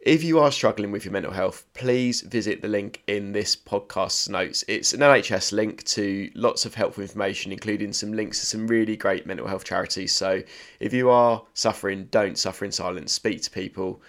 If 0.00 0.24
you 0.24 0.38
are 0.38 0.50
struggling 0.50 0.92
with 0.92 1.04
your 1.04 1.12
mental 1.12 1.30
health, 1.30 1.66
please 1.74 2.22
visit 2.22 2.62
the 2.62 2.68
link 2.68 3.02
in 3.06 3.32
this 3.32 3.54
podcast's 3.54 4.30
notes. 4.30 4.64
It's 4.66 4.94
an 4.94 5.00
NHS 5.00 5.52
link 5.52 5.84
to 5.84 6.30
lots 6.34 6.64
of 6.64 6.74
helpful 6.74 7.02
information, 7.02 7.52
including 7.52 7.92
some 7.92 8.14
links 8.14 8.40
to 8.40 8.46
some 8.46 8.66
really 8.66 8.96
great 8.96 9.26
mental 9.26 9.46
health 9.46 9.64
charities. 9.64 10.12
So 10.12 10.42
if 10.80 10.94
you 10.94 11.10
are 11.10 11.42
suffering, 11.52 12.08
don't 12.10 12.38
suffer 12.38 12.64
in 12.64 12.72
silence. 12.72 13.12
Speak 13.12 13.42
to 13.42 13.50
people, 13.50 14.00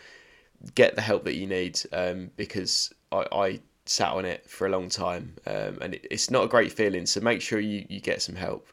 get 0.76 0.96
the 0.96 1.02
help 1.02 1.26
that 1.26 1.36
you 1.36 1.46
need, 1.46 1.82
um, 1.92 2.32
because 2.38 2.94
I, 3.12 3.26
I, 3.30 3.60
sat 3.86 4.14
on 4.14 4.24
it 4.24 4.50
for 4.50 4.68
a 4.68 4.70
long 4.70 4.88
time, 4.88 5.36
um, 5.48 5.80
and 5.82 5.96
it, 5.96 6.08
it's 6.10 6.32
not 6.32 6.46
a 6.46 6.48
great 6.48 6.72
feeling. 6.72 7.06
So 7.06 7.20
make 7.20 7.42
sure 7.42 7.60
you, 7.60 7.86
you 7.90 8.00
get 8.00 8.22
some 8.22 8.36
help. 8.36 8.70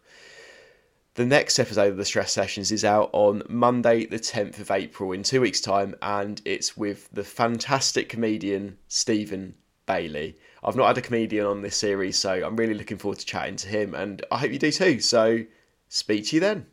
The 1.18 1.26
next 1.26 1.58
episode 1.58 1.90
of 1.90 1.96
the 1.96 2.04
Stress 2.04 2.30
Sessions 2.30 2.70
is 2.70 2.84
out 2.84 3.10
on 3.12 3.42
Monday, 3.48 4.06
the 4.06 4.20
10th 4.20 4.60
of 4.60 4.70
April, 4.70 5.10
in 5.10 5.24
two 5.24 5.40
weeks' 5.40 5.60
time, 5.60 5.96
and 6.00 6.40
it's 6.44 6.76
with 6.76 7.08
the 7.12 7.24
fantastic 7.24 8.08
comedian 8.08 8.78
Stephen 8.86 9.56
Bailey. 9.84 10.36
I've 10.62 10.76
not 10.76 10.86
had 10.86 10.98
a 10.98 11.02
comedian 11.02 11.44
on 11.44 11.60
this 11.60 11.74
series, 11.74 12.16
so 12.16 12.34
I'm 12.34 12.54
really 12.54 12.74
looking 12.74 12.98
forward 12.98 13.18
to 13.18 13.26
chatting 13.26 13.56
to 13.56 13.66
him, 13.66 13.96
and 13.96 14.24
I 14.30 14.38
hope 14.38 14.52
you 14.52 14.60
do 14.60 14.70
too. 14.70 15.00
So, 15.00 15.40
speak 15.88 16.28
to 16.28 16.36
you 16.36 16.40
then. 16.40 16.66